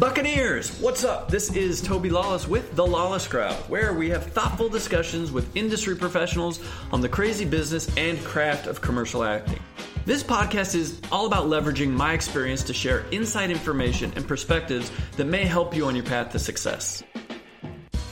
Buccaneers, 0.00 0.80
what's 0.80 1.04
up? 1.04 1.28
This 1.28 1.54
is 1.54 1.82
Toby 1.82 2.08
Lawless 2.08 2.48
with 2.48 2.74
The 2.74 2.86
Lawless 2.86 3.28
Crowd, 3.28 3.54
where 3.68 3.92
we 3.92 4.08
have 4.08 4.24
thoughtful 4.24 4.70
discussions 4.70 5.30
with 5.30 5.54
industry 5.54 5.94
professionals 5.94 6.58
on 6.90 7.02
the 7.02 7.08
crazy 7.10 7.44
business 7.44 7.94
and 7.98 8.18
craft 8.24 8.66
of 8.66 8.80
commercial 8.80 9.22
acting. 9.22 9.60
This 10.06 10.22
podcast 10.22 10.74
is 10.74 10.98
all 11.12 11.26
about 11.26 11.48
leveraging 11.48 11.90
my 11.90 12.14
experience 12.14 12.62
to 12.62 12.72
share 12.72 13.00
inside 13.10 13.50
information 13.50 14.10
and 14.16 14.26
perspectives 14.26 14.90
that 15.18 15.26
may 15.26 15.44
help 15.44 15.76
you 15.76 15.84
on 15.84 15.94
your 15.94 16.06
path 16.06 16.32
to 16.32 16.38
success. 16.38 17.02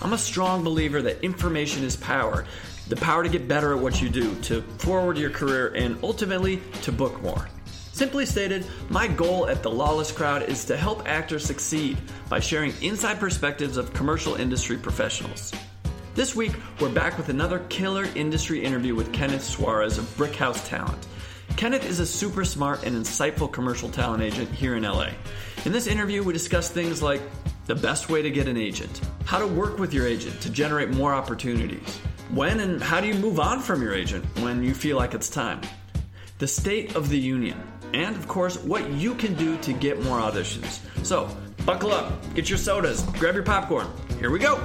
I'm 0.02 0.12
a 0.12 0.18
strong 0.18 0.62
believer 0.62 1.00
that 1.00 1.24
information 1.24 1.84
is 1.84 1.96
power 1.96 2.44
the 2.88 2.96
power 2.96 3.22
to 3.22 3.28
get 3.28 3.46
better 3.46 3.74
at 3.74 3.82
what 3.82 4.00
you 4.00 4.08
do, 4.08 4.34
to 4.36 4.62
forward 4.78 5.18
your 5.18 5.28
career, 5.28 5.68
and 5.74 5.98
ultimately 6.02 6.60
to 6.82 6.90
book 6.90 7.20
more. 7.22 7.48
Simply 7.98 8.26
stated, 8.26 8.64
my 8.90 9.08
goal 9.08 9.48
at 9.48 9.64
the 9.64 9.70
Lawless 9.72 10.12
Crowd 10.12 10.44
is 10.44 10.64
to 10.66 10.76
help 10.76 11.08
actors 11.08 11.44
succeed 11.44 11.98
by 12.28 12.38
sharing 12.38 12.72
inside 12.80 13.18
perspectives 13.18 13.76
of 13.76 13.92
commercial 13.92 14.36
industry 14.36 14.76
professionals. 14.76 15.52
This 16.14 16.36
week, 16.36 16.52
we're 16.78 16.90
back 16.90 17.18
with 17.18 17.28
another 17.28 17.58
killer 17.68 18.06
industry 18.14 18.62
interview 18.62 18.94
with 18.94 19.12
Kenneth 19.12 19.42
Suarez 19.42 19.98
of 19.98 20.04
Brickhouse 20.16 20.64
Talent. 20.68 21.08
Kenneth 21.56 21.84
is 21.84 21.98
a 21.98 22.06
super 22.06 22.44
smart 22.44 22.84
and 22.84 22.94
insightful 22.94 23.50
commercial 23.50 23.88
talent 23.88 24.22
agent 24.22 24.48
here 24.52 24.76
in 24.76 24.84
LA. 24.84 25.08
In 25.64 25.72
this 25.72 25.88
interview, 25.88 26.22
we 26.22 26.32
discuss 26.32 26.70
things 26.70 27.02
like 27.02 27.20
the 27.66 27.74
best 27.74 28.08
way 28.08 28.22
to 28.22 28.30
get 28.30 28.46
an 28.46 28.56
agent, 28.56 29.00
how 29.24 29.40
to 29.40 29.46
work 29.48 29.80
with 29.80 29.92
your 29.92 30.06
agent 30.06 30.40
to 30.42 30.50
generate 30.50 30.90
more 30.90 31.12
opportunities, 31.12 31.96
when 32.30 32.60
and 32.60 32.80
how 32.80 33.00
do 33.00 33.08
you 33.08 33.14
move 33.14 33.40
on 33.40 33.58
from 33.58 33.82
your 33.82 33.92
agent 33.92 34.24
when 34.38 34.62
you 34.62 34.72
feel 34.72 34.96
like 34.96 35.14
it's 35.14 35.28
time, 35.28 35.60
the 36.38 36.46
state 36.46 36.94
of 36.94 37.08
the 37.08 37.18
union, 37.18 37.60
and 37.94 38.16
of 38.16 38.28
course, 38.28 38.58
what 38.58 38.90
you 38.90 39.14
can 39.14 39.34
do 39.34 39.56
to 39.58 39.72
get 39.72 40.02
more 40.02 40.18
auditions. 40.18 40.80
So, 41.04 41.28
buckle 41.64 41.92
up, 41.92 42.12
get 42.34 42.48
your 42.48 42.58
sodas, 42.58 43.02
grab 43.18 43.34
your 43.34 43.44
popcorn. 43.44 43.86
Here 44.18 44.30
we 44.30 44.38
go. 44.38 44.56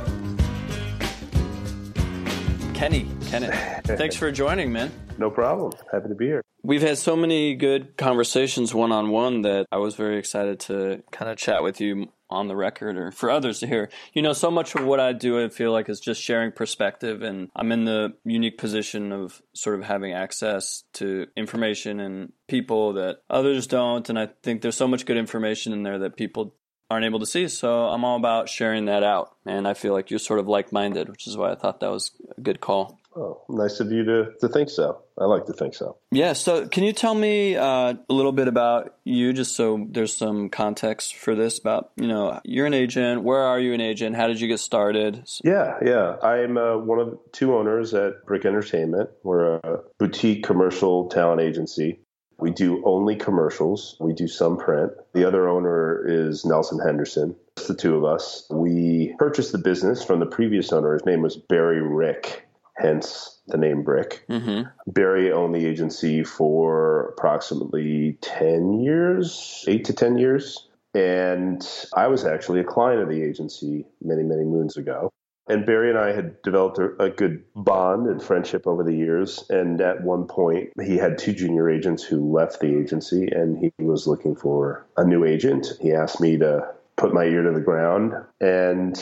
Kenny, 2.74 3.08
Kenneth, 3.28 3.82
thanks 3.86 4.16
for 4.16 4.32
joining, 4.32 4.72
man. 4.72 4.92
No 5.18 5.30
problem. 5.30 5.72
Happy 5.92 6.10
to 6.10 6.16
be 6.16 6.26
here. 6.26 6.42
We've 6.64 6.82
had 6.82 6.98
so 6.98 7.16
many 7.16 7.54
good 7.54 7.98
conversations 7.98 8.74
one 8.74 8.92
on 8.92 9.12
one 9.12 9.44
that 9.44 9.68
I 9.72 9.78
was 9.78 9.94
very 9.94 10.18
excited 10.18 10.60
to 10.62 11.04
kind 11.12 11.30
of 11.30 11.38
chat 11.38 11.62
with 11.62 11.80
you 11.80 12.10
on 12.30 12.48
the 12.48 12.56
record 12.56 12.98
or 12.98 13.12
for 13.12 13.30
others 13.30 13.60
to 13.60 13.68
hear. 13.68 13.90
You 14.14 14.22
know, 14.22 14.34
so 14.34 14.50
much 14.50 14.76
of 14.76 14.86
what 14.86 15.00
I 15.00 15.14
do, 15.14 15.44
I 15.44 15.50
feel 15.50 15.72
like 15.72 15.90
is 15.90 16.00
just 16.00 16.22
sharing 16.22 16.52
perspective, 16.52 17.22
and 17.22 17.50
I'm 17.56 17.72
in 17.72 17.86
the 17.86 18.14
unique 18.24 18.58
position 18.58 19.12
of 19.12 19.42
sort 19.54 19.80
of 19.80 19.86
having 19.86 20.14
access 20.14 20.84
to 20.94 21.28
information 21.36 22.00
and 22.00 22.34
people 22.48 22.94
that 22.94 23.18
others 23.30 23.68
don't. 23.68 24.10
And 24.10 24.18
I 24.18 24.30
think 24.42 24.62
there's 24.62 24.78
so 24.78 24.88
much 24.88 25.06
good 25.06 25.18
information 25.18 25.74
in 25.74 25.84
there 25.84 26.00
that 26.00 26.18
people 26.18 26.56
aren't 26.90 27.06
able 27.06 27.20
to 27.20 27.26
see. 27.26 27.48
So 27.48 27.88
I'm 27.88 28.06
all 28.06 28.18
about 28.18 28.50
sharing 28.50 28.86
that 28.86 29.04
out. 29.04 29.36
And 29.46 29.68
I 29.68 29.74
feel 29.74 29.94
like 29.94 30.10
you're 30.10 30.20
sort 30.20 30.40
of 30.40 30.48
like 30.48 30.72
minded, 30.72 31.10
which 31.10 31.28
is 31.28 31.36
why 31.36 31.52
I 31.52 31.56
thought 31.56 31.80
that 31.80 31.92
was 31.92 32.12
a 32.38 32.42
good 32.42 32.62
call. 32.62 33.00
Oh, 33.16 33.42
nice 33.50 33.80
of 33.80 33.92
you 33.92 34.04
to, 34.06 34.32
to 34.42 34.48
think 34.48 34.70
so. 34.70 35.02
I 35.20 35.26
like 35.26 35.46
to 35.46 35.54
think 35.54 35.76
so. 35.76 35.98
Yeah. 36.12 36.34
So, 36.34 36.68
can 36.68 36.84
you 36.84 36.94
tell 36.94 37.14
me 37.14 37.56
uh, 37.56 37.94
a 38.10 38.14
little 38.14 38.32
bit 38.32 38.48
about 38.48 38.96
you, 39.04 39.34
just 39.34 39.56
so 39.56 39.86
there's 39.90 40.16
some 40.16 40.50
context 40.50 41.16
for 41.16 41.36
this? 41.36 41.60
About 41.60 41.92
you 41.96 42.08
know, 42.08 42.40
you're 42.44 42.66
an 42.66 42.74
agent. 42.74 43.24
Where 43.24 43.42
are 43.42 43.60
you 43.60 43.74
an 43.74 43.82
agent? 43.82 44.16
How 44.16 44.28
did 44.28 44.42
you 44.42 44.48
get 44.48 44.60
started? 44.60 45.24
Yeah, 45.44 45.78
yeah. 45.86 46.16
I'm 46.24 46.58
uh, 46.58 46.78
one 46.78 47.00
of 47.00 47.20
two 47.32 47.56
owners 47.56 47.94
at 47.94 48.26
Brick 48.26 48.46
Entertainment. 48.46 49.10
We're 49.24 49.58
a 49.58 49.80
boutique 50.00 50.44
commercial 50.44 51.10
talent 51.10 51.42
agency. 51.42 52.00
We 52.40 52.52
do 52.52 52.84
only 52.84 53.16
commercials. 53.16 53.96
We 54.00 54.14
do 54.14 54.28
some 54.28 54.58
print. 54.58 54.92
The 55.14 55.28
other 55.28 55.48
owner 55.48 56.04
is 56.06 56.44
Nelson 56.44 56.80
Henderson. 56.80 57.36
It's 57.56 57.68
the 57.68 57.76
two 57.76 57.96
of 57.96 58.04
us. 58.04 58.48
We 58.50 59.16
purchased 59.20 59.52
the 59.52 59.60
business 59.60 60.04
from 60.04 60.20
the 60.20 60.26
previous 60.26 60.74
owner. 60.74 60.94
His 60.94 61.06
name 61.06 61.22
was 61.22 61.38
Barry 61.38 61.82
Rick 61.82 62.48
hence 62.76 63.42
the 63.48 63.58
name 63.58 63.84
Brick. 63.84 64.26
Mm-hmm. 64.30 64.70
Barry 64.88 65.32
owned 65.32 65.56
the 65.56 65.66
agency 65.66 66.24
for 66.24 67.10
approximately 67.10 68.18
10 68.22 68.82
years, 68.82 69.66
eight 69.68 69.86
to 69.86 69.94
10 69.94 70.18
years. 70.18 70.68
And 70.96 71.68
I 71.96 72.08
was 72.08 72.24
actually 72.24 72.60
a 72.60 72.64
client 72.64 73.02
of 73.02 73.10
the 73.10 73.24
agency 73.24 73.86
many, 74.02 74.24
many 74.24 74.44
moons 74.44 74.78
ago. 74.78 75.12
And 75.48 75.66
Barry 75.66 75.90
and 75.90 76.00
I 76.00 76.14
had 76.14 76.42
developed 76.42 76.78
a, 76.78 77.04
a, 77.04 77.10
good 77.10 77.44
bond 77.54 78.08
and 78.08 78.24
friendship 78.24 78.66
over 78.66 78.82
the 78.82 78.96
years. 78.96 79.44
And 79.50 79.82
at 79.82 80.02
one 80.02 80.26
point, 80.26 80.70
he 80.82 80.96
had 80.96 81.18
two 81.18 81.34
junior 81.34 81.70
agents 81.70 82.02
who 82.02 82.32
left 82.32 82.62
the 82.62 82.80
agency 82.80 83.28
and 83.28 83.58
he 83.58 83.74
was 83.84 84.08
looking 84.08 84.36
for 84.36 84.86
a 84.96 85.04
new 85.04 85.26
agent. 85.26 85.68
He 85.82 85.92
asked 85.92 86.22
me 86.22 86.38
to 86.38 86.74
put 86.96 87.14
my 87.14 87.26
ear 87.26 87.44
to 87.44 87.52
the 87.52 87.60
ground. 87.60 88.14
And 88.40 88.96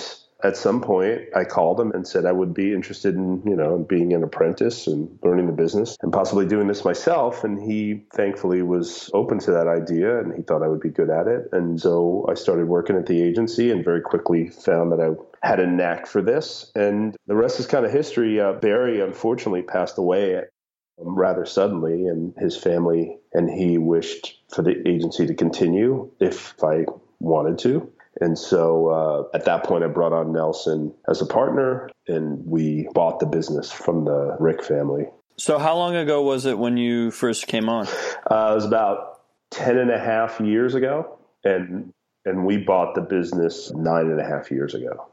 at 0.43 0.57
some 0.57 0.81
point 0.81 1.21
I 1.35 1.43
called 1.43 1.79
him 1.79 1.91
and 1.91 2.07
said 2.07 2.25
I 2.25 2.31
would 2.31 2.53
be 2.53 2.73
interested 2.73 3.15
in, 3.15 3.41
you 3.45 3.55
know, 3.55 3.77
being 3.77 4.13
an 4.13 4.23
apprentice 4.23 4.87
and 4.87 5.17
learning 5.23 5.47
the 5.47 5.53
business 5.53 5.97
and 6.01 6.11
possibly 6.11 6.45
doing 6.45 6.67
this 6.67 6.83
myself. 6.85 7.43
And 7.43 7.61
he 7.61 8.03
thankfully 8.13 8.61
was 8.61 9.09
open 9.13 9.39
to 9.39 9.51
that 9.51 9.67
idea 9.67 10.19
and 10.19 10.33
he 10.35 10.41
thought 10.41 10.63
I 10.63 10.67
would 10.67 10.81
be 10.81 10.89
good 10.89 11.09
at 11.09 11.27
it. 11.27 11.49
And 11.51 11.79
so 11.79 12.25
I 12.29 12.33
started 12.33 12.67
working 12.67 12.95
at 12.95 13.05
the 13.05 13.21
agency 13.21 13.71
and 13.71 13.83
very 13.83 14.01
quickly 14.01 14.49
found 14.49 14.91
that 14.91 14.99
I 14.99 15.47
had 15.47 15.59
a 15.59 15.67
knack 15.67 16.07
for 16.07 16.21
this. 16.21 16.71
And 16.75 17.15
the 17.27 17.35
rest 17.35 17.59
is 17.59 17.67
kind 17.67 17.85
of 17.85 17.91
history. 17.91 18.39
Uh, 18.39 18.53
Barry 18.53 19.01
unfortunately 19.01 19.63
passed 19.63 19.97
away 19.97 20.37
um, 20.37 21.15
rather 21.15 21.45
suddenly 21.45 22.07
and 22.07 22.33
his 22.37 22.57
family 22.57 23.17
and 23.33 23.49
he 23.49 23.77
wished 23.77 24.39
for 24.53 24.61
the 24.61 24.87
agency 24.87 25.25
to 25.27 25.33
continue 25.33 26.11
if 26.19 26.55
I 26.63 26.85
wanted 27.19 27.59
to. 27.59 27.91
And 28.21 28.37
so 28.37 28.87
uh, 28.87 29.35
at 29.35 29.45
that 29.45 29.63
point, 29.63 29.83
I 29.83 29.87
brought 29.87 30.13
on 30.13 30.31
Nelson 30.31 30.93
as 31.09 31.21
a 31.21 31.25
partner, 31.25 31.89
and 32.07 32.45
we 32.45 32.87
bought 32.93 33.19
the 33.19 33.25
business 33.25 33.71
from 33.71 34.05
the 34.05 34.37
Rick 34.39 34.63
family. 34.63 35.07
So, 35.37 35.57
how 35.57 35.75
long 35.75 35.95
ago 35.95 36.21
was 36.21 36.45
it 36.45 36.57
when 36.57 36.77
you 36.77 37.09
first 37.09 37.47
came 37.47 37.67
on? 37.67 37.87
Uh, 38.29 38.51
it 38.51 38.55
was 38.55 38.65
about 38.65 39.21
10 39.49 39.79
and 39.79 39.89
a 39.89 39.97
half 39.97 40.39
years 40.39 40.75
ago, 40.75 41.17
and, 41.43 41.91
and 42.23 42.45
we 42.45 42.57
bought 42.57 42.93
the 42.93 43.01
business 43.01 43.71
nine 43.73 44.05
and 44.05 44.21
a 44.21 44.23
half 44.23 44.51
years 44.51 44.75
ago. 44.75 45.07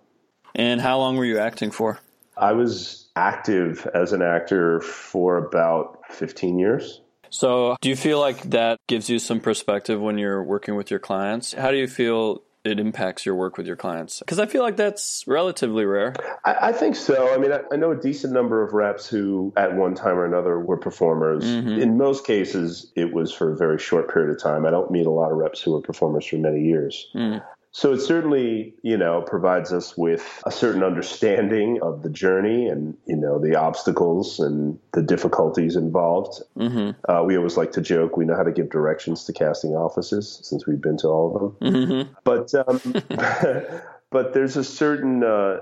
And 0.55 0.79
how 0.79 0.99
long 0.99 1.17
were 1.17 1.25
you 1.25 1.39
acting 1.39 1.71
for? 1.71 1.99
I 2.37 2.53
was 2.53 3.09
active 3.17 3.89
as 3.95 4.13
an 4.13 4.21
actor 4.21 4.81
for 4.81 5.39
about 5.39 6.01
15 6.11 6.59
years. 6.59 7.01
So, 7.31 7.77
do 7.81 7.89
you 7.89 7.97
feel 7.97 8.21
like 8.21 8.43
that 8.51 8.79
gives 8.87 9.09
you 9.09 9.19
some 9.19 9.41
perspective 9.41 9.99
when 9.99 10.19
you're 10.19 10.43
working 10.43 10.77
with 10.77 10.91
your 10.91 11.01
clients? 11.01 11.55
How 11.55 11.71
do 11.71 11.79
you 11.79 11.89
feel 11.89 12.43
it 12.65 12.81
impacts 12.81 13.25
your 13.25 13.35
work 13.35 13.57
with 13.57 13.67
your 13.67 13.77
clients? 13.77 14.21
Because 14.21 14.39
I 14.39 14.47
feel 14.47 14.63
like 14.63 14.77
that's 14.77 15.25
relatively 15.27 15.85
rare. 15.85 16.15
I, 16.45 16.69
I 16.69 16.73
think 16.73 16.97
so. 16.97 17.33
I 17.33 17.39
mean, 17.39 17.53
I, 17.53 17.61
I, 17.73 17.77
know 17.77 17.93
a 17.93 17.97
decent 17.97 18.33
number 18.33 18.63
of 18.63 18.73
reps 18.73 19.09
who, 19.09 19.53
at 19.57 19.75
one 19.75 19.95
time 19.95 20.19
or 20.19 20.25
another, 20.25 20.59
were 20.59 20.77
performers. 20.77 21.45
Mm-hmm. 21.45 21.81
In 21.81 21.97
most 21.97 22.27
cases, 22.27 22.93
it 22.97 23.13
was 23.13 23.33
for 23.33 23.53
a 23.53 23.57
very 23.57 23.79
short 23.79 24.13
period 24.13 24.31
of 24.31 24.43
time. 24.43 24.67
I 24.67 24.71
don't 24.71 24.91
meet 24.91 25.07
a 25.07 25.11
lot 25.11 25.31
of 25.31 25.39
reps 25.39 25.61
who 25.63 25.73
were 25.73 25.81
performers 25.81 26.27
for 26.27 26.37
many 26.37 26.63
years. 26.63 27.09
Mm. 27.15 27.43
So 27.73 27.93
it 27.93 28.01
certainly, 28.01 28.75
you 28.83 28.97
know, 28.97 29.23
provides 29.23 29.73
us 29.73 29.97
with 29.97 30.43
a 30.47 30.51
certain 30.51 30.83
understanding 30.83 31.79
of 31.83 32.03
the 32.03 32.09
journey 32.09 32.67
and, 32.67 32.97
you 33.07 33.17
know, 33.17 33.39
the 33.39 33.57
obstacles 33.57 34.41
and 34.41 34.79
the 34.93 35.03
difficulties 35.03 35.77
involved. 35.77 36.43
Mm-hmm. 36.57 36.91
Uh, 37.11 37.23
we 37.25 37.37
always 37.37 37.57
like 37.57 37.73
to 37.73 37.81
joke 37.81 38.17
we 38.17 38.25
know 38.25 38.37
how 38.37 38.43
to 38.43 38.53
give 38.53 38.71
directions 38.71 39.25
to 39.25 39.33
casting 39.33 39.73
offices 39.73 40.41
since 40.43 40.67
we've 40.67 40.81
been 40.81 40.97
to 40.99 41.09
all 41.09 41.37
of 41.37 41.61
them. 41.61 41.75
Mm-hmm. 41.75 42.13
But, 42.25 42.55
um, 42.55 42.81
but 44.11 44.33
there's 44.33 44.57
a 44.57 44.65
certain, 44.65 45.23
uh, 45.23 45.61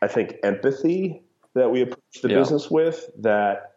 I 0.00 0.06
think, 0.06 0.36
empathy 0.42 1.22
that 1.54 1.70
we 1.70 1.82
approach 1.82 2.22
the 2.22 2.30
yeah. 2.30 2.38
business 2.38 2.70
with 2.70 3.10
that 3.18 3.71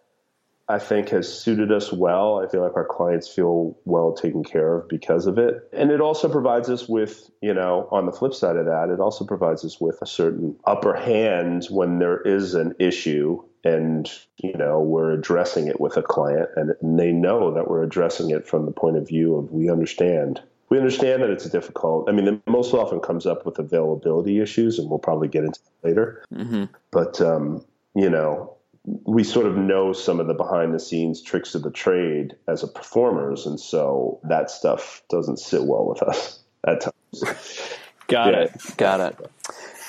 I 0.67 0.79
think 0.79 1.09
has 1.09 1.31
suited 1.31 1.71
us 1.71 1.93
well. 1.93 2.43
I 2.43 2.49
feel 2.49 2.63
like 2.63 2.75
our 2.75 2.85
clients 2.85 3.27
feel 3.27 3.77
well 3.85 4.13
taken 4.13 4.43
care 4.43 4.77
of 4.77 4.87
because 4.89 5.27
of 5.27 5.37
it. 5.37 5.69
And 5.71 5.91
it 5.91 6.01
also 6.01 6.27
provides 6.27 6.69
us 6.69 6.89
with, 6.89 7.29
you 7.41 7.53
know, 7.53 7.87
on 7.91 8.07
the 8.07 8.11
flip 8.11 8.33
side 8.33 8.55
of 8.55 8.65
that, 8.65 8.89
it 8.89 8.99
also 8.99 9.25
provides 9.25 9.63
us 9.63 9.79
with 9.79 10.01
a 10.01 10.07
certain 10.07 10.55
upper 10.65 10.95
hand 10.95 11.67
when 11.69 11.99
there 11.99 12.19
is 12.19 12.55
an 12.55 12.73
issue 12.79 13.43
and, 13.63 14.11
you 14.37 14.53
know, 14.57 14.79
we're 14.79 15.11
addressing 15.11 15.67
it 15.67 15.79
with 15.79 15.97
a 15.97 16.03
client 16.03 16.49
and 16.55 16.99
they 16.99 17.11
know 17.11 17.53
that 17.53 17.67
we're 17.67 17.83
addressing 17.83 18.31
it 18.31 18.47
from 18.47 18.65
the 18.65 18.71
point 18.71 18.97
of 18.97 19.07
view 19.07 19.35
of 19.35 19.51
we 19.51 19.69
understand 19.69 20.41
we 20.69 20.77
understand 20.79 21.21
that 21.21 21.29
it's 21.29 21.47
difficult. 21.47 22.09
I 22.09 22.11
mean, 22.11 22.27
it 22.27 22.41
most 22.47 22.73
often 22.73 22.99
comes 22.99 23.27
up 23.27 23.45
with 23.45 23.59
availability 23.59 24.39
issues, 24.39 24.79
and 24.79 24.89
we'll 24.89 24.97
probably 24.97 25.27
get 25.27 25.43
into 25.43 25.59
that 25.59 25.87
later. 25.87 26.25
Mm-hmm. 26.33 26.63
But 26.91 27.21
um, 27.21 27.63
you 27.95 28.09
know, 28.09 28.54
we 28.85 29.23
sort 29.23 29.45
of 29.45 29.57
know 29.57 29.93
some 29.93 30.19
of 30.19 30.27
the 30.27 30.33
behind 30.33 30.73
the 30.73 30.79
scenes 30.79 31.21
tricks 31.21 31.55
of 31.55 31.63
the 31.63 31.71
trade 31.71 32.35
as 32.47 32.63
a 32.63 32.67
performers 32.67 33.45
and 33.45 33.59
so 33.59 34.19
that 34.23 34.49
stuff 34.51 35.01
doesn't 35.09 35.37
sit 35.37 35.63
well 35.63 35.85
with 35.85 36.03
us 36.03 36.39
at 36.67 36.81
times. 36.81 37.69
Got 38.07 38.33
yeah. 38.33 38.39
it. 38.41 38.77
Got 38.77 38.99
it. 38.99 39.31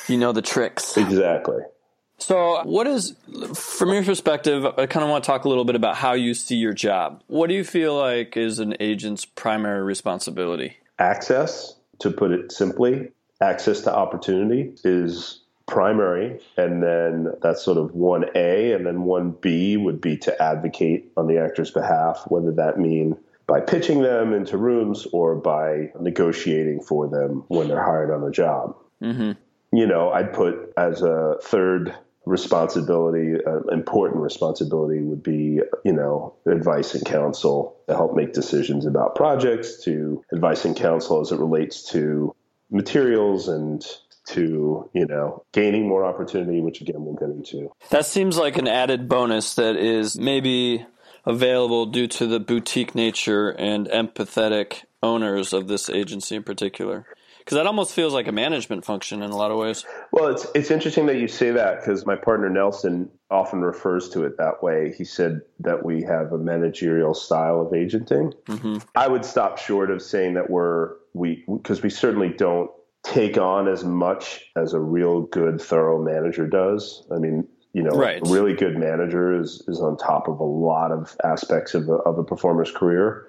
You 0.08 0.16
know 0.19 0.32
the 0.32 0.43
tricks. 0.43 0.96
Exactly. 0.96 1.62
So 2.19 2.62
what 2.64 2.87
is 2.87 3.14
from 3.54 3.93
your 3.93 4.02
perspective 4.02 4.64
i 4.64 4.87
kind 4.87 5.04
of 5.04 5.10
want 5.10 5.22
to 5.22 5.26
talk 5.26 5.44
a 5.44 5.48
little 5.50 5.66
bit 5.66 5.76
about 5.76 5.96
how 5.96 6.14
you 6.14 6.32
see 6.32 6.56
your 6.56 6.72
job. 6.72 7.22
What 7.26 7.48
do 7.48 7.54
you 7.54 7.64
feel 7.64 7.96
like 7.96 8.37
is 8.37 8.58
an 8.58 8.76
agent's 8.81 9.25
primary 9.26 9.82
responsibility? 9.82 10.78
Access 10.98 11.76
to 11.98 12.10
put 12.10 12.31
it 12.31 12.52
simply. 12.52 13.10
Access 13.43 13.82
to 13.82 13.94
opportunity 13.94 14.72
is 14.82 15.43
primary, 15.66 16.40
and 16.56 16.82
then 16.82 17.32
that's 17.42 17.64
sort 17.64 17.78
of 17.78 17.90
1A, 17.90 18.74
and 18.74 18.86
then 18.86 18.98
1B 18.98 19.82
would 19.82 20.00
be 20.00 20.16
to 20.18 20.42
advocate 20.42 21.12
on 21.16 21.26
the 21.26 21.38
actor's 21.38 21.70
behalf, 21.70 22.24
whether 22.28 22.52
that 22.52 22.78
mean 22.78 23.16
by 23.46 23.60
pitching 23.60 24.02
them 24.02 24.32
into 24.32 24.56
rooms 24.56 25.06
or 25.12 25.36
by 25.36 25.90
negotiating 26.00 26.80
for 26.80 27.08
them 27.08 27.44
when 27.48 27.68
they're 27.68 27.82
hired 27.82 28.10
on 28.10 28.26
a 28.26 28.30
job. 28.30 28.76
Mm-hmm. 29.02 29.32
You 29.76 29.86
know, 29.86 30.10
I'd 30.10 30.32
put 30.32 30.72
as 30.76 31.02
a 31.02 31.36
third 31.42 31.94
responsibility, 32.24 33.34
uh, 33.44 33.60
important 33.72 34.20
responsibility 34.22 35.00
would 35.00 35.22
be, 35.22 35.60
you 35.84 35.92
know, 35.92 36.34
advice 36.46 36.94
and 36.94 37.04
counsel 37.04 37.76
to 37.88 37.94
help 37.94 38.16
make 38.16 38.32
decisions 38.32 38.84
about 38.84 39.14
projects, 39.14 39.82
to 39.84 40.24
advice 40.32 40.64
and 40.64 40.76
counsel 40.76 41.20
as 41.20 41.30
it 41.30 41.38
relates 41.38 41.88
to 41.90 42.34
materials 42.70 43.46
and 43.46 43.86
to 44.26 44.90
you 44.93 45.06
know 45.06 45.44
gaining 45.52 45.88
more 45.88 46.05
opportunity 46.05 46.61
which 46.61 46.81
again 46.81 46.96
we'll 46.99 47.14
get 47.14 47.28
into 47.28 47.70
that 47.90 48.05
seems 48.05 48.37
like 48.37 48.56
an 48.56 48.69
added 48.69 49.08
bonus 49.08 49.55
that 49.55 49.76
is 49.76 50.19
maybe 50.19 50.84
available 51.25 51.87
due 51.87 52.06
to 52.06 52.26
the 52.26 52.40
boutique 52.40 52.94
nature 52.94 53.50
and 53.50 53.88
empathetic 53.88 54.84
owners 55.02 55.52
of 55.52 55.69
this 55.69 55.88
agency 55.88 56.37
in 56.37 56.43
particular 56.43 57.06
because 57.46 57.56
that 57.56 57.67
almost 57.67 57.94
feels 57.94 58.12
like 58.12 58.26
a 58.26 58.32
management 58.32 58.84
function 58.84 59.23
in 59.23 59.31
a 59.31 59.37
lot 59.37 59.52
of 59.52 59.56
ways. 59.56 59.87
Well, 60.11 60.26
it's 60.26 60.49
it's 60.52 60.72
interesting 60.72 61.06
that 61.06 61.19
you 61.19 61.29
say 61.29 61.52
that 61.52 61.79
because 61.79 62.05
my 62.05 62.17
partner 62.17 62.50
Nelson 62.50 63.08
often 63.31 63.61
refers 63.61 64.08
to 64.11 64.25
it 64.25 64.37
that 64.38 64.64
way. 64.64 64.93
He 64.99 65.05
said 65.05 65.43
that 65.61 65.84
we 65.84 66.02
have 66.02 66.32
a 66.32 66.38
managerial 66.38 67.14
style 67.14 67.61
of 67.61 67.72
agenting. 67.72 68.32
Mm-hmm. 68.46 68.79
I 68.96 69.06
would 69.06 69.25
stop 69.25 69.58
short 69.58 69.93
of 69.93 70.02
saying 70.02 70.34
that 70.34 70.50
we're 70.50 70.94
we 71.14 71.44
because 71.46 71.82
we 71.82 71.90
certainly 71.90 72.31
don't 72.31 72.69
take 73.06 73.38
on 73.38 73.69
as 73.69 73.85
much 73.85 74.44
as 74.56 74.73
a 74.73 74.81
real 74.81 75.23
good 75.23 75.61
thorough 75.61 76.03
manager 76.03 76.47
does. 76.47 77.06
I 77.14 77.19
mean, 77.19 77.47
you 77.73 77.82
know, 77.82 77.91
right. 77.91 78.20
a 78.26 78.31
really 78.31 78.55
good 78.55 78.76
manager 78.76 79.38
is 79.38 79.62
is 79.69 79.81
on 79.81 79.97
top 79.97 80.29
of 80.29 80.41
a 80.41 80.44
lot 80.44 80.91
of 80.91 81.17
aspects 81.25 81.75
of 81.75 81.88
a, 81.88 81.94
of 81.94 82.19
a 82.19 82.25
performer's 82.25 82.70
career. 82.70 83.29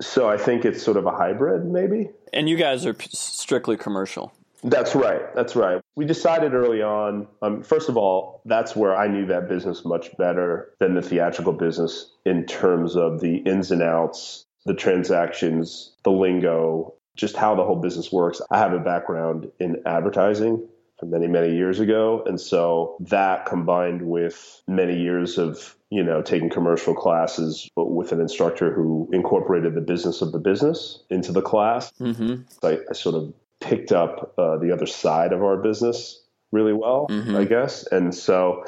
So 0.00 0.28
I 0.28 0.36
think 0.36 0.64
it's 0.64 0.82
sort 0.82 0.96
of 0.96 1.06
a 1.06 1.12
hybrid, 1.12 1.64
maybe. 1.66 2.10
And 2.32 2.48
you 2.48 2.56
guys 2.56 2.84
are 2.84 2.96
strictly 3.10 3.76
commercial. 3.76 4.32
That's 4.64 4.94
right. 4.94 5.22
That's 5.34 5.54
right. 5.54 5.82
We 5.94 6.06
decided 6.06 6.54
early 6.54 6.82
on, 6.82 7.28
um, 7.42 7.62
first 7.62 7.90
of 7.90 7.98
all, 7.98 8.40
that's 8.46 8.74
where 8.74 8.96
I 8.96 9.06
knew 9.06 9.26
that 9.26 9.46
business 9.46 9.84
much 9.84 10.16
better 10.16 10.74
than 10.80 10.94
the 10.94 11.02
theatrical 11.02 11.52
business 11.52 12.10
in 12.24 12.46
terms 12.46 12.96
of 12.96 13.20
the 13.20 13.36
ins 13.36 13.70
and 13.70 13.82
outs, 13.82 14.46
the 14.64 14.74
transactions, 14.74 15.92
the 16.02 16.10
lingo, 16.10 16.93
just 17.16 17.36
how 17.36 17.54
the 17.54 17.64
whole 17.64 17.80
business 17.80 18.12
works. 18.12 18.40
I 18.50 18.58
have 18.58 18.72
a 18.72 18.78
background 18.78 19.50
in 19.60 19.82
advertising 19.86 20.66
from 20.98 21.10
many, 21.10 21.26
many 21.26 21.54
years 21.54 21.80
ago. 21.80 22.22
And 22.26 22.40
so 22.40 22.96
that 23.00 23.46
combined 23.46 24.02
with 24.02 24.62
many 24.66 25.00
years 25.00 25.38
of, 25.38 25.76
you 25.90 26.02
know, 26.02 26.22
taking 26.22 26.50
commercial 26.50 26.94
classes 26.94 27.68
with 27.76 28.12
an 28.12 28.20
instructor 28.20 28.72
who 28.72 29.08
incorporated 29.12 29.74
the 29.74 29.80
business 29.80 30.22
of 30.22 30.32
the 30.32 30.38
business 30.38 31.02
into 31.10 31.32
the 31.32 31.42
class, 31.42 31.92
mm-hmm. 32.00 32.42
I, 32.64 32.78
I, 32.88 32.92
sort 32.94 33.16
of 33.16 33.32
picked 33.60 33.92
up 33.92 34.34
uh, 34.38 34.58
the 34.58 34.72
other 34.72 34.86
side 34.86 35.32
of 35.32 35.42
our 35.42 35.56
business 35.56 36.22
really 36.52 36.72
well, 36.72 37.06
mm-hmm. 37.10 37.36
I 37.36 37.44
guess. 37.44 37.86
And 37.88 38.14
so, 38.14 38.64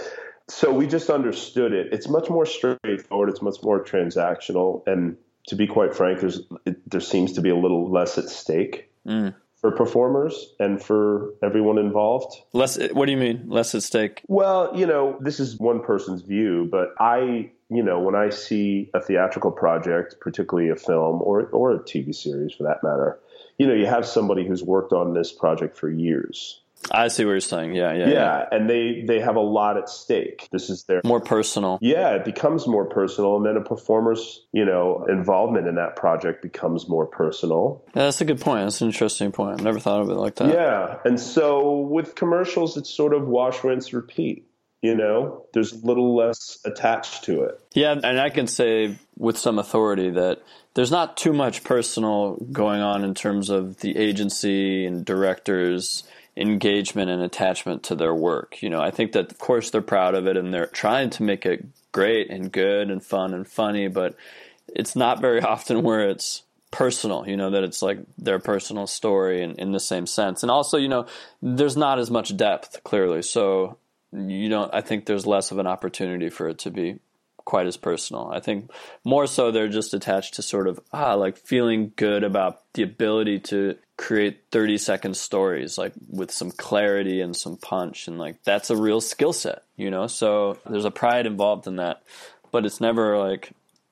so 0.49 0.73
we 0.73 0.87
just 0.87 1.11
understood 1.11 1.73
it. 1.73 1.93
It's 1.93 2.09
much 2.09 2.29
more 2.29 2.47
straightforward. 2.47 3.29
It's 3.29 3.43
much 3.43 3.63
more 3.63 3.83
transactional. 3.83 4.87
And 4.87 5.17
to 5.47 5.57
be 5.57 5.67
quite 5.67 5.95
frank, 5.95 6.21
there's, 6.21 6.41
it, 6.65 6.91
there 6.91 7.01
seems 7.01 7.33
to 7.35 7.41
be 7.41 7.51
a 7.51 7.57
little 7.57 7.91
less 7.91 8.19
at 8.19 8.29
stake. 8.29 8.91
Mm 9.07 9.35
for 9.67 9.71
performers 9.71 10.55
and 10.61 10.83
for 10.83 11.33
everyone 11.43 11.79
involved. 11.79 12.37
Less, 12.53 12.79
what 12.93 13.07
do 13.07 13.13
you 13.13 13.19
mean, 13.19 13.45
less 13.49 13.75
at 13.75 13.83
stake? 13.83 14.23
Well, 14.29 14.71
you 14.77 14.87
know, 14.87 15.17
this 15.21 15.41
is 15.41 15.59
one 15.59 15.83
person's 15.83 16.23
view, 16.23 16.69
but 16.71 16.95
I, 17.01 17.51
you 17.71 17.83
know, 17.83 17.99
when 17.99 18.15
I 18.15 18.29
see 18.29 18.91
a 18.95 19.01
theatrical 19.01 19.51
project, 19.51 20.17
particularly 20.21 20.69
a 20.69 20.77
film 20.77 21.23
or, 21.23 21.47
or 21.47 21.73
a 21.73 21.79
TV 21.81 22.15
series 22.15 22.55
for 22.55 22.65
that 22.65 22.83
matter, 22.83 23.19
you 23.59 23.67
know, 23.67 23.75
you 23.75 23.87
have 23.87 24.07
somebody 24.07 24.47
who's 24.47 24.63
worked 24.63 24.93
on 24.93 25.15
this 25.15 25.33
project 25.33 25.77
for 25.77 25.89
years. 25.89 26.61
I 26.91 27.09
see 27.09 27.25
what 27.25 27.33
you're 27.33 27.41
saying. 27.41 27.75
Yeah, 27.75 27.93
yeah, 27.93 28.07
yeah, 28.07 28.13
yeah. 28.13 28.45
And 28.53 28.71
they 28.71 29.03
they 29.07 29.21
have 29.21 29.37
a 29.37 29.41
lot 29.41 29.77
at 29.77 29.89
stake. 29.89 30.49
This 30.53 30.71
is 30.71 30.85
their 30.85 31.01
more 31.05 31.21
personal. 31.21 31.79
Yeah, 31.81 32.15
it 32.15 32.25
becomes 32.25 32.67
more 32.67 32.85
personal, 32.85 33.37
and 33.37 33.47
then 33.47 33.57
a 33.57 33.61
performer's 33.61 34.47
you 34.53 34.65
know 34.65 35.05
involvement 35.09 35.67
in 35.67 35.75
that 35.77 35.97
project 35.97 36.43
becomes 36.43 36.89
more 36.89 37.07
personal. 37.07 37.83
Yeah, 37.95 38.05
that's 38.05 38.21
a 38.21 38.25
good 38.25 38.41
point. 38.41 38.65
That's 38.65 38.81
an 38.81 38.89
interesting 38.89 39.33
point. 39.33 39.59
I've 39.59 39.65
never 39.65 39.81
thought 39.81 40.01
of 40.01 40.11
it 40.11 40.15
like 40.15 40.37
that. 40.37 40.53
Yeah, 40.53 40.99
and 41.05 41.19
so 41.19 41.79
with 41.81 42.15
commercials, 42.15 42.77
it's 42.77 42.91
sort 42.91 43.15
of 43.15 43.27
wash, 43.27 43.65
rinse, 43.65 43.93
repeat. 43.93 44.49
You 44.83 44.95
know, 44.95 45.47
there's 45.53 45.73
a 45.73 45.85
little 45.85 46.15
less 46.15 46.59
attached 46.65 47.25
to 47.25 47.43
it. 47.45 47.61
Yeah, 47.75 47.93
and 47.93 48.21
I 48.21 48.31
can 48.31 48.47
say 48.47 48.97
with 49.19 49.39
some 49.39 49.59
authority 49.59 50.11
that 50.11 50.43
there's 50.75 50.91
not 50.91 51.17
too 51.17 51.33
much 51.33 51.65
personal 51.65 52.37
going 52.53 52.83
on 52.83 53.03
in 53.03 53.15
terms 53.15 53.49
of 53.49 53.79
the 53.81 53.97
agency 53.97 54.85
and 54.85 55.05
directors 55.05 56.05
engagement 56.37 57.11
and 57.11 57.23
attachment 57.23 57.83
to 57.85 57.95
their 57.95 58.15
work. 58.15 58.63
You 58.63 58.71
know, 58.71 58.81
I 58.81 58.91
think 58.91 59.13
that 59.13 59.31
of 59.33 59.39
course 59.39 59.71
they're 59.71 59.83
proud 59.83 60.15
of 60.15 60.27
it 60.27 60.37
and 60.37 60.53
they're 60.53 60.67
trying 60.67 61.11
to 61.11 61.23
make 61.23 61.47
it 61.47 61.65
great 61.93 62.31
and 62.31 62.53
good 62.53 62.91
and 62.91 63.03
fun 63.03 63.33
and 63.33 63.49
funny, 63.49 63.89
but 63.89 64.17
it's 64.69 64.95
not 64.97 65.21
very 65.21 65.41
often 65.55 65.83
where 65.83 66.11
it's 66.11 66.43
personal, 66.71 67.27
you 67.27 67.37
know, 67.37 67.51
that 67.51 67.63
it's 67.63 67.81
like 67.81 67.99
their 68.19 68.39
personal 68.39 68.87
story 68.87 69.43
in, 69.43 69.53
in 69.53 69.73
the 69.73 69.81
same 69.81 70.07
sense. 70.07 70.43
And 70.43 70.51
also, 70.51 70.77
you 70.77 70.89
know, 70.89 71.07
there's 71.41 71.77
not 71.77 71.99
as 71.99 72.11
much 72.11 72.37
depth 72.37 72.83
clearly. 72.85 73.23
So 73.23 73.79
you 74.13 74.49
don't 74.49 74.73
I 74.75 74.81
think 74.81 75.07
there's 75.07 75.27
less 75.27 75.51
of 75.51 75.59
an 75.59 75.67
opportunity 75.67 76.31
for 76.31 76.49
it 76.49 76.59
to 76.59 76.71
be 76.71 76.99
quite 77.39 77.67
as 77.67 77.77
personal. 77.77 78.31
I 78.33 78.41
think 78.41 78.71
more 79.05 79.27
so 79.27 79.51
they're 79.51 79.69
just 79.69 79.95
attached 79.95 80.35
to 80.35 80.43
sort 80.43 80.69
of 80.69 80.81
ah 80.93 81.15
like 81.15 81.37
feeling 81.37 81.93
good 81.97 82.25
about 82.25 82.63
the 82.75 82.83
ability 82.83 83.41
to 83.41 83.77
create 83.97 84.43
30 84.53 84.79
second 84.79 85.17
stories 85.17 85.79
like 85.79 85.93
with 86.11 86.31
some 86.31 86.51
clarity 86.51 87.21
and 87.21 87.35
some 87.35 87.57
punch 87.57 88.09
and 88.09 88.19
like 88.19 88.43
that's 88.45 88.71
a 88.71 88.77
real 88.77 89.01
skill 89.01 89.33
set, 89.33 89.63
you 89.77 89.91
know? 89.91 90.07
So 90.07 90.59
there's 90.69 90.85
a 90.85 90.91
pride 90.91 91.27
involved 91.27 91.67
in 91.67 91.77
that, 91.77 92.03
but 92.53 92.67
it's 92.67 92.81
never 92.81 93.19
like 93.19 93.51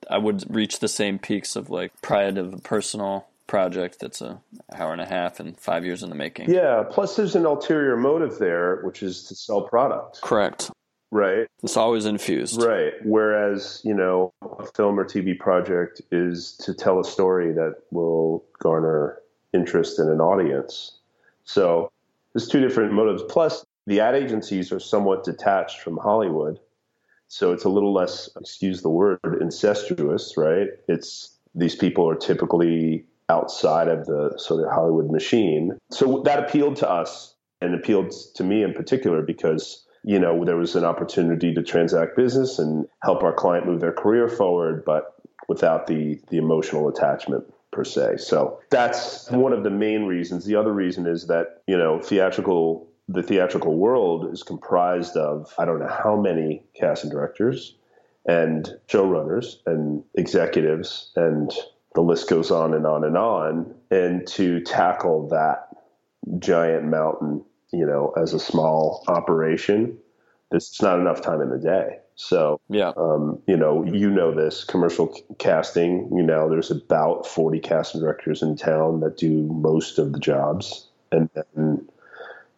I 0.09 0.17
would 0.17 0.43
reach 0.53 0.79
the 0.79 0.87
same 0.87 1.17
peaks 1.19 1.55
of 1.55 1.69
like 1.69 1.99
pride 2.01 2.37
of 2.37 2.53
a 2.53 2.57
personal 2.57 3.27
project 3.47 3.99
that's 3.99 4.21
a 4.21 4.39
hour 4.73 4.91
and 4.91 5.01
a 5.01 5.05
half 5.05 5.39
and 5.39 5.57
five 5.59 5.85
years 5.85 6.03
in 6.03 6.09
the 6.09 6.15
making. 6.15 6.49
Yeah. 6.49 6.83
Plus, 6.89 7.15
there's 7.15 7.35
an 7.35 7.45
ulterior 7.45 7.97
motive 7.97 8.39
there, 8.39 8.81
which 8.83 9.03
is 9.03 9.23
to 9.25 9.35
sell 9.35 9.61
product. 9.61 10.21
Correct. 10.21 10.71
Right. 11.11 11.47
It's 11.63 11.77
always 11.77 12.05
infused. 12.05 12.61
Right. 12.61 12.93
Whereas, 13.03 13.81
you 13.83 13.93
know, 13.93 14.33
a 14.41 14.65
film 14.65 14.99
or 14.99 15.05
TV 15.05 15.37
project 15.37 16.01
is 16.11 16.53
to 16.63 16.73
tell 16.73 16.99
a 16.99 17.05
story 17.05 17.53
that 17.53 17.75
will 17.91 18.43
garner 18.59 19.19
interest 19.55 19.99
in 19.99 20.09
an 20.09 20.21
audience. 20.21 20.99
So 21.45 21.91
there's 22.33 22.47
two 22.47 22.59
different 22.59 22.93
motives. 22.93 23.23
Plus, 23.29 23.65
the 23.87 24.01
ad 24.01 24.15
agencies 24.15 24.71
are 24.71 24.79
somewhat 24.79 25.23
detached 25.23 25.81
from 25.81 25.97
Hollywood. 25.97 26.59
So 27.27 27.53
it's 27.53 27.63
a 27.63 27.69
little 27.69 27.93
less, 27.93 28.29
excuse 28.39 28.81
the 28.81 28.89
word, 28.89 29.19
incestuous, 29.41 30.35
right? 30.37 30.67
It's 30.87 31.31
these 31.55 31.75
people 31.75 32.07
are 32.09 32.15
typically 32.15 33.05
outside 33.29 33.87
of 33.87 34.05
the 34.05 34.33
sort 34.37 34.63
of 34.63 34.71
Hollywood 34.71 35.09
machine. 35.09 35.77
So 35.89 36.21
that 36.25 36.39
appealed 36.39 36.75
to 36.77 36.89
us 36.89 37.33
and 37.61 37.73
appealed 37.73 38.13
to 38.35 38.43
me 38.43 38.61
in 38.61 38.73
particular 38.73 39.21
because 39.21 39.85
you 40.07 40.19
know, 40.19 40.45
there 40.45 40.55
was 40.55 40.75
an 40.75 40.85
opportunity 40.85 41.51
to 41.55 41.63
transact 41.63 42.15
business 42.15 42.59
and 42.59 42.85
help 43.01 43.23
our 43.23 43.33
client 43.33 43.65
move 43.65 43.81
their 43.81 43.91
career 43.91 44.27
forward, 44.27 44.85
but 44.85 45.15
without 45.47 45.87
the 45.87 46.19
the 46.29 46.37
emotional 46.37 46.87
attachment 46.87 47.43
per 47.75 47.83
se. 47.83 48.17
So 48.17 48.59
that's 48.71 49.29
one 49.29 49.53
of 49.53 49.63
the 49.63 49.69
main 49.69 50.05
reasons. 50.05 50.45
The 50.45 50.55
other 50.55 50.71
reason 50.71 51.05
is 51.05 51.27
that, 51.27 51.61
you 51.67 51.77
know, 51.77 51.99
theatrical 51.99 52.87
the 53.07 53.21
theatrical 53.21 53.77
world 53.77 54.33
is 54.33 54.41
comprised 54.41 55.15
of 55.15 55.53
I 55.59 55.65
don't 55.65 55.79
know 55.79 55.87
how 56.03 56.19
many 56.19 56.63
casting 56.73 57.11
directors 57.11 57.75
and 58.25 58.67
showrunners 58.87 59.57
and 59.67 60.03
executives 60.15 61.11
and 61.15 61.53
the 61.93 62.01
list 62.01 62.27
goes 62.27 62.49
on 62.49 62.73
and 62.73 62.87
on 62.87 63.03
and 63.03 63.15
on. 63.15 63.75
And 63.91 64.25
to 64.29 64.59
tackle 64.61 65.27
that 65.29 65.67
giant 66.39 66.85
mountain 66.85 67.43
you 67.75 67.85
know, 67.85 68.13
as 68.15 68.33
a 68.33 68.39
small 68.39 69.03
operation, 69.07 69.97
it's 70.51 70.81
not 70.81 70.99
enough 70.99 71.21
time 71.21 71.41
in 71.41 71.49
the 71.49 71.57
day. 71.57 71.99
So, 72.15 72.61
yeah, 72.69 72.93
um, 72.95 73.41
you 73.45 73.57
know, 73.57 73.83
you 73.85 74.09
know 74.09 74.33
this 74.33 74.63
commercial 74.63 75.13
casting. 75.37 76.09
You 76.15 76.23
know, 76.23 76.49
there's 76.49 76.71
about 76.71 77.27
40 77.27 77.59
casting 77.59 78.01
directors 78.01 78.41
in 78.41 78.55
town 78.55 79.01
that 79.01 79.17
do 79.17 79.43
most 79.51 79.99
of 79.99 80.13
the 80.13 80.19
jobs, 80.19 80.87
and 81.11 81.29
then 81.33 81.87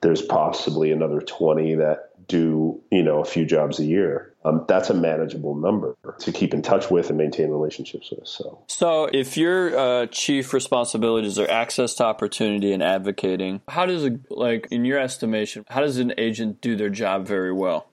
there's 0.01 0.21
possibly 0.21 0.91
another 0.91 1.21
20 1.21 1.75
that 1.75 2.06
do, 2.27 2.81
you 2.91 3.03
know, 3.03 3.21
a 3.21 3.25
few 3.25 3.45
jobs 3.45 3.79
a 3.79 3.85
year. 3.85 4.33
Um, 4.43 4.65
that's 4.67 4.89
a 4.89 4.93
manageable 4.93 5.55
number 5.55 5.95
to 6.19 6.31
keep 6.31 6.53
in 6.53 6.61
touch 6.61 6.89
with 6.89 7.09
and 7.09 7.17
maintain 7.17 7.49
relationships 7.49 8.11
with. 8.11 8.27
So, 8.27 8.63
so 8.67 9.09
if 9.11 9.37
your 9.37 9.77
uh, 9.77 10.05
chief 10.07 10.53
responsibilities 10.53 11.37
are 11.37 11.49
access 11.49 11.95
to 11.95 12.05
opportunity 12.05 12.71
and 12.71 12.81
advocating, 12.81 13.61
how 13.67 13.85
does 13.85 14.05
it, 14.05 14.31
like 14.31 14.67
in 14.71 14.85
your 14.85 14.99
estimation, 14.99 15.65
how 15.69 15.81
does 15.81 15.97
an 15.97 16.13
agent 16.17 16.61
do 16.61 16.75
their 16.75 16.89
job 16.89 17.27
very 17.27 17.51
well? 17.51 17.89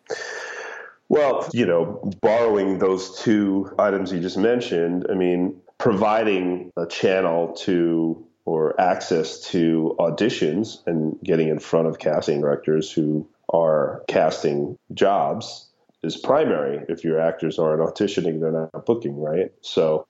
Well, 1.08 1.48
you 1.52 1.66
know, 1.66 2.10
borrowing 2.20 2.78
those 2.78 3.20
two 3.20 3.74
items 3.78 4.12
you 4.12 4.20
just 4.20 4.38
mentioned, 4.38 5.06
I 5.10 5.14
mean, 5.14 5.60
providing 5.78 6.72
a 6.76 6.86
channel 6.86 7.54
to 7.64 8.26
or 8.46 8.78
access 8.80 9.40
to 9.40 9.96
auditions 9.98 10.86
and 10.86 11.18
getting 11.24 11.48
in 11.48 11.58
front 11.58 11.86
of 11.86 11.98
casting 11.98 12.40
directors 12.40 12.90
who 12.90 13.26
are 13.54 14.02
casting 14.08 14.76
jobs 14.92 15.68
is 16.02 16.16
primary. 16.16 16.84
If 16.88 17.04
your 17.04 17.20
actors 17.20 17.58
aren't 17.58 17.80
auditioning, 17.80 18.40
they're 18.40 18.52
not 18.52 18.86
booking, 18.86 19.18
right? 19.20 19.52
So, 19.62 20.06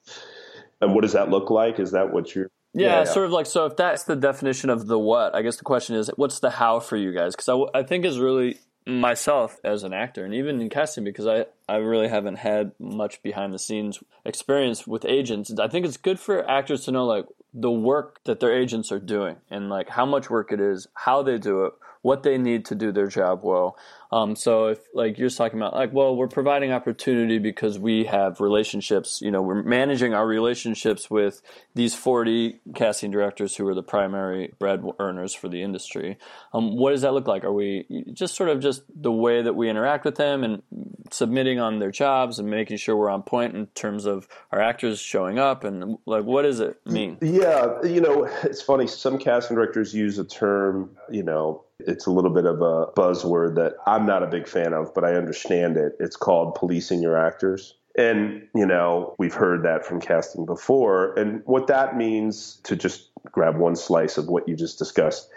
and 0.81 0.95
what 0.95 1.03
does 1.03 1.13
that 1.13 1.31
look 1.31 1.51
like? 1.51 1.79
Is 1.79 1.93
that 1.93 2.13
what 2.13 2.35
you're 2.35 2.51
yeah, 2.77 2.99
yeah, 2.99 3.05
sort 3.05 3.27
of 3.27 3.31
like 3.31 3.47
so. 3.47 3.67
If 3.67 3.77
that's 3.77 4.03
the 4.03 4.17
definition 4.17 4.69
of 4.69 4.89
the 4.89 4.99
what, 4.99 5.33
I 5.35 5.43
guess 5.43 5.57
the 5.57 5.63
question 5.63 5.95
is, 5.95 6.11
what's 6.17 6.41
the 6.41 6.51
how 6.51 6.81
for 6.81 6.97
you 6.97 7.13
guys? 7.13 7.37
Because 7.37 7.49
I, 7.49 7.79
I 7.79 7.83
think 7.85 8.05
is 8.05 8.19
really 8.19 8.59
myself 8.87 9.59
as 9.65 9.83
an 9.83 9.95
actor 9.95 10.25
and 10.25 10.35
even 10.35 10.61
in 10.61 10.69
casting 10.69 11.05
because 11.05 11.27
I, 11.27 11.47
I 11.69 11.77
really 11.77 12.09
haven't 12.09 12.37
had 12.37 12.73
much 12.79 13.23
behind 13.23 13.55
the 13.55 13.59
scenes 13.59 14.03
experience 14.27 14.87
with 14.87 15.07
agents. 15.07 15.53
I 15.59 15.69
think 15.69 15.87
it's 15.87 15.97
good 15.97 16.21
for 16.21 16.49
actors 16.51 16.85
to 16.85 16.93
know 16.93 17.07
like 17.07 17.25
the 17.55 17.71
work 17.71 18.21
that 18.25 18.41
their 18.41 18.55
agents 18.55 18.93
are 18.93 18.99
doing 18.99 19.37
and 19.51 19.71
like 19.71 19.89
how 19.89 20.05
much 20.05 20.29
work 20.29 20.53
it 20.53 20.61
is, 20.61 20.87
how 20.95 21.23
they 21.23 21.39
do 21.39 21.65
it, 21.65 21.73
what 22.05 22.23
they 22.23 22.37
need 22.37 22.67
to 22.67 22.75
do 22.75 22.93
their 22.93 23.07
job 23.07 23.41
well. 23.43 23.79
Um, 24.13 24.37
so 24.37 24.67
if 24.67 24.79
like 24.93 25.17
you're 25.17 25.31
talking 25.31 25.59
about 25.59 25.73
like, 25.73 25.91
well, 25.95 26.15
we're 26.15 26.29
providing 26.29 26.71
opportunity 26.71 27.39
because 27.39 27.79
we 27.79 28.05
have 28.05 28.41
relationships, 28.41 29.23
you 29.23 29.31
know, 29.31 29.41
we're 29.41 29.63
managing 29.63 30.13
our 30.13 30.27
relationships 30.27 31.11
with 31.11 31.41
these 31.75 31.95
40 31.95 32.61
casting 32.75 33.11
directors 33.11 33.57
who 33.57 33.67
are 33.67 33.75
the 33.75 33.83
primary 33.83 34.53
bread 34.59 34.85
earners 35.01 35.33
for 35.33 35.49
the 35.49 35.63
industry. 35.63 36.19
Um, 36.53 36.77
what 36.77 36.91
does 36.91 37.01
that 37.01 37.15
look 37.15 37.27
like? 37.27 37.43
Are 37.43 37.53
we 37.55 37.87
just 38.13 38.37
sort 38.37 38.51
of 38.51 38.61
just 38.61 38.83
the 38.95 39.11
way 39.11 39.41
that 39.41 39.55
we 39.55 39.71
interact 39.71 40.05
with 40.05 40.17
them 40.17 40.45
and 40.45 40.63
submitting 41.11 41.59
on 41.59 41.79
their 41.79 41.91
jobs 41.91 42.39
and 42.39 42.51
making 42.51 42.77
sure 42.77 42.95
we're 42.97 43.09
on 43.09 43.23
point 43.23 43.57
in 43.57 43.67
terms 43.69 44.05
of 44.05 44.29
our 44.53 44.61
actors 44.61 45.01
showing 45.01 45.39
up 45.39 45.65
and 45.65 45.97
like, 46.05 46.25
what 46.25 46.43
does 46.43 46.61
it 46.61 46.79
mean? 46.85 47.17
Yeah. 47.23 47.83
You 47.83 48.03
know, 48.03 48.29
it's 48.43 48.61
funny. 48.61 48.87
Some 48.87 49.17
casting 49.17 49.57
directors 49.57 49.95
use 49.95 50.19
a 50.19 50.25
term, 50.25 50.91
you 51.11 51.23
know, 51.23 51.65
it's 51.87 52.07
a 52.07 52.11
little 52.11 52.31
bit 52.31 52.47
of 52.47 52.61
a 52.61 52.87
buzzword 52.97 53.57
that 53.57 53.75
I'm 53.87 54.07
not 54.07 54.23
a 54.23 54.27
big 54.27 54.49
fan 54.49 54.73
of, 54.73 54.95
but 54.95 55.05
I 55.05 55.15
understand 55.15 55.77
it. 55.77 55.97
It's 56.01 56.17
called 56.17 56.55
policing 56.55 57.03
your 57.03 57.17
actors. 57.17 57.75
And, 57.97 58.49
you 58.55 58.67
know, 58.67 59.15
we've 59.19 59.35
heard 59.35 59.63
that 59.65 59.87
from 59.87 60.01
casting 60.01 60.47
before. 60.47 61.15
And 61.15 61.43
what 61.45 61.69
that 61.69 61.97
means, 61.97 62.61
to 62.65 62.75
just 62.75 63.11
grab 63.31 63.57
one 63.57 63.77
slice 63.77 64.19
of 64.19 64.29
what 64.29 64.49
you 64.49 64.57
just 64.57 64.79
discussed, 64.79 65.29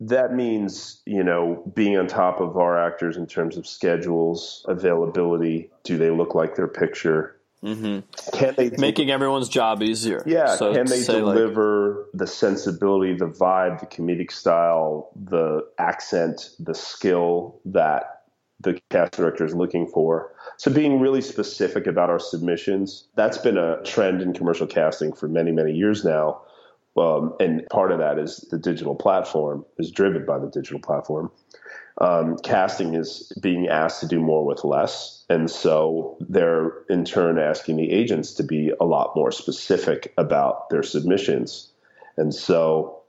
that 0.00 0.34
means, 0.34 1.02
you 1.06 1.22
know, 1.22 1.62
being 1.74 1.96
on 1.96 2.06
top 2.06 2.40
of 2.40 2.56
our 2.56 2.78
actors 2.78 3.16
in 3.16 3.26
terms 3.26 3.56
of 3.56 3.66
schedules, 3.66 4.64
availability. 4.68 5.70
Do 5.84 5.98
they 5.98 6.10
look 6.10 6.34
like 6.34 6.54
their 6.54 6.68
picture? 6.68 7.35
Mm-hmm. 7.66 8.36
Can 8.38 8.54
they 8.56 8.70
making 8.78 9.10
everyone's 9.10 9.48
job 9.48 9.82
easier? 9.82 10.22
Yeah. 10.24 10.54
So 10.54 10.72
can 10.72 10.86
they 10.86 11.02
deliver 11.02 12.04
like, 12.04 12.06
the 12.14 12.26
sensibility, 12.28 13.14
the 13.14 13.26
vibe, 13.26 13.80
the 13.80 13.86
comedic 13.86 14.30
style, 14.30 15.10
the 15.16 15.66
accent, 15.76 16.50
the 16.60 16.74
skill 16.74 17.60
that 17.64 18.22
the 18.60 18.80
cast 18.90 19.12
director 19.12 19.44
is 19.44 19.54
looking 19.54 19.88
for? 19.88 20.32
So 20.58 20.72
being 20.72 21.00
really 21.00 21.20
specific 21.20 21.88
about 21.88 22.08
our 22.08 22.20
submissions, 22.20 23.08
that's 23.16 23.38
been 23.38 23.58
a 23.58 23.82
trend 23.82 24.22
in 24.22 24.32
commercial 24.32 24.68
casting 24.68 25.12
for 25.12 25.26
many, 25.26 25.50
many 25.50 25.72
years 25.72 26.04
now. 26.04 26.42
Um, 26.96 27.34
and 27.40 27.66
part 27.68 27.90
of 27.90 27.98
that 27.98 28.18
is 28.18 28.46
the 28.50 28.58
digital 28.58 28.94
platform 28.94 29.66
is 29.76 29.90
driven 29.90 30.24
by 30.24 30.38
the 30.38 30.46
digital 30.46 30.80
platform 30.80 31.30
um, 31.98 32.36
casting 32.38 32.94
is 32.94 33.32
being 33.40 33.68
asked 33.68 34.00
to 34.00 34.06
do 34.06 34.20
more 34.20 34.44
with 34.44 34.64
less. 34.64 35.24
And 35.28 35.50
so 35.50 36.16
they're 36.20 36.72
in 36.88 37.04
turn 37.04 37.38
asking 37.38 37.76
the 37.76 37.90
agents 37.90 38.34
to 38.34 38.42
be 38.42 38.72
a 38.80 38.84
lot 38.84 39.16
more 39.16 39.32
specific 39.32 40.12
about 40.18 40.68
their 40.70 40.82
submissions. 40.82 41.72
And 42.16 42.34
so 42.34 43.00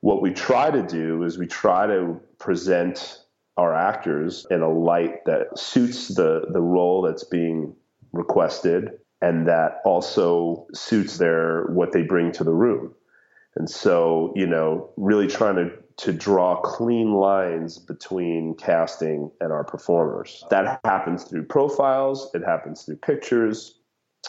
what 0.00 0.22
we 0.22 0.32
try 0.32 0.70
to 0.70 0.82
do 0.82 1.22
is 1.22 1.38
we 1.38 1.46
try 1.46 1.86
to 1.86 2.20
present 2.38 3.20
our 3.56 3.74
actors 3.74 4.46
in 4.50 4.62
a 4.62 4.70
light 4.70 5.24
that 5.26 5.58
suits 5.58 6.08
the, 6.08 6.46
the 6.50 6.60
role 6.60 7.02
that's 7.02 7.24
being 7.24 7.74
requested 8.12 8.98
and 9.22 9.48
that 9.48 9.80
also 9.84 10.66
suits 10.74 11.18
their 11.18 11.64
what 11.66 11.92
they 11.92 12.02
bring 12.02 12.32
to 12.32 12.44
the 12.44 12.52
room. 12.52 12.94
And 13.56 13.70
so, 13.70 14.32
you 14.34 14.46
know, 14.46 14.90
really 14.96 15.28
trying 15.28 15.56
to 15.56 15.70
to 15.96 16.12
draw 16.12 16.60
clean 16.60 17.12
lines 17.12 17.78
between 17.78 18.54
casting 18.54 19.30
and 19.40 19.52
our 19.52 19.64
performers. 19.64 20.44
That 20.50 20.80
happens 20.84 21.24
through 21.24 21.44
profiles, 21.44 22.30
it 22.34 22.42
happens 22.42 22.82
through 22.82 22.96
pictures, 22.96 23.78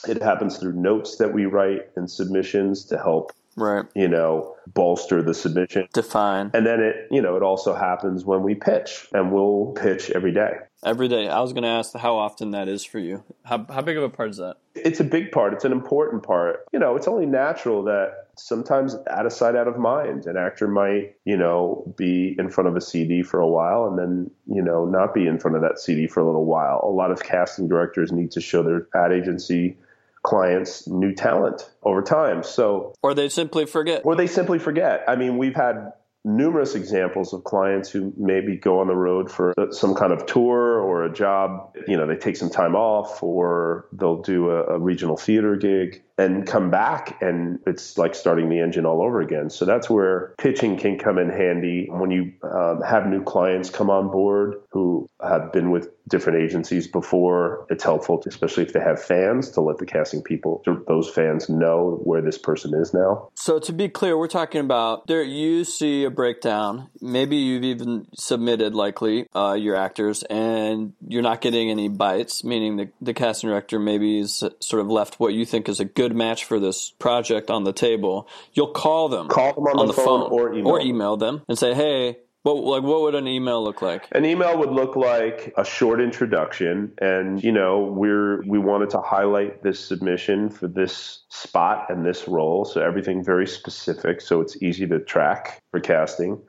it 0.08 0.22
happens 0.22 0.58
through 0.58 0.74
notes 0.74 1.18
that 1.18 1.34
we 1.34 1.46
write 1.46 1.90
and 1.96 2.10
submissions 2.10 2.86
to 2.86 2.98
help 2.98 3.32
right. 3.56 3.86
you 3.96 4.08
know 4.08 4.56
bolster 4.68 5.22
the 5.22 5.34
submission. 5.34 5.88
Define. 5.94 6.52
And 6.54 6.66
then 6.66 6.80
it 6.82 7.08
you 7.12 7.22
know 7.22 7.36
it 7.36 7.44
also 7.44 7.74
happens 7.74 8.26
when 8.26 8.44
we 8.44 8.56
pitch 8.56 9.08
and 9.14 9.32
we'll 9.32 9.74
pitch 9.76 10.10
every 10.12 10.32
day. 10.32 10.54
Every 10.84 11.08
day. 11.08 11.28
I 11.28 11.42
was 11.42 11.54
going 11.54 11.64
to 11.64 11.70
ask 11.70 11.96
how 11.96 12.16
often 12.16 12.52
that 12.52 12.68
is 12.68 12.86
for 12.86 13.00
you. 13.00 13.24
How, 13.44 13.66
how 13.70 13.82
big 13.82 13.98
of 13.98 14.04
a 14.04 14.10
part 14.10 14.30
is 14.30 14.38
that? 14.38 14.58
It's 14.76 15.00
a 15.00 15.04
big 15.04 15.32
part. 15.32 15.54
It's 15.54 15.66
an 15.66 15.72
important 15.72 16.24
part. 16.24 16.66
You 16.74 16.80
know 16.80 16.96
it's 16.96 17.08
only 17.08 17.26
natural 17.26 17.84
that 17.86 18.26
sometimes 18.38 18.96
out 19.10 19.26
of 19.26 19.34
sight, 19.34 19.56
out 19.56 19.68
of 19.68 19.78
mind. 19.78 20.26
An 20.26 20.38
actor 20.38 20.68
might, 20.68 21.16
you 21.26 21.38
know, 21.38 21.94
be 21.98 22.36
in 22.38 22.50
front 22.50 22.68
of 22.68 22.76
a 22.76 22.82
CD 22.82 23.24
for 23.24 23.40
a 23.40 23.48
while 23.48 23.86
and 23.86 23.98
then, 23.98 24.32
you 24.48 24.62
know, 24.62 24.86
not 24.86 25.14
be 25.14 25.28
in 25.28 25.40
front 25.40 25.56
of 25.56 25.62
that 25.64 25.80
CD 25.80 26.08
for 26.08 26.20
a 26.20 26.26
little 26.26 26.46
while. 26.46 26.82
A 26.84 26.90
lot 26.90 27.12
of 27.12 27.24
casting 27.24 27.68
directors 27.68 28.12
need 28.12 28.32
to 28.32 28.42
show 28.42 28.64
their 28.64 28.88
ad 28.96 29.12
agency 29.12 29.78
clients 30.26 30.88
new 30.88 31.14
talent 31.14 31.70
over 31.84 32.02
time. 32.02 32.44
So, 32.44 32.94
or 33.02 33.14
they 33.14 33.30
simply 33.30 33.66
forget. 33.66 34.02
Or 34.04 34.16
they 34.16 34.28
simply 34.28 34.60
forget. 34.60 35.04
I 35.08 35.16
mean, 35.16 35.38
we've 35.38 35.56
had 35.56 35.94
numerous 36.26 36.74
examples 36.74 37.34
of 37.34 37.44
clients 37.44 37.90
who 37.90 38.12
maybe 38.18 38.58
go 38.58 38.80
on 38.80 38.88
the 38.88 38.96
road 38.96 39.32
for 39.32 39.54
some 39.70 39.94
kind 39.94 40.12
of 40.12 40.26
tour 40.26 40.80
or 40.82 41.06
a 41.06 41.14
job. 41.14 41.76
You 41.88 41.96
know, 41.96 42.08
they 42.08 42.16
take 42.16 42.36
some 42.36 42.50
time 42.50 42.76
off 42.76 43.22
or 43.22 43.88
they'll 43.94 44.24
do 44.24 44.50
a, 44.50 44.64
a, 44.64 44.80
regional 44.80 45.18
theater 45.18 45.56
gig 45.56 46.02
and 46.18 46.48
come 46.48 46.70
back 46.70 47.22
and 47.22 47.60
it's 47.68 47.98
like 47.98 48.16
starting 48.16 48.50
the 48.50 48.60
engine 48.60 48.86
all 48.86 49.02
over 49.02 49.22
again. 49.22 49.50
So 49.50 49.66
that's 49.66 49.90
where 49.90 50.34
pitching 50.38 50.78
can 50.78 50.98
come 50.98 51.18
in 51.18 51.30
handy 51.30 51.88
when 51.90 52.12
you 52.12 52.34
um, 52.44 52.82
have 52.82 53.08
new 53.08 53.24
clients 53.24 53.70
come 53.70 53.90
on 53.90 54.10
board 54.10 54.56
who 54.72 55.10
have 55.22 55.52
been 55.52 55.72
with 55.72 55.90
different 56.08 56.44
agencies 56.44 56.88
before. 56.88 57.66
It's 57.70 57.84
helpful, 57.84 58.24
especially 58.28 58.64
if 58.64 58.74
they 58.74 58.80
have 58.80 59.02
fans, 59.02 59.50
to 59.52 59.62
let 59.62 59.78
the 59.78 59.86
casting 59.86 60.22
people, 60.22 60.62
those 60.88 61.10
fans, 61.10 61.50
know 61.50 62.00
where 62.04 62.22
this 62.22 62.38
person 62.38 62.74
is 62.76 62.94
now. 62.94 63.30
So 63.36 63.60
to 63.60 63.74
be 63.74 63.90
clear, 63.90 64.18
we're 64.18 64.28
talking 64.28 64.62
about 64.62 65.08
there. 65.08 65.24
You 65.24 65.64
see 65.64 66.04
a 66.04 66.10
breakdown. 66.10 66.90
Maybe 67.02 67.38
you've 67.38 67.64
even 67.64 68.08
submitted, 68.16 68.76
likely, 68.76 69.28
uh, 69.36 69.54
your 69.54 69.76
actors, 69.76 70.24
and 70.24 70.94
you're 71.08 71.24
not 71.24 71.42
getting 71.42 71.70
any 71.70 71.88
bites. 71.88 72.44
Meaning 72.44 72.78
the 72.78 72.90
the 73.02 73.14
casting 73.14 73.50
director 73.50 73.80
maybe 73.80 74.20
is 74.20 74.44
sort 74.60 74.82
of 74.82 74.88
left 74.88 75.20
what 75.20 75.34
you 75.34 75.46
think 75.46 75.70
is 75.70 75.80
a 75.80 75.86
good 75.86 76.05
match 76.14 76.44
for 76.44 76.60
this 76.60 76.92
project 76.92 77.50
on 77.50 77.64
the 77.64 77.74
table. 77.74 78.28
You'll 78.54 78.74
call 78.74 79.08
them, 79.08 79.30
call 79.30 79.54
them 79.54 79.64
on, 79.64 79.80
on 79.80 79.88
the, 79.88 79.94
the, 79.94 80.02
phone, 80.02 80.30
phone 80.30 80.32
or 80.32 80.54
email. 80.54 80.68
or 80.68 80.82
email 80.82 81.18
them 81.18 81.44
and 81.48 81.58
say, 81.58 81.74
hey 81.74 82.18
what 82.46 82.58
like 82.58 82.84
what 82.84 83.02
would 83.02 83.16
an 83.16 83.28
email 83.28 83.64
look 83.64 83.82
like? 83.82 84.08
An 84.12 84.24
email 84.24 84.56
would 84.60 84.70
look 84.70 84.96
like 84.96 85.52
a 85.58 85.66
short 85.66 86.00
introduction 86.00 86.94
and 87.00 87.44
you 87.44 87.52
know, 87.52 87.86
we're 87.86 88.44
we 88.44 88.60
wanted 88.60 88.92
to 88.92 89.02
highlight 89.02 89.64
this 89.64 89.80
submission 89.80 90.52
for 90.52 90.68
this 90.68 91.24
spot 91.30 91.88
and 91.90 92.06
this 92.06 92.28
role, 92.28 92.64
so 92.64 92.82
everything 92.82 93.24
very 93.24 93.48
specific 93.48 94.22
so 94.22 94.42
it's 94.42 94.62
easy 94.62 94.86
to 94.86 95.00
track 95.00 95.60
for 95.72 95.80
casting. 95.80 96.40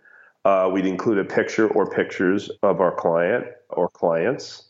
Uh, 0.45 0.69
we'd 0.71 0.85
include 0.85 1.17
a 1.17 1.25
picture 1.25 1.67
or 1.67 1.89
pictures 1.89 2.51
of 2.63 2.83
our 2.83 2.95
client 2.95 3.47
or 3.71 3.89
clients. 3.89 4.69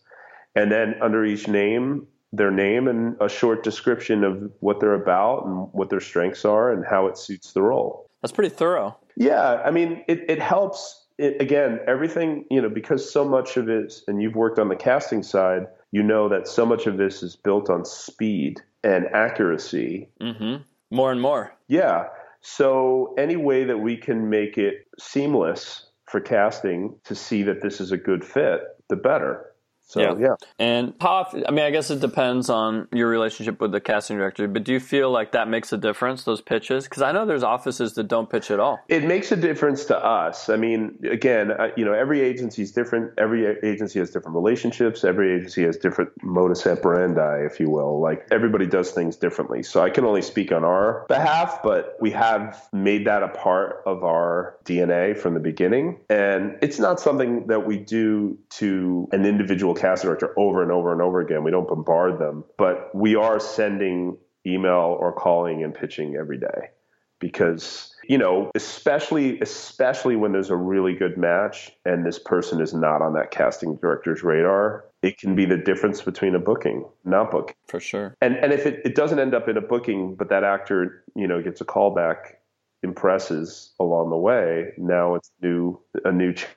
And 0.54 0.70
then 0.70 0.94
under 1.02 1.24
each 1.24 1.48
name, 1.48 2.06
their 2.36 2.50
name 2.50 2.88
and 2.88 3.16
a 3.20 3.28
short 3.28 3.62
description 3.62 4.24
of 4.24 4.50
what 4.60 4.80
they're 4.80 4.94
about 4.94 5.46
and 5.46 5.68
what 5.72 5.90
their 5.90 6.00
strengths 6.00 6.44
are 6.44 6.72
and 6.72 6.84
how 6.84 7.06
it 7.06 7.18
suits 7.18 7.52
the 7.52 7.62
role. 7.62 8.06
That's 8.22 8.32
pretty 8.32 8.54
thorough. 8.54 8.96
Yeah, 9.16 9.62
I 9.64 9.70
mean, 9.70 10.04
it, 10.08 10.24
it 10.28 10.40
helps 10.40 11.06
it, 11.18 11.40
again, 11.40 11.80
everything, 11.86 12.44
you 12.50 12.60
know, 12.60 12.68
because 12.68 13.10
so 13.10 13.24
much 13.24 13.56
of 13.56 13.68
it, 13.68 13.94
and 14.06 14.20
you've 14.20 14.34
worked 14.34 14.58
on 14.58 14.68
the 14.68 14.76
casting 14.76 15.22
side, 15.22 15.66
you 15.92 16.02
know 16.02 16.28
that 16.28 16.46
so 16.46 16.66
much 16.66 16.86
of 16.86 16.98
this 16.98 17.22
is 17.22 17.36
built 17.36 17.70
on 17.70 17.84
speed 17.84 18.60
and 18.84 19.06
accuracy. 19.14 20.08
Mm-hmm. 20.20 20.62
More 20.90 21.12
and 21.12 21.20
more. 21.20 21.54
Yeah. 21.68 22.08
So 22.42 23.14
any 23.18 23.36
way 23.36 23.64
that 23.64 23.78
we 23.78 23.96
can 23.96 24.28
make 24.28 24.58
it 24.58 24.86
seamless 24.98 25.86
for 26.04 26.20
casting 26.20 26.96
to 27.04 27.14
see 27.14 27.42
that 27.44 27.62
this 27.62 27.80
is 27.80 27.92
a 27.92 27.96
good 27.96 28.24
fit 28.24 28.60
the 28.88 28.96
better. 28.96 29.52
So 29.86 30.00
Yeah. 30.00 30.14
yeah. 30.18 30.34
And 30.58 30.94
how 31.00 31.28
I 31.46 31.50
mean, 31.52 31.64
I 31.64 31.70
guess 31.70 31.90
it 31.90 32.00
depends 32.00 32.50
on 32.50 32.88
your 32.92 33.08
relationship 33.08 33.60
with 33.60 33.70
the 33.70 33.80
casting 33.80 34.18
director, 34.18 34.48
but 34.48 34.64
do 34.64 34.72
you 34.72 34.80
feel 34.80 35.10
like 35.10 35.32
that 35.32 35.48
makes 35.48 35.72
a 35.72 35.78
difference, 35.78 36.24
those 36.24 36.40
pitches? 36.40 36.84
Because 36.84 37.02
I 37.02 37.12
know 37.12 37.24
there's 37.24 37.44
offices 37.44 37.94
that 37.94 38.08
don't 38.08 38.28
pitch 38.28 38.50
at 38.50 38.58
all. 38.58 38.80
It 38.88 39.04
makes 39.04 39.30
a 39.30 39.36
difference 39.36 39.84
to 39.86 39.96
us. 39.96 40.48
I 40.48 40.56
mean, 40.56 40.98
again, 41.08 41.52
you 41.76 41.84
know, 41.84 41.92
every 41.92 42.20
agency 42.20 42.62
is 42.62 42.72
different. 42.72 43.12
Every 43.16 43.46
agency 43.62 44.00
has 44.00 44.10
different 44.10 44.34
relationships. 44.34 45.04
Every 45.04 45.32
agency 45.36 45.62
has 45.64 45.76
different 45.76 46.10
modus 46.22 46.66
operandi, 46.66 47.44
if 47.46 47.60
you 47.60 47.70
will. 47.70 48.00
Like 48.00 48.26
everybody 48.32 48.66
does 48.66 48.90
things 48.90 49.14
differently. 49.16 49.62
So 49.62 49.82
I 49.82 49.90
can 49.90 50.04
only 50.04 50.22
speak 50.22 50.50
on 50.50 50.64
our 50.64 51.04
behalf, 51.08 51.62
but 51.62 51.96
we 52.00 52.10
have 52.10 52.68
made 52.72 53.06
that 53.06 53.22
a 53.22 53.28
part 53.28 53.82
of 53.86 54.02
our 54.02 54.56
DNA 54.64 55.16
from 55.16 55.34
the 55.34 55.40
beginning. 55.40 56.00
And 56.10 56.58
it's 56.60 56.80
not 56.80 56.98
something 56.98 57.46
that 57.46 57.66
we 57.66 57.78
do 57.78 58.36
to 58.50 59.08
an 59.12 59.24
individual 59.24 59.75
cast 59.76 60.02
director 60.02 60.32
over 60.38 60.62
and 60.62 60.72
over 60.72 60.92
and 60.92 61.00
over 61.00 61.20
again. 61.20 61.44
We 61.44 61.50
don't 61.50 61.68
bombard 61.68 62.18
them, 62.18 62.44
but 62.58 62.94
we 62.94 63.14
are 63.16 63.38
sending 63.38 64.16
email 64.46 64.96
or 65.00 65.12
calling 65.12 65.62
and 65.62 65.74
pitching 65.74 66.16
every 66.16 66.38
day 66.38 66.70
because 67.18 67.94
you 68.04 68.18
know 68.18 68.50
especially 68.54 69.40
especially 69.40 70.16
when 70.16 70.32
there's 70.32 70.50
a 70.50 70.56
really 70.56 70.94
good 70.94 71.16
match 71.16 71.72
and 71.84 72.04
this 72.04 72.18
person 72.18 72.60
is 72.60 72.74
not 72.74 73.02
on 73.02 73.14
that 73.14 73.30
casting 73.30 73.76
director's 73.76 74.22
radar 74.22 74.84
it 75.02 75.18
can 75.18 75.34
be 75.34 75.44
the 75.44 75.56
difference 75.56 76.02
between 76.02 76.34
a 76.34 76.38
booking 76.38 76.84
not 77.04 77.30
booking 77.30 77.54
For 77.68 77.80
sure. 77.80 78.14
and 78.20 78.36
and 78.36 78.52
if 78.52 78.66
it, 78.66 78.80
it 78.84 78.94
doesn't 78.94 79.18
end 79.18 79.34
up 79.34 79.48
in 79.48 79.56
a 79.56 79.62
booking 79.62 80.14
but 80.14 80.28
that 80.28 80.44
actor 80.44 81.04
you 81.14 81.26
know 81.26 81.42
gets 81.42 81.60
a 81.60 81.64
call 81.64 81.94
back 81.94 82.40
impresses 82.82 83.72
along 83.80 84.10
the 84.10 84.16
way 84.16 84.72
now 84.76 85.14
it's 85.14 85.30
new 85.42 85.80
a 86.04 86.12
new 86.12 86.32
chance 86.32 86.52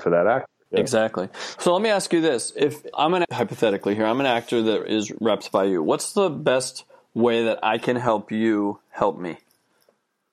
for 0.00 0.10
that 0.10 0.26
actor 0.26 0.48
Yeah. 0.74 0.80
Exactly. 0.80 1.28
So 1.58 1.72
let 1.72 1.82
me 1.82 1.90
ask 1.90 2.12
you 2.12 2.20
this: 2.20 2.52
If 2.56 2.84
I'm 2.94 3.14
an 3.14 3.24
hypothetically 3.30 3.94
here, 3.94 4.06
I'm 4.06 4.20
an 4.20 4.26
actor 4.26 4.62
that 4.62 4.86
is 4.86 5.10
repped 5.10 5.50
by 5.50 5.64
you. 5.64 5.82
What's 5.82 6.12
the 6.12 6.28
best 6.28 6.84
way 7.14 7.44
that 7.44 7.60
I 7.62 7.78
can 7.78 7.96
help 7.96 8.32
you 8.32 8.80
help 8.90 9.18
me? 9.18 9.38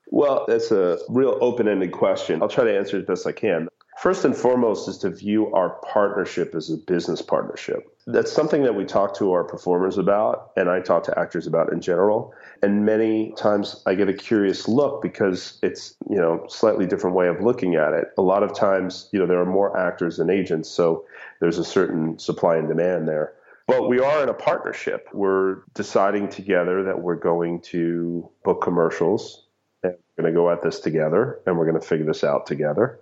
Well, 0.08 0.46
that's 0.48 0.72
a 0.72 1.00
real 1.08 1.38
open 1.40 1.68
ended 1.68 1.94
question. 1.94 2.42
I'll 2.42 2.50
try 2.50 2.66
to 2.66 2.78
answer 2.78 2.98
it 2.98 3.08
best 3.08 3.26
I 3.26 3.32
can. 3.32 3.70
First 4.02 4.26
and 4.26 4.36
foremost 4.36 4.90
is 4.90 4.98
to 5.00 5.10
view 5.12 5.54
our 5.54 5.70
partnership 5.88 6.56
as 6.56 6.72
a 6.72 6.78
business 6.78 7.22
partnership. 7.22 7.88
That's 8.08 8.32
something 8.32 8.64
that 8.64 8.74
we 8.74 8.84
talk 8.84 9.16
to 9.18 9.32
our 9.32 9.44
performers 9.44 9.98
about, 9.98 10.52
and 10.58 10.70
I 10.70 10.80
talk 10.82 11.04
to 11.04 11.20
actors 11.20 11.46
about 11.46 11.72
in 11.72 11.82
general. 11.82 12.34
And 12.64 12.86
many 12.86 13.34
times 13.34 13.82
I 13.86 13.96
get 13.96 14.08
a 14.08 14.14
curious 14.14 14.68
look 14.68 15.02
because 15.02 15.58
it's, 15.64 15.96
you 16.10 16.18
know, 16.18 16.46
slightly 16.48 16.86
different 16.86 17.16
way 17.16 17.28
of 17.28 17.42
looking 17.42 17.76
at 17.76 17.94
it. 17.94 18.10
A 18.18 18.22
lot 18.22 18.44
of 18.44 18.54
times, 18.54 19.10
you 19.12 19.20
know, 19.20 19.26
there 19.26 19.40
are 19.40 19.46
more 19.46 19.78
actors 19.78 20.18
than 20.18 20.30
agents, 20.30 20.70
so 20.70 21.06
there's 21.40 21.58
a 21.58 21.66
certain 21.66 22.20
supply 22.20 22.58
and 22.58 22.68
demand 22.68 23.08
there. 23.08 23.34
But 23.68 23.88
we 23.88 24.00
are 24.00 24.22
in 24.22 24.30
a 24.30 24.34
partnership. 24.34 25.08
We're 25.14 25.64
deciding 25.74 26.30
together 26.30 26.84
that 26.84 27.02
we're 27.02 27.16
going 27.16 27.62
to 27.62 28.30
book 28.44 28.62
commercials 28.62 29.46
and 29.82 29.96
we're 30.18 30.24
going 30.24 30.34
to 30.34 30.38
go 30.38 30.52
at 30.52 30.62
this 30.62 30.80
together 30.80 31.40
and 31.46 31.58
we're 31.58 31.66
going 31.66 31.80
to 31.80 31.88
figure 31.88 32.06
this 32.06 32.24
out 32.24 32.46
together. 32.46 33.00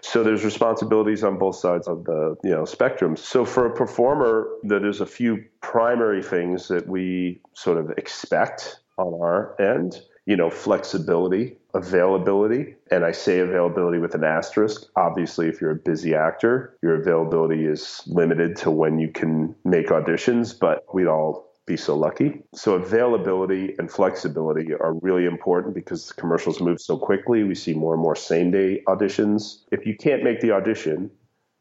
So 0.00 0.22
there's 0.22 0.44
responsibilities 0.44 1.24
on 1.24 1.36
both 1.36 1.56
sides 1.56 1.88
of 1.88 2.04
the 2.04 2.36
you 2.44 2.50
know 2.50 2.64
spectrum. 2.64 3.16
So 3.16 3.44
for 3.44 3.66
a 3.66 3.74
performer, 3.74 4.48
there's 4.62 5.00
a 5.00 5.06
few 5.06 5.44
primary 5.60 6.22
things 6.22 6.68
that 6.68 6.86
we 6.86 7.40
sort 7.54 7.78
of 7.78 7.90
expect 7.98 8.78
on 8.98 9.14
our 9.14 9.60
end. 9.60 10.00
You 10.26 10.36
know, 10.36 10.48
flexibility, 10.48 11.58
availability, 11.74 12.76
and 12.90 13.04
I 13.04 13.12
say 13.12 13.40
availability 13.40 13.98
with 13.98 14.14
an 14.14 14.24
asterisk. 14.24 14.86
Obviously, 14.96 15.48
if 15.48 15.60
you're 15.60 15.72
a 15.72 15.76
busy 15.76 16.14
actor, 16.14 16.78
your 16.82 16.94
availability 16.94 17.66
is 17.66 18.00
limited 18.06 18.56
to 18.56 18.70
when 18.70 18.98
you 18.98 19.08
can 19.08 19.54
make 19.66 19.88
auditions, 19.88 20.58
but 20.58 20.82
we'd 20.94 21.08
all 21.08 21.52
be 21.66 21.76
so 21.76 21.96
lucky. 21.96 22.42
So 22.54 22.74
availability 22.74 23.74
and 23.78 23.90
flexibility 23.90 24.72
are 24.74 24.94
really 25.00 25.24
important 25.24 25.74
because 25.74 26.08
the 26.08 26.14
commercials 26.14 26.60
move 26.60 26.80
so 26.80 26.98
quickly. 26.98 27.42
We 27.42 27.54
see 27.54 27.74
more 27.74 27.94
and 27.94 28.02
more 28.02 28.16
same 28.16 28.50
day 28.50 28.82
auditions. 28.86 29.64
If 29.72 29.86
you 29.86 29.96
can't 29.96 30.22
make 30.22 30.40
the 30.40 30.52
audition, 30.52 31.10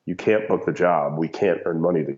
you 0.06 0.16
can't 0.16 0.48
book 0.48 0.66
the 0.66 0.74
job. 0.74 1.18
We 1.18 1.30
can't 1.30 1.60
earn 1.66 1.82
money. 1.82 2.04
To, 2.04 2.18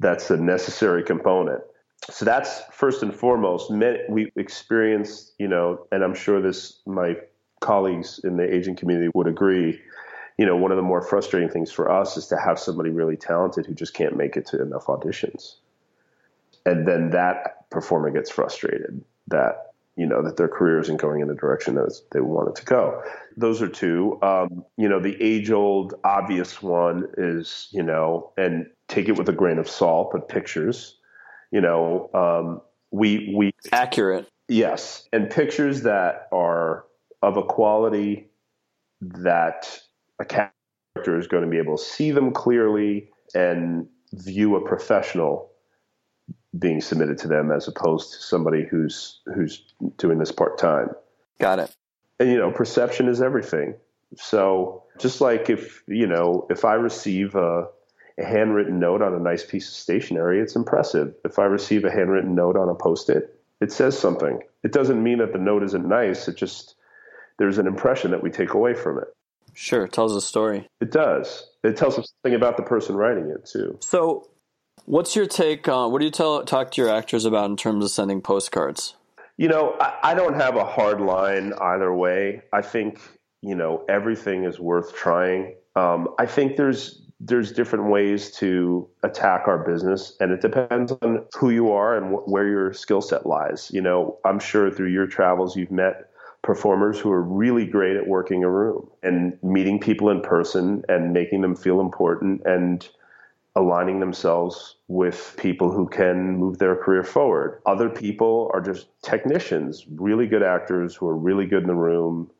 that's 0.00 0.30
a 0.30 0.36
necessary 0.36 1.02
component. 1.02 1.62
So 2.10 2.24
that's 2.24 2.62
first 2.72 3.02
and 3.02 3.14
foremost. 3.14 3.70
We 3.70 4.32
experience, 4.36 5.32
you 5.38 5.48
know, 5.48 5.86
and 5.92 6.02
I'm 6.02 6.14
sure 6.14 6.40
this 6.40 6.80
my 6.86 7.16
colleagues 7.60 8.20
in 8.22 8.36
the 8.36 8.54
agent 8.54 8.78
community 8.78 9.10
would 9.14 9.26
agree. 9.26 9.80
You 10.38 10.46
know, 10.46 10.56
one 10.56 10.70
of 10.70 10.76
the 10.76 10.82
more 10.82 11.02
frustrating 11.02 11.48
things 11.48 11.72
for 11.72 11.90
us 11.90 12.16
is 12.16 12.28
to 12.28 12.38
have 12.38 12.58
somebody 12.58 12.90
really 12.90 13.16
talented 13.16 13.66
who 13.66 13.74
just 13.74 13.94
can't 13.94 14.16
make 14.16 14.36
it 14.36 14.46
to 14.46 14.62
enough 14.62 14.86
auditions 14.86 15.56
and 16.68 16.86
then 16.86 17.10
that 17.10 17.68
performer 17.70 18.10
gets 18.10 18.30
frustrated 18.30 19.02
that 19.28 19.72
you 19.96 20.06
know 20.06 20.22
that 20.22 20.36
their 20.36 20.48
career 20.48 20.78
isn't 20.78 20.98
going 20.98 21.20
in 21.20 21.28
the 21.28 21.34
direction 21.34 21.74
that 21.74 22.00
they 22.12 22.20
want 22.20 22.48
it 22.48 22.56
to 22.56 22.64
go. 22.64 23.02
Those 23.36 23.60
are 23.60 23.68
two. 23.68 24.18
Um, 24.22 24.64
you 24.76 24.88
know, 24.88 25.00
the 25.00 25.20
age 25.20 25.50
old 25.50 25.94
obvious 26.04 26.62
one 26.62 27.08
is 27.16 27.68
you 27.72 27.82
know, 27.82 28.32
and 28.36 28.66
take 28.86 29.08
it 29.08 29.18
with 29.18 29.28
a 29.28 29.32
grain 29.32 29.58
of 29.58 29.68
salt, 29.68 30.10
but 30.12 30.28
pictures. 30.28 30.97
You 31.50 31.60
know, 31.60 32.10
um, 32.14 32.60
we 32.90 33.34
we 33.36 33.52
Accurate. 33.72 34.28
yes, 34.48 35.08
and 35.12 35.30
pictures 35.30 35.82
that 35.82 36.28
are 36.32 36.84
of 37.22 37.36
a 37.36 37.42
quality 37.42 38.28
that 39.00 39.80
a 40.18 40.24
character 40.24 41.18
is 41.18 41.26
going 41.26 41.44
to 41.44 41.50
be 41.50 41.58
able 41.58 41.76
to 41.76 41.82
see 41.82 42.10
them 42.10 42.32
clearly 42.32 43.10
and 43.34 43.86
view 44.12 44.56
a 44.56 44.66
professional 44.66 45.50
being 46.58 46.80
submitted 46.80 47.18
to 47.18 47.28
them 47.28 47.50
as 47.50 47.68
opposed 47.68 48.12
to 48.12 48.18
somebody 48.20 48.64
who's 48.68 49.20
who's 49.34 49.62
doing 49.96 50.18
this 50.18 50.32
part 50.32 50.58
time. 50.58 50.90
Got 51.40 51.58
it. 51.58 51.74
And 52.18 52.30
you 52.30 52.38
know, 52.38 52.50
perception 52.50 53.08
is 53.08 53.20
everything. 53.20 53.74
So 54.16 54.84
just 54.98 55.20
like 55.20 55.50
if 55.50 55.82
you 55.86 56.06
know, 56.06 56.46
if 56.50 56.64
I 56.64 56.74
receive 56.74 57.34
a, 57.34 57.66
a 58.18 58.24
handwritten 58.24 58.78
note 58.78 59.02
on 59.02 59.14
a 59.14 59.18
nice 59.18 59.44
piece 59.44 59.68
of 59.68 59.74
stationery, 59.74 60.40
it's 60.40 60.56
impressive. 60.56 61.14
If 61.24 61.38
I 61.38 61.44
receive 61.44 61.84
a 61.84 61.90
handwritten 61.90 62.34
note 62.34 62.56
on 62.56 62.68
a 62.68 62.74
post-it, 62.74 63.38
it 63.60 63.72
says 63.72 63.98
something. 63.98 64.40
It 64.64 64.72
doesn't 64.72 65.02
mean 65.02 65.18
that 65.18 65.32
the 65.32 65.38
note 65.38 65.62
isn't 65.62 65.86
nice. 65.86 66.28
It 66.28 66.36
just 66.36 66.74
there's 67.38 67.58
an 67.58 67.66
impression 67.66 68.10
that 68.10 68.22
we 68.22 68.30
take 68.30 68.54
away 68.54 68.74
from 68.74 68.98
it. 68.98 69.08
Sure, 69.54 69.84
it 69.84 69.92
tells 69.92 70.14
a 70.14 70.20
story. 70.20 70.68
It 70.80 70.90
does. 70.90 71.48
It 71.64 71.76
tells 71.76 71.98
us 71.98 72.12
something 72.22 72.36
about 72.36 72.56
the 72.56 72.62
person 72.62 72.96
writing 72.96 73.30
it 73.30 73.44
too. 73.46 73.78
So, 73.80 74.28
what's 74.84 75.16
your 75.16 75.26
take 75.26 75.68
on 75.68 75.90
what 75.92 75.98
do 75.98 76.04
you 76.04 76.10
tell 76.10 76.44
talk 76.44 76.70
to 76.72 76.80
your 76.80 76.90
actors 76.90 77.24
about 77.24 77.50
in 77.50 77.56
terms 77.56 77.84
of 77.84 77.90
sending 77.90 78.20
postcards? 78.20 78.94
You 79.36 79.48
know, 79.48 79.76
I, 79.80 79.98
I 80.02 80.14
don't 80.14 80.34
have 80.34 80.56
a 80.56 80.64
hard 80.64 81.00
line 81.00 81.52
either 81.60 81.92
way. 81.92 82.42
I 82.52 82.62
think 82.62 83.00
you 83.42 83.54
know 83.54 83.84
everything 83.88 84.44
is 84.44 84.58
worth 84.60 84.94
trying. 84.94 85.54
Um, 85.74 86.14
I 86.18 86.26
think 86.26 86.56
there's 86.56 87.02
there's 87.20 87.52
different 87.52 87.90
ways 87.90 88.30
to 88.30 88.88
attack 89.02 89.48
our 89.48 89.58
business, 89.58 90.16
and 90.20 90.30
it 90.30 90.40
depends 90.40 90.92
on 91.02 91.24
who 91.36 91.50
you 91.50 91.72
are 91.72 91.96
and 91.96 92.14
wh- 92.14 92.28
where 92.28 92.46
your 92.46 92.72
skill 92.72 93.00
set 93.00 93.26
lies. 93.26 93.70
You 93.72 93.80
know, 93.80 94.18
I'm 94.24 94.38
sure 94.38 94.70
through 94.70 94.90
your 94.90 95.06
travels 95.06 95.56
you've 95.56 95.72
met 95.72 96.10
performers 96.42 96.98
who 97.00 97.10
are 97.10 97.22
really 97.22 97.66
great 97.66 97.96
at 97.96 98.06
working 98.06 98.44
a 98.44 98.50
room 98.50 98.88
and 99.02 99.36
meeting 99.42 99.80
people 99.80 100.08
in 100.10 100.20
person 100.20 100.84
and 100.88 101.12
making 101.12 101.40
them 101.40 101.56
feel 101.56 101.80
important 101.80 102.42
and 102.44 102.88
aligning 103.56 103.98
themselves 103.98 104.76
with 104.86 105.34
people 105.36 105.72
who 105.72 105.88
can 105.88 106.36
move 106.36 106.58
their 106.58 106.76
career 106.76 107.02
forward. 107.02 107.60
Other 107.66 107.88
people 107.88 108.50
are 108.54 108.60
just 108.60 108.86
technicians, 109.02 109.84
really 109.96 110.28
good 110.28 110.44
actors 110.44 110.94
who 110.94 111.08
are 111.08 111.16
really 111.16 111.44
good 111.44 111.62
in 111.62 111.68
the 111.68 111.74
room, 111.74 112.30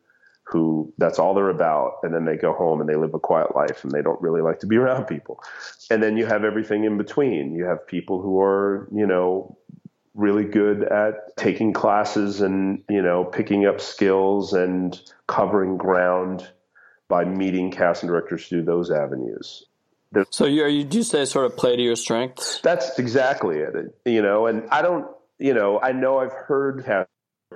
who 0.49 0.91
that's 0.97 1.19
all 1.19 1.33
they're 1.33 1.49
about. 1.49 1.97
And 2.03 2.13
then 2.13 2.25
they 2.25 2.35
go 2.35 2.53
home 2.53 2.81
and 2.81 2.89
they 2.89 2.95
live 2.95 3.13
a 3.13 3.19
quiet 3.19 3.55
life 3.55 3.83
and 3.83 3.91
they 3.91 4.01
don't 4.01 4.21
really 4.21 4.41
like 4.41 4.59
to 4.59 4.67
be 4.67 4.77
around 4.83 5.05
people. 5.05 5.43
And 5.89 6.01
then 6.01 6.17
you 6.17 6.25
have 6.25 6.43
everything 6.43 6.83
in 6.83 6.97
between. 6.97 7.55
You 7.55 7.65
have 7.65 7.85
people 7.85 8.21
who 8.21 8.39
are, 8.41 8.87
you 8.93 9.05
know, 9.05 9.57
really 10.15 10.43
good 10.43 10.83
at 10.83 11.37
taking 11.37 11.71
classes 11.71 12.41
and, 12.41 12.83
you 12.89 13.01
know, 13.01 13.23
picking 13.23 13.65
up 13.65 13.79
skills 13.79 14.53
and 14.53 14.99
covering 15.27 15.77
ground 15.77 16.47
by 17.07 17.25
meeting 17.25 17.71
casting 17.71 18.07
directors 18.07 18.47
through 18.47 18.63
those 18.63 18.91
avenues. 18.91 19.65
So, 20.31 20.45
you, 20.45 20.63
are 20.63 20.67
you 20.67 20.83
do 20.83 20.97
you 20.97 21.03
say 21.03 21.25
sort 21.25 21.45
of 21.45 21.55
play 21.55 21.75
to 21.75 21.81
your 21.81 21.95
strengths? 21.95 22.59
That's 22.61 22.97
exactly 22.97 23.59
it. 23.59 23.95
You 24.05 24.23
know, 24.23 24.47
and 24.47 24.67
I 24.71 24.81
don't, 24.81 25.05
you 25.37 25.53
know, 25.53 25.79
I 25.79 25.91
know 25.91 26.17
I've 26.17 26.33
heard 26.33 26.83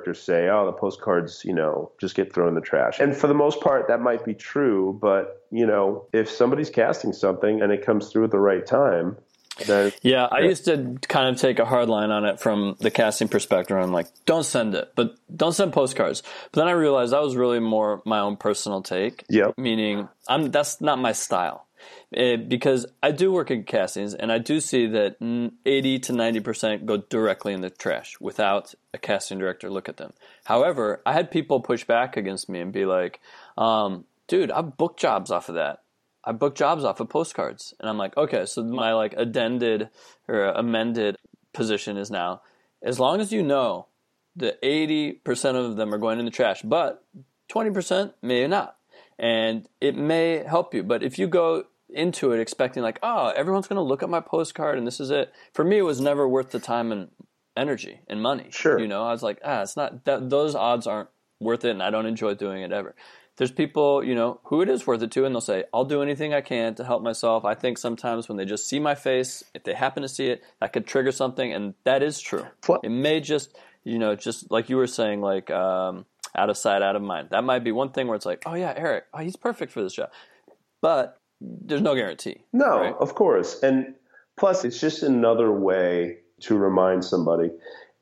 characters 0.03 0.23
say, 0.23 0.49
"Oh, 0.49 0.65
the 0.65 0.73
postcards, 0.73 1.43
you 1.45 1.53
know, 1.53 1.91
just 1.99 2.15
get 2.15 2.33
thrown 2.33 2.49
in 2.49 2.55
the 2.55 2.61
trash." 2.61 2.99
And 2.99 3.15
for 3.15 3.27
the 3.27 3.33
most 3.33 3.61
part, 3.61 3.87
that 3.87 4.01
might 4.01 4.25
be 4.25 4.33
true. 4.33 4.97
But 5.01 5.45
you 5.51 5.65
know, 5.65 6.05
if 6.13 6.29
somebody's 6.29 6.69
casting 6.69 7.13
something 7.13 7.61
and 7.61 7.71
it 7.71 7.85
comes 7.85 8.09
through 8.09 8.25
at 8.25 8.31
the 8.31 8.39
right 8.39 8.65
time, 8.65 9.17
That, 9.67 9.95
yeah, 10.01 10.27
I 10.31 10.39
used 10.39 10.65
to 10.65 10.97
kind 11.07 11.29
of 11.29 11.39
take 11.39 11.59
a 11.59 11.65
hard 11.65 11.87
line 11.87 12.09
on 12.09 12.25
it 12.25 12.39
from 12.39 12.75
the 12.79 12.89
casting 12.89 13.27
perspective. 13.27 13.77
I'm 13.77 13.91
like, 13.91 14.07
don't 14.25 14.45
send 14.45 14.73
it, 14.73 14.91
but 14.95 15.15
don't 15.33 15.53
send 15.53 15.73
postcards. 15.73 16.23
But 16.51 16.61
then 16.61 16.67
I 16.67 16.71
realized 16.71 17.13
that 17.13 17.21
was 17.21 17.35
really 17.35 17.59
more 17.59 18.01
my 18.05 18.19
own 18.19 18.35
personal 18.35 18.81
take. 18.81 19.23
Yep. 19.29 19.57
Meaning, 19.57 20.09
I'm 20.27 20.51
that's 20.51 20.81
not 20.81 20.99
my 20.99 21.11
style. 21.11 21.67
It, 22.11 22.47
because 22.49 22.85
I 23.01 23.11
do 23.11 23.31
work 23.31 23.49
in 23.49 23.63
castings, 23.63 24.13
and 24.13 24.31
I 24.31 24.37
do 24.37 24.59
see 24.59 24.87
that 24.87 25.17
80 25.65 25.99
to 25.99 26.13
90 26.13 26.39
percent 26.41 26.85
go 26.85 26.97
directly 26.97 27.53
in 27.53 27.61
the 27.61 27.69
trash 27.69 28.15
without 28.19 28.73
a 28.93 28.97
casting 28.97 29.39
director 29.39 29.69
look 29.69 29.89
at 29.89 29.97
them. 29.97 30.13
However, 30.45 31.01
I 31.05 31.13
had 31.13 31.31
people 31.31 31.59
push 31.59 31.83
back 31.83 32.15
against 32.17 32.49
me 32.49 32.59
and 32.59 32.71
be 32.71 32.85
like, 32.85 33.19
um, 33.57 34.05
"Dude, 34.27 34.51
I've 34.51 34.77
booked 34.77 34.99
jobs 34.99 35.31
off 35.31 35.49
of 35.49 35.55
that. 35.55 35.83
I 36.23 36.31
book 36.31 36.55
jobs 36.55 36.83
off 36.83 36.99
of 36.99 37.09
postcards, 37.09 37.73
and 37.79 37.89
I'm 37.89 37.97
like, 37.97 38.15
okay, 38.15 38.45
so 38.45 38.63
my 38.63 38.93
like 38.93 39.13
addended 39.17 39.89
or 40.27 40.45
amended 40.45 41.17
position 41.51 41.97
is 41.97 42.09
now, 42.09 42.41
as 42.81 42.99
long 42.99 43.19
as 43.19 43.31
you 43.33 43.43
know 43.43 43.87
that 44.35 44.61
80% 44.61 45.55
of 45.55 45.75
them 45.75 45.93
are 45.93 45.97
going 45.97 46.19
in 46.19 46.25
the 46.25 46.31
trash, 46.31 46.61
but 46.61 47.03
20% 47.49 48.13
may 48.21 48.47
not. 48.47 48.77
And 49.19 49.67
it 49.79 49.95
may 49.95 50.43
help 50.43 50.73
you. 50.73 50.81
But 50.81 51.03
if 51.03 51.19
you 51.19 51.27
go 51.27 51.65
into 51.93 52.31
it 52.31 52.39
expecting 52.39 52.83
like, 52.83 52.99
oh, 53.03 53.29
everyone's 53.35 53.67
going 53.67 53.77
to 53.77 53.83
look 53.83 54.03
at 54.03 54.09
my 54.09 54.19
postcard 54.19 54.77
and 54.77 54.85
this 54.85 54.99
is 54.99 55.11
it. 55.11 55.33
For 55.53 55.63
me, 55.63 55.79
it 55.79 55.83
was 55.83 56.01
never 56.01 56.27
worth 56.27 56.51
the 56.51 56.59
time 56.59 56.91
and 56.91 57.09
energy 57.55 58.01
and 58.07 58.21
money. 58.21 58.47
Sure. 58.51 58.79
You 58.79 58.87
know, 58.87 59.03
I 59.03 59.11
was 59.11 59.23
like, 59.23 59.39
ah, 59.43 59.61
it's 59.61 59.77
not 59.77 60.05
that 60.05 60.29
those 60.29 60.55
odds 60.55 60.87
aren't 60.87 61.09
worth 61.39 61.65
it 61.65 61.71
and 61.71 61.83
I 61.83 61.89
don't 61.89 62.05
enjoy 62.05 62.35
doing 62.35 62.61
it 62.61 62.71
ever 62.71 62.95
there's 63.37 63.51
people, 63.51 64.03
you 64.03 64.13
know, 64.13 64.39
who 64.43 64.61
it 64.61 64.69
is 64.69 64.85
worth 64.85 65.01
it 65.01 65.11
to, 65.11 65.25
and 65.25 65.33
they'll 65.33 65.41
say, 65.41 65.63
I'll 65.73 65.85
do 65.85 66.03
anything 66.03 66.33
I 66.33 66.41
can 66.41 66.75
to 66.75 66.83
help 66.83 67.01
myself. 67.01 67.45
I 67.45 67.55
think 67.55 67.77
sometimes 67.77 68.29
when 68.29 68.37
they 68.37 68.45
just 68.45 68.67
see 68.67 68.79
my 68.79 68.93
face, 68.93 69.43
if 69.55 69.63
they 69.63 69.73
happen 69.73 70.03
to 70.03 70.09
see 70.09 70.27
it, 70.27 70.43
that 70.59 70.71
could 70.71 70.85
trigger 70.85 71.11
something, 71.11 71.51
and 71.51 71.73
that 71.83 72.03
is 72.03 72.19
true. 72.19 72.45
It 72.83 72.89
may 72.89 73.19
just, 73.21 73.57
you 73.83 73.97
know, 73.97 74.15
just 74.15 74.51
like 74.51 74.69
you 74.69 74.77
were 74.77 74.87
saying, 74.87 75.21
like 75.21 75.49
um, 75.49 76.05
out 76.35 76.49
of 76.49 76.57
sight, 76.57 76.83
out 76.83 76.95
of 76.95 77.01
mind. 77.01 77.29
That 77.31 77.43
might 77.43 77.63
be 77.63 77.71
one 77.71 77.91
thing 77.91 78.07
where 78.07 78.15
it's 78.15 78.25
like, 78.25 78.43
oh 78.45 78.53
yeah, 78.53 78.73
Eric, 78.75 79.05
oh, 79.13 79.19
he's 79.19 79.35
perfect 79.35 79.71
for 79.71 79.81
this 79.81 79.93
job. 79.93 80.11
But 80.81 81.17
there's 81.43 81.81
no 81.81 81.95
guarantee. 81.95 82.43
No, 82.53 82.79
right? 82.79 82.95
of 82.99 83.15
course. 83.15 83.61
And 83.61 83.95
plus, 84.37 84.65
it's 84.65 84.79
just 84.79 85.03
another 85.03 85.51
way 85.51 86.17
to 86.41 86.57
remind 86.57 87.03
somebody. 87.03 87.51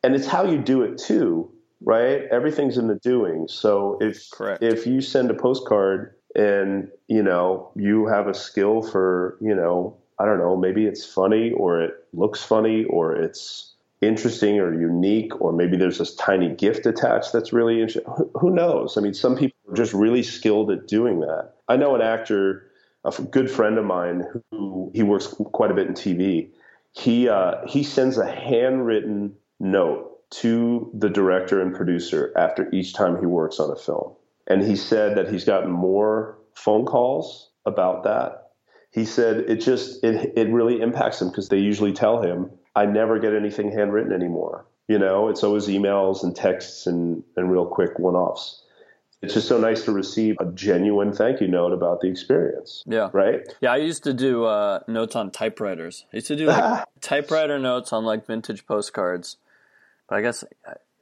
And 0.04 0.16
it's 0.16 0.28
how 0.28 0.46
you 0.46 0.58
do 0.58 0.84
it 0.84 0.98
too 0.98 1.52
right? 1.84 2.24
Everything's 2.32 2.78
in 2.78 2.88
the 2.88 2.96
doing. 2.96 3.48
So 3.48 3.98
if 4.02 4.30
Correct. 4.32 4.64
if 4.64 4.86
you 4.86 5.02
send 5.02 5.30
a 5.32 5.34
postcard 5.34 6.16
and 6.36 6.90
you 7.08 7.24
know 7.24 7.72
you 7.76 8.08
have 8.08 8.28
a 8.28 8.34
skill 8.34 8.82
for 8.82 9.38
you 9.42 9.54
know 9.54 9.98
I 10.20 10.26
don't 10.26 10.38
know 10.38 10.56
maybe 10.56 10.86
it's 10.86 11.06
funny 11.06 11.52
or 11.52 11.82
it 11.82 11.94
looks 12.14 12.44
funny 12.44 12.86
or 12.86 13.16
it's 13.16 13.74
interesting 14.02 14.60
or 14.60 14.74
unique 14.74 15.40
or 15.42 15.52
maybe 15.52 15.78
there's 15.78 15.98
this 15.98 16.16
tiny 16.16 16.50
gift 16.50 16.86
attached 16.86 17.34
that's 17.34 17.54
really 17.54 17.82
interesting. 17.82 18.14
Who 18.36 18.50
knows? 18.50 18.98
I 18.98 19.02
mean, 19.02 19.14
some 19.14 19.36
people 19.36 19.58
are 19.70 19.76
just 19.76 19.94
really 19.94 20.24
skilled 20.24 20.72
at 20.72 20.88
doing 20.88 21.20
that. 21.20 21.54
I 21.68 21.78
know 21.78 21.96
an 21.96 22.02
actor, 22.02 22.71
a 23.04 23.12
good 23.24 23.50
friend 23.50 23.78
of 23.78 23.86
mine 23.86 24.24
who 24.52 24.92
he 24.94 25.04
works 25.04 25.28
quite 25.28 25.72
a 25.72 25.74
bit 25.74 25.88
in 25.88 25.94
TV. 25.94 26.50
He 26.94 27.30
uh, 27.30 27.66
he 27.68 27.84
sends 27.84 28.18
a 28.18 28.30
handwritten 28.30 29.36
note 29.60 30.12
to 30.32 30.90
the 30.94 31.10
director 31.10 31.62
and 31.62 31.76
producer 31.76 32.34
after 32.38 32.70
each 32.72 32.94
time 32.94 33.20
he 33.20 33.26
works 33.26 33.60
on 33.60 33.72
a 33.72 33.76
film. 33.76 34.14
And 34.48 34.64
he 34.64 34.76
said 34.76 35.18
that 35.18 35.30
he's 35.30 35.46
gotten 35.46 35.72
more 35.72 36.38
phone 36.56 36.86
calls 36.86 37.50
about 37.66 38.04
that. 38.04 38.50
He 38.92 39.06
said 39.06 39.46
it 39.48 39.58
just 39.58 40.04
it 40.04 40.34
it 40.36 40.50
really 40.50 40.82
impacts 40.82 41.22
him 41.22 41.30
because 41.30 41.50
they 41.50 41.60
usually 41.60 41.94
tell 41.94 42.22
him, 42.22 42.52
I 42.76 42.86
never 42.86 43.20
get 43.20 43.34
anything 43.34 43.72
handwritten 43.72 44.14
anymore. 44.14 44.66
You 44.88 45.00
know, 45.00 45.30
it's 45.30 45.44
always 45.44 45.68
emails 45.68 46.24
and 46.24 46.36
texts 46.36 46.86
and, 46.86 47.24
and 47.38 47.50
real 47.50 47.66
quick 47.66 47.98
one 47.98 48.16
offs. 48.16 48.62
It's 49.22 49.36
just 49.36 49.48
so 49.48 49.60
nice 49.60 49.84
to 49.84 49.92
receive 49.92 50.36
a 50.40 50.46
genuine 50.46 51.14
thank 51.14 51.42
you 51.42 51.48
note 51.48 51.74
about 51.74 52.02
the 52.02 52.08
experience. 52.08 52.84
Yeah. 52.88 53.10
Right? 53.14 53.42
Yeah, 53.62 53.72
I 53.72 53.78
used 53.78 54.04
to 54.06 54.14
do 54.14 54.46
uh, 54.46 54.80
notes 54.88 55.16
on 55.16 55.30
typewriters. 55.30 56.06
I 56.12 56.18
used 56.18 56.28
to 56.28 56.36
do 56.36 56.48
like 56.48 56.86
typewriter 57.02 57.60
notes 57.60 57.94
on 57.94 58.04
like 58.04 58.26
vintage 58.26 58.66
postcards 58.66 59.38
but 60.12 60.18
I 60.18 60.22
guess 60.22 60.44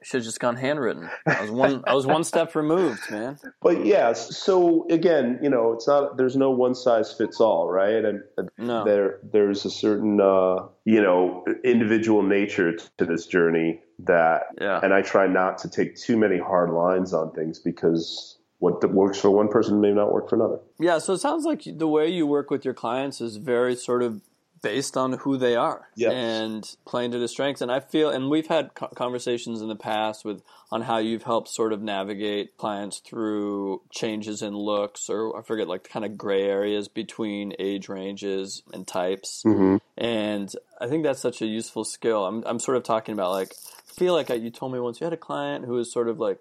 should 0.02 0.18
have 0.18 0.24
just 0.24 0.40
gone 0.40 0.56
handwritten. 0.56 1.08
I 1.26 1.42
was 1.42 1.50
one. 1.50 1.84
I 1.86 1.94
was 1.94 2.06
one 2.06 2.24
step 2.24 2.54
removed, 2.54 3.10
man. 3.10 3.38
But 3.62 3.84
yeah, 3.84 4.12
so 4.14 4.86
again, 4.90 5.38
you 5.42 5.50
know, 5.50 5.72
it's 5.72 5.86
not. 5.86 6.16
There's 6.16 6.36
no 6.36 6.50
one 6.50 6.74
size 6.74 7.12
fits 7.12 7.40
all, 7.40 7.70
right? 7.70 8.04
And 8.04 8.22
no. 8.56 8.84
there 8.84 9.20
there's 9.22 9.64
a 9.64 9.70
certain 9.70 10.20
uh, 10.20 10.66
you 10.84 11.02
know 11.02 11.44
individual 11.64 12.22
nature 12.22 12.76
to 12.98 13.04
this 13.04 13.26
journey 13.26 13.80
that. 14.00 14.42
Yeah. 14.60 14.80
And 14.82 14.94
I 14.94 15.02
try 15.02 15.26
not 15.26 15.58
to 15.58 15.68
take 15.68 15.96
too 15.96 16.16
many 16.16 16.38
hard 16.38 16.70
lines 16.70 17.12
on 17.12 17.32
things 17.32 17.58
because 17.58 18.38
what 18.60 18.88
works 18.92 19.18
for 19.18 19.30
one 19.30 19.48
person 19.48 19.80
may 19.80 19.90
not 19.90 20.12
work 20.12 20.28
for 20.28 20.36
another. 20.36 20.60
Yeah, 20.78 20.98
so 20.98 21.14
it 21.14 21.18
sounds 21.18 21.44
like 21.44 21.62
the 21.64 21.88
way 21.88 22.08
you 22.08 22.26
work 22.26 22.50
with 22.50 22.64
your 22.64 22.74
clients 22.74 23.20
is 23.20 23.36
very 23.36 23.74
sort 23.74 24.02
of 24.02 24.20
based 24.62 24.96
on 24.96 25.12
who 25.14 25.38
they 25.38 25.56
are 25.56 25.88
yes. 25.94 26.12
and 26.12 26.76
playing 26.84 27.12
to 27.12 27.18
the 27.18 27.28
strengths. 27.28 27.62
And 27.62 27.72
I 27.72 27.80
feel, 27.80 28.10
and 28.10 28.28
we've 28.28 28.46
had 28.46 28.74
conversations 28.74 29.62
in 29.62 29.68
the 29.68 29.76
past 29.76 30.24
with 30.24 30.42
on 30.70 30.82
how 30.82 30.98
you've 30.98 31.22
helped 31.22 31.48
sort 31.48 31.72
of 31.72 31.82
navigate 31.82 32.56
clients 32.56 32.98
through 32.98 33.82
changes 33.90 34.42
in 34.42 34.54
looks, 34.54 35.08
or 35.08 35.36
I 35.38 35.42
forget, 35.42 35.66
like 35.66 35.88
kind 35.88 36.04
of 36.04 36.16
gray 36.16 36.42
areas 36.42 36.88
between 36.88 37.54
age 37.58 37.88
ranges 37.88 38.62
and 38.72 38.86
types. 38.86 39.42
Mm-hmm. 39.46 39.76
And 39.96 40.52
I 40.80 40.86
think 40.88 41.04
that's 41.04 41.20
such 41.20 41.42
a 41.42 41.46
useful 41.46 41.84
skill. 41.84 42.26
I'm, 42.26 42.44
I'm 42.46 42.60
sort 42.60 42.76
of 42.76 42.84
talking 42.84 43.14
about 43.14 43.32
like, 43.32 43.52
I 43.88 43.92
feel 43.94 44.14
like 44.14 44.28
you 44.28 44.50
told 44.50 44.72
me 44.72 44.80
once 44.80 45.00
you 45.00 45.04
had 45.04 45.14
a 45.14 45.18
client 45.18 45.64
who 45.64 45.72
was 45.72 45.92
sort 45.92 46.08
of 46.08 46.20
like 46.20 46.38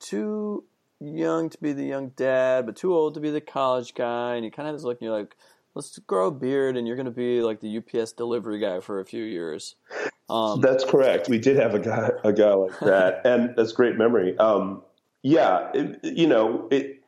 too 0.00 0.64
young 1.00 1.48
to 1.50 1.58
be 1.58 1.72
the 1.72 1.84
young 1.84 2.08
dad, 2.10 2.66
but 2.66 2.76
too 2.76 2.92
old 2.92 3.14
to 3.14 3.20
be 3.20 3.30
the 3.30 3.40
college 3.40 3.94
guy, 3.94 4.34
and 4.34 4.44
you 4.44 4.50
kind 4.50 4.68
of 4.68 4.74
just 4.74 4.84
look 4.84 4.98
and 5.00 5.06
you're 5.06 5.16
like, 5.16 5.36
let's 5.74 5.98
grow 6.00 6.28
a 6.28 6.30
beard 6.30 6.76
and 6.76 6.86
you're 6.86 6.96
going 6.96 7.06
to 7.06 7.10
be 7.10 7.40
like 7.40 7.60
the 7.60 7.78
UPS 7.78 8.12
delivery 8.12 8.58
guy 8.58 8.80
for 8.80 9.00
a 9.00 9.04
few 9.04 9.24
years. 9.24 9.76
Um, 10.28 10.60
that's 10.60 10.84
correct. 10.84 11.28
We 11.28 11.38
did 11.38 11.56
have 11.56 11.74
a 11.74 11.78
guy 11.78 12.10
a 12.24 12.32
guy 12.32 12.52
like 12.52 12.78
that, 12.80 13.24
and 13.24 13.54
that's 13.56 13.72
great 13.72 13.96
memory. 13.96 14.36
Um, 14.38 14.82
yeah, 15.22 15.70
it, 15.74 16.00
you 16.02 16.26
know, 16.26 16.68
it, 16.70 17.02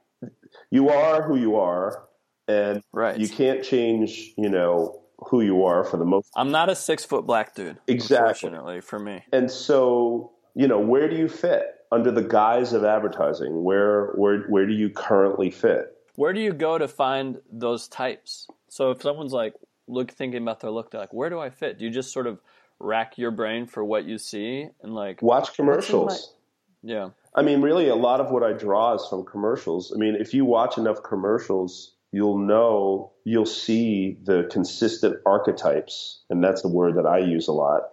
you 0.71 0.89
are 0.89 1.23
who 1.23 1.37
you 1.37 1.57
are, 1.57 2.09
and 2.49 2.83
right. 2.93 3.19
you 3.19 3.29
can't 3.29 3.63
change. 3.63 4.33
You 4.37 4.49
know 4.49 5.03
who 5.29 5.43
you 5.43 5.65
are 5.65 5.85
for 5.85 5.97
the 5.97 6.05
most. 6.05 6.31
I'm 6.35 6.51
not 6.51 6.71
a 6.71 6.75
six 6.75 7.05
foot 7.05 7.27
black 7.27 7.55
dude. 7.55 7.79
Exactly. 7.87 8.49
Unfortunately 8.49 8.81
for 8.81 8.99
me. 8.99 9.23
And 9.33 9.51
so 9.51 10.33
you 10.55 10.67
know, 10.67 10.81
where 10.81 11.09
do 11.09 11.17
you 11.17 11.29
fit 11.29 11.77
under 11.93 12.11
the 12.11 12.23
guise 12.23 12.73
of 12.73 12.85
advertising? 12.85 13.63
Where 13.63 14.13
where 14.13 14.43
where 14.49 14.67
do 14.67 14.73
you 14.73 14.91
currently 14.91 15.51
fit? 15.51 15.97
Where 16.21 16.35
do 16.35 16.41
you 16.41 16.53
go 16.53 16.77
to 16.77 16.87
find 16.87 17.41
those 17.51 17.89
types? 17.89 18.47
So 18.69 18.91
if 18.91 19.01
someone's 19.01 19.33
like 19.33 19.55
look 19.89 20.11
thinking 20.11 20.43
about 20.43 20.61
their 20.61 20.71
look, 20.71 20.91
they're 20.91 21.01
like, 21.01 21.15
where 21.15 21.31
do 21.31 21.41
I 21.41 21.49
fit? 21.49 21.79
Do 21.79 21.87
you 21.87 21.91
just 21.91 22.13
sort 22.13 22.27
of 22.27 22.39
rack 22.79 23.17
your 23.17 23.31
brain 23.31 23.65
for 23.65 23.83
what 23.83 24.05
you 24.05 24.19
see 24.19 24.69
and 24.83 24.95
like 24.95 25.23
watch 25.23 25.55
commercials? 25.55 26.35
My... 26.83 26.93
Yeah. 26.93 27.09
I 27.35 27.41
mean, 27.41 27.63
really, 27.63 27.89
a 27.89 27.95
lot 27.95 28.21
of 28.21 28.31
what 28.31 28.43
I 28.43 28.53
draw 28.53 28.93
is 28.97 29.07
from 29.09 29.25
commercials. 29.25 29.95
I 29.95 29.99
mean, 29.99 30.15
if 30.15 30.35
you 30.35 30.45
watch 30.45 30.77
enough 30.77 31.03
commercials, 31.03 31.95
you'll 32.13 32.37
know, 32.37 33.13
you'll 33.25 33.47
see 33.47 34.19
the 34.23 34.47
consistent 34.53 35.17
archetypes, 35.25 36.21
and 36.29 36.45
that's 36.45 36.61
the 36.61 36.69
word 36.69 36.97
that 36.97 37.07
I 37.07 37.21
use 37.21 37.49
a 37.49 37.53
lot, 37.53 37.93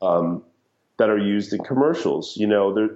um, 0.00 0.42
that 0.96 1.10
are 1.10 1.18
used 1.18 1.52
in 1.52 1.62
commercials. 1.62 2.34
You 2.34 2.46
know, 2.46 2.72
there, 2.72 2.88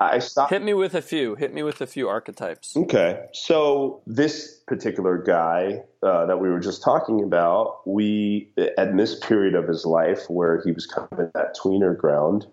I 0.00 0.20
stopped. 0.20 0.50
Hit 0.50 0.62
me 0.62 0.74
with 0.74 0.94
a 0.94 1.02
few. 1.02 1.34
Hit 1.34 1.52
me 1.52 1.62
with 1.62 1.80
a 1.80 1.86
few 1.86 2.08
archetypes. 2.08 2.76
Okay. 2.76 3.26
So 3.32 4.00
this 4.06 4.60
particular 4.66 5.18
guy 5.18 5.82
uh, 6.02 6.26
that 6.26 6.38
we 6.38 6.48
were 6.48 6.60
just 6.60 6.82
talking 6.82 7.22
about, 7.22 7.80
we 7.86 8.52
at 8.76 8.96
this 8.96 9.18
period 9.18 9.54
of 9.54 9.66
his 9.66 9.84
life 9.84 10.30
where 10.30 10.62
he 10.64 10.70
was 10.70 10.86
kind 10.86 11.08
of 11.10 11.18
in 11.18 11.30
that 11.34 11.56
tweener 11.56 11.96
ground, 11.96 12.46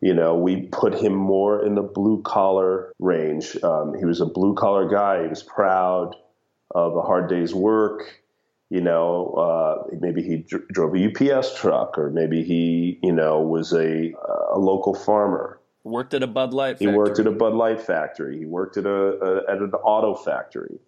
you 0.00 0.14
know, 0.14 0.36
we 0.36 0.68
put 0.68 0.94
him 0.94 1.14
more 1.14 1.64
in 1.64 1.74
the 1.74 1.82
blue 1.82 2.22
collar 2.22 2.92
range. 3.00 3.56
Um, 3.64 3.94
he 3.98 4.04
was 4.04 4.20
a 4.20 4.26
blue 4.26 4.54
collar 4.54 4.88
guy. 4.88 5.22
He 5.22 5.28
was 5.28 5.42
proud 5.42 6.14
of 6.74 6.96
a 6.96 7.02
hard 7.02 7.28
day's 7.28 7.54
work. 7.54 8.20
You 8.70 8.80
know, 8.80 9.34
uh, 9.34 9.96
maybe 10.00 10.22
he 10.22 10.38
dr- 10.38 10.68
drove 10.68 10.94
a 10.94 11.06
UPS 11.06 11.58
truck, 11.58 11.98
or 11.98 12.10
maybe 12.10 12.42
he, 12.42 12.98
you 13.02 13.12
know, 13.12 13.40
was 13.40 13.72
a, 13.72 14.12
a 14.52 14.58
local 14.58 14.94
farmer 14.94 15.60
Worked 15.84 16.14
at 16.14 16.22
a 16.22 16.26
Bud 16.26 16.54
Light. 16.54 16.78
Factory. 16.78 16.90
He 16.90 16.96
worked 16.96 17.18
at 17.18 17.26
a 17.26 17.30
Bud 17.30 17.54
Light 17.54 17.80
factory. 17.80 18.38
He 18.38 18.46
worked 18.46 18.76
at 18.76 18.86
a, 18.86 18.90
a 18.90 19.52
at 19.52 19.58
an 19.58 19.72
auto 19.74 20.14
factory. 20.14 20.78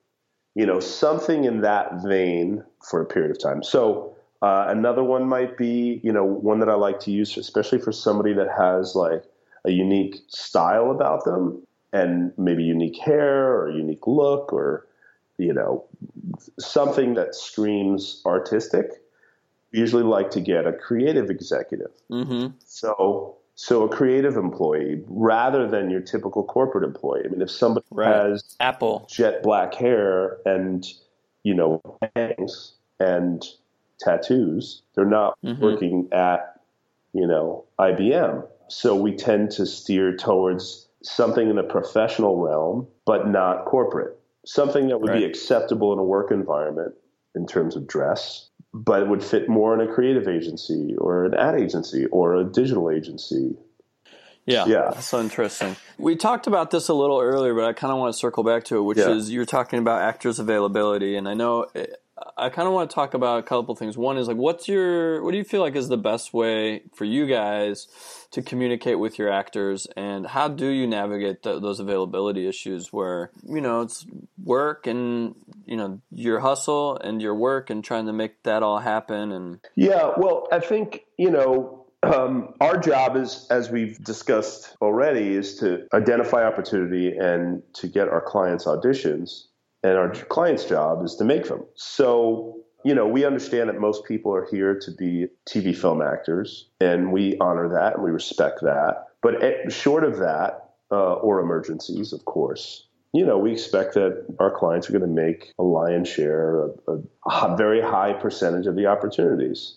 You 0.54 0.64
know, 0.64 0.80
something 0.80 1.44
in 1.44 1.60
that 1.60 2.02
vein 2.02 2.64
for 2.82 3.02
a 3.02 3.04
period 3.04 3.30
of 3.30 3.38
time. 3.38 3.62
So 3.62 4.16
uh, 4.42 4.66
another 4.68 5.04
one 5.04 5.28
might 5.28 5.56
be, 5.58 6.00
you 6.02 6.12
know, 6.12 6.24
one 6.24 6.60
that 6.60 6.68
I 6.68 6.74
like 6.74 7.00
to 7.00 7.10
use, 7.10 7.36
especially 7.36 7.78
for 7.78 7.92
somebody 7.92 8.32
that 8.34 8.48
has 8.56 8.94
like 8.94 9.24
a 9.64 9.70
unique 9.70 10.16
style 10.28 10.90
about 10.90 11.24
them 11.24 11.62
and 11.92 12.32
maybe 12.38 12.64
unique 12.64 12.98
hair 12.98 13.54
or 13.54 13.70
unique 13.70 14.06
look 14.06 14.52
or, 14.52 14.86
you 15.38 15.52
know, 15.52 15.84
something 16.58 17.14
that 17.14 17.34
screams 17.34 18.22
artistic 18.24 19.02
usually 19.72 20.02
like 20.02 20.30
to 20.30 20.40
get 20.40 20.66
a 20.66 20.72
creative 20.72 21.28
executive. 21.28 21.90
Mm-hmm. 22.10 22.54
So, 22.64 23.36
so 23.56 23.82
a 23.84 23.88
creative 23.88 24.36
employee 24.36 25.02
rather 25.08 25.66
than 25.66 25.90
your 25.90 26.00
typical 26.02 26.44
corporate 26.44 26.84
employee. 26.84 27.22
I 27.24 27.28
mean, 27.28 27.40
if 27.42 27.50
somebody 27.50 27.86
Right. 27.90 28.14
has 28.14 28.54
Apple. 28.60 29.06
jet 29.10 29.42
black 29.42 29.74
hair 29.74 30.38
and 30.46 30.86
you 31.42 31.54
know 31.54 31.80
bangs 32.14 32.74
and 33.00 33.44
tattoos, 33.98 34.82
they're 34.94 35.04
not 35.06 35.38
Mhm. 35.42 35.58
working 35.60 36.08
at 36.12 36.60
you 37.12 37.26
know 37.26 37.64
IBM. 37.78 38.44
So 38.68 38.94
we 38.94 39.16
tend 39.16 39.50
to 39.52 39.64
steer 39.64 40.14
towards 40.16 40.88
something 41.02 41.48
in 41.48 41.56
the 41.56 41.62
professional 41.62 42.36
realm, 42.36 42.86
but 43.06 43.28
not 43.28 43.64
corporate. 43.64 44.18
Something 44.44 44.88
that 44.88 45.00
would 45.00 45.12
be 45.12 45.24
acceptable 45.24 45.92
in 45.94 45.98
a 45.98 46.04
work 46.04 46.30
environment 46.30 46.94
in 47.34 47.46
terms 47.46 47.74
of 47.76 47.86
dress, 47.86 48.48
but 48.74 49.02
it 49.02 49.08
would 49.08 49.24
fit 49.24 49.48
more 49.48 49.72
in 49.74 49.80
a 49.86 49.92
creative 49.92 50.28
agency 50.28 50.94
or 50.98 51.24
an 51.24 51.34
ad 51.34 51.54
agency 51.60 52.06
or 52.06 52.34
a 52.36 52.44
digital 52.44 52.90
agency. 52.90 53.56
Yeah, 54.44 54.66
Yeah. 54.66 54.90
that's 54.94 55.06
so 55.06 55.20
interesting. 55.20 55.74
We 55.98 56.14
talked 56.14 56.46
about 56.46 56.70
this 56.70 56.88
a 56.88 56.94
little 56.94 57.20
earlier, 57.20 57.52
but 57.54 57.64
I 57.64 57.72
kind 57.72 57.92
of 57.92 57.98
want 57.98 58.12
to 58.14 58.18
circle 58.18 58.44
back 58.44 58.64
to 58.64 58.76
it, 58.78 58.82
which 58.82 58.98
Yeah. 58.98 59.10
is 59.10 59.30
you're 59.32 59.44
talking 59.44 59.78
about 59.80 60.02
actors' 60.02 60.38
availability, 60.38 61.16
and 61.16 61.28
I 61.28 61.34
know 61.34 61.66
eh, 61.74 61.86
I 62.38 62.48
kind 62.48 62.66
of 62.66 62.72
want 62.72 62.88
to 62.90 62.94
talk 62.94 63.12
about 63.12 63.40
a 63.40 63.42
couple 63.42 63.74
things. 63.76 63.98
One 63.98 64.16
is 64.16 64.26
like, 64.26 64.38
what's 64.38 64.68
your, 64.68 65.22
what 65.22 65.32
do 65.32 65.38
you 65.38 65.44
feel 65.44 65.60
like 65.60 65.76
is 65.76 65.88
the 65.88 65.98
best 65.98 66.32
way 66.32 66.82
for 66.94 67.04
you 67.04 67.26
guys 67.26 67.88
to 68.30 68.42
communicate 68.42 68.98
with 68.98 69.18
your 69.18 69.30
actors, 69.30 69.86
and 69.96 70.26
how 70.26 70.48
do 70.48 70.66
you 70.66 70.86
navigate 70.86 71.42
th- 71.42 71.60
those 71.60 71.78
availability 71.78 72.48
issues 72.48 72.92
where 72.92 73.30
you 73.46 73.60
know 73.60 73.82
it's 73.82 74.06
work 74.42 74.86
and 74.86 75.34
you 75.66 75.76
know 75.76 76.00
your 76.10 76.40
hustle 76.40 76.96
and 76.98 77.22
your 77.22 77.34
work 77.34 77.70
and 77.70 77.84
trying 77.84 78.06
to 78.06 78.12
make 78.12 78.42
that 78.44 78.62
all 78.62 78.78
happen, 78.78 79.32
and 79.32 79.60
Yeah, 79.74 80.12
well, 80.16 80.48
I 80.50 80.60
think, 80.60 81.02
you 81.18 81.30
know, 81.30 81.86
um, 82.02 82.54
our 82.60 82.78
job 82.78 83.16
is, 83.16 83.46
as 83.50 83.70
we've 83.70 84.02
discussed 84.02 84.76
already, 84.80 85.34
is 85.34 85.56
to 85.58 85.86
identify 85.92 86.44
opportunity 86.44 87.16
and 87.16 87.62
to 87.74 87.88
get 87.88 88.08
our 88.08 88.20
clients 88.20 88.64
auditions. 88.64 89.44
And 89.86 89.96
our 89.96 90.10
client's 90.10 90.64
job 90.64 91.04
is 91.04 91.14
to 91.14 91.24
make 91.24 91.44
them. 91.44 91.64
So, 91.76 92.56
you 92.84 92.92
know, 92.92 93.06
we 93.06 93.24
understand 93.24 93.68
that 93.68 93.78
most 93.78 94.04
people 94.04 94.34
are 94.34 94.44
here 94.50 94.76
to 94.80 94.90
be 94.90 95.28
TV 95.48 95.76
film 95.76 96.02
actors, 96.02 96.66
and 96.80 97.12
we 97.12 97.38
honor 97.38 97.68
that 97.68 97.94
and 97.94 98.02
we 98.02 98.10
respect 98.10 98.62
that. 98.62 99.06
But 99.22 99.72
short 99.72 100.02
of 100.02 100.18
that, 100.18 100.70
uh, 100.90 101.14
or 101.14 101.38
emergencies, 101.38 102.12
of 102.12 102.24
course, 102.24 102.88
you 103.12 103.24
know, 103.24 103.38
we 103.38 103.52
expect 103.52 103.94
that 103.94 104.26
our 104.40 104.50
clients 104.50 104.90
are 104.90 104.92
going 104.92 105.02
to 105.02 105.22
make 105.22 105.54
a 105.56 105.62
lion's 105.62 106.08
share, 106.08 106.64
a, 106.64 106.70
a, 106.88 107.52
a 107.52 107.56
very 107.56 107.80
high 107.80 108.12
percentage 108.12 108.66
of 108.66 108.74
the 108.74 108.86
opportunities. 108.86 109.76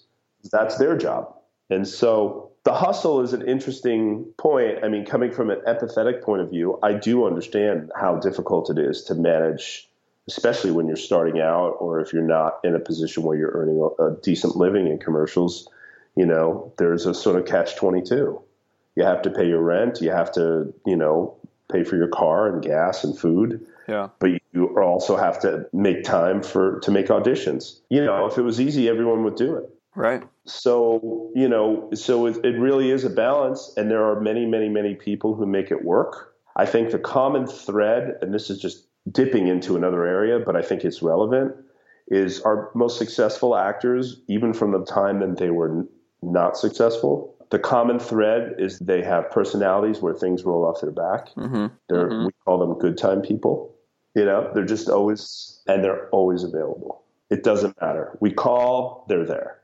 That's 0.51 0.77
their 0.79 0.97
job. 0.97 1.35
And 1.69 1.87
so 1.87 2.49
the 2.63 2.73
hustle 2.73 3.21
is 3.21 3.33
an 3.33 3.47
interesting 3.47 4.25
point. 4.37 4.83
I 4.83 4.87
mean, 4.87 5.05
coming 5.05 5.31
from 5.31 5.51
an 5.51 5.61
empathetic 5.67 6.23
point 6.23 6.41
of 6.41 6.49
view, 6.49 6.79
I 6.81 6.93
do 6.93 7.27
understand 7.27 7.91
how 7.95 8.15
difficult 8.15 8.69
it 8.69 8.79
is 8.79 9.03
to 9.03 9.15
manage, 9.15 9.88
especially 10.29 10.71
when 10.71 10.87
you're 10.87 10.95
starting 10.95 11.41
out 11.41 11.75
or 11.79 11.99
if 11.99 12.13
you're 12.13 12.21
not 12.21 12.59
in 12.63 12.75
a 12.75 12.79
position 12.79 13.23
where 13.23 13.37
you're 13.37 13.51
earning 13.51 13.79
a, 13.79 14.03
a 14.03 14.15
decent 14.21 14.55
living 14.55 14.87
in 14.87 14.97
commercials. 14.99 15.67
You 16.15 16.25
know, 16.25 16.71
there's 16.77 17.05
a 17.05 17.13
sort 17.13 17.35
of 17.35 17.45
catch 17.45 17.75
22. 17.75 18.41
You 18.95 19.03
have 19.03 19.21
to 19.23 19.29
pay 19.29 19.47
your 19.47 19.61
rent, 19.61 20.01
you 20.01 20.11
have 20.11 20.31
to, 20.33 20.73
you 20.85 20.95
know, 20.95 21.35
pay 21.71 21.83
for 21.83 21.95
your 21.95 22.07
car 22.07 22.47
and 22.47 22.61
gas 22.61 23.03
and 23.03 23.17
food 23.17 23.65
yeah, 23.89 24.09
but 24.19 24.29
you 24.53 24.79
also 24.79 25.17
have 25.17 25.39
to 25.41 25.67
make 25.73 26.03
time 26.03 26.43
for 26.43 26.79
to 26.81 26.91
make 26.91 27.07
auditions. 27.07 27.79
You 27.89 28.05
know, 28.05 28.27
if 28.27 28.37
it 28.37 28.43
was 28.43 28.61
easy, 28.61 28.87
everyone 28.87 29.23
would 29.23 29.35
do 29.35 29.55
it. 29.55 29.67
right, 29.95 30.23
So 30.45 31.31
you 31.35 31.49
know, 31.49 31.89
so 31.95 32.27
it, 32.27 32.45
it 32.45 32.59
really 32.59 32.91
is 32.91 33.03
a 33.03 33.09
balance, 33.09 33.73
and 33.77 33.89
there 33.89 34.05
are 34.05 34.21
many, 34.21 34.45
many, 34.45 34.69
many 34.69 34.93
people 34.93 35.33
who 35.33 35.47
make 35.47 35.71
it 35.71 35.83
work. 35.83 36.35
I 36.55 36.67
think 36.67 36.91
the 36.91 36.99
common 36.99 37.47
thread, 37.47 38.17
and 38.21 38.31
this 38.31 38.51
is 38.51 38.59
just 38.61 38.85
dipping 39.11 39.47
into 39.47 39.75
another 39.75 40.05
area, 40.05 40.39
but 40.39 40.55
I 40.55 40.61
think 40.61 40.83
it's 40.83 41.01
relevant, 41.01 41.55
is 42.07 42.41
our 42.41 42.69
most 42.75 42.97
successful 42.97 43.55
actors, 43.55 44.19
even 44.27 44.53
from 44.53 44.71
the 44.71 44.83
time 44.85 45.19
that 45.19 45.37
they 45.37 45.49
were 45.51 45.69
n- 45.69 45.87
not 46.21 46.57
successful. 46.57 47.35
The 47.51 47.59
common 47.59 47.99
thread 47.99 48.55
is 48.59 48.79
they 48.79 49.01
have 49.03 49.29
personalities 49.31 50.01
where 50.01 50.13
things 50.13 50.43
roll 50.43 50.65
off 50.65 50.81
their 50.81 50.91
back. 50.91 51.29
hmm 51.29 51.67
They're 51.87 52.09
Mhm. 52.09 52.25
we 52.27 52.31
call 52.45 52.59
them 52.59 52.77
good 52.77 52.97
time 52.97 53.21
people. 53.21 53.73
You 54.15 54.25
know, 54.25 54.51
they're 54.53 54.65
just 54.65 54.89
always 54.89 55.61
and 55.67 55.83
they're 55.83 56.09
always 56.09 56.43
available. 56.43 57.01
It 57.29 57.43
doesn't 57.43 57.79
matter. 57.81 58.17
We 58.19 58.31
call, 58.31 59.05
they're 59.07 59.25
there. 59.25 59.55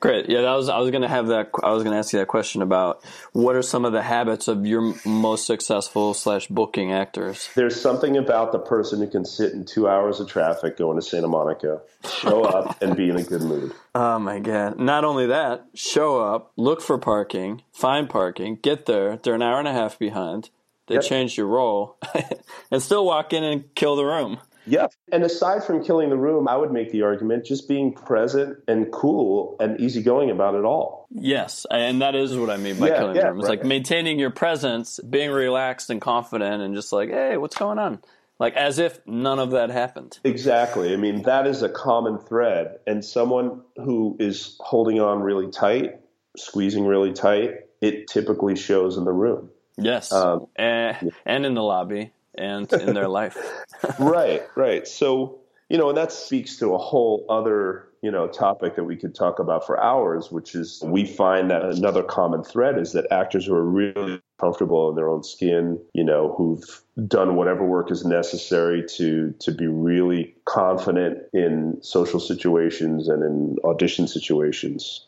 Great. 0.00 0.28
Yeah, 0.28 0.40
that 0.42 0.54
was 0.54 0.68
I 0.68 0.78
was 0.78 0.90
going 0.90 1.02
to 1.02 1.08
have 1.08 1.28
that. 1.28 1.50
I 1.62 1.70
was 1.70 1.84
going 1.84 1.92
to 1.92 1.98
ask 1.98 2.12
you 2.12 2.18
that 2.18 2.26
question 2.26 2.62
about 2.62 3.02
what 3.32 3.54
are 3.54 3.62
some 3.62 3.84
of 3.84 3.92
the 3.92 4.02
habits 4.02 4.48
of 4.48 4.66
your 4.66 4.92
most 5.06 5.46
successful 5.46 6.14
slash 6.14 6.48
booking 6.48 6.92
actors. 6.92 7.48
There's 7.54 7.80
something 7.80 8.16
about 8.16 8.50
the 8.50 8.58
person 8.58 8.98
who 8.98 9.06
can 9.06 9.24
sit 9.24 9.52
in 9.52 9.64
two 9.64 9.88
hours 9.88 10.18
of 10.18 10.28
traffic 10.28 10.76
going 10.76 10.96
to 10.98 11.02
Santa 11.02 11.28
Monica, 11.28 11.80
show 12.04 12.42
up, 12.42 12.82
and 12.82 12.96
be 12.96 13.08
in 13.08 13.16
a 13.16 13.22
good 13.22 13.42
mood. 13.42 13.72
Oh 13.94 14.18
my 14.18 14.40
god! 14.40 14.80
Not 14.80 15.04
only 15.04 15.26
that, 15.26 15.64
show 15.74 16.18
up, 16.20 16.50
look 16.56 16.82
for 16.82 16.98
parking, 16.98 17.62
find 17.72 18.10
parking, 18.10 18.56
get 18.60 18.86
there. 18.86 19.16
They're 19.22 19.36
an 19.36 19.42
hour 19.42 19.60
and 19.60 19.68
a 19.68 19.72
half 19.72 19.96
behind. 19.96 20.50
They 20.88 20.96
Yep. 20.96 21.04
changed 21.04 21.36
your 21.38 21.46
role, 21.46 21.96
and 22.72 22.82
still 22.82 23.06
walk 23.06 23.32
in 23.32 23.44
and 23.44 23.72
kill 23.76 23.94
the 23.94 24.04
room. 24.04 24.38
Yeah. 24.66 24.86
And 25.10 25.24
aside 25.24 25.64
from 25.64 25.84
killing 25.84 26.10
the 26.10 26.16
room, 26.16 26.48
I 26.48 26.56
would 26.56 26.72
make 26.72 26.92
the 26.92 27.02
argument 27.02 27.44
just 27.44 27.68
being 27.68 27.92
present 27.92 28.58
and 28.68 28.92
cool 28.92 29.56
and 29.60 29.80
easygoing 29.80 30.30
about 30.30 30.54
it 30.54 30.64
all. 30.64 31.06
Yes, 31.10 31.66
and 31.70 32.00
that 32.02 32.14
is 32.14 32.36
what 32.36 32.50
I 32.50 32.56
mean 32.56 32.78
by 32.78 32.88
Yeah, 32.88 32.98
killing 32.98 33.16
yeah, 33.16 33.22
the 33.22 33.28
room. 33.30 33.40
It's 33.40 33.48
right. 33.48 33.58
like 33.58 33.66
maintaining 33.66 34.18
your 34.18 34.30
presence, 34.30 35.00
being 35.00 35.30
relaxed 35.30 35.90
and 35.90 36.00
confident, 36.00 36.62
and 36.62 36.74
just 36.74 36.92
like, 36.92 37.10
hey, 37.10 37.36
what's 37.36 37.56
going 37.56 37.78
on? 37.78 38.02
Like 38.38 38.54
as 38.54 38.78
if 38.78 38.98
none 39.06 39.38
of 39.38 39.52
that 39.52 39.70
happened. 39.70 40.18
Exactly. 40.24 40.92
I 40.92 40.96
mean, 40.96 41.22
that 41.22 41.46
is 41.46 41.62
a 41.62 41.68
common 41.68 42.18
thread. 42.18 42.78
And 42.86 43.04
someone 43.04 43.62
who 43.76 44.16
is 44.18 44.56
holding 44.58 45.00
on 45.00 45.20
really 45.20 45.50
tight, 45.50 46.00
squeezing 46.36 46.86
really 46.86 47.12
tight, 47.12 47.54
it 47.80 48.08
typically 48.08 48.56
shows 48.56 48.96
in 48.96 49.04
the 49.04 49.12
room. 49.12 49.50
Yes, 49.76 50.12
Um, 50.12 50.46
and, 50.56 51.12
and 51.24 51.46
in 51.46 51.54
the 51.54 51.62
lobby 51.62 52.12
and 52.36 52.72
in 52.72 52.94
their 52.94 53.08
life. 53.08 53.36
right, 53.98 54.42
right. 54.54 54.86
So, 54.86 55.40
you 55.68 55.78
know, 55.78 55.88
and 55.88 55.96
that 55.96 56.12
speaks 56.12 56.56
to 56.58 56.74
a 56.74 56.78
whole 56.78 57.26
other, 57.28 57.88
you 58.02 58.10
know, 58.10 58.26
topic 58.26 58.76
that 58.76 58.84
we 58.84 58.96
could 58.96 59.14
talk 59.14 59.38
about 59.38 59.66
for 59.66 59.82
hours, 59.82 60.30
which 60.30 60.54
is 60.54 60.82
we 60.84 61.06
find 61.06 61.50
that 61.50 61.62
another 61.62 62.02
common 62.02 62.44
thread 62.44 62.78
is 62.78 62.92
that 62.92 63.06
actors 63.10 63.46
who 63.46 63.54
are 63.54 63.64
really 63.64 64.20
comfortable 64.40 64.90
in 64.90 64.96
their 64.96 65.08
own 65.08 65.22
skin, 65.22 65.78
you 65.94 66.04
know, 66.04 66.34
who've 66.36 66.82
done 67.06 67.36
whatever 67.36 67.64
work 67.64 67.90
is 67.90 68.04
necessary 68.04 68.84
to 68.96 69.32
to 69.38 69.52
be 69.52 69.66
really 69.66 70.34
confident 70.44 71.18
in 71.32 71.78
social 71.80 72.20
situations 72.20 73.08
and 73.08 73.22
in 73.22 73.56
audition 73.64 74.08
situations. 74.08 75.06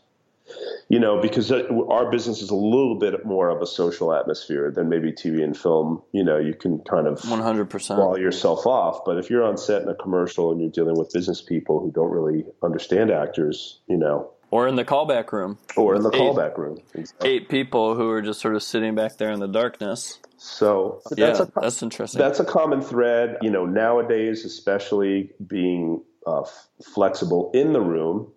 You 0.88 1.00
know, 1.00 1.20
because 1.22 1.50
our 1.50 2.10
business 2.10 2.42
is 2.42 2.50
a 2.50 2.54
little 2.54 2.98
bit 2.98 3.24
more 3.24 3.48
of 3.48 3.62
a 3.62 3.66
social 3.66 4.12
atmosphere 4.12 4.70
than 4.70 4.88
maybe 4.90 5.10
TV 5.12 5.42
and 5.42 5.56
film. 5.56 6.02
You 6.12 6.22
know, 6.22 6.36
you 6.36 6.52
can 6.54 6.80
kind 6.80 7.06
of 7.06 7.24
One 7.28 7.40
hundred 7.40 7.70
percent. 7.70 7.98
wall 7.98 8.18
yourself 8.18 8.66
off. 8.66 9.04
But 9.06 9.16
if 9.18 9.30
you're 9.30 9.42
on 9.44 9.56
set 9.56 9.82
in 9.82 9.88
a 9.88 9.94
commercial 9.94 10.52
and 10.52 10.60
you're 10.60 10.70
dealing 10.70 10.96
with 10.98 11.10
business 11.12 11.40
people 11.40 11.80
who 11.80 11.90
don't 11.90 12.10
really 12.10 12.44
understand 12.62 13.10
actors, 13.10 13.80
you 13.88 13.96
know, 13.96 14.30
Or 14.50 14.68
in 14.68 14.76
the 14.76 14.84
callback 14.84 15.32
room, 15.32 15.58
or 15.76 15.94
in 15.96 16.02
the 16.02 16.10
Eight. 16.10 16.20
callback 16.20 16.58
room. 16.58 16.78
eight 17.22 17.48
people 17.48 17.94
who 17.94 18.10
are 18.10 18.20
just 18.22 18.40
sort 18.40 18.54
of 18.54 18.62
sitting 18.62 18.94
back 18.94 19.16
there 19.16 19.30
in 19.32 19.40
the 19.40 19.48
darkness. 19.48 20.18
So 20.36 21.00
Yeah, 21.16 21.28
that's 21.32 21.50
that's, 21.54 21.82
a 21.82 21.84
interesting. 21.86 22.18
that's 22.20 22.40
a 22.40 22.44
common 22.44 22.82
thread. 22.82 23.38
You 23.40 23.50
know, 23.50 23.64
nowadays, 23.64 24.44
especially 24.44 25.30
being 25.46 26.02
uh, 26.26 26.42
f- 26.42 26.68
flexible 26.94 27.50
in 27.54 27.72
the 27.72 27.80
room, 27.80 28.30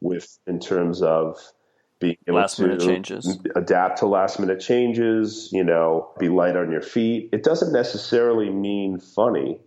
with 0.00 0.38
in 0.46 0.60
terms 0.60 1.02
of 1.02 1.38
being 1.98 2.16
able 2.28 2.38
Last 2.38 2.56
to 2.56 2.62
minute 2.62 2.80
changes. 2.80 3.38
adapt 3.54 3.98
to 3.98 4.06
last 4.06 4.38
minute 4.38 4.60
changes. 4.60 5.48
You 5.52 5.64
know, 5.64 6.10
be 6.18 6.28
light 6.28 6.56
on 6.56 6.70
your 6.70 6.82
feet. 6.82 7.30
It 7.32 7.42
doesn't 7.42 7.72
necessarily 7.72 8.50
mean 8.50 8.98
funny. 8.98 9.60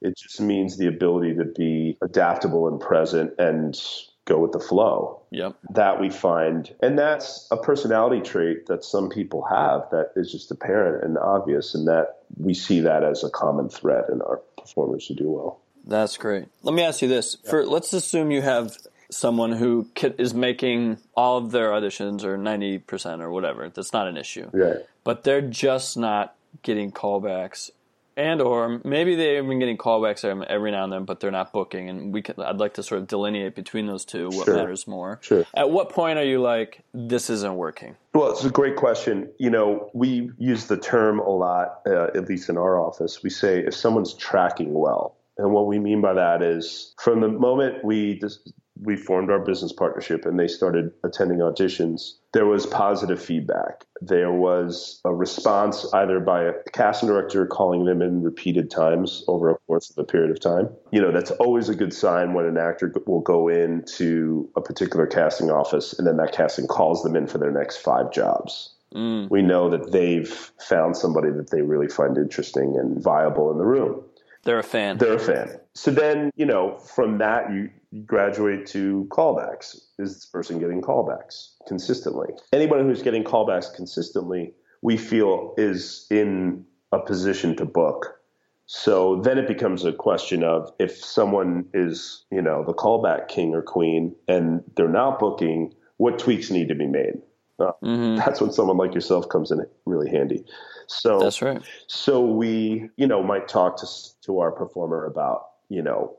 It 0.00 0.16
just 0.18 0.40
means 0.40 0.76
the 0.76 0.88
ability 0.88 1.36
to 1.36 1.44
be 1.44 1.96
adaptable 2.02 2.68
and 2.68 2.80
present 2.80 3.32
and 3.38 3.80
go 4.26 4.38
with 4.38 4.52
the 4.52 4.60
flow 4.60 5.20
yep. 5.30 5.54
that 5.68 6.00
we 6.00 6.08
find 6.08 6.74
and 6.80 6.98
that's 6.98 7.46
a 7.50 7.58
personality 7.58 8.22
trait 8.22 8.64
that 8.68 8.82
some 8.82 9.10
people 9.10 9.44
have 9.44 9.82
that 9.90 10.12
is 10.16 10.32
just 10.32 10.50
apparent 10.50 11.04
and 11.04 11.18
obvious 11.18 11.74
and 11.74 11.86
that 11.86 12.20
we 12.38 12.54
see 12.54 12.80
that 12.80 13.04
as 13.04 13.22
a 13.22 13.28
common 13.28 13.68
thread 13.68 14.04
in 14.10 14.22
our 14.22 14.40
performers 14.56 15.06
who 15.06 15.14
do 15.14 15.30
well 15.30 15.60
That's 15.86 16.16
great. 16.16 16.46
Let 16.62 16.74
me 16.74 16.82
ask 16.82 17.02
you 17.02 17.08
this: 17.08 17.36
For 17.48 17.66
let's 17.66 17.92
assume 17.92 18.30
you 18.30 18.40
have 18.40 18.76
someone 19.16 19.52
who 19.52 19.88
is 20.18 20.34
making 20.34 20.98
all 21.16 21.38
of 21.38 21.50
their 21.50 21.70
auditions 21.70 22.24
or 22.24 22.36
ninety 22.36 22.78
percent 22.78 23.22
or 23.22 23.30
whatever. 23.30 23.68
That's 23.68 23.92
not 23.92 24.08
an 24.08 24.16
issue. 24.16 24.50
right 24.52 24.76
But 25.04 25.24
they're 25.24 25.42
just 25.42 25.96
not 25.96 26.34
getting 26.62 26.92
callbacks 26.92 27.70
and 28.16 28.40
or 28.40 28.80
maybe 28.84 29.16
they've 29.16 29.46
been 29.46 29.58
getting 29.58 29.76
callbacks 29.76 30.24
every 30.24 30.70
now 30.70 30.84
and 30.84 30.92
then, 30.92 31.04
but 31.04 31.20
they're 31.20 31.30
not 31.30 31.52
booking. 31.52 31.88
And 31.88 32.12
we 32.12 32.22
can, 32.22 32.40
I'd 32.40 32.58
like 32.58 32.74
to 32.74 32.82
sort 32.82 33.00
of 33.00 33.08
delineate 33.08 33.54
between 33.54 33.86
those 33.86 34.04
two 34.04 34.28
what 34.28 34.44
sure. 34.44 34.56
matters 34.56 34.86
more. 34.86 35.18
Sure. 35.22 35.44
At 35.54 35.70
what 35.70 35.90
point 35.90 36.18
are 36.18 36.24
you 36.24 36.40
like, 36.40 36.82
this 36.92 37.28
isn't 37.28 37.56
working? 37.56 37.96
Well, 38.12 38.30
it's 38.30 38.44
a 38.44 38.50
great 38.50 38.76
question. 38.76 39.30
You 39.38 39.50
know, 39.50 39.90
we 39.94 40.30
use 40.38 40.66
the 40.66 40.76
term 40.76 41.18
a 41.18 41.28
lot, 41.28 41.80
uh, 41.86 42.08
at 42.14 42.28
least 42.28 42.48
in 42.48 42.56
our 42.56 42.78
office. 42.78 43.22
We 43.22 43.30
say 43.30 43.60
if 43.60 43.74
someone's 43.74 44.14
tracking 44.14 44.72
well. 44.72 45.16
And 45.36 45.50
what 45.50 45.66
we 45.66 45.80
mean 45.80 46.00
by 46.00 46.12
that 46.14 46.42
is 46.42 46.94
from 47.02 47.20
the 47.20 47.28
moment 47.28 47.84
we 47.84 48.20
just 48.20 48.52
we 48.80 48.96
formed 48.96 49.30
our 49.30 49.38
business 49.38 49.72
partnership 49.72 50.26
and 50.26 50.38
they 50.38 50.48
started 50.48 50.90
attending 51.04 51.38
auditions, 51.38 52.14
there 52.32 52.46
was 52.46 52.66
positive 52.66 53.22
feedback. 53.22 53.84
There 54.00 54.32
was 54.32 55.00
a 55.04 55.14
response 55.14 55.86
either 55.94 56.18
by 56.18 56.44
a 56.44 56.52
casting 56.72 57.08
director 57.08 57.46
calling 57.46 57.84
them 57.84 58.02
in 58.02 58.22
repeated 58.22 58.70
times 58.70 59.24
over 59.28 59.50
a 59.50 59.58
course 59.66 59.90
of 59.90 59.98
a 59.98 60.04
period 60.04 60.30
of 60.32 60.40
time. 60.40 60.68
You 60.90 61.00
know, 61.00 61.12
that's 61.12 61.30
always 61.32 61.68
a 61.68 61.74
good 61.74 61.94
sign 61.94 62.34
when 62.34 62.46
an 62.46 62.58
actor 62.58 62.92
will 63.06 63.20
go 63.20 63.48
into 63.48 64.50
a 64.56 64.60
particular 64.60 65.06
casting 65.06 65.50
office 65.50 65.96
and 65.96 66.06
then 66.06 66.16
that 66.16 66.32
casting 66.32 66.66
calls 66.66 67.02
them 67.04 67.14
in 67.14 67.28
for 67.28 67.38
their 67.38 67.52
next 67.52 67.76
five 67.76 68.12
jobs. 68.12 68.74
Mm. 68.92 69.30
We 69.30 69.42
know 69.42 69.70
that 69.70 69.92
they've 69.92 70.28
found 70.28 70.96
somebody 70.96 71.30
that 71.30 71.50
they 71.50 71.62
really 71.62 71.88
find 71.88 72.16
interesting 72.16 72.76
and 72.78 73.02
viable 73.02 73.50
in 73.52 73.58
the 73.58 73.64
room. 73.64 74.04
They're 74.42 74.58
a 74.58 74.64
fan. 74.64 74.98
They're 74.98 75.14
a 75.14 75.18
fan. 75.18 75.60
So 75.76 75.90
then, 75.90 76.30
you 76.36 76.46
know, 76.46 76.76
from 76.78 77.18
that, 77.18 77.52
you 77.52 77.70
graduate 78.04 78.66
to 78.66 79.06
callbacks. 79.10 79.76
Is 79.98 80.14
this 80.14 80.26
person 80.26 80.58
getting 80.58 80.80
callbacks 80.80 81.50
consistently? 81.66 82.28
Anyone 82.52 82.84
who's 82.84 83.02
getting 83.02 83.24
callbacks 83.24 83.74
consistently, 83.74 84.54
we 84.82 84.96
feel 84.96 85.54
is 85.56 86.06
in 86.10 86.64
a 86.92 87.00
position 87.00 87.56
to 87.56 87.64
book. 87.64 88.20
So 88.66 89.20
then 89.22 89.36
it 89.36 89.48
becomes 89.48 89.84
a 89.84 89.92
question 89.92 90.44
of 90.44 90.70
if 90.78 90.96
someone 90.96 91.66
is, 91.74 92.24
you 92.30 92.40
know, 92.40 92.64
the 92.64 92.72
callback 92.72 93.28
king 93.28 93.54
or 93.54 93.60
queen 93.60 94.14
and 94.28 94.62
they're 94.76 94.88
not 94.88 95.18
booking, 95.18 95.74
what 95.98 96.18
tweaks 96.18 96.50
need 96.50 96.68
to 96.68 96.74
be 96.74 96.86
made? 96.86 97.20
Uh, 97.58 97.72
mm-hmm. 97.82 98.16
That's 98.16 98.40
when 98.40 98.52
someone 98.52 98.76
like 98.76 98.94
yourself 98.94 99.28
comes 99.28 99.50
in 99.50 99.64
really 99.86 100.10
handy. 100.10 100.44
So 100.86 101.18
that's 101.18 101.42
right. 101.42 101.62
So 101.88 102.24
we, 102.24 102.88
you 102.96 103.06
know, 103.06 103.22
might 103.22 103.48
talk 103.48 103.76
to 103.78 103.86
to 104.22 104.38
our 104.40 104.50
performer 104.50 105.04
about, 105.04 105.46
you 105.68 105.82
know, 105.82 106.16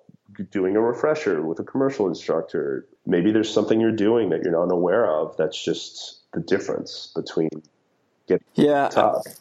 doing 0.52 0.76
a 0.76 0.82
refresher 0.82 1.42
with 1.42 1.60
a 1.60 1.64
commercial 1.64 2.08
instructor. 2.08 2.88
Maybe 3.06 3.32
there's 3.32 3.52
something 3.52 3.80
you're 3.80 3.92
doing 3.92 4.30
that 4.30 4.44
you're 4.44 4.52
not 4.52 4.72
aware 4.72 5.10
of. 5.10 5.38
That's 5.38 5.62
just 5.64 6.22
the 6.34 6.42
difference 6.42 7.12
between 7.16 7.50
getting 8.28 8.46
yeah. 8.56 8.90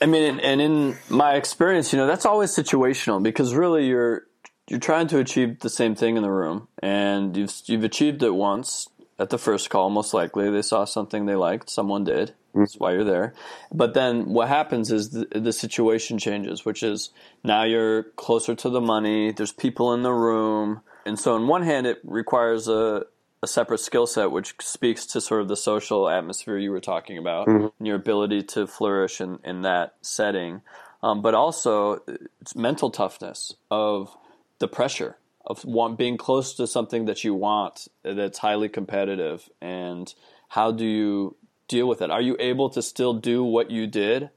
I 0.00 0.06
mean, 0.06 0.40
and 0.40 0.60
in 0.60 0.96
my 1.08 1.34
experience, 1.34 1.92
you 1.92 1.98
know, 1.98 2.06
that's 2.06 2.26
always 2.26 2.50
situational 2.50 3.22
because 3.22 3.54
really 3.54 3.86
you're 3.86 4.26
you're 4.68 4.80
trying 4.80 5.06
to 5.08 5.18
achieve 5.18 5.60
the 5.60 5.68
same 5.68 5.94
thing 5.94 6.16
in 6.16 6.22
the 6.22 6.30
room, 6.30 6.68
and 6.82 7.36
you've 7.36 7.52
you've 7.66 7.84
achieved 7.84 8.22
it 8.22 8.34
once 8.34 8.88
at 9.18 9.30
the 9.30 9.38
first 9.38 9.70
call. 9.70 9.90
Most 9.90 10.14
likely, 10.14 10.50
they 10.50 10.62
saw 10.62 10.84
something 10.84 11.26
they 11.26 11.34
liked. 11.34 11.70
Someone 11.70 12.04
did. 12.04 12.34
Mm-hmm. 12.54 12.60
That's 12.60 12.76
why 12.76 12.92
you're 12.92 13.04
there. 13.04 13.34
But 13.72 13.94
then 13.94 14.26
what 14.26 14.48
happens 14.48 14.92
is 14.92 15.10
the, 15.10 15.26
the, 15.26 15.52
situation 15.52 16.18
changes, 16.18 16.64
which 16.64 16.82
is 16.82 17.10
now 17.42 17.64
you're 17.64 18.04
closer 18.16 18.54
to 18.54 18.70
the 18.70 18.80
money. 18.80 19.32
There's 19.32 19.52
people 19.52 19.92
in 19.92 20.02
the 20.02 20.12
room, 20.12 20.80
and 21.04 21.18
so 21.18 21.34
on 21.34 21.48
one 21.48 21.62
hand, 21.62 21.86
it 21.86 21.98
requires 22.04 22.68
a 22.68 23.06
a 23.42 23.46
separate 23.46 23.78
skill 23.78 24.06
set, 24.06 24.32
which 24.32 24.54
speaks 24.60 25.06
to 25.06 25.20
sort 25.20 25.42
of 25.42 25.48
the 25.48 25.56
social 25.56 26.08
atmosphere 26.08 26.56
you 26.56 26.70
were 26.70 26.80
talking 26.80 27.18
about 27.18 27.46
mm-hmm. 27.46 27.66
and 27.78 27.86
your 27.86 27.96
ability 27.96 28.42
to 28.42 28.66
flourish 28.66 29.20
in, 29.20 29.38
in 29.44 29.62
that 29.62 29.94
setting. 30.00 30.62
Um, 31.02 31.20
but 31.20 31.34
also, 31.34 32.00
it's 32.40 32.56
mental 32.56 32.90
toughness 32.90 33.54
of 33.70 34.16
the 34.58 34.66
pressure 34.66 35.18
of 35.46 35.64
want, 35.64 35.98
being 35.98 36.16
close 36.16 36.54
to 36.54 36.66
something 36.66 37.04
that 37.04 37.22
you 37.22 37.34
want 37.34 37.86
that's 38.02 38.38
highly 38.38 38.70
competitive 38.70 39.48
and 39.60 40.12
how 40.48 40.72
do 40.72 40.86
you 40.86 41.36
deal 41.68 41.88
with 41.88 42.02
it 42.02 42.10
are 42.10 42.20
you 42.20 42.36
able 42.38 42.68
to 42.70 42.82
still 42.82 43.14
do 43.14 43.42
what 43.42 43.70
you 43.70 43.86
did 43.86 44.30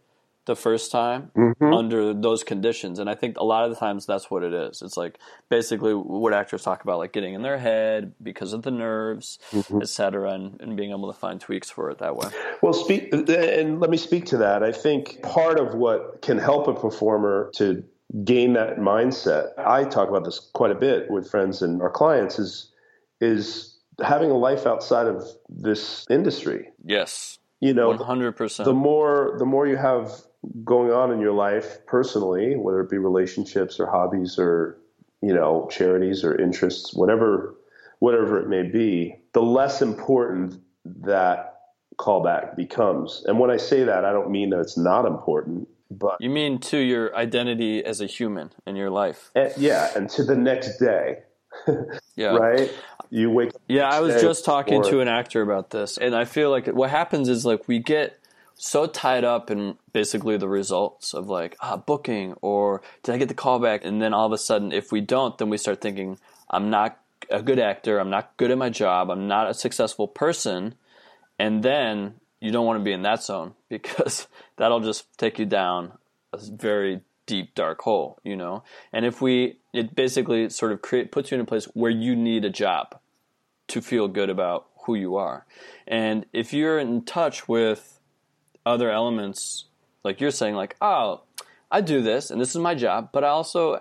the 0.45 0.55
first 0.55 0.91
time 0.91 1.29
mm-hmm. 1.35 1.73
under 1.73 2.13
those 2.13 2.43
conditions 2.43 2.99
and 2.99 3.09
i 3.09 3.15
think 3.15 3.37
a 3.37 3.43
lot 3.43 3.65
of 3.65 3.69
the 3.69 3.75
times 3.75 4.05
that's 4.05 4.31
what 4.31 4.43
it 4.43 4.53
is 4.53 4.81
it's 4.81 4.95
like 4.95 5.19
basically 5.49 5.93
what 5.93 6.33
actors 6.33 6.63
talk 6.63 6.83
about 6.83 6.97
like 6.97 7.11
getting 7.11 7.33
in 7.33 7.41
their 7.41 7.57
head 7.57 8.13
because 8.23 8.53
of 8.53 8.61
the 8.61 8.71
nerves 8.71 9.39
mm-hmm. 9.51 9.81
etc 9.81 10.31
and, 10.31 10.61
and 10.61 10.77
being 10.77 10.91
able 10.91 11.11
to 11.11 11.19
find 11.19 11.41
tweaks 11.41 11.69
for 11.69 11.89
it 11.89 11.97
that 11.97 12.15
way 12.15 12.29
well 12.61 12.71
speak 12.71 13.11
and 13.11 13.81
let 13.81 13.89
me 13.89 13.97
speak 13.97 14.25
to 14.25 14.37
that 14.37 14.63
i 14.63 14.71
think 14.71 15.21
part 15.21 15.59
of 15.59 15.75
what 15.75 16.21
can 16.21 16.37
help 16.37 16.67
a 16.67 16.73
performer 16.73 17.51
to 17.53 17.83
gain 18.23 18.53
that 18.53 18.77
mindset. 18.77 19.51
I 19.57 19.83
talk 19.83 20.09
about 20.09 20.23
this 20.23 20.39
quite 20.53 20.71
a 20.71 20.75
bit 20.75 21.09
with 21.09 21.29
friends 21.29 21.61
and 21.61 21.81
our 21.81 21.89
clients 21.89 22.39
is 22.39 22.71
is 23.19 23.76
having 24.03 24.31
a 24.31 24.37
life 24.37 24.65
outside 24.65 25.07
of 25.07 25.23
this 25.49 26.05
industry. 26.09 26.69
Yes. 26.83 27.39
You 27.59 27.73
know, 27.73 27.97
100%. 27.97 28.63
The 28.63 28.73
more 28.73 29.35
the 29.39 29.45
more 29.45 29.67
you 29.67 29.77
have 29.77 30.11
going 30.63 30.91
on 30.91 31.11
in 31.11 31.19
your 31.19 31.33
life 31.33 31.85
personally, 31.87 32.55
whether 32.55 32.81
it 32.81 32.89
be 32.89 32.97
relationships 32.97 33.79
or 33.79 33.87
hobbies 33.87 34.37
or 34.37 34.77
you 35.21 35.33
know, 35.33 35.67
charities 35.71 36.23
or 36.23 36.39
interests, 36.39 36.93
whatever 36.93 37.55
whatever 37.99 38.39
it 38.39 38.47
may 38.47 38.63
be, 38.63 39.15
the 39.33 39.41
less 39.41 39.81
important 39.81 40.61
that 40.85 41.61
callback 41.97 42.55
becomes. 42.55 43.23
And 43.25 43.39
when 43.39 43.49
I 43.49 43.57
say 43.57 43.83
that, 43.83 44.05
I 44.05 44.11
don't 44.11 44.29
mean 44.29 44.51
that 44.51 44.59
it's 44.59 44.77
not 44.77 45.05
important. 45.05 45.67
But 45.89 46.17
you 46.19 46.29
mean 46.29 46.59
to 46.59 46.77
your 46.77 47.15
identity 47.15 47.83
as 47.83 48.01
a 48.01 48.05
human 48.05 48.51
in 48.67 48.75
your 48.75 48.91
life? 48.91 49.31
And, 49.33 49.51
yeah, 49.57 49.89
and 49.95 50.09
to 50.11 50.23
the 50.23 50.35
next 50.35 50.77
day. 50.77 51.19
yeah. 52.17 52.35
Right. 52.35 52.73
You 53.09 53.29
wake. 53.29 53.51
yeah, 53.69 53.87
I 53.87 54.01
was 54.01 54.21
just 54.21 54.43
talking 54.43 54.83
to 54.83 54.99
an 54.99 55.07
actor 55.07 55.41
about 55.41 55.69
this, 55.69 55.97
and 55.97 56.13
I 56.13 56.25
feel 56.25 56.49
like 56.49 56.67
what 56.67 56.89
happens 56.89 57.29
is 57.29 57.45
like 57.45 57.65
we 57.67 57.79
get 57.79 58.19
so 58.55 58.85
tied 58.87 59.23
up 59.23 59.49
in 59.49 59.77
basically 59.93 60.35
the 60.35 60.47
results 60.47 61.13
of 61.13 61.29
like 61.29 61.55
ah 61.61 61.77
booking 61.77 62.33
or 62.41 62.81
did 63.03 63.13
I 63.13 63.17
get 63.17 63.29
the 63.29 63.35
callback, 63.35 63.85
and 63.85 64.01
then 64.01 64.13
all 64.13 64.25
of 64.25 64.33
a 64.33 64.37
sudden 64.37 64.73
if 64.73 64.91
we 64.91 64.99
don't, 64.99 65.37
then 65.37 65.49
we 65.49 65.57
start 65.57 65.79
thinking 65.79 66.19
I'm 66.49 66.69
not 66.69 66.99
a 67.29 67.41
good 67.41 67.59
actor, 67.59 67.99
I'm 67.99 68.09
not 68.09 68.35
good 68.35 68.51
at 68.51 68.57
my 68.57 68.69
job, 68.69 69.09
I'm 69.09 69.27
not 69.27 69.49
a 69.49 69.53
successful 69.53 70.07
person, 70.07 70.75
and 71.39 71.63
then 71.63 72.15
you 72.41 72.51
don't 72.51 72.65
want 72.65 72.79
to 72.79 72.83
be 72.83 72.91
in 72.91 73.03
that 73.03 73.23
zone 73.23 73.53
because 73.69 74.27
that'll 74.57 74.81
just 74.81 75.05
take 75.17 75.39
you 75.39 75.45
down 75.45 75.93
a 76.33 76.39
very 76.39 77.01
deep 77.27 77.53
dark 77.53 77.81
hole 77.81 78.19
you 78.23 78.35
know? 78.35 78.63
And 78.91 79.05
if 79.05 79.21
we 79.21 79.59
it 79.73 79.93
basically 79.93 80.49
sort 80.49 80.71
of 80.71 80.81
create 80.81 81.11
puts 81.11 81.29
you 81.29 81.35
in 81.35 81.41
a 81.41 81.45
place 81.45 81.65
where 81.75 81.91
you 81.91 82.15
need 82.15 82.43
a 82.43 82.49
job 82.49 82.99
to 83.67 83.81
feel 83.81 84.07
good 84.07 84.31
about 84.31 84.65
who 84.85 84.95
you 84.95 85.17
are. 85.17 85.45
And 85.85 86.25
if 86.33 86.53
you're 86.53 86.79
in 86.79 87.03
touch 87.03 87.47
with 87.47 87.99
other 88.67 88.91
elements 88.91 89.65
like 90.03 90.19
you're 90.19 90.29
saying 90.29 90.55
like 90.55 90.75
oh 90.81 91.21
i 91.71 91.79
do 91.79 92.01
this 92.01 92.29
and 92.29 92.39
this 92.39 92.49
is 92.49 92.57
my 92.57 92.75
job 92.75 93.09
but 93.13 93.23
i 93.23 93.27
also 93.27 93.79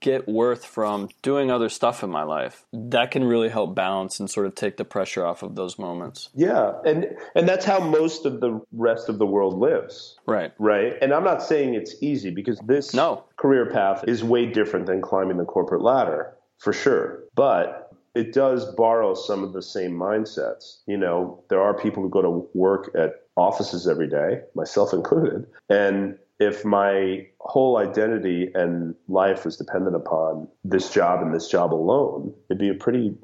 get 0.00 0.28
worth 0.28 0.64
from 0.64 1.08
doing 1.22 1.50
other 1.50 1.68
stuff 1.68 2.02
in 2.02 2.10
my 2.10 2.22
life. 2.22 2.64
That 2.72 3.10
can 3.10 3.24
really 3.24 3.48
help 3.48 3.74
balance 3.74 4.20
and 4.20 4.30
sort 4.30 4.46
of 4.46 4.54
take 4.54 4.76
the 4.76 4.84
pressure 4.84 5.24
off 5.24 5.42
of 5.42 5.54
those 5.54 5.78
moments. 5.78 6.30
Yeah 6.34 6.72
and 6.84 7.06
and 7.34 7.48
that's 7.48 7.64
how 7.64 7.80
most 7.80 8.26
of 8.26 8.40
the 8.40 8.60
rest 8.72 9.08
of 9.08 9.18
the 9.18 9.26
world 9.26 9.58
lives. 9.58 10.18
Right. 10.26 10.52
Right? 10.58 10.94
And 11.00 11.12
i'm 11.12 11.24
not 11.24 11.42
saying 11.42 11.74
it's 11.74 11.94
easy 12.00 12.30
because 12.30 12.58
this 12.60 12.94
no. 12.94 13.24
career 13.36 13.66
path 13.70 14.04
is 14.06 14.22
way 14.22 14.46
different 14.46 14.86
than 14.86 15.00
climbing 15.00 15.36
the 15.36 15.44
corporate 15.44 15.82
ladder 15.82 16.34
for 16.58 16.72
sure. 16.72 17.24
But 17.34 17.90
it 18.14 18.32
does 18.32 18.64
borrow 18.74 19.14
some 19.14 19.44
of 19.44 19.52
the 19.52 19.62
same 19.62 19.92
mindsets. 19.92 20.78
You 20.86 20.96
know 20.96 21.42
there 21.48 21.60
are 21.60 21.74
people 21.74 22.02
who 22.02 22.08
go 22.08 22.22
to 22.22 22.48
work 22.54 22.90
at 22.96 23.22
offices 23.36 23.86
every 23.86 24.08
day 24.08 24.40
myself 24.54 24.94
included 24.94 25.46
and 25.68 26.16
if 26.38 26.64
my 26.64 27.26
whole 27.40 27.78
identity 27.78 28.50
and 28.54 28.94
life 29.08 29.44
was 29.44 29.56
dependent 29.56 29.96
upon 29.96 30.48
this 30.64 30.90
job 30.90 31.22
and 31.22 31.34
this 31.34 31.48
job 31.48 31.72
alone, 31.72 32.34
it'd 32.50 32.60
be 32.60 32.68
a 32.68 32.74
pretty 32.74 33.14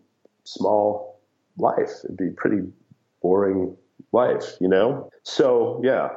small 0.45 1.21
life. 1.59 1.91
It'd 2.05 2.17
be 2.17 2.29
a 2.29 2.33
pretty 2.33 2.63
boring 3.21 3.77
life, 4.13 4.57
you 4.61 4.69
know? 4.69 5.11
So, 5.25 5.81
yeah. 5.85 6.11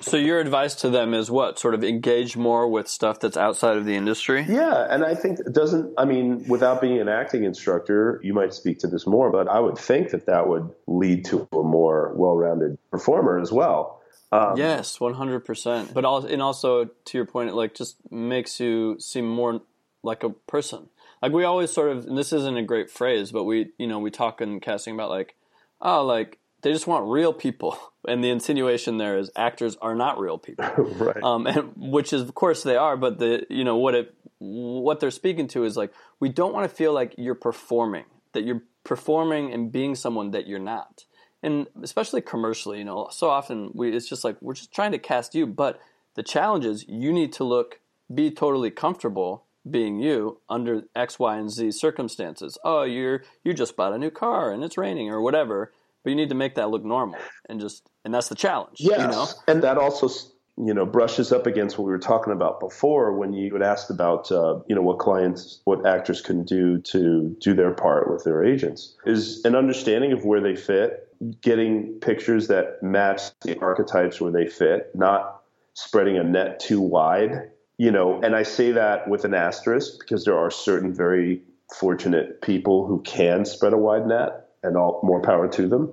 So, 0.00 0.18
your 0.18 0.40
advice 0.40 0.74
to 0.76 0.90
them 0.90 1.14
is 1.14 1.30
what? 1.30 1.58
Sort 1.58 1.72
of 1.72 1.82
engage 1.82 2.36
more 2.36 2.68
with 2.68 2.86
stuff 2.86 3.18
that's 3.18 3.38
outside 3.38 3.78
of 3.78 3.86
the 3.86 3.94
industry? 3.94 4.44
Yeah. 4.46 4.86
And 4.90 5.02
I 5.02 5.14
think 5.14 5.40
it 5.40 5.54
doesn't, 5.54 5.94
I 5.96 6.04
mean, 6.04 6.46
without 6.48 6.82
being 6.82 7.00
an 7.00 7.08
acting 7.08 7.44
instructor, 7.44 8.20
you 8.22 8.34
might 8.34 8.52
speak 8.52 8.80
to 8.80 8.88
this 8.88 9.06
more, 9.06 9.32
but 9.32 9.48
I 9.48 9.58
would 9.58 9.78
think 9.78 10.10
that 10.10 10.26
that 10.26 10.48
would 10.48 10.70
lead 10.86 11.24
to 11.26 11.48
a 11.50 11.62
more 11.62 12.12
well 12.14 12.36
rounded 12.36 12.76
performer 12.90 13.40
as 13.40 13.50
well 13.50 13.95
um, 14.32 14.56
yes, 14.56 15.00
one 15.00 15.14
hundred 15.14 15.44
percent. 15.44 15.94
But 15.94 16.04
also, 16.04 16.28
and 16.28 16.42
also 16.42 16.86
to 16.86 17.18
your 17.18 17.26
point, 17.26 17.50
it 17.50 17.54
like 17.54 17.74
just 17.74 17.96
makes 18.10 18.60
you 18.60 18.96
seem 18.98 19.28
more 19.28 19.62
like 20.02 20.22
a 20.22 20.30
person. 20.30 20.88
Like 21.22 21.32
we 21.32 21.44
always 21.44 21.70
sort 21.70 21.90
of, 21.90 22.06
and 22.06 22.16
this 22.16 22.32
isn't 22.32 22.56
a 22.56 22.62
great 22.62 22.90
phrase, 22.90 23.32
but 23.32 23.44
we, 23.44 23.72
you 23.78 23.86
know, 23.86 23.98
we 23.98 24.10
talk 24.10 24.40
in 24.40 24.60
casting 24.60 24.94
about 24.94 25.10
like, 25.10 25.34
oh, 25.80 26.04
like 26.04 26.38
they 26.62 26.72
just 26.72 26.86
want 26.86 27.10
real 27.10 27.32
people. 27.32 27.78
And 28.08 28.22
the 28.22 28.30
insinuation 28.30 28.98
there 28.98 29.18
is 29.18 29.32
actors 29.34 29.76
are 29.82 29.96
not 29.96 30.20
real 30.20 30.38
people, 30.38 30.64
right? 30.76 31.20
Um, 31.20 31.44
and 31.48 31.72
which 31.74 32.12
is 32.12 32.22
of 32.22 32.32
course 32.36 32.62
they 32.62 32.76
are, 32.76 32.96
but 32.96 33.18
the 33.18 33.44
you 33.50 33.64
know 33.64 33.78
what 33.78 33.96
it 33.96 34.14
what 34.38 35.00
they're 35.00 35.10
speaking 35.10 35.48
to 35.48 35.64
is 35.64 35.76
like 35.76 35.92
we 36.20 36.28
don't 36.28 36.54
want 36.54 36.70
to 36.70 36.76
feel 36.76 36.92
like 36.92 37.16
you're 37.18 37.34
performing, 37.34 38.04
that 38.32 38.44
you're 38.44 38.62
performing 38.84 39.52
and 39.52 39.72
being 39.72 39.96
someone 39.96 40.30
that 40.30 40.46
you're 40.46 40.60
not. 40.60 41.04
And 41.42 41.66
especially 41.82 42.22
commercially, 42.22 42.78
you 42.78 42.84
know, 42.84 43.08
so 43.10 43.28
often 43.30 43.70
we 43.74 43.94
it's 43.94 44.08
just 44.08 44.24
like 44.24 44.36
we're 44.40 44.54
just 44.54 44.72
trying 44.72 44.92
to 44.92 44.98
cast 44.98 45.34
you, 45.34 45.46
but 45.46 45.80
the 46.14 46.22
challenge 46.22 46.64
is 46.64 46.84
you 46.88 47.12
need 47.12 47.32
to 47.34 47.44
look 47.44 47.80
be 48.12 48.30
totally 48.30 48.70
comfortable 48.70 49.44
being 49.68 49.98
you 49.98 50.40
under 50.48 50.82
X, 50.94 51.18
Y, 51.18 51.36
and 51.36 51.50
Z 51.50 51.72
circumstances. 51.72 52.56
Oh, 52.64 52.82
you're 52.82 53.22
you 53.44 53.52
just 53.52 53.76
bought 53.76 53.92
a 53.92 53.98
new 53.98 54.10
car 54.10 54.52
and 54.52 54.64
it's 54.64 54.78
raining 54.78 55.10
or 55.10 55.20
whatever, 55.20 55.72
but 56.02 56.10
you 56.10 56.16
need 56.16 56.28
to 56.28 56.34
make 56.34 56.54
that 56.54 56.70
look 56.70 56.84
normal 56.84 57.18
and 57.48 57.60
just 57.60 57.88
and 58.04 58.14
that's 58.14 58.28
the 58.28 58.34
challenge. 58.34 58.78
Yes. 58.78 59.00
you 59.00 59.06
know, 59.08 59.26
and 59.48 59.62
that 59.62 59.78
also 59.78 60.08
you 60.58 60.72
know 60.72 60.86
brushes 60.86 61.32
up 61.32 61.46
against 61.46 61.76
what 61.76 61.84
we 61.84 61.90
were 61.90 61.98
talking 61.98 62.32
about 62.32 62.60
before 62.60 63.12
when 63.12 63.32
you 63.32 63.52
had 63.52 63.62
asked 63.62 63.90
about 63.90 64.30
uh, 64.32 64.58
you 64.68 64.74
know 64.74 64.82
what 64.82 64.98
clients 64.98 65.60
what 65.64 65.86
actors 65.86 66.20
can 66.20 66.44
do 66.44 66.78
to 66.78 67.36
do 67.40 67.54
their 67.54 67.72
part 67.72 68.10
with 68.10 68.24
their 68.24 68.44
agents 68.44 68.96
is 69.04 69.44
an 69.44 69.54
understanding 69.54 70.12
of 70.12 70.24
where 70.24 70.40
they 70.40 70.56
fit 70.56 71.05
getting 71.40 71.98
pictures 72.00 72.48
that 72.48 72.82
match 72.82 73.22
the 73.42 73.58
archetypes 73.60 74.20
where 74.20 74.32
they 74.32 74.46
fit 74.46 74.90
not 74.94 75.42
spreading 75.74 76.16
a 76.16 76.24
net 76.24 76.60
too 76.60 76.80
wide 76.80 77.50
you 77.78 77.90
know 77.90 78.20
and 78.22 78.34
i 78.34 78.42
say 78.42 78.72
that 78.72 79.08
with 79.08 79.24
an 79.24 79.34
asterisk 79.34 79.98
because 80.00 80.24
there 80.24 80.36
are 80.36 80.50
certain 80.50 80.94
very 80.94 81.42
fortunate 81.78 82.40
people 82.42 82.86
who 82.86 83.00
can 83.02 83.44
spread 83.44 83.72
a 83.72 83.78
wide 83.78 84.06
net 84.06 84.48
and 84.62 84.76
all 84.76 85.00
more 85.02 85.20
power 85.20 85.48
to 85.48 85.68
them 85.68 85.92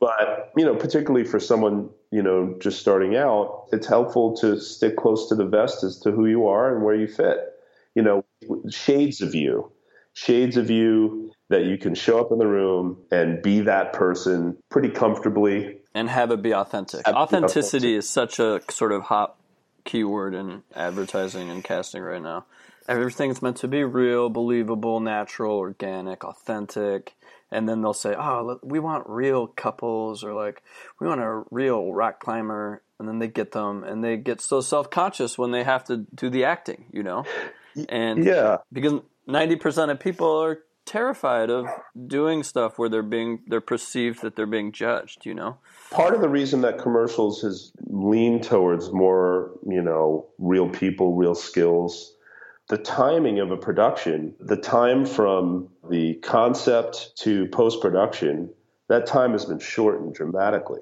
but 0.00 0.52
you 0.56 0.64
know 0.64 0.74
particularly 0.74 1.24
for 1.24 1.38
someone 1.38 1.88
you 2.12 2.22
know, 2.22 2.54
just 2.60 2.78
starting 2.78 3.16
out, 3.16 3.64
it's 3.72 3.86
helpful 3.86 4.36
to 4.36 4.60
stick 4.60 4.96
close 4.96 5.28
to 5.30 5.34
the 5.34 5.46
vest 5.46 5.82
as 5.82 5.98
to 6.00 6.12
who 6.12 6.26
you 6.26 6.46
are 6.46 6.72
and 6.72 6.84
where 6.84 6.94
you 6.94 7.08
fit. 7.08 7.54
You 7.94 8.02
know, 8.02 8.24
shades 8.68 9.22
of 9.22 9.34
you, 9.34 9.72
shades 10.14 10.56
of 10.56 10.70
you 10.70 11.32
that 11.48 11.64
you 11.64 11.78
can 11.78 11.94
show 11.94 12.20
up 12.20 12.32
in 12.32 12.38
the 12.38 12.46
room 12.46 12.98
and 13.10 13.42
be 13.42 13.60
that 13.60 13.92
person 13.92 14.56
pretty 14.70 14.88
comfortably. 14.88 15.78
And 15.94 16.08
have 16.08 16.30
it 16.30 16.42
be 16.42 16.54
authentic. 16.54 17.06
Authenticity 17.06 17.88
authentic. 17.88 17.98
is 17.98 18.08
such 18.08 18.38
a 18.38 18.60
sort 18.70 18.92
of 18.92 19.02
hot 19.02 19.36
keyword 19.84 20.34
in 20.34 20.62
advertising 20.74 21.50
and 21.50 21.62
casting 21.62 22.02
right 22.02 22.22
now. 22.22 22.46
Everything's 22.88 23.42
meant 23.42 23.58
to 23.58 23.68
be 23.68 23.84
real, 23.84 24.28
believable, 24.28 25.00
natural, 25.00 25.56
organic, 25.56 26.24
authentic 26.24 27.14
and 27.52 27.68
then 27.68 27.82
they'll 27.82 27.92
say, 27.92 28.14
"Oh, 28.18 28.58
we 28.62 28.80
want 28.80 29.04
real 29.06 29.46
couples," 29.46 30.24
or 30.24 30.32
like, 30.32 30.62
"We 30.98 31.06
want 31.06 31.20
a 31.20 31.44
real 31.50 31.92
rock 31.92 32.18
climber," 32.18 32.82
and 32.98 33.06
then 33.06 33.18
they 33.18 33.28
get 33.28 33.52
them, 33.52 33.84
and 33.84 34.02
they 34.02 34.16
get 34.16 34.40
so 34.40 34.60
self 34.62 34.90
conscious 34.90 35.38
when 35.38 35.50
they 35.50 35.62
have 35.62 35.84
to 35.84 35.98
do 35.98 36.30
the 36.30 36.44
acting, 36.44 36.86
you 36.90 37.02
know, 37.02 37.24
and 37.88 38.24
yeah, 38.24 38.58
because 38.72 39.00
ninety 39.26 39.56
percent 39.56 39.90
of 39.90 40.00
people 40.00 40.28
are 40.42 40.60
terrified 40.84 41.48
of 41.48 41.66
doing 42.06 42.42
stuff 42.42 42.78
where 42.78 42.88
they're 42.88 43.02
being 43.02 43.40
they're 43.46 43.60
perceived 43.60 44.22
that 44.22 44.36
they're 44.36 44.46
being 44.46 44.72
judged, 44.72 45.24
you 45.24 45.34
know. 45.34 45.58
Part 45.90 46.14
of 46.14 46.20
the 46.20 46.28
reason 46.28 46.62
that 46.62 46.78
commercials 46.78 47.42
has 47.42 47.72
leaned 47.86 48.44
towards 48.44 48.92
more, 48.92 49.52
you 49.68 49.82
know, 49.82 50.26
real 50.38 50.68
people, 50.68 51.14
real 51.14 51.34
skills 51.34 52.16
the 52.68 52.78
timing 52.78 53.38
of 53.38 53.50
a 53.50 53.56
production, 53.56 54.34
the 54.40 54.56
time 54.56 55.04
from 55.04 55.68
the 55.90 56.14
concept 56.14 57.12
to 57.18 57.46
post 57.48 57.82
production, 57.82 58.48
that 58.88 59.04
time 59.06 59.32
has 59.32 59.44
been 59.44 59.58
shortened 59.58 60.14
dramatically. 60.14 60.80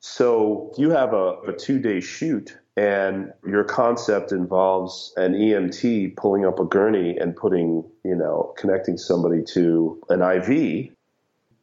So 0.00 0.72
you 0.76 0.90
have 0.90 1.12
a, 1.12 1.40
a 1.46 1.52
two 1.52 1.78
day 1.78 2.00
shoot 2.00 2.56
and 2.78 3.32
your 3.44 3.64
concept 3.64 4.30
involves 4.30 5.12
an 5.16 5.32
EMT 5.32 6.16
pulling 6.16 6.46
up 6.46 6.60
a 6.60 6.64
gurney 6.64 7.16
and 7.18 7.34
putting, 7.34 7.84
you 8.04 8.14
know, 8.14 8.54
connecting 8.56 8.96
somebody 8.96 9.42
to 9.54 10.00
an 10.08 10.22
IV 10.22 10.92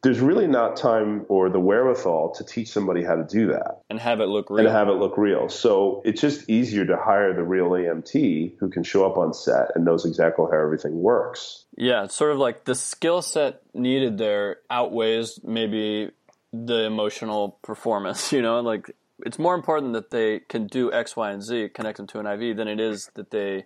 there's 0.02 0.20
really 0.20 0.46
not 0.46 0.76
time 0.76 1.24
or 1.28 1.48
the 1.48 1.58
wherewithal 1.58 2.32
to 2.32 2.44
teach 2.44 2.68
somebody 2.68 3.02
how 3.02 3.16
to 3.16 3.24
do 3.24 3.48
that 3.48 3.80
and 3.90 3.98
have 3.98 4.20
it 4.20 4.26
look 4.26 4.48
real 4.50 4.64
and 4.64 4.68
have 4.68 4.86
it 4.86 4.92
look 4.92 5.18
real. 5.18 5.48
So 5.48 6.00
it's 6.04 6.20
just 6.20 6.48
easier 6.48 6.84
to 6.84 6.96
hire 6.96 7.34
the 7.34 7.42
real 7.42 7.70
EMT 7.70 8.56
who 8.60 8.68
can 8.68 8.84
show 8.84 9.04
up 9.04 9.16
on 9.16 9.34
set 9.34 9.72
and 9.74 9.84
knows 9.84 10.04
exactly 10.04 10.44
how 10.52 10.60
everything 10.60 11.00
works. 11.00 11.64
Yeah, 11.76 12.04
it's 12.04 12.14
sort 12.14 12.30
of 12.30 12.38
like 12.38 12.66
the 12.66 12.76
skill 12.76 13.20
set 13.20 13.62
needed 13.74 14.16
there 14.16 14.58
outweighs 14.70 15.40
maybe 15.42 16.10
the 16.52 16.84
emotional 16.84 17.58
performance. 17.62 18.32
You 18.36 18.42
know, 18.42 18.60
like 18.60 18.94
it's 19.24 19.38
more 19.38 19.54
important 19.54 19.94
that 19.94 20.10
they 20.10 20.40
can 20.40 20.66
do 20.66 20.92
X, 20.92 21.16
Y, 21.16 21.30
and 21.30 21.42
Z, 21.42 21.70
connect 21.74 21.96
them 21.96 22.06
to 22.08 22.20
an 22.20 22.26
IV, 22.26 22.56
than 22.56 22.68
it 22.68 22.80
is 22.80 23.10
that 23.14 23.30
they 23.30 23.64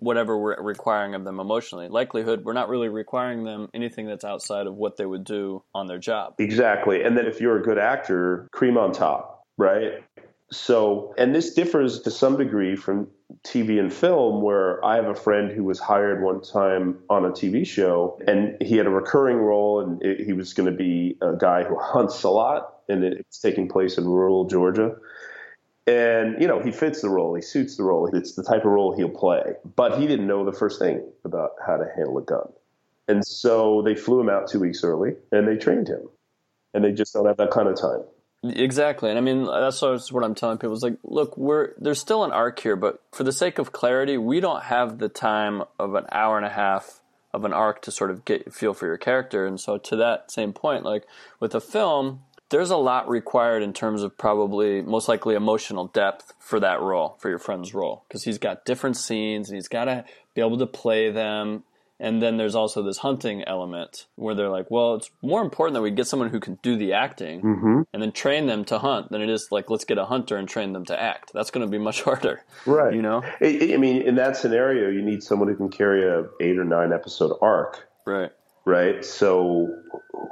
whatever 0.00 0.38
we're 0.38 0.60
requiring 0.62 1.14
of 1.14 1.24
them 1.24 1.40
emotionally. 1.40 1.88
Likelihood, 1.88 2.44
we're 2.44 2.52
not 2.52 2.68
really 2.68 2.88
requiring 2.88 3.44
them 3.44 3.68
anything 3.72 4.06
that's 4.06 4.24
outside 4.24 4.66
of 4.66 4.74
what 4.74 4.96
they 4.96 5.06
would 5.06 5.24
do 5.24 5.62
on 5.74 5.86
their 5.86 5.98
job. 5.98 6.34
Exactly. 6.38 7.02
And 7.02 7.16
then 7.16 7.26
if 7.26 7.40
you're 7.40 7.58
a 7.58 7.62
good 7.62 7.78
actor, 7.78 8.46
cream 8.52 8.76
on 8.76 8.92
top, 8.92 9.46
right? 9.56 10.04
So, 10.52 11.14
and 11.16 11.34
this 11.34 11.54
differs 11.54 12.02
to 12.02 12.10
some 12.10 12.36
degree 12.36 12.76
from 12.76 13.08
TV 13.42 13.80
and 13.80 13.92
film, 13.92 14.42
where 14.42 14.84
I 14.84 14.96
have 14.96 15.06
a 15.06 15.14
friend 15.14 15.50
who 15.50 15.64
was 15.64 15.80
hired 15.80 16.22
one 16.22 16.42
time 16.42 16.98
on 17.08 17.24
a 17.24 17.30
TV 17.30 17.66
show 17.66 18.20
and 18.26 18.56
he 18.60 18.76
had 18.76 18.86
a 18.86 18.90
recurring 18.90 19.38
role 19.38 19.80
and 19.80 20.02
it, 20.02 20.24
he 20.26 20.34
was 20.34 20.52
going 20.52 20.70
to 20.70 20.76
be 20.76 21.16
a 21.22 21.36
guy 21.36 21.64
who 21.64 21.78
hunts 21.78 22.22
a 22.22 22.30
lot 22.30 22.73
and 22.88 23.04
it's 23.04 23.38
taking 23.38 23.68
place 23.68 23.98
in 23.98 24.04
rural 24.04 24.46
Georgia. 24.46 24.96
And, 25.86 26.40
you 26.40 26.48
know, 26.48 26.60
he 26.60 26.72
fits 26.72 27.02
the 27.02 27.10
role, 27.10 27.34
he 27.34 27.42
suits 27.42 27.76
the 27.76 27.82
role, 27.82 28.08
it's 28.12 28.34
the 28.34 28.42
type 28.42 28.64
of 28.64 28.70
role 28.70 28.96
he'll 28.96 29.08
play. 29.10 29.52
But 29.76 29.98
he 29.98 30.06
didn't 30.06 30.26
know 30.26 30.44
the 30.44 30.52
first 30.52 30.78
thing 30.78 31.04
about 31.24 31.50
how 31.64 31.76
to 31.76 31.84
handle 31.94 32.16
a 32.18 32.22
gun. 32.22 32.48
And 33.06 33.26
so 33.26 33.82
they 33.82 33.94
flew 33.94 34.20
him 34.20 34.30
out 34.30 34.48
two 34.48 34.60
weeks 34.60 34.82
early 34.82 35.12
and 35.30 35.46
they 35.46 35.56
trained 35.56 35.88
him. 35.88 36.08
And 36.72 36.82
they 36.82 36.92
just 36.92 37.12
don't 37.12 37.26
have 37.26 37.36
that 37.36 37.50
kind 37.50 37.68
of 37.68 37.78
time. 37.78 38.02
Exactly. 38.42 39.10
And 39.10 39.18
I 39.18 39.22
mean, 39.22 39.44
that's 39.44 39.82
what 39.82 40.24
I'm 40.24 40.34
telling 40.34 40.58
people 40.58 40.74
is 40.74 40.82
like, 40.82 40.98
look, 41.02 41.36
we're, 41.36 41.72
there's 41.78 42.00
still 42.00 42.24
an 42.24 42.32
arc 42.32 42.60
here, 42.60 42.76
but 42.76 43.02
for 43.12 43.24
the 43.24 43.32
sake 43.32 43.58
of 43.58 43.72
clarity, 43.72 44.18
we 44.18 44.40
don't 44.40 44.62
have 44.64 44.98
the 44.98 45.08
time 45.08 45.64
of 45.78 45.94
an 45.94 46.06
hour 46.12 46.36
and 46.36 46.44
a 46.44 46.50
half 46.50 47.00
of 47.32 47.44
an 47.44 47.52
arc 47.52 47.82
to 47.82 47.90
sort 47.90 48.10
of 48.10 48.24
get 48.24 48.54
feel 48.54 48.74
for 48.74 48.86
your 48.86 48.96
character. 48.96 49.46
And 49.46 49.58
so 49.58 49.76
to 49.78 49.96
that 49.96 50.30
same 50.30 50.52
point, 50.52 50.84
like 50.84 51.06
with 51.40 51.54
a 51.54 51.60
film, 51.60 52.20
there's 52.54 52.70
a 52.70 52.76
lot 52.76 53.08
required 53.08 53.64
in 53.64 53.72
terms 53.72 54.04
of 54.04 54.16
probably 54.16 54.80
most 54.80 55.08
likely 55.08 55.34
emotional 55.34 55.88
depth 55.88 56.34
for 56.38 56.60
that 56.60 56.80
role, 56.80 57.16
for 57.18 57.28
your 57.28 57.40
friend's 57.40 57.74
role, 57.74 58.04
because 58.06 58.22
he's 58.22 58.38
got 58.38 58.64
different 58.64 58.96
scenes 58.96 59.48
and 59.48 59.56
he's 59.56 59.66
got 59.66 59.86
to 59.86 60.04
be 60.34 60.40
able 60.40 60.56
to 60.58 60.66
play 60.66 61.10
them. 61.10 61.64
And 61.98 62.22
then 62.22 62.36
there's 62.36 62.54
also 62.54 62.80
this 62.84 62.98
hunting 62.98 63.42
element 63.42 64.06
where 64.14 64.36
they're 64.36 64.50
like, 64.50 64.70
well, 64.70 64.94
it's 64.94 65.10
more 65.20 65.42
important 65.42 65.74
that 65.74 65.82
we 65.82 65.90
get 65.90 66.06
someone 66.06 66.30
who 66.30 66.38
can 66.38 66.60
do 66.62 66.76
the 66.76 66.92
acting 66.92 67.42
mm-hmm. 67.42 67.82
and 67.92 68.00
then 68.00 68.12
train 68.12 68.46
them 68.46 68.64
to 68.66 68.78
hunt 68.78 69.10
than 69.10 69.20
it 69.20 69.30
is 69.30 69.48
like, 69.50 69.68
let's 69.68 69.84
get 69.84 69.98
a 69.98 70.04
hunter 70.04 70.36
and 70.36 70.48
train 70.48 70.72
them 70.72 70.84
to 70.84 71.00
act. 71.00 71.32
That's 71.34 71.50
going 71.50 71.66
to 71.66 71.70
be 71.70 71.78
much 71.78 72.02
harder. 72.04 72.44
Right. 72.66 72.94
You 72.94 73.02
know? 73.02 73.24
I, 73.40 73.72
I 73.74 73.76
mean, 73.78 74.02
in 74.02 74.14
that 74.14 74.36
scenario, 74.36 74.90
you 74.90 75.02
need 75.02 75.24
someone 75.24 75.48
who 75.48 75.56
can 75.56 75.70
carry 75.70 76.08
a 76.08 76.28
eight 76.40 76.56
or 76.56 76.64
nine 76.64 76.92
episode 76.92 77.36
arc. 77.42 77.88
Right 78.06 78.30
right? 78.64 79.04
So 79.04 79.68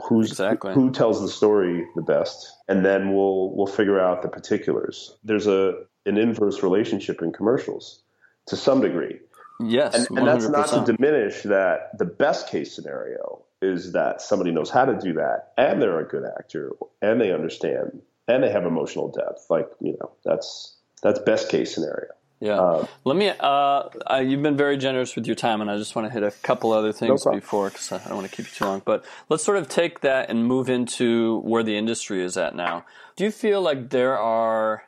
who's 0.09 0.31
exactly. 0.31 0.75
who 0.75 0.91
tells 0.91 1.21
the 1.21 1.29
story 1.29 1.87
the 1.95 2.03
best, 2.03 2.53
and 2.69 2.85
then 2.85 3.15
we'll 3.15 3.55
we'll 3.55 3.67
figure 3.67 4.01
out 4.01 4.23
the 4.23 4.29
particulars. 4.29 5.17
There's 5.25 5.47
a 5.47 5.85
an 6.07 6.17
inverse 6.17 6.63
relationship 6.63 7.23
in 7.23 7.33
commercials 7.33 8.03
to 8.47 8.57
some 8.57 8.81
degree. 8.81 9.19
Yes, 9.61 9.95
and, 9.95 10.19
and 10.19 10.27
that's 10.27 10.49
not 10.49 10.69
to 10.69 10.93
diminish 10.93 11.43
that 11.43 11.97
the 11.99 12.05
best 12.05 12.49
case 12.49 12.75
scenario 12.75 13.45
is 13.61 13.93
that 13.93 14.21
somebody 14.21 14.51
knows 14.51 14.71
how 14.71 14.85
to 14.85 14.99
do 14.99 15.13
that, 15.15 15.53
and 15.57 15.81
they're 15.81 16.01
a 16.01 16.09
good 16.09 16.25
actor, 16.25 16.73
and 17.01 17.21
they 17.21 17.33
understand, 17.33 18.03
and 18.27 18.43
they 18.43 18.51
have 18.51 18.65
emotional 18.65 19.09
depth. 19.09 19.47
Like 19.51 19.69
you 19.81 19.97
know, 20.01 20.13
that's 20.25 20.77
that's 21.03 21.21
best 21.21 21.49
case 21.49 21.75
scenario. 21.75 22.11
Yeah. 22.43 22.61
Uh, 22.61 22.87
Let 23.05 23.17
me. 23.17 23.29
Uh, 23.29 23.45
uh, 24.11 24.17
you've 24.17 24.43
been 24.43 24.57
very 24.57 24.77
generous 24.77 25.15
with 25.15 25.27
your 25.27 25.37
time, 25.37 25.61
and 25.61 25.71
I 25.71 25.77
just 25.79 25.95
want 25.95 26.09
to 26.09 26.13
hit 26.13 26.25
a 26.25 26.33
couple 26.43 26.73
other 26.73 26.93
things 26.93 27.25
no 27.25 27.33
before 27.33 27.69
because 27.69 27.93
I 27.93 27.99
don't 27.99 28.17
want 28.17 28.29
to 28.29 28.37
keep 28.37 28.47
you 28.47 28.53
too 28.53 28.65
long. 28.65 28.83
But 28.85 29.05
let's 29.29 29.45
sort 29.45 29.59
of 29.59 29.69
take 29.69 30.01
that 30.01 30.29
and 30.29 30.45
move 30.45 30.69
into 30.69 31.39
where 31.43 31.63
the 31.63 31.77
industry 31.79 32.21
is 32.21 32.37
at 32.37 32.57
now. 32.57 32.85
Do 33.15 33.23
you 33.23 33.31
feel 33.31 33.63
like 33.63 33.91
there 33.91 34.19
are 34.19 34.83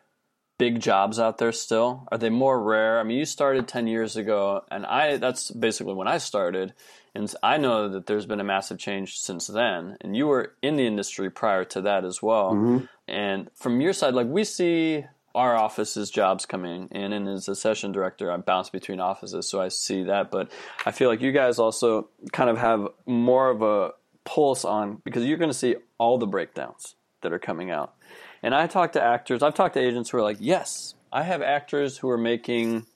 big 0.58 0.80
jobs 0.80 1.20
out 1.20 1.38
there 1.38 1.52
still? 1.52 2.08
Are 2.10 2.18
they 2.18 2.28
more 2.28 2.60
rare? 2.60 2.98
I 2.98 3.04
mean, 3.04 3.18
you 3.18 3.24
started 3.24 3.68
ten 3.68 3.86
years 3.86 4.16
ago, 4.16 4.64
and 4.68 4.84
I. 4.84 5.18
That's 5.18 5.52
basically 5.52 5.94
when 5.94 6.08
I 6.08 6.18
started. 6.18 6.74
And 7.14 7.32
I 7.40 7.58
know 7.58 7.88
that 7.88 8.06
there's 8.06 8.26
been 8.26 8.40
a 8.40 8.44
massive 8.44 8.80
change 8.80 9.20
since 9.20 9.46
then, 9.46 9.96
and 10.00 10.16
you 10.16 10.26
were 10.26 10.54
in 10.60 10.74
the 10.74 10.88
industry 10.88 11.30
prior 11.30 11.64
to 11.66 11.82
that 11.82 12.04
as 12.04 12.20
well. 12.20 12.54
Mm-hmm. 12.54 12.86
And 13.06 13.48
from 13.54 13.80
your 13.80 13.92
side, 13.92 14.14
like 14.14 14.26
we 14.26 14.42
see 14.42 15.04
our 15.34 15.56
office's 15.56 16.10
jobs 16.10 16.46
coming 16.46 16.88
in 16.92 17.12
and 17.12 17.28
as 17.28 17.48
a 17.48 17.54
session 17.54 17.90
director 17.90 18.30
i 18.30 18.36
bounce 18.36 18.70
between 18.70 19.00
offices 19.00 19.48
so 19.48 19.60
i 19.60 19.68
see 19.68 20.04
that 20.04 20.30
but 20.30 20.50
i 20.86 20.90
feel 20.90 21.08
like 21.08 21.20
you 21.20 21.32
guys 21.32 21.58
also 21.58 22.08
kind 22.32 22.48
of 22.48 22.56
have 22.56 22.86
more 23.06 23.50
of 23.50 23.62
a 23.62 23.90
pulse 24.24 24.64
on 24.64 25.00
because 25.04 25.24
you're 25.24 25.38
going 25.38 25.50
to 25.50 25.54
see 25.54 25.76
all 25.98 26.18
the 26.18 26.26
breakdowns 26.26 26.96
that 27.20 27.32
are 27.32 27.38
coming 27.38 27.70
out. 27.70 27.94
And 28.42 28.54
I 28.54 28.66
talk 28.66 28.92
to 28.92 29.02
actors, 29.02 29.42
I've 29.42 29.54
talked 29.54 29.74
to 29.74 29.80
agents 29.80 30.10
who 30.10 30.18
are 30.18 30.22
like, 30.22 30.38
yes, 30.40 30.94
I 31.12 31.22
have 31.22 31.42
actors 31.42 31.98
who 31.98 32.10
are 32.10 32.18
making 32.18 32.86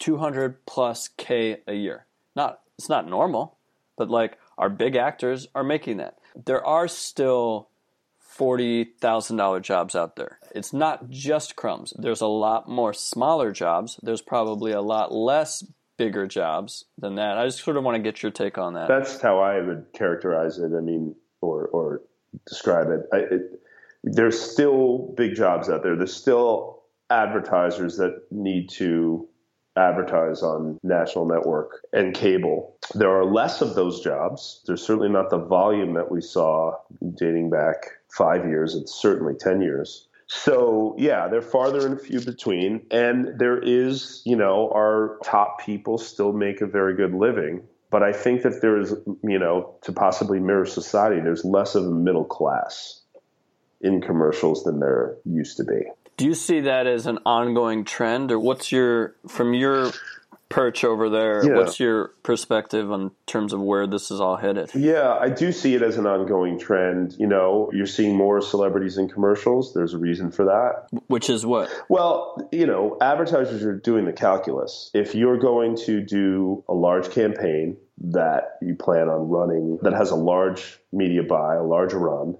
200 0.00 0.66
plus 0.66 1.08
K 1.16 1.58
a 1.66 1.74
year. 1.74 2.06
Not, 2.34 2.60
it's 2.78 2.88
not 2.88 3.08
normal, 3.08 3.56
but 3.96 4.10
like 4.10 4.38
our 4.56 4.68
big 4.68 4.96
actors 4.96 5.48
are 5.54 5.64
making 5.64 5.98
that. 5.98 6.18
There 6.44 6.64
are 6.64 6.88
still 6.88 7.68
$40,000 8.38 9.62
jobs 9.62 9.94
out 9.94 10.16
there. 10.16 10.38
It's 10.54 10.72
not 10.72 11.10
just 11.10 11.56
crumbs. 11.56 11.92
There's 11.96 12.20
a 12.20 12.26
lot 12.26 12.68
more 12.68 12.92
smaller 12.92 13.52
jobs. 13.52 13.98
There's 14.02 14.22
probably 14.22 14.72
a 14.72 14.80
lot 14.80 15.12
less 15.12 15.64
bigger 15.96 16.26
jobs 16.26 16.84
than 16.96 17.16
that. 17.16 17.36
I 17.36 17.46
just 17.46 17.62
sort 17.62 17.76
of 17.76 17.84
want 17.84 17.96
to 17.96 18.02
get 18.02 18.22
your 18.22 18.32
take 18.32 18.56
on 18.56 18.74
that. 18.74 18.88
That's 18.88 19.20
how 19.20 19.40
I 19.40 19.60
would 19.60 19.86
characterize 19.92 20.58
it. 20.58 20.72
I 20.76 20.80
mean, 20.80 21.14
or, 21.40 21.66
or 21.66 22.02
describe 22.46 22.88
it. 22.90 23.08
I, 23.12 23.16
it 23.34 23.60
there's 24.04 24.40
still 24.40 25.12
big 25.16 25.34
jobs 25.34 25.68
out 25.68 25.82
there. 25.82 25.96
There's 25.96 26.14
still 26.14 26.82
advertisers 27.10 27.96
that 27.96 28.22
need 28.30 28.70
to 28.70 29.28
advertise 29.78 30.42
on 30.42 30.78
national 30.82 31.26
network 31.26 31.86
and 31.92 32.14
cable. 32.14 32.76
There 32.94 33.10
are 33.10 33.24
less 33.24 33.62
of 33.62 33.74
those 33.74 34.00
jobs. 34.00 34.62
There's 34.66 34.82
certainly 34.82 35.08
not 35.08 35.30
the 35.30 35.38
volume 35.38 35.94
that 35.94 36.10
we 36.10 36.20
saw 36.20 36.76
dating 37.14 37.50
back 37.50 37.86
five 38.10 38.46
years. 38.46 38.74
It's 38.74 38.94
certainly 38.94 39.34
10 39.34 39.60
years. 39.62 40.08
So, 40.26 40.94
yeah, 40.98 41.26
they're 41.28 41.40
farther 41.40 41.86
and 41.86 41.98
a 41.98 42.02
few 42.02 42.20
between. 42.20 42.82
And 42.90 43.38
there 43.38 43.58
is, 43.58 44.22
you 44.26 44.36
know, 44.36 44.70
our 44.74 45.18
top 45.24 45.60
people 45.64 45.96
still 45.96 46.32
make 46.32 46.60
a 46.60 46.66
very 46.66 46.94
good 46.94 47.14
living. 47.14 47.62
But 47.90 48.02
I 48.02 48.12
think 48.12 48.42
that 48.42 48.60
there 48.60 48.78
is, 48.78 48.94
you 49.22 49.38
know, 49.38 49.74
to 49.82 49.92
possibly 49.92 50.40
mirror 50.40 50.66
society, 50.66 51.20
there's 51.20 51.44
less 51.44 51.74
of 51.74 51.86
a 51.86 51.90
middle 51.90 52.26
class 52.26 53.00
in 53.80 54.02
commercials 54.02 54.64
than 54.64 54.80
there 54.80 55.16
used 55.24 55.56
to 55.56 55.64
be. 55.64 55.80
Do 56.18 56.26
you 56.26 56.34
see 56.34 56.60
that 56.62 56.86
as 56.86 57.06
an 57.06 57.20
ongoing 57.24 57.84
trend, 57.84 58.32
or 58.32 58.40
what's 58.40 58.72
your 58.72 59.14
from 59.28 59.54
your 59.54 59.92
perch 60.48 60.82
over 60.82 61.08
there? 61.08 61.46
Yeah. 61.46 61.56
What's 61.56 61.78
your 61.78 62.08
perspective 62.24 62.90
in 62.90 63.12
terms 63.26 63.52
of 63.52 63.60
where 63.60 63.86
this 63.86 64.10
is 64.10 64.20
all 64.20 64.36
headed? 64.36 64.70
Yeah, 64.74 65.16
I 65.16 65.28
do 65.28 65.52
see 65.52 65.76
it 65.76 65.82
as 65.82 65.96
an 65.96 66.06
ongoing 66.06 66.58
trend. 66.58 67.14
You 67.20 67.28
know, 67.28 67.70
you're 67.72 67.86
seeing 67.86 68.16
more 68.16 68.40
celebrities 68.40 68.98
in 68.98 69.08
commercials. 69.08 69.74
There's 69.74 69.94
a 69.94 69.98
reason 69.98 70.32
for 70.32 70.46
that. 70.46 70.88
Which 71.06 71.30
is 71.30 71.46
what? 71.46 71.70
Well, 71.88 72.48
you 72.50 72.66
know, 72.66 72.96
advertisers 73.00 73.62
are 73.62 73.76
doing 73.76 74.04
the 74.04 74.12
calculus. 74.12 74.90
If 74.94 75.14
you're 75.14 75.38
going 75.38 75.76
to 75.86 76.00
do 76.00 76.64
a 76.68 76.74
large 76.74 77.10
campaign 77.10 77.76
that 77.98 78.58
you 78.60 78.74
plan 78.74 79.08
on 79.08 79.28
running 79.28 79.78
that 79.82 79.92
has 79.92 80.10
a 80.10 80.16
large 80.16 80.80
media 80.92 81.22
buy, 81.22 81.54
a 81.54 81.62
large 81.62 81.92
run, 81.92 82.36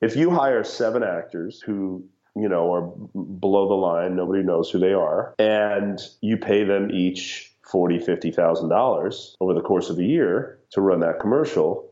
if 0.00 0.16
you 0.16 0.30
hire 0.30 0.64
seven 0.64 1.02
actors 1.02 1.60
who 1.60 2.04
you 2.36 2.48
know 2.48 2.72
are 2.72 2.82
below 2.82 3.68
the 3.68 3.74
line, 3.74 4.16
nobody 4.16 4.42
knows 4.42 4.70
who 4.70 4.78
they 4.78 4.92
are, 4.92 5.34
and 5.38 6.00
you 6.20 6.36
pay 6.36 6.64
them 6.64 6.90
each 6.90 7.52
forty, 7.62 7.98
fifty 7.98 8.30
thousand 8.30 8.68
dollars 8.68 9.36
over 9.40 9.54
the 9.54 9.60
course 9.60 9.90
of 9.90 9.98
a 9.98 10.04
year 10.04 10.58
to 10.70 10.80
run 10.80 11.00
that 11.00 11.20
commercial, 11.20 11.88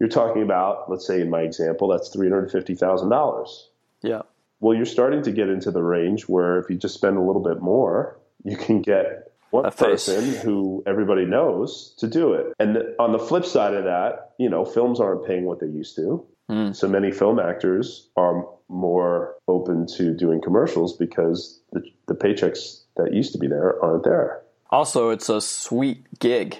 you're 0.00 0.08
talking 0.08 0.42
about, 0.42 0.90
let's 0.90 1.06
say 1.06 1.20
in 1.20 1.30
my 1.30 1.42
example, 1.42 1.88
that's 1.88 2.08
three 2.08 2.28
hundred 2.28 2.50
fifty 2.50 2.74
thousand 2.74 3.08
dollars. 3.08 3.68
Yeah. 4.02 4.22
Well, 4.60 4.76
you're 4.76 4.86
starting 4.86 5.22
to 5.22 5.32
get 5.32 5.48
into 5.48 5.70
the 5.70 5.82
range 5.82 6.28
where 6.28 6.58
if 6.58 6.70
you 6.70 6.76
just 6.76 6.94
spend 6.94 7.16
a 7.16 7.20
little 7.20 7.42
bit 7.42 7.60
more, 7.60 8.18
you 8.44 8.56
can 8.56 8.82
get 8.82 9.32
one 9.50 9.70
person 9.70 10.34
who 10.36 10.82
everybody 10.86 11.24
knows 11.24 11.94
to 11.98 12.08
do 12.08 12.32
it. 12.32 12.52
And 12.58 12.78
on 12.98 13.12
the 13.12 13.18
flip 13.18 13.44
side 13.44 13.74
of 13.74 13.84
that, 13.84 14.32
you 14.38 14.48
know, 14.48 14.64
films 14.64 14.98
aren't 14.98 15.26
paying 15.26 15.44
what 15.44 15.60
they 15.60 15.66
used 15.66 15.94
to. 15.96 16.26
Mm. 16.50 16.74
So 16.74 16.88
many 16.88 17.12
film 17.12 17.38
actors 17.38 18.08
are 18.16 18.46
more 18.68 19.36
open 19.48 19.86
to 19.98 20.14
doing 20.14 20.40
commercials 20.40 20.96
because 20.96 21.60
the, 21.72 21.82
the 22.06 22.14
paychecks 22.14 22.82
that 22.96 23.12
used 23.12 23.32
to 23.32 23.38
be 23.38 23.46
there 23.46 23.82
aren't 23.82 24.04
there. 24.04 24.42
Also, 24.70 25.10
it's 25.10 25.28
a 25.28 25.40
sweet 25.40 26.06
gig. 26.18 26.58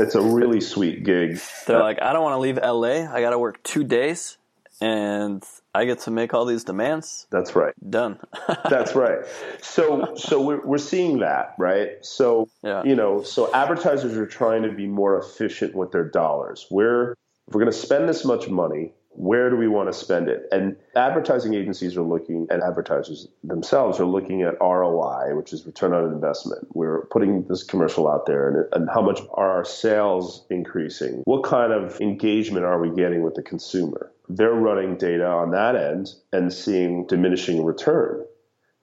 It's 0.00 0.14
a 0.14 0.22
really 0.22 0.60
sweet 0.60 1.04
gig. 1.04 1.40
They're 1.66 1.80
like, 1.80 2.00
I 2.00 2.12
don't 2.12 2.22
want 2.22 2.34
to 2.34 2.38
leave 2.38 2.56
LA. 2.56 3.12
I 3.12 3.20
got 3.20 3.30
to 3.30 3.38
work 3.38 3.62
two 3.62 3.84
days, 3.84 4.38
and 4.80 5.44
I 5.74 5.84
get 5.84 6.00
to 6.00 6.10
make 6.10 6.32
all 6.32 6.46
these 6.46 6.64
demands. 6.64 7.26
That's 7.30 7.54
right. 7.54 7.74
Done. 7.90 8.18
That's 8.70 8.94
right. 8.94 9.26
So, 9.60 10.14
so 10.14 10.40
we're 10.40 10.64
we're 10.64 10.78
seeing 10.78 11.18
that, 11.18 11.54
right? 11.58 12.02
So, 12.02 12.48
yeah. 12.62 12.82
you 12.84 12.94
know, 12.94 13.22
so 13.22 13.52
advertisers 13.52 14.16
are 14.16 14.26
trying 14.26 14.62
to 14.62 14.72
be 14.72 14.86
more 14.86 15.18
efficient 15.18 15.74
with 15.74 15.92
their 15.92 16.08
dollars. 16.08 16.66
We're 16.70 17.12
if 17.48 17.54
we're 17.54 17.60
going 17.60 17.72
to 17.72 17.78
spend 17.78 18.08
this 18.08 18.24
much 18.24 18.48
money, 18.48 18.92
where 19.18 19.50
do 19.50 19.56
we 19.56 19.66
want 19.66 19.88
to 19.88 19.92
spend 19.92 20.28
it? 20.28 20.46
And 20.52 20.76
advertising 20.94 21.52
agencies 21.54 21.96
are 21.96 22.02
looking, 22.02 22.46
and 22.50 22.62
advertisers 22.62 23.26
themselves 23.42 23.98
are 23.98 24.06
looking 24.06 24.42
at 24.42 24.54
ROI, 24.60 25.34
which 25.34 25.52
is 25.52 25.66
return 25.66 25.92
on 25.92 26.04
investment. 26.04 26.68
We're 26.72 27.06
putting 27.06 27.42
this 27.48 27.64
commercial 27.64 28.08
out 28.08 28.26
there, 28.26 28.48
and, 28.48 28.68
and 28.72 28.88
how 28.88 29.02
much 29.02 29.20
are 29.34 29.50
our 29.50 29.64
sales 29.64 30.46
increasing? 30.50 31.22
What 31.24 31.42
kind 31.42 31.72
of 31.72 32.00
engagement 32.00 32.64
are 32.64 32.80
we 32.80 32.94
getting 32.94 33.24
with 33.24 33.34
the 33.34 33.42
consumer? 33.42 34.12
They're 34.28 34.52
running 34.52 34.96
data 34.96 35.26
on 35.26 35.50
that 35.50 35.74
end 35.74 36.10
and 36.32 36.52
seeing 36.52 37.04
diminishing 37.08 37.64
return, 37.64 38.24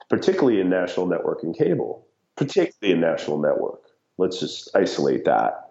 particularly 0.09 0.59
in 0.59 0.69
national 0.69 1.05
network 1.05 1.43
and 1.43 1.57
cable, 1.57 2.05
particularly 2.35 2.93
in 2.93 2.99
national 2.99 3.39
network. 3.39 3.81
Let's 4.17 4.41
just 4.41 4.75
isolate 4.75 5.23
that 5.25 5.64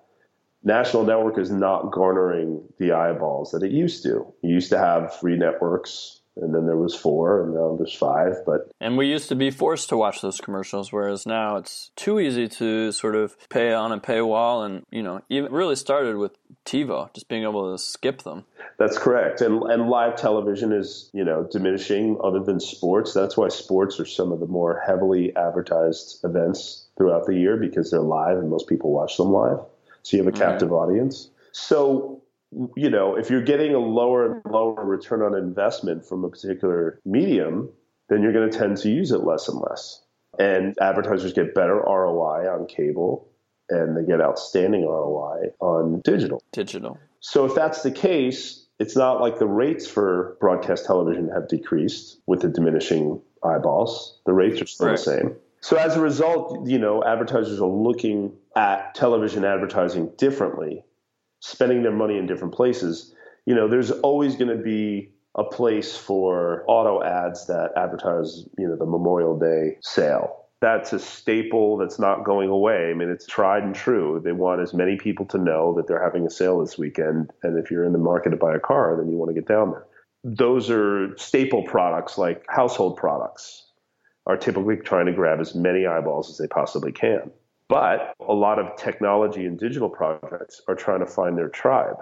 national 0.65 1.05
network 1.05 1.39
is 1.39 1.51
not 1.51 1.93
garnering 1.93 2.62
the 2.79 2.93
eyeballs 2.93 3.53
that 3.53 3.62
it 3.62 3.71
used 3.71 4.03
to. 4.05 4.33
It 4.43 4.49
used 4.49 4.71
to 4.71 4.79
have 4.79 5.15
three 5.21 5.37
networks, 5.37 6.21
and 6.37 6.53
then 6.55 6.67
there 6.67 6.77
was 6.77 6.95
four, 6.95 7.45
and 7.45 7.55
now 7.55 7.77
there's 7.77 7.95
five. 7.95 8.39
But 8.45 8.73
and 8.81 8.97
we 8.97 9.07
used 9.07 9.29
to 9.29 9.37
be 9.37 9.51
forced 9.51 9.89
to 9.91 9.97
watch 9.97 10.21
those 10.21 10.41
commercials, 10.41 10.93
whereas 10.93 11.27
now 11.27 11.57
it's 11.57 11.91
too 11.97 12.19
easy 12.19 12.49
to 12.49 12.91
sort 12.93 13.15
of 13.15 13.37
pay 13.51 13.73
on 13.73 13.93
a 13.93 14.01
paywall, 14.01 14.67
and 14.67 14.85
you 14.91 15.03
know, 15.03 15.23
even 15.29 15.53
really 15.53 15.77
started 15.77 16.17
with 16.17 16.33
TiVo, 16.65 17.12
just 17.15 17.29
being 17.29 17.45
able 17.45 17.71
to 17.71 17.79
skip 17.79 18.23
them. 18.23 18.45
That's 18.79 18.99
correct, 18.99 19.43
and 19.43 19.62
and 19.65 19.89
live 19.89 20.17
television 20.17 20.73
is 20.73 21.11
you 21.12 21.25
know 21.25 21.47
diminishing. 21.51 22.19
Other 22.25 22.41
than 22.41 22.59
sports, 22.59 23.12
that's 23.12 23.37
why 23.37 23.49
sports 23.49 24.01
are 24.01 24.07
some 24.07 24.33
of 24.33 24.41
the 24.41 24.47
more 24.47 24.83
heavily 24.85 25.37
advertised 25.37 26.25
events 26.25 26.87
throughout 26.97 27.27
the 27.27 27.35
year 27.35 27.57
because 27.57 27.91
they're 27.91 28.01
live 28.01 28.39
and 28.39 28.49
most 28.51 28.69
people 28.69 28.93
watch 28.93 29.17
them 29.17 29.33
live. 29.33 29.59
So 30.05 30.17
you 30.17 30.25
have 30.25 30.33
a 30.33 30.37
captive 30.37 30.69
mm-hmm. 30.69 30.91
audience. 30.91 31.31
So, 31.53 32.23
you 32.77 32.91
know, 32.91 33.17
if 33.17 33.31
you're 33.31 33.43
getting 33.43 33.75
a 33.75 33.79
lower 33.79 34.33
and 34.33 34.53
lower 34.53 34.85
return 34.85 35.23
on 35.23 35.35
investment 35.35 36.07
from 36.07 36.25
a 36.25 36.29
particular 36.29 37.01
medium, 37.05 37.71
then 38.09 38.23
you're 38.23 38.33
going 38.33 38.51
to 38.51 38.57
tend 38.57 38.77
to 38.79 38.91
use 38.91 39.11
it 39.11 39.25
less 39.25 39.49
and 39.49 39.61
less. 39.61 40.03
And 40.39 40.77
advertisers 40.81 41.33
get 41.33 41.55
better 41.55 41.77
ROI 41.77 42.49
on 42.53 42.67
cable 42.67 43.29
and 43.71 43.97
they 43.97 44.05
get 44.05 44.21
outstanding 44.21 44.83
ROI 44.83 45.53
on 45.61 46.01
digital. 46.05 46.43
Digital. 46.53 46.99
So 47.21 47.47
if 47.47 47.55
that's 47.55 47.83
the 47.83 47.91
case, 47.91 48.67
it's 48.79 48.97
not 48.97 49.21
like 49.21 49.39
the 49.39 49.47
rates 49.47 49.87
for 49.87 50.37
broadcast 50.41 50.85
television 50.85 51.31
have 51.31 51.49
decreased 51.49 52.19
with 52.27 52.43
the 52.43 52.49
diminishing 52.49 53.23
eyeballs. 53.43 54.21
The 54.27 54.33
rates 54.33 54.61
are 54.61 54.67
still 54.67 54.89
right. 54.89 54.97
the 54.97 55.03
same. 55.03 55.37
So 55.61 55.77
as 55.79 55.97
a 55.97 56.01
result, 56.01 56.69
you 56.69 56.79
know, 56.79 57.03
advertisers 57.03 57.61
are 57.61 57.69
looking 57.69 58.33
at 58.57 58.95
television 58.95 59.45
advertising 59.45 60.13
differently, 60.17 60.85
spending 61.41 61.83
their 61.83 61.93
money 61.93 62.19
in 62.19 62.27
different 62.27 62.55
places. 62.55 63.15
You 63.47 63.55
know, 63.55 63.69
there's 63.69 63.91
always 63.91 64.37
going 64.37 64.57
to 64.57 64.63
be 64.63 65.11
a 65.37 65.45
place 65.45 65.97
for 65.97 66.65
auto 66.69 67.03
ads 67.03 67.47
that 67.47 67.73
advertise, 67.77 68.47
you 68.57 68.69
know, 68.69 68.77
the 68.77 68.87
Memorial 68.87 69.39
Day 69.39 69.79
sale. 69.81 70.45
That's 70.61 70.93
a 70.93 70.99
staple 70.99 71.77
that's 71.77 71.99
not 71.99 72.25
going 72.25 72.49
away. 72.49 72.91
I 72.91 72.95
mean, 72.95 73.11
it's 73.11 73.27
tried 73.27 73.65
and 73.65 73.75
true. 73.75 74.23
They 74.25 74.33
want 74.33 74.63
as 74.63 74.73
many 74.73 74.97
people 74.97 75.27
to 75.27 75.39
know 75.39 75.75
that 75.75 75.87
they're 75.87 76.03
having 76.03 76.27
a 76.27 76.31
sale 76.31 76.61
this 76.61 76.79
weekend. 76.79 77.31
And 77.43 77.59
if 77.59 77.71
you're 77.71 77.85
in 77.85 77.93
the 77.93 77.99
market 77.99 78.31
to 78.31 78.37
buy 78.37 78.55
a 78.55 78.61
car, 78.61 78.97
then 78.97 79.11
you 79.11 79.19
want 79.19 79.29
to 79.29 79.35
get 79.35 79.49
down 79.49 79.73
there. 79.73 79.87
Those 80.23 80.71
are 80.71 81.15
staple 81.19 81.65
products 81.65 82.17
like 82.17 82.47
household 82.49 82.97
products 82.97 83.67
are 84.27 84.39
typically 84.39 84.77
trying 84.77 85.05
to 85.07 85.13
grab 85.13 85.39
as 85.41 85.55
many 85.55 85.87
eyeballs 85.87 86.31
as 86.31 86.39
they 86.39 86.47
possibly 86.47 86.93
can. 86.93 87.31
But 87.75 88.14
a 88.27 88.33
lot 88.33 88.59
of 88.59 88.77
technology 88.77 89.47
and 89.47 89.59
digital 89.59 89.89
projects 89.89 90.61
are 90.68 90.75
trying 90.75 91.01
to 91.01 91.07
find 91.07 91.37
their 91.37 91.49
tribe. 91.49 91.97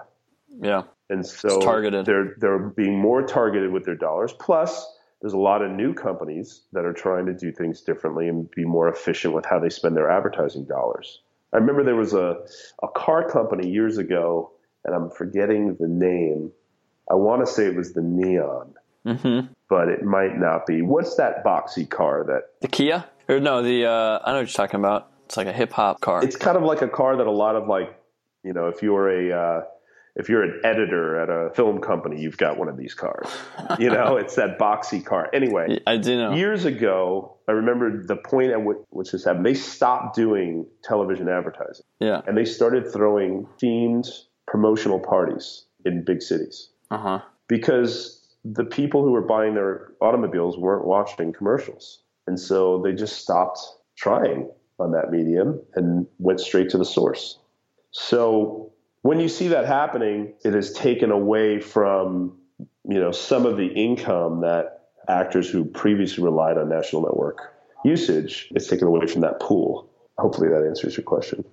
Yeah. 0.60 0.82
And 1.08 1.26
so 1.26 1.60
targeted. 1.60 2.06
they're 2.06 2.34
they're 2.38 2.58
being 2.58 2.98
more 2.98 3.22
targeted 3.22 3.72
with 3.72 3.84
their 3.84 3.96
dollars. 3.96 4.32
Plus, 4.38 4.86
there's 5.20 5.32
a 5.32 5.38
lot 5.38 5.62
of 5.62 5.70
new 5.70 5.94
companies 5.94 6.62
that 6.72 6.84
are 6.84 6.92
trying 6.92 7.26
to 7.26 7.34
do 7.34 7.52
things 7.52 7.80
differently 7.82 8.28
and 8.28 8.50
be 8.50 8.64
more 8.64 8.88
efficient 8.88 9.34
with 9.34 9.44
how 9.44 9.58
they 9.58 9.68
spend 9.68 9.96
their 9.96 10.10
advertising 10.10 10.64
dollars. 10.64 11.20
I 11.52 11.58
remember 11.58 11.84
there 11.84 11.96
was 11.96 12.14
a, 12.14 12.38
a 12.82 12.88
car 12.88 13.28
company 13.28 13.68
years 13.68 13.98
ago, 13.98 14.52
and 14.84 14.94
I'm 14.94 15.10
forgetting 15.10 15.76
the 15.78 15.88
name. 15.88 16.50
I 17.10 17.14
want 17.14 17.44
to 17.44 17.52
say 17.52 17.66
it 17.66 17.76
was 17.76 17.92
the 17.92 18.00
Neon 18.00 18.74
mm-hmm. 19.06 19.52
but 19.68 19.88
it 19.88 20.02
might 20.02 20.38
not 20.38 20.66
be. 20.66 20.82
What's 20.82 21.16
that 21.16 21.44
boxy 21.44 21.88
car 21.88 22.24
that? 22.24 22.60
The 22.60 22.68
Kia? 22.68 23.04
Or 23.28 23.40
no, 23.40 23.62
the 23.62 23.86
uh, 23.86 24.18
I 24.24 24.32
know 24.32 24.38
what 24.38 24.40
you're 24.40 24.46
talking 24.46 24.80
about. 24.80 25.10
It's 25.32 25.38
like 25.38 25.46
a 25.46 25.52
hip 25.54 25.72
hop 25.72 26.02
car. 26.02 26.22
It's 26.22 26.36
kind 26.36 26.58
of 26.58 26.62
like 26.62 26.82
a 26.82 26.88
car 26.88 27.16
that 27.16 27.26
a 27.26 27.30
lot 27.30 27.56
of 27.56 27.66
like, 27.66 27.98
you 28.44 28.52
know, 28.52 28.68
if 28.68 28.82
you're 28.82 29.08
a 29.08 29.34
uh, 29.34 29.64
if 30.14 30.28
you're 30.28 30.42
an 30.42 30.60
editor 30.62 31.18
at 31.18 31.30
a 31.30 31.54
film 31.54 31.80
company, 31.80 32.20
you've 32.20 32.36
got 32.36 32.58
one 32.58 32.68
of 32.68 32.76
these 32.76 32.92
cars. 32.92 33.26
You 33.78 33.88
know, 33.88 34.16
it's 34.18 34.34
that 34.34 34.58
boxy 34.58 35.02
car. 35.02 35.30
Anyway, 35.32 35.80
I 35.86 35.96
do 35.96 36.18
know. 36.18 36.34
Years 36.34 36.66
ago, 36.66 37.38
I 37.48 37.52
remember 37.52 38.04
the 38.04 38.16
point 38.16 38.50
at 38.50 38.58
which 38.90 39.12
this 39.12 39.24
happened. 39.24 39.46
They 39.46 39.54
stopped 39.54 40.14
doing 40.14 40.66
television 40.84 41.30
advertising. 41.30 41.86
Yeah. 41.98 42.20
And 42.26 42.36
they 42.36 42.44
started 42.44 42.92
throwing 42.92 43.46
themed 43.58 44.06
promotional 44.46 45.00
parties 45.00 45.64
in 45.86 46.04
big 46.04 46.20
cities. 46.20 46.68
Uh 46.90 46.98
huh. 46.98 47.20
Because 47.48 48.22
the 48.44 48.64
people 48.64 49.02
who 49.02 49.12
were 49.12 49.22
buying 49.22 49.54
their 49.54 49.92
automobiles 50.02 50.58
weren't 50.58 50.84
watching 50.84 51.32
commercials. 51.32 52.02
And 52.26 52.38
so 52.38 52.82
they 52.82 52.92
just 52.92 53.16
stopped 53.16 53.60
trying 53.96 54.50
on 54.82 54.92
that 54.92 55.10
medium 55.10 55.60
and 55.74 56.06
went 56.18 56.40
straight 56.40 56.70
to 56.70 56.78
the 56.78 56.84
source. 56.84 57.38
So 57.90 58.72
when 59.02 59.20
you 59.20 59.28
see 59.28 59.48
that 59.48 59.66
happening, 59.66 60.34
it 60.44 60.54
has 60.54 60.72
taken 60.72 61.10
away 61.10 61.60
from 61.60 62.38
you 62.88 63.00
know 63.00 63.12
some 63.12 63.46
of 63.46 63.56
the 63.56 63.66
income 63.66 64.40
that 64.42 64.88
actors 65.08 65.48
who 65.48 65.64
previously 65.64 66.22
relied 66.22 66.58
on 66.58 66.68
national 66.68 67.02
network 67.02 67.54
usage. 67.84 68.48
It's 68.54 68.68
taken 68.68 68.86
away 68.86 69.06
from 69.06 69.22
that 69.22 69.40
pool. 69.40 69.88
Hopefully 70.18 70.48
that 70.48 70.64
answers 70.64 70.96
your 70.96 71.04
question. 71.04 71.44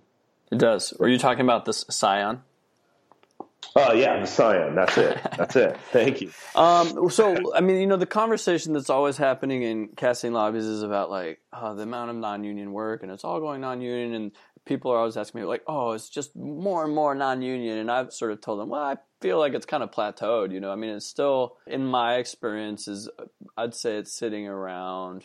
It 0.52 0.60
does. 0.60 0.94
Were 1.00 1.08
you 1.08 1.18
talking 1.18 1.42
about 1.42 1.66
this 1.66 1.86
Scion? 1.90 2.44
Oh 3.76 3.94
yeah, 3.94 4.20
the 4.20 4.26
Scion. 4.26 4.76
That's 4.76 4.98
it. 4.98 5.20
That's 5.38 5.56
it. 5.56 5.78
Thank 5.92 6.22
you. 6.22 6.32
Um, 6.56 7.10
so 7.10 7.56
I 7.56 7.62
mean, 7.62 7.78
you 7.80 7.88
know, 7.88 7.96
the 7.96 8.06
conversation 8.06 8.74
that's 8.74 8.90
always 8.90 9.16
happening 9.16 9.62
in 9.62 9.90
casting 9.96 10.34
lobbies 10.34 10.66
is 10.66 10.84
about 10.84 11.10
like 11.10 11.40
uh, 11.54 11.74
the 11.74 11.84
amount 11.84 12.10
of 12.10 12.18
non-union 12.18 12.74
work, 12.74 13.02
and 13.02 13.12
it's 13.12 13.24
all 13.24 13.40
going 13.40 13.62
non-union, 13.62 14.14
and 14.14 14.32
people 14.66 14.92
are 14.92 14.98
always 14.98 15.16
asking 15.16 15.42
me 15.42 15.48
like, 15.48 15.64
"Oh, 15.68 15.92
it's 15.92 16.10
just 16.10 16.36
more 16.36 16.84
and 16.84 16.94
more 16.94 17.16
non-union," 17.16 17.78
and 17.78 17.90
I've 17.90 18.12
sort 18.12 18.32
of 18.32 18.42
told 18.42 18.60
them, 18.60 18.70
"Well, 18.70 18.82
I 18.82 18.98
feel 19.22 19.40
like 19.40 19.54
it's 19.54 19.66
kind 19.66 19.84
of 19.84 19.92
plateaued." 19.92 20.52
You 20.52 20.60
know, 20.60 20.72
I 20.72 20.76
mean, 20.76 20.90
it's 20.90 21.06
still, 21.06 21.56
in 21.66 21.86
my 21.86 22.16
experience, 22.16 22.88
is 22.90 23.08
I'd 23.56 23.76
say 23.76 23.98
it's 23.98 24.12
sitting 24.12 24.48
around 24.48 25.24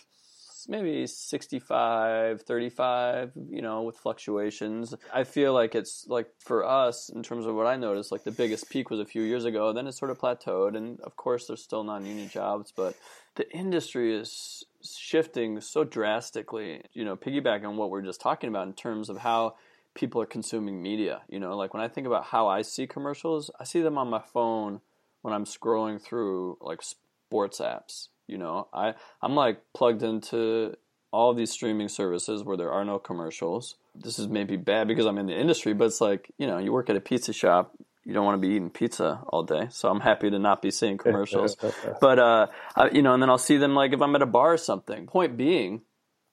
maybe 0.69 1.07
65 1.07 2.43
35 2.43 3.33
you 3.51 3.63
know 3.63 3.83
with 3.83 3.97
fluctuations. 3.97 4.95
I 5.13 5.25
feel 5.25 5.53
like 5.53 5.75
it's 5.75 6.07
like 6.09 6.29
for 6.39 6.65
us 6.65 7.09
in 7.09 7.23
terms 7.23 7.47
of 7.47 7.55
what 7.55 7.67
i 7.67 7.77
noticed 7.77 8.13
like 8.13 8.25
the 8.25 8.31
biggest 8.31 8.71
peak 8.71 8.91
was 8.91 9.01
a 9.01 9.05
few 9.05 9.23
years 9.23 9.45
ago 9.45 9.73
then 9.73 9.87
it 9.87 9.93
sort 9.93 10.11
of 10.11 10.19
plateaued 10.19 10.77
and 10.77 11.01
of 11.01 11.17
course 11.17 11.47
there's 11.47 11.63
still 11.63 11.85
non-union 11.85 12.29
jobs 12.29 12.73
but 12.75 12.97
the 13.37 13.51
industry 13.53 14.15
is 14.15 14.65
shifting 14.83 15.61
so 15.61 15.85
drastically 15.85 16.83
you 16.93 17.05
know 17.05 17.17
piggyback 17.17 17.65
on 17.65 17.77
what 17.77 17.91
we're 17.91 18.03
just 18.03 18.21
talking 18.21 18.49
about 18.49 18.67
in 18.67 18.73
terms 18.73 19.09
of 19.09 19.19
how 19.19 19.55
people 19.95 20.21
are 20.21 20.27
consuming 20.27 20.83
media 20.83 21.23
you 21.29 21.39
know? 21.39 21.57
Like 21.57 21.75
when 21.75 21.83
i 21.83 21.89
think 21.89 22.07
about 22.07 22.25
how 22.25 22.49
i 22.49 22.63
see 22.63 22.87
commercials 22.87 23.51
i 23.59 23.65
see 23.65 23.83
them 23.83 23.99
on 23.99 24.09
my 24.09 24.21
phone 24.21 24.81
when 25.23 25.35
i'm 25.35 25.45
scrolling 25.45 26.01
through 26.01 26.59
like 26.61 26.83
sports 26.83 27.61
apps 27.61 28.09
you 28.27 28.39
know, 28.39 28.69
I 28.73 28.95
I'm 29.23 29.35
like 29.35 29.61
plugged 29.75 30.03
into 30.03 30.77
all 31.13 31.35
these 31.35 31.51
streaming 31.51 31.89
services 31.89 32.43
where 32.43 32.57
there 32.57 32.73
are 32.73 32.85
no 32.85 32.99
commercials. 32.99 33.77
This 33.95 34.19
is 34.19 34.29
maybe 34.29 34.57
bad 34.57 34.89
because 34.89 35.07
I'm 35.07 35.19
in 35.19 35.27
the 35.27 35.39
industry, 35.39 35.75
but 35.75 35.87
it's 35.87 36.01
like 36.01 36.31
you 36.39 36.47
know, 36.47 36.59
you 36.59 36.73
work 36.73 36.91
at 36.91 36.97
a 36.97 37.01
pizza 37.01 37.33
shop. 37.33 37.75
You 38.05 38.13
don't 38.13 38.25
want 38.25 38.41
to 38.41 38.47
be 38.47 38.55
eating 38.55 38.69
pizza 38.69 39.23
all 39.29 39.45
day, 39.45 39.69
so 39.71 39.89
I'm 39.89 40.01
happy 40.01 40.29
to 40.29 40.39
not 40.39 40.61
be 40.61 40.71
seeing 40.71 40.99
commercials. 40.99 41.57
but 42.01 42.19
uh, 42.19 42.49
I, 42.77 42.91
you 42.91 43.01
know, 43.01 43.15
and 43.15 43.23
then 43.23 43.31
I'll 43.31 43.39
see 43.39 43.57
them 43.57 43.75
like 43.75 43.93
if 43.93 44.03
I'm 44.03 44.15
at 44.15 44.23
a 44.23 44.27
bar 44.27 44.53
or 44.53 44.59
something. 44.59 45.07
Point 45.07 45.39
being, 45.39 45.83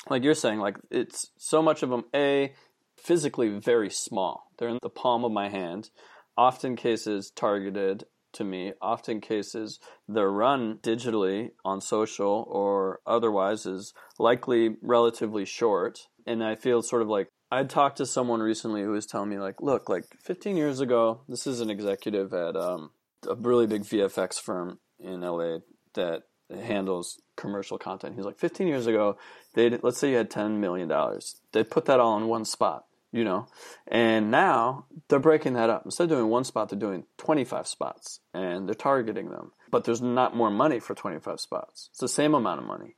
like 0.10 0.24
you're 0.24 0.34
saying, 0.34 0.60
like 0.60 0.78
it's 0.90 1.32
so 1.38 1.62
much 1.62 1.84
of 1.84 1.90
them. 1.90 2.06
A 2.14 2.54
physically 2.98 3.50
very 3.50 3.90
small. 3.90 4.52
They're 4.58 4.70
in 4.70 4.80
the 4.82 4.90
palm 4.90 5.24
of 5.24 5.32
my 5.32 5.50
hand. 5.50 5.90
Often 6.38 6.76
cases 6.76 7.32
targeted 7.32 8.06
to 8.34 8.44
me. 8.44 8.74
Often 8.82 9.22
cases 9.22 9.80
they're 10.08 10.32
run 10.32 10.80
digitally 10.82 11.52
on 11.64 11.82
social 11.82 12.46
or 12.50 13.00
otherwise 13.06 13.66
is 13.66 13.94
likely 14.20 14.78
relatively 14.82 15.46
short. 15.46 16.08
And 16.26 16.44
I 16.44 16.56
feel 16.56 16.82
sort 16.82 17.02
of 17.02 17.08
like 17.08 17.30
I 17.52 17.64
talked 17.64 17.98
to 17.98 18.06
someone 18.06 18.40
recently 18.40 18.82
who 18.82 18.92
was 18.92 19.06
telling 19.06 19.30
me 19.30 19.38
like, 19.38 19.62
look, 19.62 19.90
like 19.90 20.06
15 20.24 20.56
years 20.56 20.80
ago, 20.80 21.22
this 21.28 21.46
is 21.46 21.60
an 21.60 21.70
executive 21.70 22.34
at 22.34 22.56
um, 22.56 22.92
a 23.28 23.36
really 23.36 23.68
big 23.68 23.84
VFX 23.84 24.40
firm 24.40 24.80
in 25.00 25.22
LA 25.22 25.58
that 25.96 26.24
handles 26.50 27.22
commercial 27.36 27.78
content. 27.78 28.16
He's 28.16 28.26
like, 28.26 28.40
15 28.40 28.68
years 28.68 28.88
ago, 28.88 29.18
they 29.54 29.70
let's 29.70 29.98
say 29.98 30.12
you 30.12 30.18
had 30.18 30.30
10 30.30 30.60
million 30.60 30.88
dollars. 30.88 31.42
They 31.52 31.64
put 31.64 31.86
that 31.86 32.00
all 32.00 32.18
in 32.18 32.28
one 32.28 32.46
spot 32.46 32.86
you 33.12 33.24
know. 33.24 33.48
And 33.88 34.32
now 34.32 34.86
they're 35.08 35.20
breaking 35.20 35.54
that 35.54 35.70
up. 35.70 35.84
Instead 35.86 36.06
of 36.06 36.10
doing 36.10 36.30
one 36.30 36.44
spot, 36.44 36.70
they're 36.70 36.80
doing 36.80 37.06
25 37.18 37.68
spots 37.68 38.20
and 38.34 38.68
they're 38.68 38.76
targeting 38.76 39.30
them. 39.30 39.52
But 39.70 39.84
there's 39.84 40.02
not 40.02 40.36
more 40.36 40.52
money 40.52 40.80
for 40.80 40.96
25 40.96 41.40
spots. 41.40 41.90
It's 41.92 42.00
the 42.00 42.08
same 42.08 42.34
amount 42.34 42.62
of 42.62 42.68
money. 42.68 42.96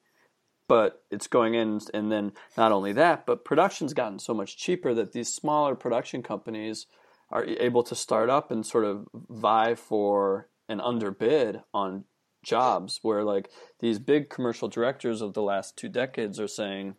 But 0.67 1.03
it's 1.11 1.27
going 1.27 1.55
in, 1.55 1.81
and 1.93 2.11
then 2.11 2.31
not 2.57 2.71
only 2.71 2.93
that, 2.93 3.25
but 3.25 3.43
production's 3.43 3.93
gotten 3.93 4.17
so 4.17 4.33
much 4.33 4.57
cheaper 4.57 4.93
that 4.93 5.11
these 5.11 5.33
smaller 5.33 5.75
production 5.75 6.23
companies 6.23 6.87
are 7.29 7.43
able 7.45 7.83
to 7.83 7.95
start 7.95 8.29
up 8.29 8.49
and 8.49 8.65
sort 8.65 8.85
of 8.85 9.07
vie 9.13 9.75
for 9.75 10.47
an 10.69 10.79
underbid 10.79 11.61
on 11.73 12.05
jobs 12.43 12.99
where 13.01 13.23
like 13.23 13.49
these 13.79 13.99
big 13.99 14.29
commercial 14.29 14.67
directors 14.67 15.21
of 15.21 15.33
the 15.33 15.41
last 15.41 15.77
two 15.77 15.89
decades 15.89 16.39
are 16.39 16.47
saying 16.47 16.95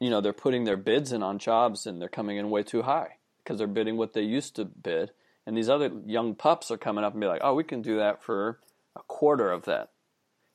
you 0.00 0.10
know 0.10 0.20
they're 0.20 0.32
putting 0.32 0.64
their 0.64 0.76
bids 0.76 1.12
in 1.12 1.22
on 1.22 1.38
jobs 1.38 1.86
and 1.86 2.00
they're 2.00 2.08
coming 2.08 2.36
in 2.36 2.50
way 2.50 2.62
too 2.62 2.82
high 2.82 3.16
because 3.38 3.58
they're 3.58 3.66
bidding 3.66 3.96
what 3.96 4.12
they 4.12 4.22
used 4.22 4.56
to 4.56 4.64
bid. 4.64 5.10
And 5.46 5.56
these 5.56 5.68
other 5.68 5.92
young 6.06 6.34
pups 6.34 6.72
are 6.72 6.76
coming 6.76 7.04
up 7.04 7.12
and 7.12 7.20
be 7.20 7.26
like 7.26 7.40
oh 7.44 7.54
we 7.54 7.64
can 7.64 7.82
do 7.82 7.96
that 7.96 8.22
for 8.22 8.60
a 8.94 9.02
quarter 9.02 9.50
of 9.50 9.64
that. 9.64 9.90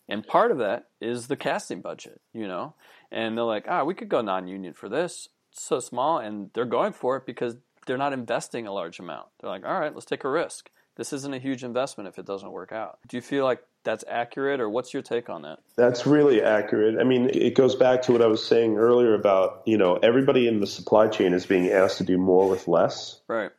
And 0.09 0.27
part 0.27 0.51
of 0.51 0.57
that 0.57 0.87
is 0.99 1.27
the 1.27 1.37
casting 1.37 1.81
budget 1.81 2.21
you 2.33 2.47
know? 2.47 2.75
And 3.11 3.37
they're 3.37 3.45
like 3.45 3.65
ah 3.67 3.81
oh, 3.81 3.85
we 3.85 3.93
could 3.93 4.09
go 4.09 4.21
non-union 4.21 4.73
for 4.73 4.89
this. 4.89 5.29
It's 5.51 5.63
so 5.63 5.79
small. 5.79 6.17
And 6.17 6.49
they're 6.53 6.65
going 6.65 6.93
for 6.93 7.17
it 7.17 7.25
because 7.25 7.55
they're 7.87 7.97
not 7.97 8.13
investing 8.13 8.67
a 8.67 8.73
large 8.73 8.99
amount. 8.99 9.27
They're 9.39 9.49
like 9.49 9.65
all 9.65 9.79
right 9.79 9.93
let's 9.93 10.05
take 10.05 10.23
a 10.23 10.29
risk. 10.29 10.69
This 10.97 11.13
isn't 11.13 11.33
a 11.33 11.39
huge 11.39 11.63
investment 11.63 12.09
if 12.09 12.19
it 12.19 12.25
doesn't 12.25 12.51
work 12.51 12.71
out. 12.71 12.99
Do 13.07 13.17
you 13.17 13.21
feel 13.21 13.45
like 13.45 13.63
that's 13.83 14.03
accurate, 14.07 14.59
or 14.59 14.69
what's 14.69 14.93
your 14.93 15.01
take 15.01 15.29
on 15.29 15.41
that? 15.43 15.59
That's 15.75 16.05
really 16.05 16.41
accurate. 16.41 16.99
I 16.99 17.03
mean, 17.03 17.29
it 17.33 17.55
goes 17.55 17.75
back 17.75 18.01
to 18.03 18.11
what 18.11 18.21
I 18.21 18.27
was 18.27 18.45
saying 18.45 18.77
earlier 18.77 19.13
about 19.13 19.63
you 19.65 19.77
know 19.77 19.95
everybody 19.97 20.47
in 20.47 20.59
the 20.59 20.67
supply 20.67 21.07
chain 21.07 21.33
is 21.33 21.45
being 21.45 21.69
asked 21.69 21.97
to 21.97 22.03
do 22.03 22.17
more 22.17 22.49
with 22.49 22.67
less. 22.67 23.21
Right. 23.27 23.51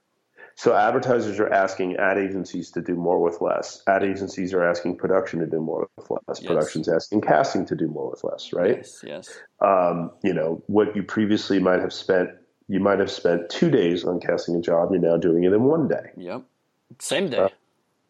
So 0.54 0.74
advertisers 0.74 1.40
are 1.40 1.50
asking 1.50 1.96
ad 1.96 2.18
agencies 2.18 2.70
to 2.72 2.82
do 2.82 2.94
more 2.94 3.20
with 3.20 3.40
less. 3.40 3.82
Ad 3.86 4.04
agencies 4.04 4.52
are 4.52 4.62
asking 4.62 4.96
production 4.96 5.40
to 5.40 5.46
do 5.46 5.60
more 5.60 5.88
with 5.96 6.10
less. 6.10 6.40
Yes. 6.40 6.46
Production's 6.46 6.88
asking 6.88 7.22
casting 7.22 7.66
to 7.66 7.74
do 7.74 7.88
more 7.88 8.10
with 8.10 8.22
less. 8.22 8.52
Right. 8.52 8.76
Yes. 8.76 9.00
Yes. 9.04 9.38
Um, 9.60 10.10
you 10.22 10.34
know 10.34 10.62
what 10.66 10.94
you 10.94 11.02
previously 11.02 11.58
might 11.58 11.80
have 11.80 11.92
spent. 11.92 12.30
You 12.68 12.80
might 12.80 13.00
have 13.00 13.10
spent 13.10 13.48
two 13.50 13.70
days 13.70 14.04
on 14.04 14.20
casting 14.20 14.54
a 14.54 14.60
job. 14.60 14.90
You're 14.92 15.00
now 15.00 15.16
doing 15.16 15.44
it 15.44 15.52
in 15.52 15.64
one 15.64 15.88
day. 15.88 16.10
Yep. 16.16 16.42
Same 16.98 17.28
day. 17.28 17.48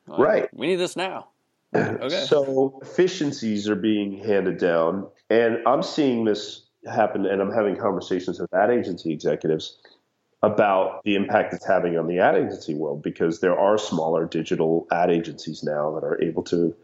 Uh, 0.09 0.17
right. 0.19 0.49
We 0.53 0.67
need 0.67 0.77
this 0.77 0.97
now. 0.97 1.29
Okay. 1.75 2.25
So 2.27 2.79
efficiencies 2.83 3.69
are 3.69 3.77
being 3.77 4.19
handed 4.19 4.59
down, 4.59 5.09
and 5.31 5.59
I'm 5.67 5.83
seeing 5.83 6.25
this 6.25 6.67
happen, 6.87 7.25
and 7.27 7.41
I'm 7.41 7.53
having 7.53 7.77
conversations 7.77 8.39
with 8.39 8.53
ad 8.53 8.71
agency 8.71 9.13
executives 9.13 9.79
about 10.43 11.03
the 11.05 11.15
impact 11.15 11.55
it's 11.55 11.67
having 11.67 11.97
on 11.97 12.09
the 12.09 12.19
ad 12.19 12.35
agency 12.35 12.75
world 12.75 13.03
because 13.03 13.41
there 13.41 13.57
are 13.57 13.79
smaller 13.79 14.27
digital 14.27 14.87
ad 14.91 15.11
agencies 15.11 15.63
now 15.63 15.93
that 15.95 16.05
are 16.05 16.21
able 16.21 16.43
to 16.43 16.75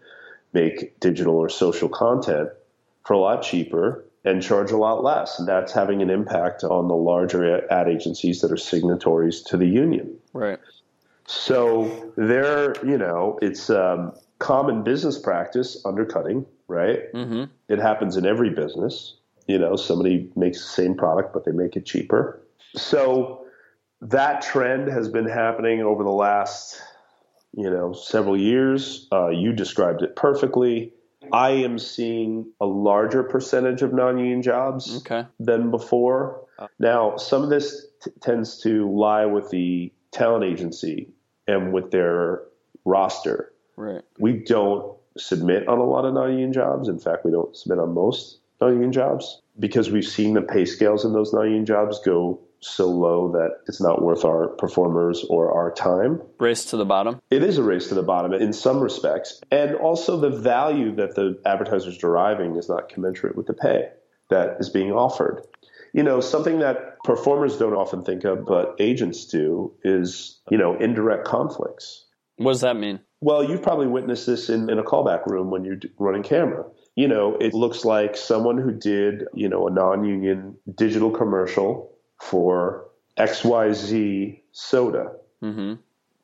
make 0.52 0.98
digital 1.00 1.34
or 1.34 1.48
social 1.48 1.88
content 1.88 2.48
for 3.04 3.14
a 3.14 3.18
lot 3.18 3.42
cheaper 3.42 4.04
and 4.24 4.42
charge 4.42 4.70
a 4.70 4.76
lot 4.76 5.02
less. 5.02 5.38
And 5.38 5.48
that's 5.48 5.72
having 5.72 6.02
an 6.02 6.10
impact 6.10 6.62
on 6.62 6.88
the 6.88 6.94
larger 6.94 7.70
ad 7.72 7.88
agencies 7.88 8.40
that 8.40 8.52
are 8.52 8.56
signatories 8.56 9.42
to 9.42 9.56
the 9.56 9.66
union. 9.66 10.16
Right. 10.32 10.58
So 11.26 12.12
they're, 12.16 12.74
you 12.86 12.96
know, 12.96 13.38
it's 13.42 13.70
um, 13.70 14.12
common 14.38 14.82
business 14.82 15.18
practice, 15.18 15.80
undercutting, 15.84 16.46
right? 16.68 17.12
Mm-hmm. 17.12 17.44
It 17.68 17.78
happens 17.78 18.16
in 18.16 18.26
every 18.26 18.50
business. 18.50 19.14
You 19.46 19.58
know, 19.58 19.76
somebody 19.76 20.30
makes 20.36 20.58
the 20.60 20.68
same 20.68 20.94
product, 20.94 21.32
but 21.32 21.44
they 21.44 21.52
make 21.52 21.76
it 21.76 21.86
cheaper. 21.86 22.40
So 22.76 23.44
that 24.00 24.42
trend 24.42 24.88
has 24.88 25.08
been 25.08 25.26
happening 25.26 25.80
over 25.80 26.04
the 26.04 26.10
last, 26.10 26.80
you 27.56 27.70
know, 27.70 27.92
several 27.92 28.36
years. 28.36 29.08
Uh, 29.10 29.28
you 29.28 29.52
described 29.52 30.02
it 30.02 30.16
perfectly. 30.16 30.92
I 31.32 31.50
am 31.50 31.78
seeing 31.78 32.52
a 32.60 32.66
larger 32.66 33.22
percentage 33.22 33.82
of 33.82 33.92
non-union 33.92 34.42
jobs 34.42 34.98
okay. 34.98 35.26
than 35.40 35.70
before. 35.70 36.44
Now, 36.78 37.16
some 37.16 37.42
of 37.42 37.50
this 37.50 37.86
t- 38.02 38.10
tends 38.20 38.60
to 38.62 38.90
lie 38.90 39.26
with 39.26 39.50
the 39.50 39.92
talent 40.10 40.44
agency 40.44 41.08
and 41.46 41.72
with 41.72 41.90
their 41.90 42.42
roster. 42.84 43.52
Right. 43.78 44.02
We 44.18 44.32
don't 44.32 44.96
submit 45.16 45.68
on 45.68 45.78
a 45.78 45.84
lot 45.84 46.04
of 46.04 46.12
non-union 46.12 46.52
jobs. 46.52 46.88
In 46.88 46.98
fact, 46.98 47.24
we 47.24 47.30
don't 47.30 47.56
submit 47.56 47.78
on 47.78 47.94
most 47.94 48.40
non-union 48.60 48.90
jobs 48.90 49.40
because 49.58 49.88
we've 49.88 50.04
seen 50.04 50.34
the 50.34 50.42
pay 50.42 50.64
scales 50.64 51.04
in 51.04 51.12
those 51.12 51.32
non-union 51.32 51.64
jobs 51.64 52.00
go 52.04 52.40
so 52.60 52.88
low 52.88 53.30
that 53.30 53.60
it's 53.68 53.80
not 53.80 54.02
worth 54.02 54.24
our 54.24 54.48
performers 54.48 55.24
or 55.30 55.52
our 55.52 55.72
time. 55.72 56.20
Race 56.40 56.64
to 56.66 56.76
the 56.76 56.84
bottom. 56.84 57.20
It 57.30 57.44
is 57.44 57.56
a 57.56 57.62
race 57.62 57.88
to 57.88 57.94
the 57.94 58.02
bottom 58.02 58.32
in 58.32 58.52
some 58.52 58.80
respects. 58.80 59.40
And 59.52 59.76
also 59.76 60.18
the 60.18 60.30
value 60.30 60.96
that 60.96 61.14
the 61.14 61.40
advertiser's 61.46 61.98
deriving 61.98 62.56
is 62.56 62.68
not 62.68 62.88
commensurate 62.88 63.36
with 63.36 63.46
the 63.46 63.54
pay 63.54 63.90
that 64.30 64.56
is 64.58 64.70
being 64.70 64.90
offered. 64.90 65.46
You 65.92 66.02
know, 66.02 66.20
something 66.20 66.58
that 66.58 66.98
performers 67.04 67.58
don't 67.58 67.74
often 67.74 68.02
think 68.02 68.24
of, 68.24 68.44
but 68.44 68.74
agents 68.80 69.26
do, 69.26 69.72
is, 69.84 70.40
you 70.50 70.58
know, 70.58 70.76
indirect 70.76 71.26
conflicts. 71.26 72.06
What 72.36 72.52
does 72.52 72.60
that 72.62 72.76
mean? 72.76 72.98
Well, 73.20 73.42
you've 73.42 73.62
probably 73.62 73.88
witnessed 73.88 74.26
this 74.26 74.48
in, 74.48 74.70
in 74.70 74.78
a 74.78 74.84
callback 74.84 75.26
room 75.26 75.50
when 75.50 75.64
you're 75.64 75.80
running 75.98 76.22
camera 76.22 76.64
you 76.98 77.06
know, 77.06 77.36
it 77.36 77.54
looks 77.54 77.84
like 77.84 78.16
someone 78.16 78.58
who 78.58 78.72
did, 78.72 79.28
you 79.32 79.48
know, 79.48 79.68
a 79.68 79.70
non-union 79.70 80.56
digital 80.74 81.12
commercial 81.12 81.96
for 82.20 82.88
XYZ 83.16 84.40
soda. 84.50 85.12
Mm-hmm. 85.40 85.74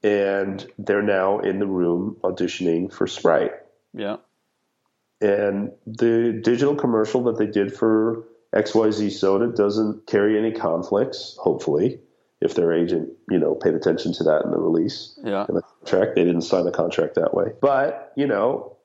And 0.05 0.67
they're 0.77 1.01
now 1.01 1.39
in 1.39 1.61
the 1.61 1.69
room 1.69 2.17
auditioning 2.25 2.93
for 2.93 3.07
Sprite. 3.07 3.53
Yeah. 3.93 4.17
And 5.21 5.71
the 5.87 6.41
digital 6.43 6.75
commercial 6.75 7.23
that 7.23 7.39
they 7.39 7.47
did 7.47 7.73
for 7.73 8.25
XYZ 8.53 9.13
soda 9.13 9.53
doesn't 9.53 10.09
carry 10.09 10.37
any 10.37 10.51
conflicts, 10.51 11.37
hopefully, 11.39 12.01
if 12.45 12.55
their 12.55 12.73
agent, 12.73 13.09
you 13.31 13.39
know, 13.39 13.55
paid 13.55 13.75
attention 13.75 14.13
to 14.13 14.25
that 14.25 14.43
in 14.45 14.51
the 14.51 14.59
release. 14.59 15.19
Yeah. 15.25 15.47
In 15.49 15.55
the 15.55 15.63
contract. 15.63 16.15
They 16.15 16.25
didn't 16.25 16.43
sign 16.43 16.65
the 16.65 16.71
contract 16.71 17.15
that 17.15 17.35
way. 17.35 17.47
But, 17.61 18.13
you 18.17 18.27
know, 18.27 18.77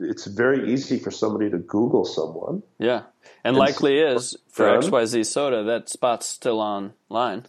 it's 0.00 0.26
very 0.26 0.72
easy 0.72 0.98
for 0.98 1.10
somebody 1.10 1.48
to 1.50 1.58
Google 1.58 2.04
someone. 2.04 2.62
Yeah, 2.78 3.04
and, 3.44 3.56
and 3.56 3.56
likely 3.56 3.98
is 3.98 4.36
for 4.48 4.66
them. 4.66 4.82
XYZ 4.82 5.24
Soda 5.24 5.62
that 5.64 5.88
spot's 5.88 6.26
still 6.26 6.60
online. 6.60 7.46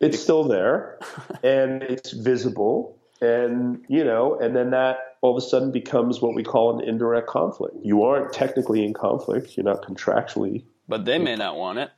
It's 0.00 0.20
still 0.20 0.44
there, 0.44 0.98
and 1.42 1.82
it's 1.82 2.12
visible, 2.12 2.98
and 3.20 3.84
you 3.88 4.04
know, 4.04 4.38
and 4.38 4.56
then 4.56 4.70
that 4.70 5.16
all 5.20 5.36
of 5.36 5.42
a 5.42 5.46
sudden 5.46 5.70
becomes 5.70 6.22
what 6.22 6.34
we 6.34 6.42
call 6.42 6.78
an 6.78 6.88
indirect 6.88 7.28
conflict. 7.28 7.76
You 7.82 8.04
aren't 8.04 8.32
technically 8.32 8.84
in 8.84 8.94
conflict; 8.94 9.56
you're 9.56 9.64
not 9.64 9.82
contractually. 9.82 10.64
But 10.88 11.04
they 11.04 11.18
may 11.18 11.36
not 11.36 11.56
want 11.56 11.78
it. 11.78 11.90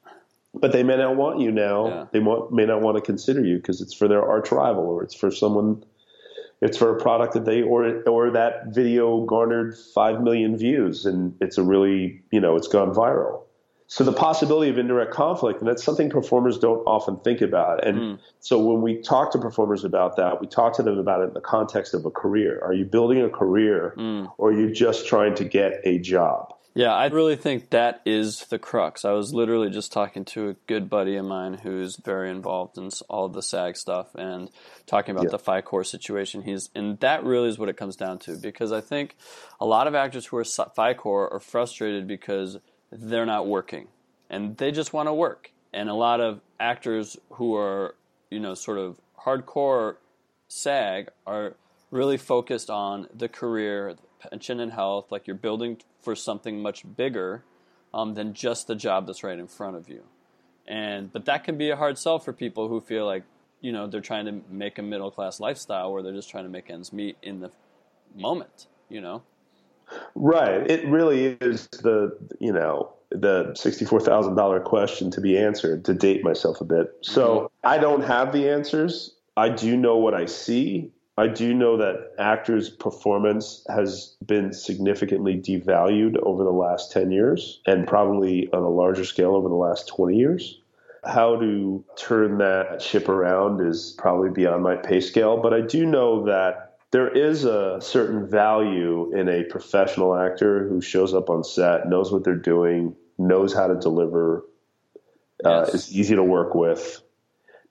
But 0.60 0.72
they 0.72 0.82
may 0.82 0.96
not 0.96 1.16
want 1.16 1.40
you 1.40 1.50
now. 1.50 1.88
Yeah. 1.88 2.04
They 2.12 2.20
want, 2.20 2.52
may 2.52 2.66
not 2.66 2.80
want 2.80 2.96
to 2.96 3.02
consider 3.02 3.44
you 3.44 3.56
because 3.56 3.80
it's 3.80 3.94
for 3.94 4.08
their 4.08 4.22
arch 4.22 4.50
rival 4.50 4.84
or 4.84 5.02
it's 5.02 5.14
for 5.14 5.30
someone 5.30 5.84
it's 6.62 6.78
for 6.78 6.96
a 6.96 7.00
product 7.00 7.34
that 7.34 7.44
they 7.44 7.62
or 7.62 8.02
or 8.08 8.30
that 8.30 8.68
video 8.68 9.24
garnered 9.24 9.76
five 9.94 10.22
million 10.22 10.56
views 10.56 11.04
and 11.04 11.34
it's 11.40 11.58
a 11.58 11.62
really 11.62 12.22
you 12.30 12.40
know 12.40 12.56
it's 12.56 12.68
gone 12.68 12.94
viral. 12.94 13.42
So 13.88 14.02
the 14.02 14.12
possibility 14.12 14.68
of 14.68 14.78
indirect 14.78 15.12
conflict, 15.12 15.60
and 15.60 15.68
that's 15.68 15.84
something 15.84 16.10
performers 16.10 16.58
don't 16.58 16.82
often 16.86 17.18
think 17.20 17.40
about. 17.40 17.86
And 17.86 17.98
mm. 17.98 18.18
so 18.40 18.58
when 18.58 18.82
we 18.82 19.00
talk 19.00 19.30
to 19.32 19.38
performers 19.38 19.84
about 19.84 20.16
that, 20.16 20.40
we 20.40 20.48
talk 20.48 20.74
to 20.78 20.82
them 20.82 20.98
about 20.98 21.20
it 21.20 21.28
in 21.28 21.34
the 21.34 21.40
context 21.40 21.94
of 21.94 22.04
a 22.04 22.10
career. 22.10 22.60
Are 22.64 22.74
you 22.74 22.84
building 22.84 23.22
a 23.22 23.28
career 23.28 23.94
mm. 23.96 24.28
or 24.38 24.48
are 24.50 24.52
you 24.52 24.72
just 24.72 25.06
trying 25.06 25.36
to 25.36 25.44
get 25.44 25.80
a 25.84 26.00
job? 26.00 26.52
Yeah, 26.76 26.92
I 26.92 27.06
really 27.06 27.36
think 27.36 27.70
that 27.70 28.02
is 28.04 28.44
the 28.48 28.58
crux. 28.58 29.06
I 29.06 29.12
was 29.12 29.32
literally 29.32 29.70
just 29.70 29.92
talking 29.92 30.26
to 30.26 30.50
a 30.50 30.52
good 30.66 30.90
buddy 30.90 31.16
of 31.16 31.24
mine 31.24 31.54
who's 31.54 31.96
very 31.96 32.30
involved 32.30 32.76
in 32.76 32.90
all 33.08 33.30
the 33.30 33.40
SAG 33.40 33.78
stuff 33.78 34.14
and 34.14 34.50
talking 34.84 35.12
about 35.12 35.24
yeah. 35.24 35.30
the 35.30 35.38
Fi-Core 35.38 35.84
situation. 35.84 36.42
He's 36.42 36.68
and 36.74 37.00
that 37.00 37.24
really 37.24 37.48
is 37.48 37.58
what 37.58 37.70
it 37.70 37.78
comes 37.78 37.96
down 37.96 38.18
to 38.20 38.36
because 38.36 38.72
I 38.72 38.82
think 38.82 39.16
a 39.58 39.64
lot 39.64 39.86
of 39.86 39.94
actors 39.94 40.26
who 40.26 40.36
are 40.36 40.44
Fi-Core 40.44 41.32
are 41.32 41.40
frustrated 41.40 42.06
because 42.06 42.58
they're 42.92 43.24
not 43.24 43.46
working 43.46 43.88
and 44.28 44.58
they 44.58 44.70
just 44.70 44.92
want 44.92 45.08
to 45.08 45.14
work. 45.14 45.52
And 45.72 45.88
a 45.88 45.94
lot 45.94 46.20
of 46.20 46.42
actors 46.60 47.16
who 47.30 47.56
are, 47.56 47.94
you 48.30 48.38
know, 48.38 48.52
sort 48.52 48.76
of 48.76 48.98
hardcore 49.24 49.96
SAG 50.48 51.08
are 51.26 51.54
really 51.90 52.18
focused 52.18 52.68
on 52.68 53.08
the 53.14 53.30
career, 53.30 53.96
pension 54.30 54.60
and 54.60 54.72
health, 54.72 55.10
like 55.10 55.26
you're 55.26 55.36
building 55.36 55.78
for 56.02 56.14
something 56.14 56.60
much 56.60 56.84
bigger 56.96 57.44
um, 57.92 58.14
than 58.14 58.34
just 58.34 58.66
the 58.66 58.74
job 58.74 59.06
that's 59.06 59.22
right 59.22 59.38
in 59.38 59.46
front 59.46 59.76
of 59.76 59.88
you. 59.88 60.04
And 60.68 61.12
but 61.12 61.24
that 61.26 61.44
can 61.44 61.56
be 61.56 61.70
a 61.70 61.76
hard 61.76 61.98
sell 61.98 62.18
for 62.18 62.32
people 62.32 62.68
who 62.68 62.80
feel 62.80 63.06
like 63.06 63.24
you 63.60 63.72
know 63.72 63.86
they're 63.86 64.00
trying 64.00 64.26
to 64.26 64.42
make 64.50 64.78
a 64.78 64.82
middle 64.82 65.10
class 65.10 65.40
lifestyle 65.40 65.92
where 65.92 66.02
they're 66.02 66.12
just 66.12 66.30
trying 66.30 66.44
to 66.44 66.50
make 66.50 66.70
ends 66.70 66.92
meet 66.92 67.16
in 67.22 67.40
the 67.40 67.50
moment. 68.14 68.66
You 68.88 69.00
know. 69.00 69.22
Right. 70.14 70.68
It 70.68 70.86
really 70.88 71.36
is 71.40 71.68
the 71.68 72.16
you 72.40 72.52
know 72.52 72.92
the 73.10 73.54
sixty-four 73.54 74.00
thousand 74.00 74.34
dollar 74.34 74.60
question 74.60 75.10
to 75.12 75.20
be 75.20 75.38
answered. 75.38 75.84
To 75.84 75.94
date 75.94 76.24
myself 76.24 76.60
a 76.60 76.64
bit, 76.64 76.92
so 77.02 77.26
mm-hmm. 77.36 77.46
I 77.68 77.78
don't 77.78 78.02
have 78.02 78.32
the 78.32 78.50
answers. 78.50 79.14
I 79.36 79.50
do 79.50 79.76
know 79.76 79.96
what 79.96 80.14
I 80.14 80.26
see, 80.26 80.90
I 81.18 81.28
do 81.28 81.54
know 81.54 81.78
that 81.78 82.12
actors' 82.18 82.68
performance 82.68 83.64
has 83.68 84.16
been 84.24 84.52
significantly 84.52 85.34
devalued 85.34 86.18
over 86.22 86.44
the 86.44 86.50
last 86.50 86.92
10 86.92 87.10
years 87.10 87.60
and 87.66 87.86
probably 87.86 88.50
on 88.52 88.62
a 88.62 88.68
larger 88.68 89.04
scale 89.04 89.34
over 89.34 89.48
the 89.48 89.54
last 89.54 89.88
20 89.88 90.16
years. 90.16 90.60
How 91.04 91.36
to 91.40 91.82
turn 91.96 92.38
that 92.38 92.82
ship 92.82 93.08
around 93.08 93.66
is 93.66 93.94
probably 93.96 94.28
beyond 94.28 94.62
my 94.62 94.76
pay 94.76 95.00
scale, 95.00 95.40
but 95.40 95.54
I 95.54 95.62
do 95.62 95.86
know 95.86 96.26
that 96.26 96.78
there 96.90 97.08
is 97.08 97.44
a 97.44 97.80
certain 97.80 98.28
value 98.28 99.12
in 99.14 99.28
a 99.28 99.44
professional 99.44 100.14
actor 100.14 100.68
who 100.68 100.82
shows 100.82 101.14
up 101.14 101.30
on 101.30 101.44
set, 101.44 101.88
knows 101.88 102.12
what 102.12 102.24
they're 102.24 102.34
doing, 102.34 102.94
knows 103.18 103.54
how 103.54 103.68
to 103.68 103.76
deliver, 103.76 104.44
uh, 105.44 105.64
yes. 105.64 105.68
uh, 105.68 105.72
is 105.72 105.96
easy 105.96 106.14
to 106.14 106.22
work 106.22 106.54
with. 106.54 107.00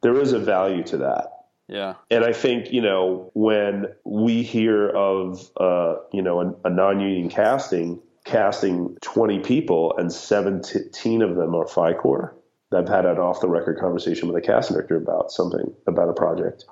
There 0.01 0.19
is 0.19 0.33
a 0.33 0.39
value 0.39 0.83
to 0.85 0.97
that. 0.97 1.34
Yeah. 1.67 1.95
And 2.11 2.23
I 2.23 2.33
think, 2.33 2.71
you 2.71 2.81
know, 2.81 3.31
when 3.33 3.87
we 4.03 4.43
hear 4.43 4.89
of, 4.89 5.49
uh, 5.57 5.95
you 6.13 6.21
know, 6.21 6.41
a, 6.41 6.67
a 6.67 6.69
non 6.69 6.99
union 6.99 7.29
casting, 7.29 7.99
casting 8.23 8.97
20 9.01 9.39
people 9.39 9.95
and 9.97 10.11
17 10.11 11.21
of 11.21 11.35
them 11.35 11.55
are 11.55 11.67
Fi-Core, 11.67 12.35
I've 12.73 12.89
had 12.89 13.05
an 13.05 13.17
off 13.17 13.41
the 13.41 13.47
record 13.47 13.79
conversation 13.79 14.27
with 14.27 14.43
a 14.43 14.45
casting 14.45 14.75
director 14.75 14.97
about 14.97 15.31
something, 15.31 15.73
about 15.87 16.09
a 16.09 16.13
project, 16.13 16.65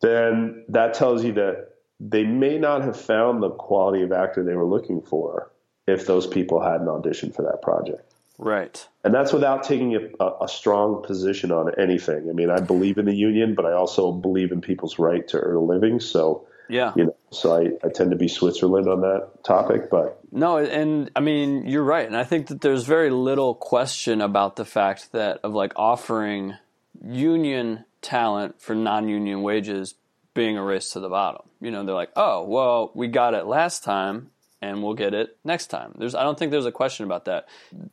then 0.00 0.64
that 0.68 0.94
tells 0.94 1.24
you 1.24 1.32
that 1.32 1.70
they 1.98 2.24
may 2.24 2.58
not 2.58 2.82
have 2.82 2.98
found 2.98 3.42
the 3.42 3.50
quality 3.50 4.02
of 4.02 4.12
actor 4.12 4.44
they 4.44 4.54
were 4.54 4.66
looking 4.66 5.00
for 5.00 5.50
if 5.86 6.06
those 6.06 6.26
people 6.26 6.60
hadn't 6.60 6.86
auditioned 6.86 7.34
for 7.34 7.42
that 7.42 7.62
project. 7.62 8.14
Right. 8.38 8.86
And 9.02 9.14
that's 9.14 9.32
without 9.32 9.64
taking 9.64 9.96
a, 9.96 10.24
a, 10.42 10.48
strong 10.48 11.02
position 11.02 11.52
on 11.52 11.72
anything. 11.78 12.28
I 12.28 12.32
mean, 12.32 12.50
I 12.50 12.60
believe 12.60 12.98
in 12.98 13.06
the 13.06 13.14
union, 13.14 13.54
but 13.54 13.64
I 13.64 13.72
also 13.72 14.12
believe 14.12 14.52
in 14.52 14.60
people's 14.60 14.98
right 14.98 15.26
to 15.28 15.38
earn 15.38 15.56
a 15.56 15.60
living. 15.60 16.00
So, 16.00 16.46
yeah. 16.68 16.92
You 16.96 17.06
know, 17.06 17.16
so 17.30 17.56
I, 17.56 17.86
I 17.86 17.90
tend 17.90 18.10
to 18.10 18.16
be 18.16 18.28
Switzerland 18.28 18.88
on 18.88 19.00
that 19.00 19.44
topic, 19.44 19.88
but. 19.90 20.18
No, 20.32 20.58
and 20.58 21.10
I 21.16 21.20
mean, 21.20 21.66
you're 21.66 21.84
right. 21.84 22.06
And 22.06 22.16
I 22.16 22.24
think 22.24 22.48
that 22.48 22.60
there's 22.60 22.84
very 22.84 23.10
little 23.10 23.54
question 23.54 24.20
about 24.20 24.56
the 24.56 24.64
fact 24.64 25.12
that 25.12 25.40
of 25.42 25.54
like 25.54 25.72
offering 25.76 26.56
union 27.02 27.84
talent 28.02 28.60
for 28.60 28.74
non 28.74 29.08
union 29.08 29.42
wages 29.42 29.94
being 30.34 30.58
a 30.58 30.62
race 30.62 30.90
to 30.90 31.00
the 31.00 31.08
bottom. 31.08 31.42
You 31.60 31.70
know, 31.70 31.84
they're 31.84 31.94
like, 31.94 32.12
oh, 32.16 32.44
well, 32.44 32.90
we 32.94 33.08
got 33.08 33.34
it 33.34 33.46
last 33.46 33.82
time 33.82 34.30
and 34.62 34.82
we'll 34.82 34.94
get 34.94 35.14
it 35.14 35.36
next 35.44 35.66
time. 35.66 35.94
There's 35.98 36.14
I 36.14 36.22
don't 36.22 36.38
think 36.38 36.50
there's 36.50 36.66
a 36.66 36.72
question 36.72 37.04
about 37.04 37.26
that. 37.26 37.48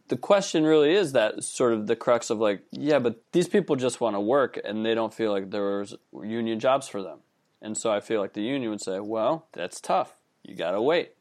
The 0.07 0.18
question 0.18 0.64
really 0.64 0.93
is 0.93 1.11
that 1.14 1.43
sort 1.43 1.74
of 1.74 1.88
the 1.88 1.95
crux 1.95 2.30
of 2.30 2.39
like, 2.39 2.61
yeah, 2.72 2.99
but 2.99 3.22
these 3.32 3.47
people 3.47 3.76
just 3.76 3.99
want 3.99 4.16
to 4.16 4.20
work 4.20 4.59
and 4.64 4.86
they 4.86 4.95
don't 4.95 5.14
feel 5.14 5.32
like 5.32 5.51
there's 5.51 5.95
union 6.14 6.59
jobs 6.59 6.88
for 6.88 7.01
them. 7.01 7.20
And 7.61 7.78
so 7.78 7.91
I 7.91 7.99
feel 7.99 8.20
like 8.20 8.34
the 8.34 8.41
union 8.41 8.72
would 8.72 8.84
say, 8.84 8.99
well, 8.99 9.47
that's 9.53 9.80
tough. 9.80 10.16
You 10.43 10.55
got 10.55 10.72
to 10.72 10.82
wait. 10.82 11.14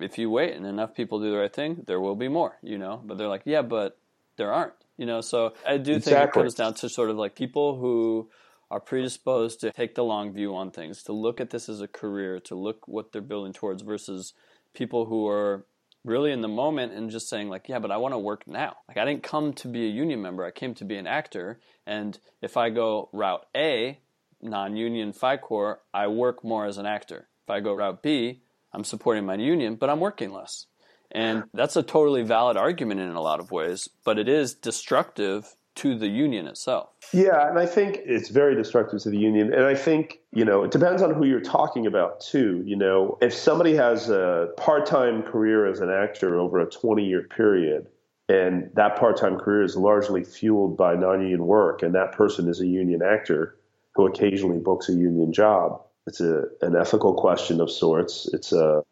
If 0.00 0.18
you 0.18 0.30
wait 0.30 0.54
and 0.54 0.64
enough 0.64 0.94
people 0.94 1.20
do 1.20 1.30
the 1.30 1.36
right 1.36 1.52
thing, 1.52 1.82
there 1.86 2.00
will 2.00 2.14
be 2.14 2.28
more, 2.28 2.56
you 2.62 2.78
know. 2.78 3.00
But 3.04 3.18
they're 3.18 3.28
like, 3.28 3.42
yeah, 3.44 3.62
but 3.62 3.98
there 4.36 4.52
aren't, 4.52 4.72
you 4.96 5.04
know. 5.04 5.20
So 5.20 5.54
I 5.66 5.76
do 5.76 5.94
exactly. 5.94 6.02
think 6.02 6.28
it 6.28 6.32
comes 6.32 6.54
down 6.54 6.74
to 6.74 6.88
sort 6.88 7.10
of 7.10 7.16
like 7.16 7.34
people 7.34 7.76
who 7.76 8.30
are 8.70 8.80
predisposed 8.80 9.60
to 9.60 9.72
take 9.72 9.94
the 9.94 10.04
long 10.04 10.32
view 10.32 10.54
on 10.54 10.70
things, 10.70 11.02
to 11.02 11.12
look 11.12 11.40
at 11.40 11.50
this 11.50 11.68
as 11.68 11.80
a 11.80 11.88
career, 11.88 12.40
to 12.40 12.54
look 12.54 12.88
what 12.88 13.12
they're 13.12 13.20
building 13.20 13.52
towards 13.52 13.82
versus 13.82 14.32
people 14.74 15.06
who 15.06 15.26
are 15.28 15.66
really 16.04 16.32
in 16.32 16.42
the 16.42 16.48
moment 16.48 16.92
and 16.92 17.10
just 17.10 17.28
saying 17.28 17.48
like 17.48 17.68
yeah 17.68 17.78
but 17.78 17.90
i 17.90 17.96
want 17.96 18.12
to 18.12 18.18
work 18.18 18.46
now. 18.46 18.76
Like 18.88 18.98
i 18.98 19.04
didn't 19.04 19.22
come 19.22 19.52
to 19.54 19.68
be 19.68 19.86
a 19.86 19.90
union 19.90 20.20
member 20.20 20.44
i 20.44 20.50
came 20.50 20.74
to 20.74 20.84
be 20.84 20.96
an 20.96 21.06
actor 21.06 21.60
and 21.86 22.18
if 22.42 22.56
i 22.56 22.70
go 22.70 23.08
route 23.12 23.46
a 23.56 23.98
non-union 24.42 25.12
Fi-Core, 25.14 25.80
i 25.94 26.06
work 26.06 26.44
more 26.44 26.66
as 26.66 26.76
an 26.76 26.86
actor. 26.86 27.28
If 27.44 27.50
i 27.50 27.60
go 27.60 27.72
route 27.74 28.02
b 28.02 28.42
i'm 28.72 28.84
supporting 28.84 29.24
my 29.24 29.36
union 29.36 29.76
but 29.76 29.90
i'm 29.90 30.00
working 30.00 30.32
less. 30.32 30.66
And 31.10 31.44
that's 31.54 31.76
a 31.76 31.82
totally 31.82 32.22
valid 32.22 32.56
argument 32.56 33.00
in 33.00 33.10
a 33.10 33.22
lot 33.22 33.40
of 33.40 33.50
ways 33.50 33.88
but 34.04 34.18
it 34.18 34.28
is 34.28 34.54
destructive 34.54 35.56
to 35.76 35.98
the 35.98 36.08
union 36.08 36.46
itself. 36.46 36.90
Yeah, 37.12 37.48
and 37.48 37.58
I 37.58 37.66
think 37.66 38.00
it's 38.04 38.28
very 38.28 38.54
destructive 38.54 39.02
to 39.02 39.10
the 39.10 39.18
union. 39.18 39.52
And 39.52 39.64
I 39.64 39.74
think, 39.74 40.20
you 40.32 40.44
know, 40.44 40.62
it 40.62 40.70
depends 40.70 41.02
on 41.02 41.14
who 41.14 41.24
you're 41.24 41.40
talking 41.40 41.86
about 41.86 42.20
too. 42.20 42.62
You 42.64 42.76
know, 42.76 43.18
if 43.20 43.34
somebody 43.34 43.74
has 43.74 44.08
a 44.08 44.50
part 44.56 44.86
time 44.86 45.22
career 45.22 45.66
as 45.66 45.80
an 45.80 45.90
actor 45.90 46.38
over 46.38 46.60
a 46.60 46.66
20 46.66 47.04
year 47.04 47.22
period, 47.22 47.86
And 48.28 48.70
that 48.74 48.96
part 48.96 49.18
time 49.18 49.38
career 49.38 49.62
is 49.62 49.76
largely 49.76 50.24
fueled 50.24 50.76
by 50.76 50.94
non 50.94 51.20
union 51.20 51.46
work. 51.46 51.82
And 51.82 51.94
that 51.94 52.12
person 52.12 52.48
is 52.48 52.60
a 52.60 52.66
union 52.66 53.02
actor 53.02 53.56
who 53.94 54.06
occasionally 54.06 54.58
books 54.58 54.88
a 54.88 54.92
union 54.92 55.32
job. 55.32 55.80
It's 56.06 56.20
a, 56.20 56.44
an 56.62 56.76
ethical 56.76 57.14
question 57.14 57.60
of 57.60 57.70
sorts, 57.70 58.28
it's 58.32 58.52
a, 58.52 58.82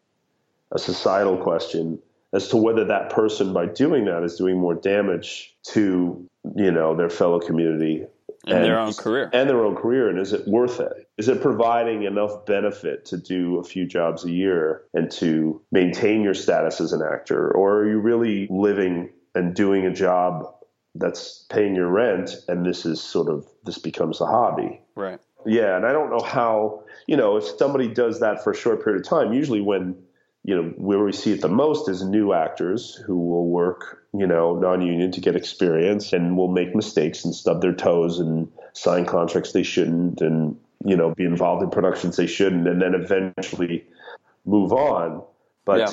a 0.71 0.79
societal 0.79 1.37
question 1.37 1.99
as 2.33 2.47
to 2.49 2.57
whether 2.57 2.83
that 2.85 3.11
person, 3.11 3.53
by 3.53 3.67
doing 3.67 4.05
that, 4.05 4.23
is 4.23 4.35
doing 4.35 4.57
more 4.59 4.73
damage 4.73 5.55
to 5.63 6.27
you 6.55 6.71
know 6.71 6.95
their 6.95 7.09
fellow 7.09 7.39
community 7.39 8.05
and, 8.45 8.55
and, 8.55 8.65
their 8.65 8.79
own 8.79 8.93
career. 8.93 9.29
and 9.33 9.49
their 9.49 9.63
own 9.63 9.75
career 9.75 10.09
and 10.09 10.19
is 10.19 10.33
it 10.33 10.47
worth 10.47 10.79
it? 10.79 11.09
Is 11.17 11.29
it 11.29 11.41
providing 11.41 12.03
enough 12.03 12.45
benefit 12.45 13.05
to 13.05 13.17
do 13.17 13.57
a 13.57 13.63
few 13.63 13.85
jobs 13.85 14.25
a 14.25 14.31
year 14.31 14.83
and 14.93 15.09
to 15.11 15.61
maintain 15.71 16.21
your 16.23 16.33
status 16.33 16.81
as 16.81 16.91
an 16.91 17.01
actor? 17.01 17.51
Or 17.51 17.79
are 17.79 17.89
you 17.89 17.99
really 17.99 18.47
living 18.49 19.11
and 19.35 19.55
doing 19.55 19.85
a 19.85 19.93
job 19.93 20.45
that's 20.95 21.45
paying 21.49 21.75
your 21.75 21.87
rent 21.87 22.35
and 22.47 22.65
this 22.65 22.85
is 22.85 23.01
sort 23.01 23.29
of 23.29 23.47
this 23.63 23.77
becomes 23.77 24.19
a 24.19 24.25
hobby? 24.25 24.81
Right. 24.95 25.19
Yeah 25.45 25.75
and 25.75 25.85
i 25.85 25.91
don't 25.91 26.09
know 26.09 26.23
how 26.23 26.83
you 27.05 27.17
know 27.17 27.35
if 27.35 27.43
somebody 27.43 27.89
does 27.89 28.21
that 28.21 28.43
for 28.43 28.51
a 28.51 28.55
short 28.55 28.81
period 28.81 29.01
of 29.01 29.07
time 29.07 29.33
usually 29.33 29.59
when 29.59 29.95
you 30.43 30.55
know, 30.55 30.69
where 30.75 31.03
we 31.03 31.13
see 31.13 31.31
it 31.31 31.41
the 31.41 31.47
most 31.47 31.87
is 31.87 32.03
new 32.03 32.33
actors 32.33 32.95
who 33.05 33.17
will 33.17 33.47
work, 33.47 34.05
you 34.13 34.27
know, 34.27 34.55
non-union 34.55 35.11
to 35.11 35.21
get 35.21 35.35
experience 35.35 36.11
and 36.11 36.37
will 36.37 36.49
make 36.49 36.75
mistakes 36.75 37.23
and 37.23 37.33
stub 37.33 37.61
their 37.61 37.73
toes 37.73 38.19
and 38.19 38.49
sign 38.73 39.05
contracts 39.05 39.53
they 39.53 39.63
shouldn't 39.63 40.19
and, 40.21 40.57
you 40.85 40.97
know, 40.97 41.13
be 41.15 41.23
involved 41.23 41.63
in 41.63 41.69
productions 41.69 42.17
they 42.17 42.27
shouldn't 42.27 42.67
and 42.67 42.81
then 42.81 42.93
eventually 42.93 43.85
move 44.45 44.73
on. 44.73 45.23
But 45.63 45.79
yeah. 45.79 45.91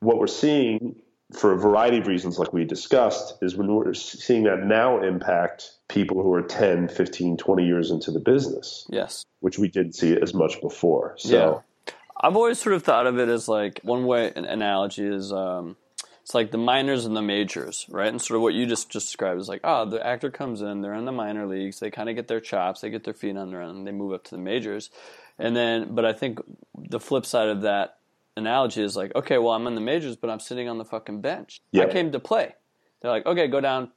what 0.00 0.18
we're 0.18 0.26
seeing 0.26 0.96
for 1.32 1.52
a 1.52 1.56
variety 1.58 1.98
of 1.98 2.08
reasons, 2.08 2.40
like 2.40 2.52
we 2.52 2.64
discussed, 2.64 3.34
is 3.40 3.56
when 3.56 3.72
we're 3.72 3.94
seeing 3.94 4.42
that 4.44 4.64
now 4.64 5.00
impact 5.00 5.70
people 5.88 6.22
who 6.22 6.32
are 6.34 6.42
10, 6.42 6.88
15, 6.88 7.36
20 7.36 7.64
years 7.64 7.90
into 7.92 8.10
the 8.10 8.20
business. 8.20 8.84
Yes. 8.90 9.24
Which 9.38 9.58
we 9.58 9.68
didn't 9.68 9.94
see 9.94 10.16
as 10.20 10.34
much 10.34 10.60
before. 10.60 11.14
So 11.18 11.36
yeah. 11.36 11.71
I've 12.20 12.36
always 12.36 12.58
sort 12.58 12.74
of 12.74 12.82
thought 12.82 13.06
of 13.06 13.18
it 13.18 13.28
as 13.28 13.48
like 13.48 13.80
one 13.82 14.04
way 14.04 14.32
an 14.34 14.44
analogy 14.44 15.06
is 15.06 15.32
um, 15.32 15.76
it's 16.22 16.34
like 16.34 16.52
the 16.52 16.58
minors 16.58 17.04
and 17.04 17.16
the 17.16 17.22
majors, 17.22 17.84
right? 17.88 18.08
And 18.08 18.22
sort 18.22 18.36
of 18.36 18.42
what 18.42 18.54
you 18.54 18.66
just 18.66 18.90
just 18.90 19.08
described 19.08 19.40
is 19.40 19.48
like, 19.48 19.60
oh, 19.64 19.84
the 19.84 20.04
actor 20.04 20.30
comes 20.30 20.62
in, 20.62 20.80
they're 20.80 20.94
in 20.94 21.04
the 21.04 21.12
minor 21.12 21.46
leagues, 21.46 21.80
they 21.80 21.90
kind 21.90 22.08
of 22.08 22.14
get 22.14 22.28
their 22.28 22.40
chops, 22.40 22.80
they 22.80 22.90
get 22.90 23.04
their 23.04 23.14
feet 23.14 23.36
under 23.36 23.58
them, 23.58 23.76
and 23.78 23.86
they 23.86 23.92
move 23.92 24.12
up 24.12 24.24
to 24.24 24.30
the 24.30 24.38
majors. 24.38 24.90
And 25.38 25.56
then, 25.56 25.94
but 25.94 26.04
I 26.04 26.12
think 26.12 26.40
the 26.76 27.00
flip 27.00 27.26
side 27.26 27.48
of 27.48 27.62
that 27.62 27.98
analogy 28.36 28.82
is 28.82 28.96
like, 28.96 29.14
okay, 29.16 29.38
well, 29.38 29.52
I'm 29.52 29.66
in 29.66 29.74
the 29.74 29.80
majors, 29.80 30.14
but 30.14 30.30
I'm 30.30 30.40
sitting 30.40 30.68
on 30.68 30.78
the 30.78 30.84
fucking 30.84 31.20
bench. 31.22 31.60
Yeah. 31.72 31.84
I 31.84 31.86
came 31.86 32.12
to 32.12 32.20
play. 32.20 32.54
They're 33.00 33.10
like, 33.10 33.26
okay, 33.26 33.48
go 33.48 33.60
down. 33.60 33.90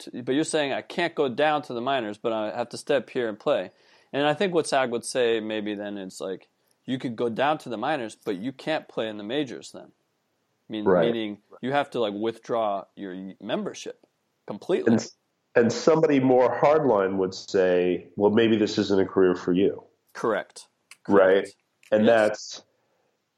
To, 0.00 0.22
but 0.22 0.34
you're 0.36 0.44
saying 0.44 0.72
I 0.72 0.82
can't 0.82 1.14
go 1.14 1.28
down 1.28 1.62
to 1.62 1.74
the 1.74 1.80
minors, 1.80 2.16
but 2.16 2.32
I 2.32 2.56
have 2.56 2.68
to 2.70 2.78
step 2.78 3.10
here 3.10 3.28
and 3.28 3.38
play. 3.38 3.72
And 4.12 4.26
I 4.26 4.34
think 4.34 4.54
what 4.54 4.68
SAG 4.68 4.90
would 4.90 5.04
say 5.04 5.40
maybe 5.40 5.74
then 5.74 5.98
it's 5.98 6.20
like, 6.20 6.48
you 6.86 6.98
could 6.98 7.16
go 7.16 7.28
down 7.28 7.58
to 7.58 7.68
the 7.68 7.76
minors, 7.76 8.16
but 8.16 8.36
you 8.36 8.52
can't 8.52 8.88
play 8.88 9.08
in 9.08 9.16
the 9.16 9.24
majors 9.24 9.70
then. 9.72 9.92
Mean, 10.68 10.84
right. 10.84 11.06
Meaning 11.06 11.38
you 11.60 11.72
have 11.72 11.90
to 11.90 12.00
like 12.00 12.14
withdraw 12.14 12.84
your 12.96 13.34
membership 13.40 14.06
completely. 14.46 14.92
And, 14.94 15.06
and 15.54 15.72
somebody 15.72 16.18
more 16.18 16.58
hardline 16.60 17.16
would 17.16 17.34
say, 17.34 18.06
well, 18.16 18.30
maybe 18.30 18.56
this 18.56 18.78
isn't 18.78 18.98
a 18.98 19.04
career 19.04 19.34
for 19.34 19.52
you. 19.52 19.84
Correct. 20.14 20.68
Correct. 21.04 21.36
Right. 21.36 21.48
And 21.90 22.06
yes. 22.06 22.62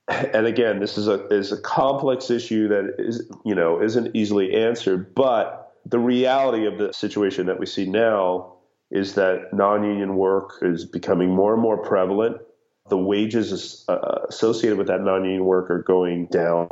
that's, 0.09 0.31
and 0.35 0.47
again, 0.47 0.79
this 0.81 0.97
is 0.97 1.09
a 1.09 1.27
is 1.29 1.51
a 1.51 1.61
complex 1.61 2.31
issue 2.31 2.69
that 2.69 2.95
is 2.99 3.27
you 3.45 3.55
know 3.55 3.83
isn't 3.83 4.15
easily 4.15 4.55
answered. 4.55 5.15
But 5.15 5.73
the 5.87 5.99
reality 5.99 6.67
of 6.67 6.79
the 6.79 6.93
situation 6.93 7.47
that 7.47 7.59
we 7.59 7.67
see 7.67 7.87
now 7.87 8.53
is 8.91 9.15
that 9.15 9.53
non-union 9.53 10.15
work 10.15 10.59
is 10.63 10.85
becoming 10.85 11.35
more 11.35 11.55
and 11.55 11.63
more 11.63 11.79
prevalent 11.79 12.37
the 12.89 12.99
wages 12.99 13.85
uh, 13.89 14.21
associated 14.29 14.77
with 14.77 14.89
that 14.89 15.01
non-union 15.01 15.45
work 15.45 15.71
are 15.71 15.83
going 15.83 16.27
down. 16.27 16.69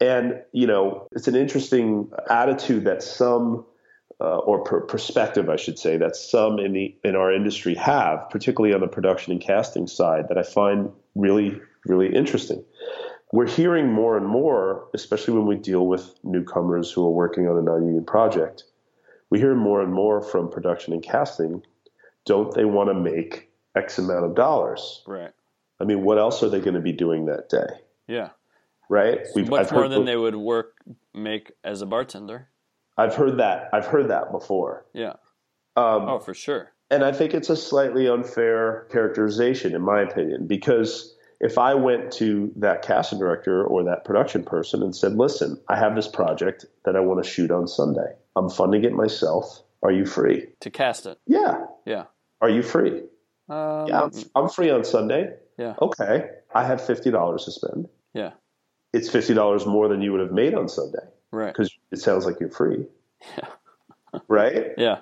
And, 0.00 0.42
you 0.52 0.66
know, 0.66 1.08
it's 1.12 1.26
an 1.26 1.34
interesting 1.34 2.10
attitude 2.30 2.84
that 2.84 3.02
some, 3.02 3.64
uh, 4.20 4.38
or 4.38 4.62
per- 4.62 4.82
perspective, 4.82 5.48
I 5.48 5.56
should 5.56 5.78
say, 5.78 5.96
that 5.96 6.14
some 6.14 6.58
in 6.58 6.72
the 6.72 6.96
in 7.02 7.16
our 7.16 7.32
industry 7.32 7.74
have, 7.74 8.30
particularly 8.30 8.74
on 8.74 8.80
the 8.80 8.86
production 8.86 9.32
and 9.32 9.40
casting 9.40 9.86
side, 9.86 10.28
that 10.28 10.38
I 10.38 10.42
find 10.42 10.90
really, 11.14 11.60
really 11.84 12.14
interesting. 12.14 12.64
We're 13.32 13.48
hearing 13.48 13.92
more 13.92 14.16
and 14.16 14.26
more, 14.26 14.88
especially 14.94 15.34
when 15.34 15.46
we 15.46 15.56
deal 15.56 15.86
with 15.86 16.14
newcomers 16.22 16.92
who 16.92 17.04
are 17.04 17.10
working 17.10 17.48
on 17.48 17.58
a 17.58 17.62
non-union 17.62 18.04
project. 18.04 18.62
We 19.30 19.40
hear 19.40 19.56
more 19.56 19.82
and 19.82 19.92
more 19.92 20.22
from 20.22 20.48
production 20.48 20.92
and 20.92 21.02
casting. 21.02 21.62
Don't 22.24 22.54
they 22.54 22.64
want 22.64 22.88
to 22.90 22.94
make 22.94 23.50
X 23.74 23.98
amount 23.98 24.24
of 24.24 24.36
dollars? 24.36 25.02
Right. 25.06 25.32
I 25.80 25.84
mean, 25.84 26.02
what 26.02 26.18
else 26.18 26.42
are 26.42 26.48
they 26.48 26.60
going 26.60 26.74
to 26.74 26.80
be 26.80 26.92
doing 26.92 27.26
that 27.26 27.48
day? 27.48 27.66
Yeah. 28.06 28.30
Right. 28.88 29.20
We've, 29.34 29.48
much 29.48 29.66
I've 29.66 29.72
more 29.72 29.88
than 29.88 30.04
they 30.04 30.16
would 30.16 30.36
work 30.36 30.74
make 31.12 31.52
as 31.64 31.82
a 31.82 31.86
bartender. 31.86 32.48
I've 32.96 33.14
heard 33.14 33.38
that. 33.38 33.68
I've 33.72 33.86
heard 33.86 34.08
that 34.08 34.32
before. 34.32 34.86
Yeah. 34.94 35.14
Um, 35.76 36.08
oh, 36.08 36.18
for 36.18 36.34
sure. 36.34 36.72
And 36.90 37.04
I 37.04 37.12
think 37.12 37.34
it's 37.34 37.50
a 37.50 37.56
slightly 37.56 38.08
unfair 38.08 38.86
characterization, 38.90 39.74
in 39.74 39.82
my 39.82 40.00
opinion, 40.00 40.46
because 40.46 41.14
if 41.40 41.58
I 41.58 41.74
went 41.74 42.12
to 42.12 42.52
that 42.56 42.82
casting 42.82 43.18
director 43.18 43.64
or 43.64 43.84
that 43.84 44.04
production 44.04 44.44
person 44.44 44.82
and 44.82 44.94
said, 44.94 45.16
"Listen, 45.16 45.60
I 45.68 45.76
have 45.76 45.94
this 45.94 46.08
project 46.08 46.64
that 46.84 46.96
I 46.96 47.00
want 47.00 47.22
to 47.22 47.28
shoot 47.28 47.50
on 47.50 47.66
Sunday. 47.66 48.14
I'm 48.36 48.48
funding 48.48 48.84
it 48.84 48.92
myself. 48.92 49.62
Are 49.82 49.92
you 49.92 50.06
free 50.06 50.46
to 50.60 50.70
cast 50.70 51.06
it?" 51.06 51.18
Yeah. 51.26 51.66
Yeah. 51.84 52.04
Are 52.40 52.48
you 52.48 52.62
free? 52.62 53.02
Um, 53.48 53.88
yeah, 53.88 54.02
I'm, 54.02 54.10
I'm 54.34 54.48
free 54.48 54.70
on 54.70 54.84
Sunday. 54.84 55.34
Yeah. 55.58 55.74
Okay. 55.80 56.30
I 56.54 56.64
have 56.64 56.84
fifty 56.84 57.10
dollars 57.10 57.44
to 57.44 57.52
spend. 57.52 57.88
Yeah. 58.14 58.32
It's 58.92 59.10
fifty 59.10 59.34
dollars 59.34 59.66
more 59.66 59.88
than 59.88 60.02
you 60.02 60.12
would 60.12 60.20
have 60.20 60.32
made 60.32 60.54
on 60.54 60.68
Sunday. 60.68 61.04
Right. 61.32 61.52
Because 61.52 61.76
it 61.90 61.98
sounds 61.98 62.24
like 62.24 62.40
you're 62.40 62.50
free. 62.50 62.86
Yeah. 63.36 63.48
right? 64.28 64.72
Yeah. 64.76 64.98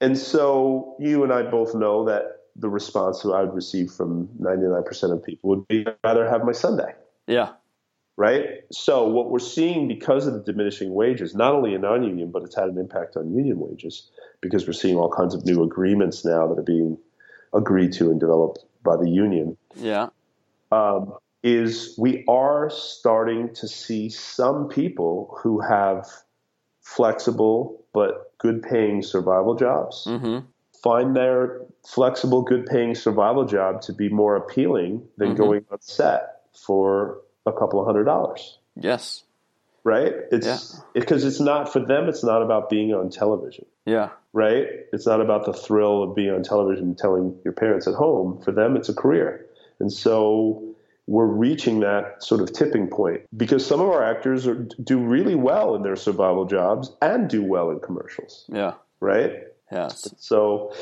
And 0.00 0.18
so 0.18 0.96
you 0.98 1.22
and 1.22 1.32
I 1.32 1.42
both 1.42 1.74
know 1.74 2.04
that 2.06 2.40
the 2.56 2.68
response 2.68 3.22
that 3.22 3.30
I 3.30 3.42
would 3.42 3.54
receive 3.54 3.90
from 3.90 4.28
99% 4.40 5.12
of 5.12 5.24
people 5.24 5.50
would 5.50 5.68
be 5.68 5.86
I'd 5.86 5.96
rather 6.04 6.28
have 6.28 6.44
my 6.44 6.52
Sunday. 6.52 6.94
Yeah. 7.26 7.52
Right? 8.16 8.60
So 8.70 9.08
what 9.08 9.30
we're 9.30 9.40
seeing 9.40 9.88
because 9.88 10.26
of 10.26 10.34
the 10.34 10.40
diminishing 10.40 10.94
wages, 10.94 11.34
not 11.34 11.52
only 11.52 11.74
in 11.74 11.80
non-union, 11.80 12.30
but 12.30 12.44
it's 12.44 12.54
had 12.54 12.68
an 12.68 12.78
impact 12.78 13.16
on 13.16 13.34
union 13.34 13.58
wages 13.58 14.08
because 14.40 14.66
we're 14.66 14.72
seeing 14.72 14.96
all 14.96 15.10
kinds 15.10 15.34
of 15.34 15.44
new 15.44 15.64
agreements 15.64 16.24
now 16.24 16.46
that 16.46 16.58
are 16.58 16.62
being 16.62 16.96
agreed 17.54 17.92
to 17.94 18.10
and 18.10 18.20
developed 18.20 18.64
by 18.82 18.96
the 18.96 19.08
union. 19.08 19.56
Yeah. 19.76 20.08
Um, 20.72 21.14
is 21.42 21.94
we 21.98 22.24
are 22.26 22.70
starting 22.70 23.54
to 23.54 23.68
see 23.68 24.08
some 24.08 24.68
people 24.68 25.38
who 25.42 25.60
have 25.60 26.08
flexible 26.80 27.84
but 27.92 28.32
good 28.38 28.62
paying 28.62 29.02
survival 29.02 29.54
jobs 29.54 30.06
mm-hmm. 30.06 30.46
find 30.82 31.14
their 31.14 31.60
flexible, 31.86 32.42
good 32.42 32.66
paying 32.66 32.94
survival 32.94 33.44
job 33.44 33.80
to 33.82 33.92
be 33.92 34.08
more 34.08 34.36
appealing 34.36 35.02
than 35.18 35.28
mm-hmm. 35.28 35.42
going 35.42 35.64
on 35.70 35.80
set 35.80 36.40
for 36.66 37.18
a 37.46 37.52
couple 37.52 37.78
of 37.78 37.86
hundred 37.86 38.04
dollars. 38.04 38.58
Yes. 38.76 39.23
Right? 39.84 40.14
It's 40.32 40.80
because 40.94 41.22
yeah. 41.22 41.28
it's 41.28 41.40
not 41.40 41.72
for 41.72 41.80
them 41.80 42.08
it's 42.08 42.24
not 42.24 42.42
about 42.42 42.70
being 42.70 42.94
on 42.94 43.10
television. 43.10 43.66
Yeah. 43.84 44.10
Right? 44.32 44.66
It's 44.92 45.06
not 45.06 45.20
about 45.20 45.44
the 45.44 45.52
thrill 45.52 46.02
of 46.02 46.16
being 46.16 46.30
on 46.30 46.42
television 46.42 46.84
and 46.84 46.98
telling 46.98 47.38
your 47.44 47.52
parents 47.52 47.86
at 47.86 47.94
home. 47.94 48.40
For 48.42 48.50
them, 48.50 48.76
it's 48.76 48.88
a 48.88 48.94
career. 48.94 49.46
And 49.80 49.92
so 49.92 50.74
we're 51.06 51.26
reaching 51.26 51.80
that 51.80 52.22
sort 52.22 52.40
of 52.40 52.52
tipping 52.52 52.88
point 52.88 53.22
because 53.36 53.64
some 53.66 53.80
of 53.80 53.88
our 53.88 54.02
actors 54.02 54.46
are, 54.46 54.54
do 54.82 54.98
really 54.98 55.34
well 55.34 55.74
in 55.74 55.82
their 55.82 55.96
survival 55.96 56.46
jobs 56.46 56.90
and 57.02 57.28
do 57.28 57.42
well 57.42 57.70
in 57.70 57.80
commercials. 57.80 58.46
Yeah. 58.48 58.74
Right? 59.00 59.32
Yes. 59.74 60.14
So, 60.18 60.72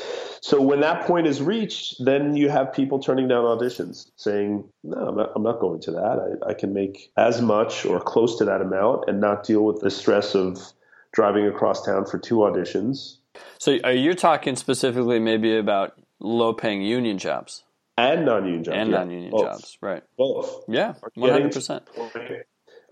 so 0.41 0.61
when 0.61 0.81
that 0.81 1.05
point 1.05 1.25
is 1.25 1.41
reached, 1.41 1.95
then 2.05 2.35
you 2.35 2.49
have 2.49 2.71
people 2.71 2.99
turning 2.99 3.27
down 3.27 3.43
auditions, 3.43 4.11
saying, 4.17 4.63
"No, 4.83 4.97
I'm 4.97 5.17
not, 5.17 5.31
I'm 5.35 5.43
not 5.43 5.59
going 5.59 5.81
to 5.81 5.91
that. 5.91 6.39
I, 6.45 6.51
I 6.51 6.53
can 6.53 6.73
make 6.73 7.11
as 7.17 7.41
much 7.41 7.85
or 7.85 7.99
close 7.99 8.37
to 8.37 8.45
that 8.45 8.61
amount 8.61 9.05
and 9.07 9.19
not 9.19 9.43
deal 9.43 9.65
with 9.65 9.81
the 9.81 9.89
stress 9.89 10.35
of 10.35 10.73
driving 11.13 11.47
across 11.47 11.85
town 11.85 12.05
for 12.05 12.17
two 12.17 12.37
auditions. 12.37 13.17
So 13.59 13.77
are 13.83 13.93
you 13.93 14.13
talking 14.15 14.55
specifically 14.55 15.19
maybe 15.19 15.57
about 15.57 15.93
low 16.19 16.53
paying 16.53 16.81
union 16.81 17.17
jobs? 17.17 17.63
And 17.97 18.25
non 18.25 18.45
union 18.45 18.63
jobs. 18.63 18.77
And 18.77 18.89
yeah. 18.89 18.97
non 18.97 19.11
union 19.11 19.31
jobs, 19.31 19.77
right. 19.79 20.03
Both. 20.17 20.65
Yeah, 20.67 20.95
100%. 21.15 21.81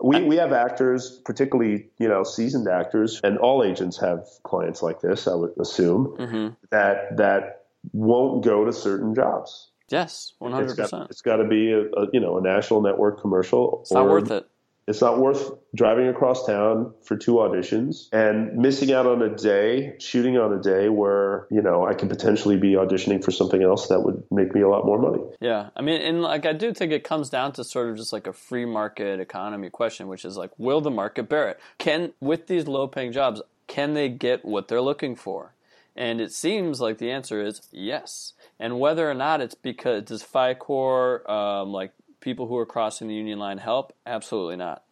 We, 0.02 0.22
we 0.22 0.36
have 0.36 0.52
actors, 0.52 1.20
particularly 1.24 1.86
you 1.98 2.08
know 2.08 2.24
seasoned 2.24 2.68
actors, 2.68 3.20
and 3.22 3.38
all 3.38 3.62
agents 3.62 3.98
have 4.00 4.26
clients 4.42 4.82
like 4.82 5.00
this. 5.00 5.28
I 5.28 5.34
would 5.34 5.52
assume 5.58 6.16
mm-hmm. 6.18 6.48
that 6.70 7.16
that 7.16 7.66
won't 7.92 8.44
go 8.44 8.64
to 8.64 8.72
certain 8.72 9.14
jobs. 9.14 9.70
Yes, 9.88 10.32
one 10.38 10.52
hundred 10.52 10.76
percent. 10.76 11.10
It's 11.10 11.20
got 11.20 11.36
to 11.36 11.44
be 11.44 11.70
a, 11.70 11.82
a, 11.82 12.08
you 12.12 12.20
know 12.20 12.38
a 12.38 12.40
national 12.40 12.80
network 12.80 13.20
commercial. 13.20 13.80
It's 13.82 13.92
not 13.92 14.06
worth 14.06 14.30
it. 14.30 14.48
It's 14.88 15.00
not 15.00 15.18
worth 15.18 15.52
driving 15.74 16.08
across 16.08 16.44
town 16.44 16.92
for 17.02 17.16
two 17.16 17.34
auditions 17.34 18.08
and 18.12 18.56
missing 18.56 18.92
out 18.92 19.06
on 19.06 19.22
a 19.22 19.34
day, 19.34 19.94
shooting 19.98 20.36
on 20.36 20.52
a 20.52 20.60
day 20.60 20.88
where, 20.88 21.46
you 21.50 21.62
know, 21.62 21.86
I 21.86 21.94
could 21.94 22.08
potentially 22.08 22.56
be 22.56 22.72
auditioning 22.72 23.22
for 23.22 23.30
something 23.30 23.62
else 23.62 23.88
that 23.88 24.00
would 24.00 24.24
make 24.30 24.54
me 24.54 24.60
a 24.60 24.68
lot 24.68 24.84
more 24.84 24.98
money. 24.98 25.22
Yeah. 25.40 25.70
I 25.76 25.82
mean, 25.82 26.02
and 26.02 26.22
like 26.22 26.46
I 26.46 26.52
do 26.52 26.74
think 26.74 26.92
it 26.92 27.04
comes 27.04 27.30
down 27.30 27.52
to 27.52 27.64
sort 27.64 27.90
of 27.90 27.96
just 27.96 28.12
like 28.12 28.26
a 28.26 28.32
free 28.32 28.64
market 28.64 29.20
economy 29.20 29.70
question, 29.70 30.08
which 30.08 30.24
is 30.24 30.36
like, 30.36 30.50
will 30.58 30.80
the 30.80 30.90
market 30.90 31.28
bear 31.28 31.48
it? 31.50 31.60
Can, 31.78 32.12
with 32.20 32.48
these 32.48 32.66
low 32.66 32.88
paying 32.88 33.12
jobs, 33.12 33.40
can 33.68 33.94
they 33.94 34.08
get 34.08 34.44
what 34.44 34.66
they're 34.66 34.82
looking 34.82 35.14
for? 35.14 35.54
And 35.94 36.20
it 36.20 36.32
seems 36.32 36.80
like 36.80 36.98
the 36.98 37.10
answer 37.10 37.42
is 37.42 37.68
yes. 37.70 38.32
And 38.58 38.80
whether 38.80 39.10
or 39.10 39.14
not 39.14 39.40
it's 39.40 39.54
because 39.54 40.04
does 40.04 40.22
Fi-Core, 40.22 41.30
um, 41.30 41.70
like 41.70 41.92
people 42.22 42.46
who 42.46 42.56
are 42.56 42.64
crossing 42.64 43.08
the 43.08 43.14
union 43.14 43.38
line 43.38 43.58
help? 43.58 43.92
Absolutely 44.06 44.56
not. 44.56 44.84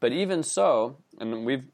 But 0.00 0.12
even 0.12 0.42
so, 0.42 0.96
and 1.20 1.44
we've 1.44 1.64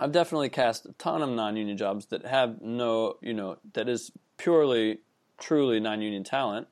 I've 0.00 0.12
definitely 0.12 0.48
cast 0.48 0.86
a 0.86 0.92
ton 0.92 1.22
of 1.22 1.30
non-union 1.30 1.76
jobs 1.76 2.06
that 2.06 2.24
have 2.24 2.60
no, 2.60 3.16
you 3.20 3.34
know, 3.34 3.58
that 3.74 3.88
is 3.88 4.12
purely 4.36 5.00
truly 5.38 5.80
non-union 5.80 6.24
talent 6.24 6.68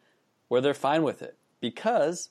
where 0.49 0.61
they're 0.61 0.75
fine 0.75 1.03
with 1.03 1.23
it 1.23 1.37
because 1.61 2.31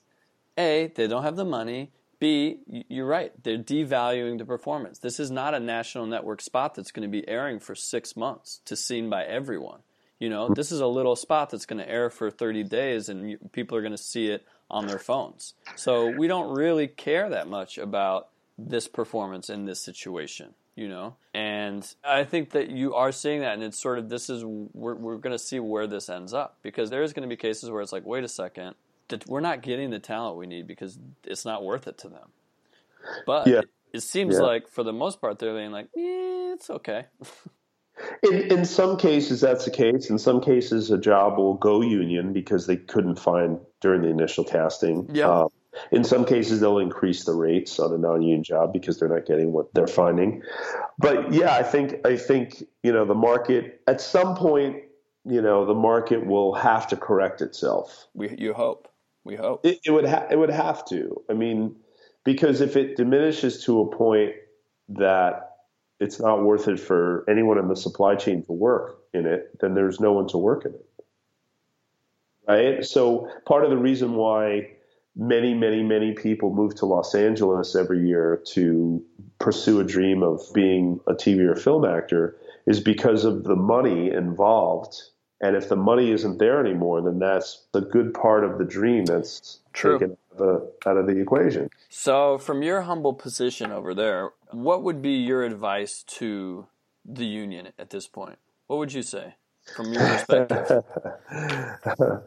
a 0.58 0.92
they 0.94 1.06
don't 1.06 1.22
have 1.22 1.36
the 1.36 1.44
money 1.44 1.90
b 2.18 2.58
you're 2.66 3.06
right 3.06 3.32
they're 3.42 3.58
devaluing 3.58 4.38
the 4.38 4.44
performance 4.44 4.98
this 4.98 5.18
is 5.18 5.30
not 5.30 5.54
a 5.54 5.60
national 5.60 6.06
network 6.06 6.40
spot 6.40 6.74
that's 6.74 6.90
going 6.90 7.02
to 7.02 7.10
be 7.10 7.26
airing 7.28 7.58
for 7.58 7.74
six 7.74 8.16
months 8.16 8.60
to 8.64 8.76
seen 8.76 9.08
by 9.08 9.24
everyone 9.24 9.80
you 10.18 10.28
know 10.28 10.44
mm-hmm. 10.44 10.54
this 10.54 10.72
is 10.72 10.80
a 10.80 10.86
little 10.86 11.16
spot 11.16 11.50
that's 11.50 11.66
going 11.66 11.78
to 11.78 11.88
air 11.88 12.10
for 12.10 12.30
30 12.30 12.64
days 12.64 13.08
and 13.08 13.38
people 13.52 13.76
are 13.76 13.82
going 13.82 13.92
to 13.92 13.98
see 13.98 14.26
it 14.26 14.46
on 14.70 14.86
their 14.86 14.98
phones. 14.98 15.54
So 15.76 16.08
we 16.08 16.26
don't 16.26 16.56
really 16.56 16.88
care 16.88 17.28
that 17.30 17.48
much 17.48 17.78
about 17.78 18.28
this 18.58 18.88
performance 18.88 19.50
in 19.50 19.64
this 19.64 19.80
situation, 19.80 20.54
you 20.74 20.88
know? 20.88 21.16
And 21.34 21.86
I 22.04 22.24
think 22.24 22.50
that 22.50 22.70
you 22.70 22.94
are 22.94 23.12
seeing 23.12 23.40
that, 23.40 23.54
and 23.54 23.62
it's 23.62 23.80
sort 23.80 23.98
of 23.98 24.08
this 24.08 24.28
is, 24.30 24.44
we're, 24.44 24.94
we're 24.94 25.18
going 25.18 25.34
to 25.34 25.38
see 25.38 25.60
where 25.60 25.86
this 25.86 26.08
ends 26.08 26.34
up 26.34 26.58
because 26.62 26.90
there's 26.90 27.12
going 27.12 27.28
to 27.28 27.28
be 27.28 27.36
cases 27.36 27.70
where 27.70 27.82
it's 27.82 27.92
like, 27.92 28.06
wait 28.06 28.24
a 28.24 28.28
second, 28.28 28.74
we're 29.26 29.40
not 29.40 29.62
getting 29.62 29.90
the 29.90 29.98
talent 29.98 30.36
we 30.36 30.46
need 30.46 30.66
because 30.66 30.98
it's 31.24 31.44
not 31.44 31.64
worth 31.64 31.86
it 31.86 31.98
to 31.98 32.08
them. 32.08 32.30
But 33.24 33.46
yeah. 33.46 33.58
it, 33.58 33.68
it, 33.92 34.00
seems 34.00 34.34
yeah. 34.34 34.40
like 34.40 34.68
for 34.68 34.82
the 34.82 34.92
most 34.92 35.20
part, 35.20 35.38
they're 35.38 35.54
being 35.54 35.70
like, 35.70 35.86
eh, 35.96 36.54
it's 36.54 36.70
okay. 36.70 37.06
In, 38.22 38.52
in 38.52 38.64
some 38.64 38.96
cases, 38.96 39.40
that's 39.40 39.64
the 39.64 39.70
case. 39.70 40.10
In 40.10 40.18
some 40.18 40.40
cases, 40.40 40.90
a 40.90 40.98
job 40.98 41.38
will 41.38 41.54
go 41.54 41.80
union 41.80 42.32
because 42.32 42.66
they 42.66 42.76
couldn't 42.76 43.18
find 43.18 43.58
during 43.80 44.02
the 44.02 44.08
initial 44.08 44.44
casting. 44.44 45.08
Yeah. 45.12 45.28
Um, 45.28 45.48
in 45.92 46.04
some 46.04 46.24
cases, 46.24 46.60
they'll 46.60 46.78
increase 46.78 47.24
the 47.24 47.34
rates 47.34 47.78
on 47.78 47.92
a 47.92 47.98
non-union 47.98 48.42
job 48.42 48.72
because 48.72 48.98
they're 48.98 49.08
not 49.08 49.26
getting 49.26 49.52
what 49.52 49.72
they're 49.74 49.86
finding. 49.86 50.42
But 50.98 51.32
yeah, 51.32 51.54
I 51.54 51.62
think 51.62 52.06
I 52.06 52.16
think 52.16 52.62
you 52.82 52.92
know 52.92 53.04
the 53.04 53.14
market 53.14 53.82
at 53.86 54.00
some 54.00 54.34
point, 54.36 54.82
you 55.24 55.42
know, 55.42 55.66
the 55.66 55.74
market 55.74 56.26
will 56.26 56.54
have 56.54 56.86
to 56.88 56.96
correct 56.96 57.42
itself. 57.42 58.06
We 58.14 58.34
you 58.38 58.54
hope 58.54 58.88
we 59.24 59.36
hope 59.36 59.66
it, 59.66 59.80
it 59.84 59.90
would 59.90 60.06
ha- 60.06 60.26
it 60.30 60.36
would 60.36 60.50
have 60.50 60.84
to. 60.86 61.22
I 61.28 61.34
mean, 61.34 61.76
because 62.24 62.60
if 62.60 62.76
it 62.76 62.96
diminishes 62.96 63.64
to 63.64 63.80
a 63.80 63.90
point 63.94 64.32
that 64.88 65.45
it's 66.00 66.20
not 66.20 66.42
worth 66.42 66.68
it 66.68 66.78
for 66.78 67.24
anyone 67.28 67.58
in 67.58 67.68
the 67.68 67.76
supply 67.76 68.14
chain 68.14 68.44
to 68.44 68.52
work 68.52 68.98
in 69.14 69.26
it, 69.26 69.58
then 69.60 69.74
there's 69.74 70.00
no 70.00 70.12
one 70.12 70.28
to 70.28 70.38
work 70.38 70.64
in 70.64 70.72
it. 70.74 70.86
Right? 72.46 72.84
So 72.84 73.28
part 73.46 73.64
of 73.64 73.70
the 73.70 73.76
reason 73.76 74.14
why 74.14 74.70
many, 75.16 75.54
many, 75.54 75.82
many 75.82 76.12
people 76.12 76.54
move 76.54 76.74
to 76.76 76.86
Los 76.86 77.14
Angeles 77.14 77.74
every 77.74 78.06
year 78.06 78.42
to 78.52 79.02
pursue 79.38 79.80
a 79.80 79.84
dream 79.84 80.22
of 80.22 80.42
being 80.52 81.00
a 81.06 81.14
TV 81.14 81.40
or 81.40 81.56
film 81.56 81.84
actor 81.84 82.36
is 82.66 82.80
because 82.80 83.24
of 83.24 83.44
the 83.44 83.56
money 83.56 84.10
involved. 84.10 85.02
And 85.40 85.56
if 85.56 85.68
the 85.68 85.76
money 85.76 86.12
isn't 86.12 86.38
there 86.38 86.64
anymore, 86.64 87.02
then 87.02 87.18
that's 87.18 87.66
a 87.74 87.80
good 87.80 88.14
part 88.14 88.44
of 88.44 88.58
the 88.58 88.64
dream 88.64 89.06
that's 89.06 89.60
True. 89.72 89.98
taken 89.98 90.16
the, 90.36 90.72
out 90.86 90.96
of 90.96 91.06
the 91.06 91.18
equation. 91.18 91.70
So, 91.88 92.38
from 92.38 92.62
your 92.62 92.82
humble 92.82 93.14
position 93.14 93.72
over 93.72 93.94
there, 93.94 94.30
what 94.50 94.82
would 94.82 95.02
be 95.02 95.12
your 95.12 95.42
advice 95.42 96.02
to 96.18 96.66
the 97.04 97.26
union 97.26 97.68
at 97.78 97.90
this 97.90 98.06
point? 98.06 98.38
What 98.66 98.78
would 98.78 98.92
you 98.92 99.02
say 99.02 99.34
from 99.74 99.92
your 99.92 100.02
perspective? 100.02 100.84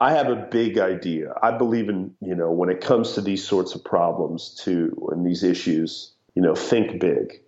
I 0.00 0.12
have 0.12 0.28
a 0.28 0.36
big 0.36 0.78
idea. 0.78 1.34
I 1.42 1.52
believe 1.52 1.88
in, 1.88 2.14
you 2.20 2.34
know, 2.34 2.50
when 2.50 2.68
it 2.68 2.80
comes 2.80 3.12
to 3.12 3.20
these 3.20 3.46
sorts 3.46 3.74
of 3.74 3.84
problems 3.84 4.54
too 4.54 5.08
and 5.12 5.26
these 5.26 5.42
issues, 5.42 6.12
you 6.34 6.42
know, 6.42 6.54
think 6.54 7.00
big. 7.00 7.40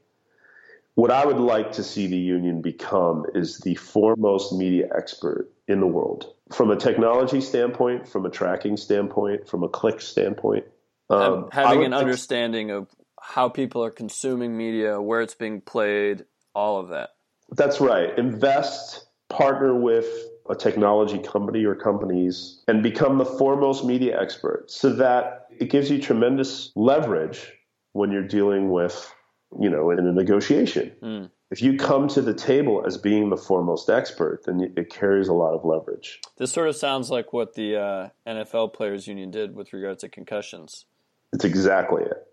What 0.94 1.10
I 1.10 1.26
would 1.26 1.38
like 1.38 1.72
to 1.72 1.82
see 1.82 2.06
the 2.06 2.16
union 2.16 2.62
become 2.62 3.26
is 3.34 3.58
the 3.58 3.74
foremost 3.74 4.54
media 4.54 4.88
expert 4.96 5.50
in 5.68 5.80
the 5.80 5.86
world 5.86 6.32
from 6.52 6.70
a 6.70 6.76
technology 6.76 7.40
standpoint, 7.40 8.08
from 8.08 8.24
a 8.26 8.30
tracking 8.30 8.76
standpoint, 8.76 9.48
from 9.48 9.62
a 9.62 9.68
click 9.68 10.00
standpoint. 10.00 10.64
Um, 11.10 11.48
having 11.52 11.84
an 11.84 11.92
understanding 11.92 12.70
of 12.70 12.88
how 13.20 13.48
people 13.48 13.84
are 13.84 13.90
consuming 13.90 14.56
media, 14.56 15.00
where 15.00 15.20
it's 15.20 15.34
being 15.34 15.60
played, 15.60 16.24
all 16.54 16.78
of 16.78 16.88
that. 16.88 17.10
That's 17.50 17.80
right. 17.80 18.16
Invest, 18.18 19.06
partner 19.28 19.74
with 19.74 20.06
a 20.48 20.54
technology 20.54 21.18
company 21.18 21.64
or 21.64 21.74
companies, 21.74 22.62
and 22.68 22.82
become 22.82 23.18
the 23.18 23.24
foremost 23.24 23.84
media 23.84 24.20
expert 24.20 24.70
so 24.70 24.92
that 24.94 25.46
it 25.58 25.70
gives 25.70 25.90
you 25.90 26.00
tremendous 26.00 26.70
leverage 26.76 27.52
when 27.92 28.12
you're 28.12 28.26
dealing 28.26 28.70
with, 28.70 29.12
you 29.60 29.70
know, 29.70 29.90
in 29.90 29.98
a 30.06 30.12
negotiation. 30.12 30.92
Mm. 31.02 31.30
If 31.50 31.62
you 31.62 31.76
come 31.76 32.08
to 32.08 32.22
the 32.22 32.34
table 32.34 32.82
as 32.84 32.98
being 32.98 33.30
the 33.30 33.36
foremost 33.36 33.88
expert, 33.88 34.42
then 34.46 34.72
it 34.76 34.90
carries 34.90 35.28
a 35.28 35.32
lot 35.32 35.54
of 35.54 35.64
leverage. 35.64 36.20
This 36.38 36.52
sort 36.52 36.68
of 36.68 36.74
sounds 36.74 37.08
like 37.08 37.32
what 37.32 37.54
the 37.54 37.76
uh, 37.76 38.08
NFL 38.26 38.74
Players 38.74 39.06
Union 39.06 39.30
did 39.30 39.54
with 39.54 39.72
regards 39.72 40.00
to 40.00 40.08
concussions. 40.08 40.86
It's 41.32 41.44
exactly 41.44 42.02
it. 42.02 42.26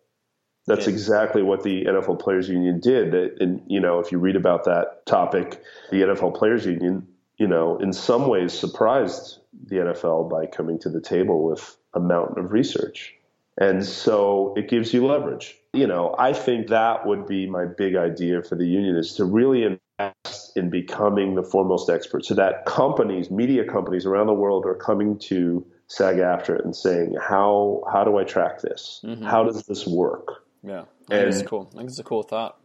That's 0.65 0.87
yeah. 0.87 0.93
exactly 0.93 1.43
what 1.43 1.63
the 1.63 1.85
NFL 1.85 2.19
Players 2.19 2.49
Union 2.49 2.79
did. 2.79 3.13
And 3.13 3.61
you 3.67 3.79
know, 3.79 3.99
if 3.99 4.11
you 4.11 4.17
read 4.17 4.35
about 4.35 4.63
that 4.65 5.05
topic, 5.05 5.61
the 5.91 5.97
NFL 5.97 6.35
Players 6.35 6.65
Union, 6.65 7.07
you 7.37 7.47
know, 7.47 7.77
in 7.77 7.93
some 7.93 8.27
ways 8.27 8.53
surprised 8.53 9.39
the 9.67 9.75
NFL 9.75 10.29
by 10.29 10.45
coming 10.45 10.79
to 10.79 10.89
the 10.89 11.01
table 11.01 11.43
with 11.43 11.77
a 11.93 11.99
mountain 11.99 12.43
of 12.43 12.51
research. 12.51 13.13
And 13.59 13.85
so 13.85 14.53
it 14.57 14.67
gives 14.67 14.93
you 14.93 15.05
leverage. 15.05 15.55
You 15.73 15.87
know, 15.87 16.15
I 16.17 16.33
think 16.33 16.67
that 16.67 17.05
would 17.05 17.27
be 17.27 17.47
my 17.47 17.65
big 17.65 17.95
idea 17.95 18.41
for 18.41 18.55
the 18.55 18.65
union 18.65 18.95
is 18.95 19.13
to 19.15 19.25
really 19.25 19.63
invest 19.63 20.51
in 20.55 20.69
becoming 20.69 21.35
the 21.35 21.43
foremost 21.43 21.89
expert 21.89 22.25
so 22.25 22.33
that 22.35 22.65
companies, 22.65 23.29
media 23.29 23.63
companies 23.63 24.05
around 24.05 24.27
the 24.27 24.33
world 24.33 24.65
are 24.65 24.75
coming 24.75 25.17
to 25.19 25.65
SAG 25.87 26.17
AFTRA 26.17 26.63
and 26.63 26.75
saying, 26.75 27.15
how, 27.21 27.83
how 27.91 28.03
do 28.03 28.17
I 28.17 28.23
track 28.23 28.61
this? 28.61 29.01
Mm-hmm. 29.03 29.23
How 29.23 29.43
does 29.43 29.63
this 29.65 29.85
work? 29.85 30.45
Yeah, 30.63 30.85
I 31.09 31.17
think 31.17 31.27
it's 31.29 31.41
cool. 31.43 31.69
I 31.73 31.77
think 31.77 31.89
it's 31.89 31.99
a 31.99 32.03
cool 32.03 32.23
thought 32.23 32.57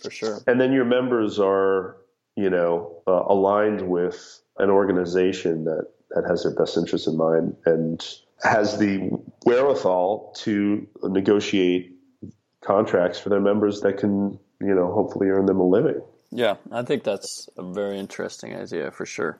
for 0.00 0.10
sure. 0.10 0.40
And 0.46 0.60
then 0.60 0.72
your 0.72 0.84
members 0.84 1.38
are, 1.38 1.96
you 2.36 2.50
know, 2.50 3.02
uh, 3.06 3.24
aligned 3.26 3.88
with 3.88 4.40
an 4.58 4.70
organization 4.70 5.64
that 5.64 5.88
that 6.10 6.24
has 6.28 6.44
their 6.44 6.54
best 6.54 6.76
interests 6.76 7.08
in 7.08 7.16
mind 7.16 7.56
and 7.66 8.06
has 8.42 8.78
the 8.78 9.10
wherewithal 9.44 10.34
to 10.38 10.86
negotiate 11.02 11.96
contracts 12.60 13.18
for 13.18 13.28
their 13.28 13.40
members 13.40 13.80
that 13.82 13.98
can, 13.98 14.38
you 14.60 14.74
know, 14.74 14.92
hopefully 14.92 15.28
earn 15.28 15.46
them 15.46 15.60
a 15.60 15.66
living. 15.66 16.00
Yeah, 16.30 16.56
I 16.72 16.82
think 16.82 17.04
that's 17.04 17.48
a 17.56 17.62
very 17.62 17.98
interesting 17.98 18.54
idea 18.54 18.90
for 18.90 19.06
sure. 19.06 19.38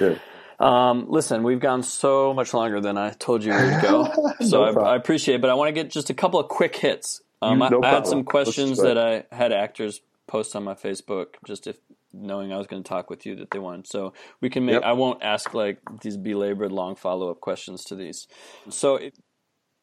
Yeah. 0.00 0.16
Um, 0.58 1.06
listen, 1.08 1.42
we've 1.42 1.60
gone 1.60 1.82
so 1.82 2.34
much 2.34 2.52
longer 2.52 2.80
than 2.80 2.98
I 2.98 3.10
told 3.10 3.42
you 3.44 3.52
we'd 3.52 3.82
go, 3.82 4.32
so 4.40 4.72
no 4.72 4.80
I, 4.80 4.92
I, 4.92 4.96
appreciate 4.96 5.36
it. 5.36 5.40
But 5.40 5.50
I 5.50 5.54
want 5.54 5.68
to 5.68 5.72
get 5.72 5.90
just 5.90 6.10
a 6.10 6.14
couple 6.14 6.38
of 6.38 6.48
quick 6.48 6.76
hits 6.76 7.22
um, 7.42 7.58
no 7.58 7.80
I, 7.82 7.88
I, 7.88 7.94
had 7.94 8.06
some 8.06 8.24
questions 8.24 8.78
that 8.78 8.98
I 8.98 9.24
had 9.34 9.52
actors 9.52 10.00
post 10.26 10.54
on 10.54 10.64
my 10.64 10.74
Facebook, 10.74 11.28
just 11.44 11.66
if 11.66 11.76
knowing 12.12 12.52
I 12.52 12.58
was 12.58 12.66
going 12.66 12.82
to 12.82 12.88
talk 12.88 13.10
with 13.10 13.26
you 13.26 13.36
that 13.36 13.50
they 13.50 13.58
wanted. 13.58 13.86
So 13.86 14.12
we 14.40 14.50
can 14.50 14.64
make. 14.64 14.74
Yep. 14.74 14.82
I 14.82 14.92
won't 14.92 15.22
ask 15.22 15.54
like 15.54 15.78
these 16.02 16.16
belabored 16.16 16.72
long 16.72 16.96
follow 16.96 17.30
up 17.30 17.40
questions 17.40 17.84
to 17.84 17.94
these. 17.94 18.26
So 18.68 18.96
it, 18.96 19.14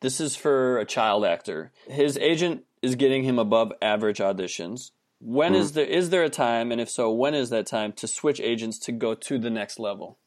this 0.02 0.20
is 0.20 0.36
for 0.36 0.78
a 0.78 0.86
child 0.86 1.26
actor. 1.26 1.72
His 1.88 2.18
agent 2.18 2.64
is 2.82 2.96
getting 2.96 3.24
him 3.24 3.40
above 3.40 3.72
average 3.82 4.20
auditions. 4.20 4.92
When 5.20 5.54
mm. 5.54 5.58
is 5.58 5.72
there 5.72 5.86
is 5.86 6.10
there 6.10 6.24
a 6.24 6.30
time, 6.30 6.72
and 6.72 6.80
if 6.80 6.90
so, 6.90 7.12
when 7.12 7.34
is 7.34 7.50
that 7.50 7.66
time 7.66 7.94
to 7.94 8.08
switch 8.08 8.40
agents 8.40 8.78
to 8.80 8.92
go 8.92 9.16
to 9.16 9.40
the 9.40 9.50
next 9.50 9.80
level? 9.80 10.20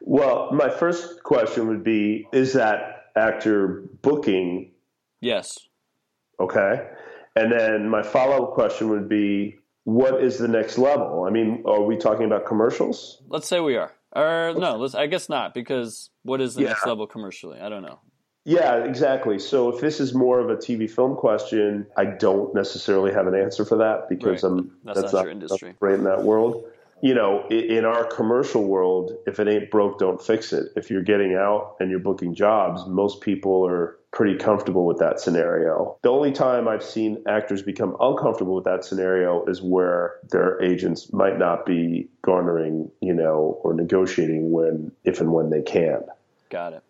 Well, 0.00 0.50
my 0.52 0.70
first 0.70 1.22
question 1.22 1.68
would 1.68 1.84
be: 1.84 2.26
Is 2.32 2.54
that 2.54 3.04
actor 3.14 3.84
booking? 4.00 4.72
Yes. 5.20 5.58
Okay. 6.40 6.88
And 7.36 7.52
then 7.52 7.88
my 7.88 8.02
follow 8.02 8.44
up 8.44 8.54
question 8.54 8.88
would 8.90 9.08
be 9.08 9.58
what 9.84 10.22
is 10.22 10.38
the 10.38 10.48
next 10.48 10.78
level? 10.78 11.24
I 11.24 11.30
mean, 11.30 11.62
are 11.66 11.82
we 11.82 11.96
talking 11.96 12.24
about 12.24 12.46
commercials? 12.46 13.20
Let's 13.28 13.48
say 13.48 13.60
we 13.60 13.76
are. 13.76 13.92
Or 14.14 14.54
no, 14.56 14.76
let's, 14.76 14.94
I 14.94 15.06
guess 15.06 15.28
not 15.28 15.54
because 15.54 16.10
what 16.22 16.40
is 16.40 16.54
the 16.54 16.62
yeah. 16.62 16.68
next 16.68 16.86
level 16.86 17.06
commercially? 17.06 17.58
I 17.60 17.68
don't 17.68 17.82
know. 17.82 18.00
Yeah, 18.44 18.84
exactly. 18.84 19.38
So 19.38 19.68
if 19.68 19.80
this 19.80 20.00
is 20.00 20.14
more 20.14 20.40
of 20.40 20.50
a 20.50 20.56
TV 20.56 20.90
film 20.90 21.16
question, 21.16 21.86
I 21.96 22.06
don't 22.06 22.54
necessarily 22.54 23.12
have 23.12 23.26
an 23.26 23.34
answer 23.36 23.64
for 23.64 23.78
that 23.78 24.08
because 24.08 24.42
Right. 24.42 24.50
I'm 24.52 24.72
That's 24.84 25.12
not 25.12 25.22
your 25.22 25.30
industry. 25.30 25.74
right 25.80 25.94
in 25.94 26.04
that 26.04 26.24
world. 26.24 26.64
You 27.02 27.14
know, 27.14 27.46
in 27.48 27.84
our 27.84 28.04
commercial 28.04 28.64
world, 28.64 29.12
if 29.26 29.40
it 29.40 29.48
ain't 29.48 29.72
broke, 29.72 29.98
don't 29.98 30.22
fix 30.22 30.52
it. 30.52 30.68
If 30.76 30.88
you're 30.88 31.02
getting 31.02 31.34
out 31.34 31.74
and 31.80 31.90
you're 31.90 31.98
booking 31.98 32.32
jobs, 32.32 32.86
most 32.86 33.20
people 33.20 33.66
are 33.66 33.98
pretty 34.12 34.38
comfortable 34.38 34.86
with 34.86 34.98
that 34.98 35.18
scenario. 35.18 35.96
The 36.02 36.10
only 36.10 36.30
time 36.30 36.68
I've 36.68 36.84
seen 36.84 37.20
actors 37.26 37.60
become 37.60 37.96
uncomfortable 37.98 38.54
with 38.54 38.64
that 38.64 38.84
scenario 38.84 39.44
is 39.46 39.60
where 39.60 40.20
their 40.30 40.62
agents 40.62 41.12
might 41.12 41.38
not 41.38 41.66
be 41.66 42.08
garnering, 42.20 42.88
you 43.00 43.14
know, 43.14 43.58
or 43.64 43.74
negotiating 43.74 44.52
when, 44.52 44.92
if 45.02 45.20
and 45.20 45.32
when 45.32 45.50
they 45.50 45.62
can, 45.62 46.02
Got 46.50 46.74
it. 46.74 46.82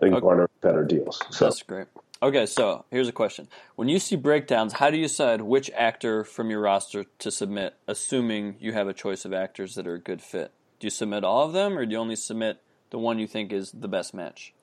and 0.00 0.20
garner 0.20 0.48
better 0.60 0.84
deals. 0.84 1.20
So. 1.30 1.46
That's 1.46 1.62
great. 1.62 1.88
Okay, 2.22 2.46
so 2.46 2.86
here's 2.90 3.08
a 3.08 3.12
question. 3.12 3.46
When 3.74 3.88
you 3.88 3.98
see 3.98 4.16
breakdowns, 4.16 4.72
how 4.74 4.90
do 4.90 4.96
you 4.96 5.02
decide 5.02 5.42
which 5.42 5.70
actor 5.76 6.24
from 6.24 6.48
your 6.48 6.60
roster 6.60 7.04
to 7.18 7.30
submit, 7.30 7.74
assuming 7.86 8.56
you 8.58 8.72
have 8.72 8.88
a 8.88 8.94
choice 8.94 9.26
of 9.26 9.34
actors 9.34 9.74
that 9.74 9.86
are 9.86 9.94
a 9.94 10.00
good 10.00 10.22
fit? 10.22 10.50
Do 10.80 10.86
you 10.86 10.90
submit 10.90 11.24
all 11.24 11.44
of 11.44 11.52
them, 11.52 11.76
or 11.76 11.84
do 11.84 11.92
you 11.92 11.98
only 11.98 12.16
submit 12.16 12.62
the 12.88 12.98
one 12.98 13.18
you 13.18 13.26
think 13.26 13.52
is 13.52 13.70
the 13.72 13.88
best 13.88 14.14
match? 14.14 14.54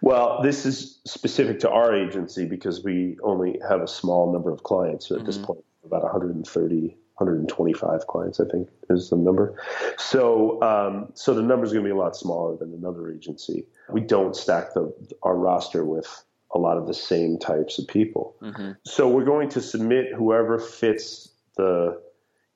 Well, 0.00 0.40
this 0.42 0.64
is 0.64 1.00
specific 1.04 1.60
to 1.60 1.70
our 1.70 1.94
agency 1.94 2.46
because 2.46 2.82
we 2.82 3.18
only 3.22 3.60
have 3.68 3.82
a 3.82 3.88
small 3.88 4.32
number 4.32 4.50
of 4.50 4.62
clients 4.62 5.10
at 5.10 5.26
this 5.26 5.36
point, 5.36 5.62
about 5.84 6.02
130, 6.02 6.96
125 7.16 8.06
clients, 8.06 8.40
I 8.40 8.44
think 8.46 8.68
is 8.88 9.10
the 9.10 9.16
number. 9.16 9.60
So, 9.98 10.62
um, 10.62 11.12
so 11.12 11.34
the 11.34 11.42
number 11.42 11.66
is 11.66 11.72
going 11.72 11.84
to 11.84 11.88
be 11.88 11.94
a 11.94 11.96
lot 11.96 12.16
smaller 12.16 12.56
than 12.56 12.72
another 12.72 13.12
agency. 13.12 13.66
We 13.90 14.00
don't 14.00 14.34
stack 14.34 14.72
the, 14.72 14.94
our 15.22 15.36
roster 15.36 15.84
with 15.84 16.24
a 16.52 16.58
lot 16.58 16.76
of 16.76 16.86
the 16.86 16.94
same 16.94 17.38
types 17.38 17.78
of 17.78 17.86
people. 17.86 18.34
Mm-hmm. 18.42 18.72
So 18.84 19.08
we're 19.08 19.24
going 19.24 19.48
to 19.50 19.60
submit 19.60 20.12
whoever 20.12 20.58
fits 20.58 21.28
the, 21.56 22.00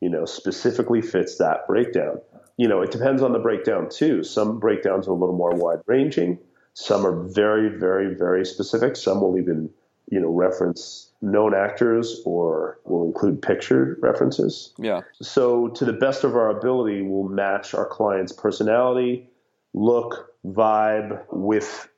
you 0.00 0.08
know, 0.08 0.24
specifically 0.24 1.00
fits 1.00 1.38
that 1.38 1.66
breakdown. 1.66 2.20
You 2.56 2.68
know, 2.68 2.82
it 2.82 2.90
depends 2.90 3.22
on 3.22 3.32
the 3.32 3.38
breakdown 3.38 3.88
too. 3.90 4.22
Some 4.22 4.58
breakdowns 4.58 5.08
are 5.08 5.12
a 5.12 5.14
little 5.14 5.36
more 5.36 5.54
wide 5.54 5.80
ranging. 5.86 6.38
Some 6.74 7.06
are 7.06 7.22
very, 7.28 7.68
very, 7.68 8.14
very 8.14 8.44
specific. 8.44 8.96
Some 8.96 9.20
will 9.20 9.38
even, 9.38 9.70
you 10.10 10.20
know, 10.20 10.28
reference 10.28 11.10
known 11.22 11.54
actors 11.54 12.20
or 12.24 12.78
will 12.84 13.04
include 13.04 13.40
picture 13.40 13.96
references. 14.00 14.72
Yeah. 14.78 15.02
So, 15.22 15.68
to 15.68 15.84
the 15.84 15.92
best 15.92 16.24
of 16.24 16.36
our 16.36 16.50
ability, 16.50 17.02
we'll 17.02 17.28
match 17.28 17.74
our 17.74 17.86
client's 17.86 18.32
personality, 18.32 19.28
look, 19.72 20.34
vibe 20.44 21.22
with 21.32 21.88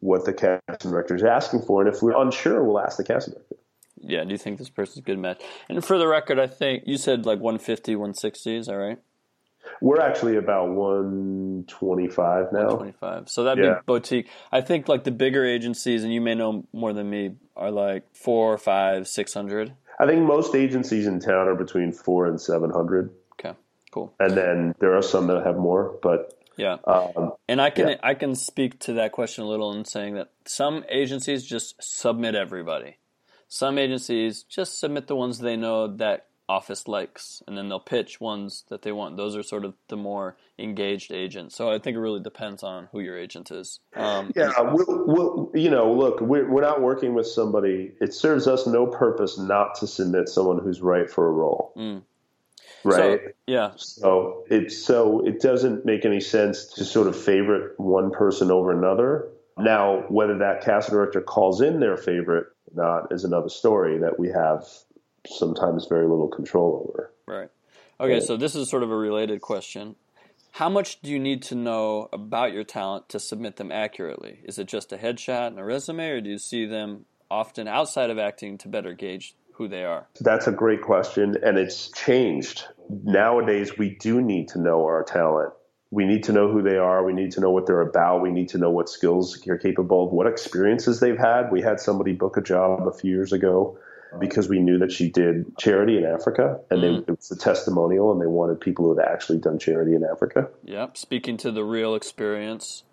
what 0.00 0.24
the 0.24 0.32
casting 0.32 0.90
director 0.90 1.14
is 1.16 1.22
asking 1.24 1.62
for. 1.62 1.84
And 1.84 1.92
if 1.92 2.02
we're 2.02 2.16
unsure, 2.20 2.62
we'll 2.64 2.78
ask 2.80 2.96
the 2.96 3.04
casting 3.04 3.34
director. 3.34 3.56
Yeah, 4.00 4.22
do 4.24 4.30
you 4.30 4.38
think 4.38 4.58
this 4.58 4.70
person's 4.70 4.98
a 4.98 5.02
good 5.02 5.18
match? 5.18 5.42
And 5.68 5.84
for 5.84 5.98
the 5.98 6.06
record, 6.06 6.38
I 6.38 6.46
think 6.46 6.84
you 6.86 6.96
said 6.96 7.26
like 7.26 7.40
150, 7.40 7.96
160, 7.96 8.56
is 8.56 8.66
that 8.66 8.74
right? 8.76 8.98
We're 9.80 10.00
actually 10.00 10.36
about 10.36 10.70
125 10.70 12.52
now. 12.52 12.76
25. 12.76 13.28
So 13.28 13.44
that'd 13.44 13.62
Yeah. 13.62 13.74
be 13.74 13.80
boutique. 13.86 14.28
I 14.52 14.60
think 14.60 14.88
like 14.88 15.04
the 15.04 15.10
bigger 15.10 15.44
agencies, 15.44 16.04
and 16.04 16.12
you 16.12 16.20
may 16.20 16.34
know 16.34 16.64
more 16.72 16.92
than 16.92 17.10
me, 17.10 17.36
are 17.56 17.70
like 17.70 18.04
four, 18.14 18.56
five, 18.58 19.08
six 19.08 19.34
hundred. 19.34 19.72
I 19.98 20.06
think 20.06 20.22
most 20.22 20.54
agencies 20.54 21.06
in 21.06 21.18
town 21.20 21.48
are 21.48 21.56
between 21.56 21.90
four 21.92 22.26
and 22.26 22.40
700. 22.40 23.10
Okay, 23.32 23.54
cool. 23.90 24.14
And 24.20 24.36
then 24.36 24.74
there 24.78 24.96
are 24.96 25.02
some 25.02 25.26
that 25.26 25.44
have 25.44 25.56
more, 25.56 25.98
but 26.02 26.37
Yeah. 26.58 26.76
um, 26.86 27.32
And 27.48 27.60
I 27.62 27.70
can 27.70 27.88
Yeah. 27.88 27.96
I 28.02 28.14
can 28.14 28.34
speak 28.34 28.78
to 28.80 28.92
that 28.94 29.12
question 29.12 29.44
a 29.44 29.48
little 29.48 29.72
in 29.72 29.84
saying 29.84 30.14
that 30.14 30.32
some 30.44 30.84
agencies 30.90 31.44
just 31.44 31.76
submit 31.80 32.34
everybody. 32.34 32.98
Some 33.48 33.78
agencies 33.78 34.42
just 34.42 34.78
submit 34.78 35.06
the 35.06 35.16
ones 35.16 35.38
they 35.38 35.56
know 35.56 35.86
that 35.86 36.26
office 36.50 36.88
likes, 36.88 37.42
and 37.46 37.56
then 37.58 37.68
they'll 37.68 37.78
pitch 37.78 38.20
ones 38.20 38.64
that 38.70 38.80
they 38.82 38.90
want. 38.90 39.16
Those 39.18 39.36
are 39.36 39.42
sort 39.42 39.64
of 39.66 39.74
the 39.88 39.96
more 39.98 40.36
engaged 40.58 41.12
agents. 41.12 41.54
So 41.54 41.70
I 41.70 41.78
think 41.78 41.94
it 41.94 42.00
really 42.00 42.20
depends 42.22 42.62
on 42.62 42.88
who 42.90 43.00
your 43.00 43.18
agent 43.18 43.50
is. 43.50 43.80
Um, 43.94 44.32
Yeah, 44.34 44.52
we'll, 44.60 45.04
we'll, 45.06 45.50
you 45.54 45.68
know, 45.68 45.92
look, 45.92 46.22
we're, 46.22 46.50
we're 46.50 46.62
not 46.62 46.80
working 46.80 47.12
with 47.14 47.26
somebody. 47.26 47.92
It 48.00 48.14
serves 48.14 48.46
us 48.48 48.66
no 48.66 48.86
purpose 48.86 49.38
not 49.38 49.74
to 49.76 49.86
submit 49.86 50.28
someone 50.30 50.58
who's 50.58 50.80
right 50.80 51.08
for 51.10 51.26
a 51.28 51.30
role, 51.32 51.74
Mm. 51.76 52.02
Right? 52.84 53.20
So, 53.24 53.30
yeah. 53.46 53.70
So 53.76 54.44
it's 54.50 54.76
so 54.76 55.24
it 55.26 55.40
doesn't 55.40 55.84
make 55.84 56.04
any 56.04 56.20
sense 56.20 56.66
to 56.74 56.84
sort 56.84 57.06
of 57.06 57.16
favorite 57.16 57.78
one 57.78 58.10
person 58.10 58.50
over 58.50 58.72
another. 58.72 59.28
Now, 59.56 60.04
whether 60.08 60.38
that 60.38 60.62
casting 60.62 60.94
director 60.94 61.20
calls 61.20 61.60
in 61.60 61.80
their 61.80 61.96
favorite 61.96 62.46
or 62.76 63.00
not 63.00 63.12
is 63.12 63.24
another 63.24 63.48
story 63.48 63.98
that 63.98 64.18
we 64.18 64.28
have 64.28 64.64
sometimes 65.26 65.86
very 65.86 66.06
little 66.08 66.28
control 66.28 66.86
over. 66.88 67.12
Right. 67.26 67.50
Okay, 68.00 68.20
so 68.20 68.36
this 68.36 68.54
is 68.54 68.70
sort 68.70 68.84
of 68.84 68.92
a 68.92 68.96
related 68.96 69.40
question. 69.40 69.96
How 70.52 70.68
much 70.68 71.00
do 71.02 71.10
you 71.10 71.18
need 71.18 71.42
to 71.44 71.54
know 71.54 72.08
about 72.12 72.52
your 72.52 72.64
talent 72.64 73.08
to 73.10 73.20
submit 73.20 73.56
them 73.56 73.72
accurately? 73.72 74.40
Is 74.44 74.58
it 74.58 74.68
just 74.68 74.92
a 74.92 74.96
headshot 74.96 75.48
and 75.48 75.58
a 75.58 75.64
resume, 75.64 76.08
or 76.08 76.20
do 76.20 76.30
you 76.30 76.38
see 76.38 76.64
them 76.64 77.04
often 77.30 77.68
outside 77.68 78.10
of 78.10 78.18
acting 78.18 78.56
to 78.58 78.68
better 78.68 78.94
gauge 78.94 79.34
who 79.58 79.68
they 79.68 79.84
are? 79.84 80.06
That's 80.20 80.46
a 80.46 80.52
great 80.52 80.82
question, 80.82 81.36
and 81.44 81.58
it's 81.58 81.90
changed. 81.90 82.64
Nowadays, 82.88 83.76
we 83.76 83.96
do 84.00 84.22
need 84.22 84.48
to 84.48 84.60
know 84.60 84.84
our 84.84 85.02
talent. 85.02 85.52
We 85.90 86.04
need 86.04 86.22
to 86.24 86.32
know 86.32 86.50
who 86.50 86.62
they 86.62 86.76
are. 86.76 87.04
We 87.04 87.12
need 87.12 87.32
to 87.32 87.40
know 87.40 87.50
what 87.50 87.66
they're 87.66 87.80
about. 87.80 88.22
We 88.22 88.30
need 88.30 88.48
to 88.50 88.58
know 88.58 88.70
what 88.70 88.88
skills 88.88 89.40
they're 89.44 89.58
capable 89.58 90.06
of, 90.06 90.12
what 90.12 90.26
experiences 90.26 91.00
they've 91.00 91.18
had. 91.18 91.50
We 91.50 91.60
had 91.60 91.80
somebody 91.80 92.12
book 92.12 92.36
a 92.36 92.40
job 92.40 92.86
a 92.86 92.92
few 92.92 93.10
years 93.10 93.32
ago 93.32 93.78
because 94.20 94.48
we 94.48 94.58
knew 94.58 94.78
that 94.78 94.92
she 94.92 95.10
did 95.10 95.58
charity 95.58 95.98
in 95.98 96.04
Africa, 96.04 96.60
and 96.70 96.82
they, 96.82 96.88
mm-hmm. 96.88 97.10
it 97.10 97.16
was 97.16 97.30
a 97.30 97.36
testimonial, 97.36 98.12
and 98.12 98.20
they 98.20 98.26
wanted 98.26 98.60
people 98.60 98.86
who 98.86 98.96
had 98.96 99.06
actually 99.06 99.38
done 99.38 99.58
charity 99.58 99.94
in 99.94 100.04
Africa. 100.04 100.48
Yep. 100.64 100.96
Speaking 100.96 101.36
to 101.38 101.50
the 101.50 101.64
real 101.64 101.94
experience 101.94 102.84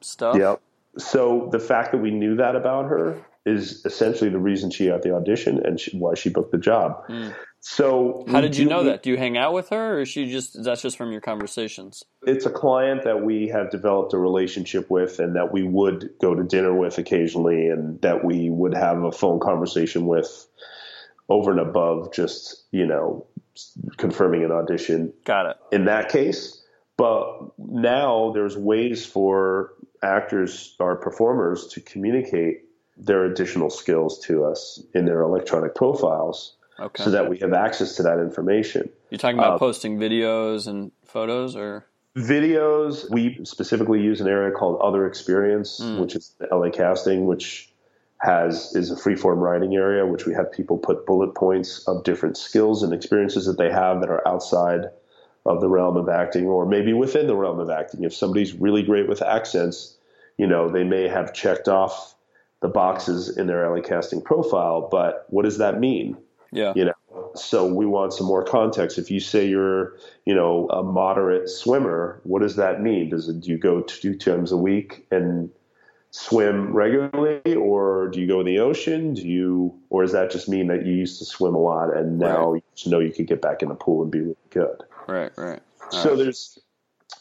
stuff. 0.00 0.36
Yep. 0.36 0.60
So 0.96 1.48
the 1.50 1.58
fact 1.58 1.92
that 1.92 1.98
we 1.98 2.10
knew 2.10 2.36
that 2.36 2.56
about 2.56 2.86
her 2.86 3.24
is 3.48 3.84
essentially 3.84 4.30
the 4.30 4.38
reason 4.38 4.70
she 4.70 4.86
got 4.86 5.02
the 5.02 5.14
audition 5.14 5.64
and 5.64 5.80
she, 5.80 5.96
why 5.96 6.14
she 6.14 6.28
booked 6.28 6.52
the 6.52 6.58
job. 6.58 7.02
Hmm. 7.06 7.28
So 7.60 8.24
How 8.28 8.40
did 8.40 8.56
you 8.56 8.64
do 8.64 8.70
know 8.70 8.84
that? 8.84 9.02
Do 9.02 9.10
you 9.10 9.16
hang 9.16 9.36
out 9.36 9.52
with 9.52 9.70
her, 9.70 9.96
or 9.96 10.00
is 10.02 10.08
she 10.08 10.30
just 10.30 10.62
that's 10.62 10.80
just 10.80 10.96
from 10.96 11.10
your 11.10 11.20
conversations? 11.20 12.04
it's 12.24 12.46
a 12.46 12.50
client 12.50 13.02
that 13.04 13.22
we 13.22 13.48
have 13.48 13.70
developed 13.70 14.12
a 14.12 14.18
relationship 14.18 14.88
with 14.90 15.18
and 15.18 15.34
that 15.34 15.52
we 15.52 15.62
would 15.62 16.10
go 16.20 16.34
to 16.34 16.44
dinner 16.44 16.74
with 16.74 16.98
occasionally 16.98 17.68
and 17.68 18.00
that 18.02 18.24
we 18.24 18.48
would 18.50 18.74
have 18.74 19.02
a 19.02 19.10
phone 19.12 19.40
conversation 19.40 20.06
with 20.06 20.46
over 21.28 21.50
and 21.50 21.60
above 21.60 22.12
just 22.12 22.64
you 22.70 22.86
know 22.86 23.26
confirming 23.96 24.44
an 24.44 24.52
audition 24.52 25.12
Got 25.24 25.46
it. 25.46 25.56
in 25.72 25.86
that 25.86 26.10
case 26.10 26.62
but 26.96 27.52
now 27.58 28.30
there's 28.34 28.56
ways 28.56 29.06
for 29.06 29.72
actors 30.02 30.76
or 30.78 30.96
performers 30.96 31.68
to 31.68 31.80
communicate 31.80 32.62
their 32.98 33.24
additional 33.24 33.70
skills 33.70 34.18
to 34.26 34.44
us 34.44 34.82
in 34.94 35.04
their 35.06 35.22
electronic 35.22 35.74
profiles 35.74 36.54
Okay. 36.80 37.02
so 37.02 37.10
that 37.10 37.28
we 37.28 37.38
have 37.38 37.52
access 37.52 37.96
to 37.96 38.04
that 38.04 38.20
information 38.20 38.88
You're 39.10 39.18
talking 39.18 39.38
about 39.38 39.54
uh, 39.54 39.58
posting 39.58 39.98
videos 39.98 40.68
and 40.68 40.92
photos, 41.04 41.56
or 41.56 41.86
Videos, 42.16 43.08
we 43.10 43.38
specifically 43.44 44.00
use 44.00 44.20
an 44.20 44.26
area 44.28 44.50
called 44.52 44.80
Other 44.80 45.06
Experience, 45.06 45.80
which 45.80 46.16
is 46.16 46.34
the 46.38 46.48
LA 46.52 46.70
Casting, 46.70 47.26
which 47.26 47.70
has 48.20 48.74
is 48.74 48.90
a 48.90 48.96
freeform 48.96 49.38
writing 49.40 49.76
area, 49.76 50.04
which 50.04 50.26
we 50.26 50.34
have 50.34 50.50
people 50.50 50.78
put 50.78 51.06
bullet 51.06 51.34
points 51.36 51.86
of 51.86 52.02
different 52.02 52.36
skills 52.36 52.82
and 52.82 52.92
experiences 52.92 53.46
that 53.46 53.56
they 53.58 53.70
have 53.70 54.00
that 54.00 54.10
are 54.10 54.26
outside 54.26 54.86
of 55.46 55.60
the 55.60 55.68
realm 55.68 55.96
of 55.96 56.08
acting, 56.08 56.46
or 56.46 56.66
maybe 56.66 56.92
within 56.92 57.28
the 57.28 57.36
realm 57.36 57.60
of 57.60 57.70
acting. 57.70 58.02
If 58.02 58.14
somebody's 58.14 58.52
really 58.54 58.82
great 58.82 59.08
with 59.08 59.22
accents, 59.22 59.96
you 60.36 60.46
know, 60.48 60.68
they 60.68 60.82
may 60.84 61.06
have 61.06 61.32
checked 61.32 61.68
off 61.68 62.16
the 62.60 62.68
boxes 62.68 63.36
in 63.36 63.46
their 63.46 63.68
LA 63.68 63.80
Casting 63.80 64.20
profile, 64.20 64.88
but 64.90 65.26
what 65.28 65.44
does 65.44 65.58
that 65.58 65.78
mean? 65.78 66.16
yeah, 66.50 66.72
you 66.74 66.84
know 66.84 66.92
so 67.34 67.66
we 67.66 67.86
want 67.86 68.12
some 68.12 68.26
more 68.26 68.44
context 68.44 68.98
if 68.98 69.10
you 69.10 69.20
say 69.20 69.46
you're 69.46 69.96
you 70.24 70.34
know 70.34 70.68
a 70.70 70.82
moderate 70.82 71.48
swimmer 71.48 72.20
what 72.24 72.40
does 72.40 72.56
that 72.56 72.80
mean 72.80 73.10
does 73.10 73.28
it 73.28 73.40
do 73.40 73.50
you 73.50 73.58
go 73.58 73.80
two 73.82 74.16
times 74.16 74.50
a 74.50 74.56
week 74.56 75.06
and 75.10 75.50
swim 76.10 76.72
regularly 76.72 77.54
or 77.54 78.08
do 78.08 78.20
you 78.20 78.26
go 78.26 78.40
in 78.40 78.46
the 78.46 78.58
ocean 78.58 79.12
do 79.12 79.28
you 79.28 79.78
or 79.90 80.02
does 80.02 80.12
that 80.12 80.30
just 80.30 80.48
mean 80.48 80.68
that 80.68 80.86
you 80.86 80.94
used 80.94 81.18
to 81.18 81.24
swim 81.24 81.54
a 81.54 81.58
lot 81.58 81.94
and 81.94 82.18
now 82.18 82.54
you 82.54 82.90
know 82.90 82.98
you 82.98 83.12
could 83.12 83.26
get 83.26 83.42
back 83.42 83.62
in 83.62 83.68
the 83.68 83.74
pool 83.74 84.02
and 84.02 84.10
be 84.10 84.20
really 84.20 84.36
good 84.50 84.82
right, 85.06 85.32
right. 85.36 85.60
All 85.82 85.90
so 85.90 86.10
right. 86.10 86.18
there's 86.18 86.58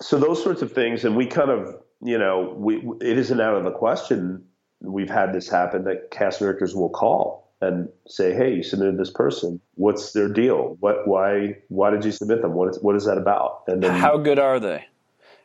so 0.01 0.17
those 0.17 0.41
sorts 0.41 0.61
of 0.61 0.71
things 0.71 1.03
and 1.03 1.17
we 1.17 1.25
kind 1.25 1.49
of 1.49 1.75
you 2.01 2.17
know 2.17 2.53
we 2.57 2.77
it 3.01 3.17
isn't 3.17 3.41
out 3.41 3.55
of 3.55 3.65
the 3.65 3.71
question 3.71 4.46
we've 4.81 5.09
had 5.09 5.33
this 5.33 5.49
happen 5.49 5.83
that 5.85 6.11
cast 6.11 6.39
directors 6.39 6.75
will 6.75 6.89
call 6.89 7.51
and 7.61 7.89
say 8.07 8.33
hey 8.35 8.53
you 8.53 8.61
submitted 8.61 8.97
this 8.97 9.09
person 9.09 9.59
what's 9.75 10.11
their 10.11 10.29
deal 10.29 10.77
what 10.79 11.07
why 11.07 11.57
why 11.69 11.89
did 11.89 12.05
you 12.05 12.11
submit 12.11 12.41
them 12.41 12.53
what 12.53 12.69
is, 12.69 12.79
what 12.81 12.95
is 12.95 13.05
that 13.05 13.17
about 13.17 13.63
and 13.67 13.81
then 13.81 13.99
How 13.99 14.17
good 14.17 14.37
are 14.37 14.59
they? 14.59 14.85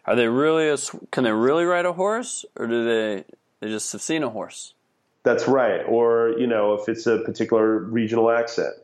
Are 0.04 0.16
they 0.16 0.26
really 0.26 0.68
a? 0.68 0.76
Can 1.12 1.22
they 1.24 1.30
really 1.30 1.64
ride 1.64 1.86
a 1.86 1.92
horse, 1.92 2.44
or 2.56 2.66
do 2.66 2.84
they 2.84 3.24
They 3.62 3.68
just 3.68 3.92
have 3.92 4.02
seen 4.02 4.24
a 4.24 4.28
horse. 4.28 4.74
That's 5.22 5.46
right. 5.46 5.82
Or, 5.88 6.34
you 6.36 6.48
know, 6.48 6.74
if 6.74 6.88
it's 6.88 7.06
a 7.06 7.18
particular 7.18 7.78
regional 7.78 8.28
accent. 8.28 8.74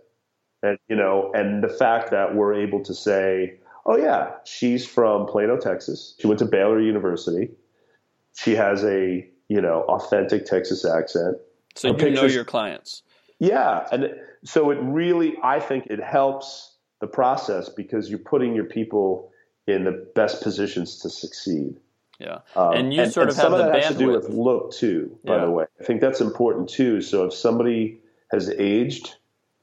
And, 0.63 0.79
you 0.89 0.95
know, 0.95 1.33
and 1.35 1.65
the 1.65 1.69
fact 1.69 2.13
that 2.13 2.37
we're 2.37 2.55
able 2.55 2.85
to 2.85 2.95
say, 2.95 3.55
oh, 3.87 3.97
yeah, 3.97 4.31
she's 4.45 4.87
from 4.87 5.27
Plano, 5.27 5.59
Texas. 5.59 6.15
She 6.21 6.29
went 6.29 6.39
to 6.39 6.45
Baylor 6.45 6.81
University. 6.81 7.51
She 8.37 8.55
has 8.55 8.85
a, 8.85 9.29
you 9.49 9.61
know, 9.61 9.83
authentic 9.89 10.47
Texas 10.47 10.85
accent. 10.85 11.37
So 11.75 11.89
you 11.89 11.95
pictures, 11.95 12.23
know 12.23 12.27
your 12.27 12.45
clients. 12.45 13.03
Yeah. 13.39 13.87
And 13.93 14.15
so 14.45 14.71
it 14.71 14.79
really, 14.81 15.37
I 15.43 15.61
think 15.61 15.87
it 15.87 16.03
helps 16.03 16.77
the 17.01 17.07
process 17.07 17.69
because 17.69 18.11
you're 18.11 18.19
putting 18.19 18.55
your 18.55 18.65
people 18.65 19.31
in 19.67 19.85
the 19.85 20.07
best 20.15 20.43
positions 20.43 20.99
to 21.01 21.11
succeed. 21.11 21.77
Yeah, 22.19 22.39
um, 22.57 22.73
and 22.73 22.93
you 22.93 23.03
and, 23.03 23.13
sort 23.13 23.29
of 23.29 23.37
have 23.37 23.45
some 23.45 23.55
of 23.55 23.61
that 23.61 23.73
bandwidth. 23.73 23.83
has 23.85 23.93
to 23.93 23.99
do 23.99 24.11
with 24.11 24.29
look 24.29 24.73
too. 24.73 25.17
By 25.25 25.37
yeah. 25.37 25.45
the 25.45 25.51
way, 25.53 25.67
I 25.81 25.85
think 25.85 26.01
that's 26.01 26.21
important 26.21 26.69
too. 26.69 27.01
So 27.01 27.27
if 27.27 27.33
somebody 27.33 28.01
has 28.33 28.51
aged 28.51 29.15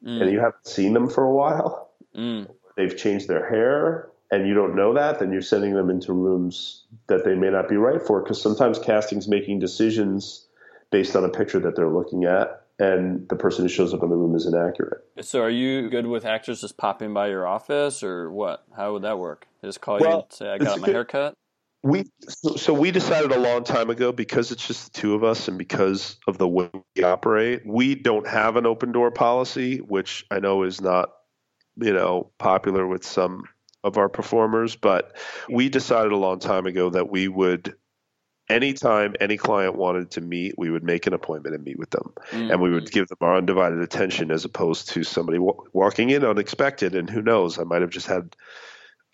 mm. 0.02 0.22
and 0.22 0.32
you 0.32 0.40
haven't 0.40 0.66
seen 0.66 0.94
them 0.94 1.10
for 1.10 1.26
a 1.26 1.34
while, 1.34 1.92
mm. 2.16 2.50
they've 2.78 2.96
changed 2.96 3.28
their 3.28 3.50
hair, 3.50 4.10
and 4.32 4.48
you 4.48 4.54
don't 4.54 4.76
know 4.76 4.94
that, 4.94 5.20
then 5.20 5.32
you're 5.32 5.42
sending 5.42 5.74
them 5.74 5.90
into 5.90 6.14
rooms 6.14 6.86
that 7.08 7.24
they 7.24 7.36
may 7.36 7.50
not 7.50 7.70
be 7.70 7.76
right 7.76 8.02
for. 8.02 8.22
Because 8.22 8.42
sometimes 8.42 8.80
casting's 8.80 9.28
making 9.28 9.60
decisions 9.60 10.48
based 10.92 11.16
on 11.16 11.24
a 11.24 11.30
picture 11.30 11.60
that 11.60 11.76
they're 11.76 11.90
looking 11.90 12.26
at, 12.26 12.64
and 12.80 13.28
the 13.30 13.36
person 13.36 13.66
who 13.66 13.70
shows 13.70 13.94
up 13.94 14.04
in 14.04 14.10
the 14.10 14.16
room 14.16 14.36
is 14.36 14.46
inaccurate. 14.46 15.02
So, 15.22 15.42
are 15.42 15.50
you 15.50 15.90
good 15.90 16.08
with 16.08 16.26
actors 16.26 16.62
just 16.62 16.78
popping 16.78 17.14
by 17.14 17.28
your 17.28 17.48
office, 17.48 18.04
or 18.04 18.32
what? 18.32 18.64
How 18.76 18.94
would 18.94 19.04
that 19.04 19.20
work? 19.20 19.48
They 19.62 19.68
just 19.68 19.82
call 19.82 20.00
well, 20.00 20.10
you 20.10 20.18
and 20.18 20.34
say, 20.34 20.50
"I 20.50 20.58
got 20.58 20.80
my 20.80 20.88
good, 20.88 20.96
haircut." 20.96 21.34
We 21.84 22.06
so, 22.28 22.56
so 22.56 22.74
we 22.74 22.90
decided 22.90 23.32
a 23.32 23.40
long 23.40 23.64
time 23.64 23.92
ago 23.92 24.12
because 24.12 24.52
it's 24.52 24.66
just 24.66 24.92
the 24.92 25.00
two 25.00 25.14
of 25.14 25.24
us 25.24 25.48
and 25.48 25.58
because 25.58 26.18
of 26.28 26.40
the 26.40 26.48
way 26.48 26.70
we 26.96 27.04
operate, 27.04 27.62
we 27.64 27.94
don't 27.94 28.28
have 28.28 28.56
an 28.56 28.66
open 28.66 28.92
door 28.92 29.12
policy, 29.12 29.78
which 29.78 30.26
I 30.32 30.40
know 30.40 30.64
is 30.64 30.82
not 30.82 31.12
you 31.78 31.94
know 31.94 32.32
popular 32.40 32.88
with 32.88 33.06
some 33.06 33.44
of 33.86 33.98
our 33.98 34.10
performers, 34.10 34.76
but 34.76 35.16
we 35.48 35.70
decided 35.70 36.12
a 36.12 36.18
long 36.18 36.40
time 36.40 36.66
ago 36.66 36.90
that 36.90 37.10
we 37.10 37.28
would 37.28 37.76
anytime 38.50 39.16
any 39.20 39.38
client 39.38 39.76
wanted 39.76 40.12
to 40.12 40.22
meet, 40.22 40.56
we 40.58 40.70
would 40.70 40.84
make 40.84 41.08
an 41.08 41.14
appointment 41.14 41.56
and 41.56 41.64
meet 41.64 41.80
with 41.80 41.92
them, 41.92 42.14
mm-hmm. 42.32 42.52
and 42.52 42.62
we 42.62 42.72
would 42.72 42.92
give 42.92 43.08
them 43.08 43.18
our 43.22 43.38
undivided 43.38 43.80
attention 43.80 44.32
as 44.32 44.44
opposed 44.44 44.90
to 44.90 45.04
somebody 45.04 45.38
w- 45.38 45.64
walking 45.74 46.10
in 46.10 46.26
unexpected 46.26 46.96
and 46.96 47.10
who 47.10 47.22
knows, 47.22 47.60
I 47.60 47.64
might 47.64 47.82
have 47.82 47.92
just 47.92 48.08
had 48.08 48.36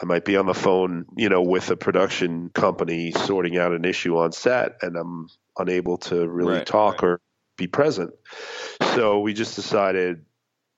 I 0.01 0.05
might 0.05 0.25
be 0.25 0.35
on 0.35 0.47
the 0.47 0.55
phone, 0.55 1.05
you 1.15 1.29
know, 1.29 1.43
with 1.43 1.69
a 1.69 1.77
production 1.77 2.49
company 2.49 3.11
sorting 3.11 3.57
out 3.57 3.71
an 3.71 3.85
issue 3.85 4.17
on 4.17 4.31
set 4.31 4.77
and 4.81 4.97
I'm 4.97 5.29
unable 5.59 5.97
to 5.99 6.27
really 6.27 6.55
right, 6.55 6.65
talk 6.65 7.03
right. 7.03 7.09
or 7.09 7.21
be 7.55 7.67
present. 7.67 8.11
So 8.95 9.19
we 9.19 9.33
just 9.33 9.55
decided 9.55 10.25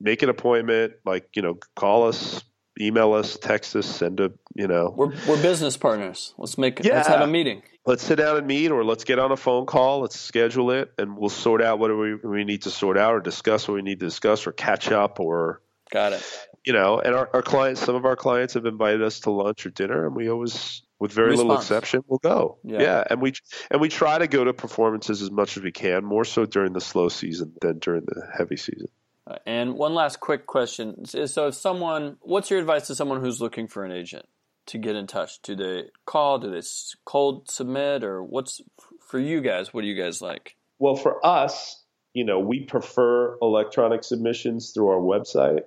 make 0.02 0.24
an 0.24 0.30
appointment, 0.30 0.96
like, 1.06 1.30
you 1.36 1.42
know, 1.42 1.58
call 1.76 2.08
us, 2.10 2.44
email 2.80 3.14
us, 3.14 3.38
text 3.38 3.76
us, 3.76 3.86
send 3.86 4.20
a, 4.20 4.32
you 4.56 4.68
know. 4.68 4.94
We're 4.96 5.14
we're 5.28 5.42
business 5.42 5.78
partners. 5.78 6.34
Let's 6.38 6.58
make 6.58 6.84
yeah. 6.84 6.96
let's 6.96 7.08
have 7.08 7.22
a 7.22 7.28
meeting. 7.28 7.64
Let's 7.86 8.04
sit 8.04 8.16
down 8.16 8.38
and 8.38 8.48
meet 8.48 8.72
or 8.72 8.86
let's 8.86 9.04
get 9.04 9.20
on 9.20 9.32
a 9.32 9.38
phone 9.38 9.66
call, 9.66 10.00
let's 10.02 10.20
schedule 10.20 10.72
it 10.72 10.94
and 10.98 11.18
we'll 11.18 11.30
sort 11.30 11.62
out 11.62 11.80
what 11.80 11.96
we 11.96 12.16
we 12.16 12.46
need 12.46 12.64
to 12.64 12.70
sort 12.70 12.98
out 12.98 13.14
or 13.14 13.20
discuss 13.20 13.68
what 13.68 13.76
we 13.76 13.82
need 13.82 14.00
to 14.00 14.06
discuss 14.06 14.48
or 14.48 14.52
catch 14.52 14.92
up 14.92 15.20
or 15.20 15.62
Got 15.92 16.14
it 16.14 16.24
you 16.66 16.74
know, 16.74 17.00
and 17.00 17.14
our, 17.14 17.30
our 17.34 17.42
clients, 17.42 17.82
some 17.82 17.96
of 17.96 18.06
our 18.06 18.16
clients 18.16 18.54
have 18.54 18.66
invited 18.66 19.02
us 19.02 19.22
to 19.22 19.32
lunch 19.32 19.66
or 19.66 19.70
dinner, 19.70 20.06
and 20.06 20.16
we 20.16 20.30
always, 20.30 20.82
with 21.00 21.12
very 21.12 21.32
Response. 21.32 21.48
little 21.48 21.62
exception, 21.62 22.04
will 22.08 22.20
go. 22.20 22.58
Yeah. 22.64 22.82
yeah, 22.82 23.04
and 23.10 23.22
we 23.22 23.34
and 23.70 23.82
we 23.82 23.90
try 23.90 24.18
to 24.18 24.28
go 24.28 24.44
to 24.46 24.54
performances 24.54 25.22
as 25.22 25.30
much 25.30 25.58
as 25.58 25.64
we 25.64 25.72
can, 25.72 26.06
more 26.06 26.24
so 26.24 26.46
during 26.46 26.74
the 26.74 26.82
slow 26.82 27.10
season 27.10 27.54
than 27.62 27.80
during 27.80 28.04
the 28.06 28.28
heavy 28.36 28.56
season. 28.56 28.88
Uh, 29.26 29.38
and 29.46 29.76
one 29.76 29.94
last 29.94 30.20
quick 30.20 30.46
question: 30.46 31.06
So, 31.06 31.48
if 31.48 31.56
someone, 31.56 32.18
what's 32.22 32.50
your 32.50 32.60
advice 32.60 32.88
to 32.88 32.96
someone 32.96 33.22
who's 33.22 33.40
looking 33.40 33.68
for 33.68 33.86
an 33.86 33.92
agent 33.92 34.26
to 34.68 34.78
get 34.78 34.96
in 34.96 35.08
touch? 35.08 35.42
Do 35.42 35.56
they 35.56 35.86
call? 36.06 36.40
Do 36.40 36.52
they 36.52 36.62
cold 37.06 37.50
submit, 37.50 38.04
or 38.04 38.24
what's 38.24 38.62
for 39.00 39.20
you 39.20 39.42
guys? 39.42 39.74
What 39.74 39.82
do 39.82 39.88
you 39.88 40.02
guys 40.02 40.22
like? 40.22 40.56
Well, 40.80 40.96
for 40.96 41.26
us, 41.26 41.84
you 42.14 42.26
know, 42.26 42.40
we 42.40 42.66
prefer 42.66 43.38
electronic 43.42 44.04
submissions 44.04 44.72
through 44.72 44.90
our 44.90 45.00
website 45.00 45.62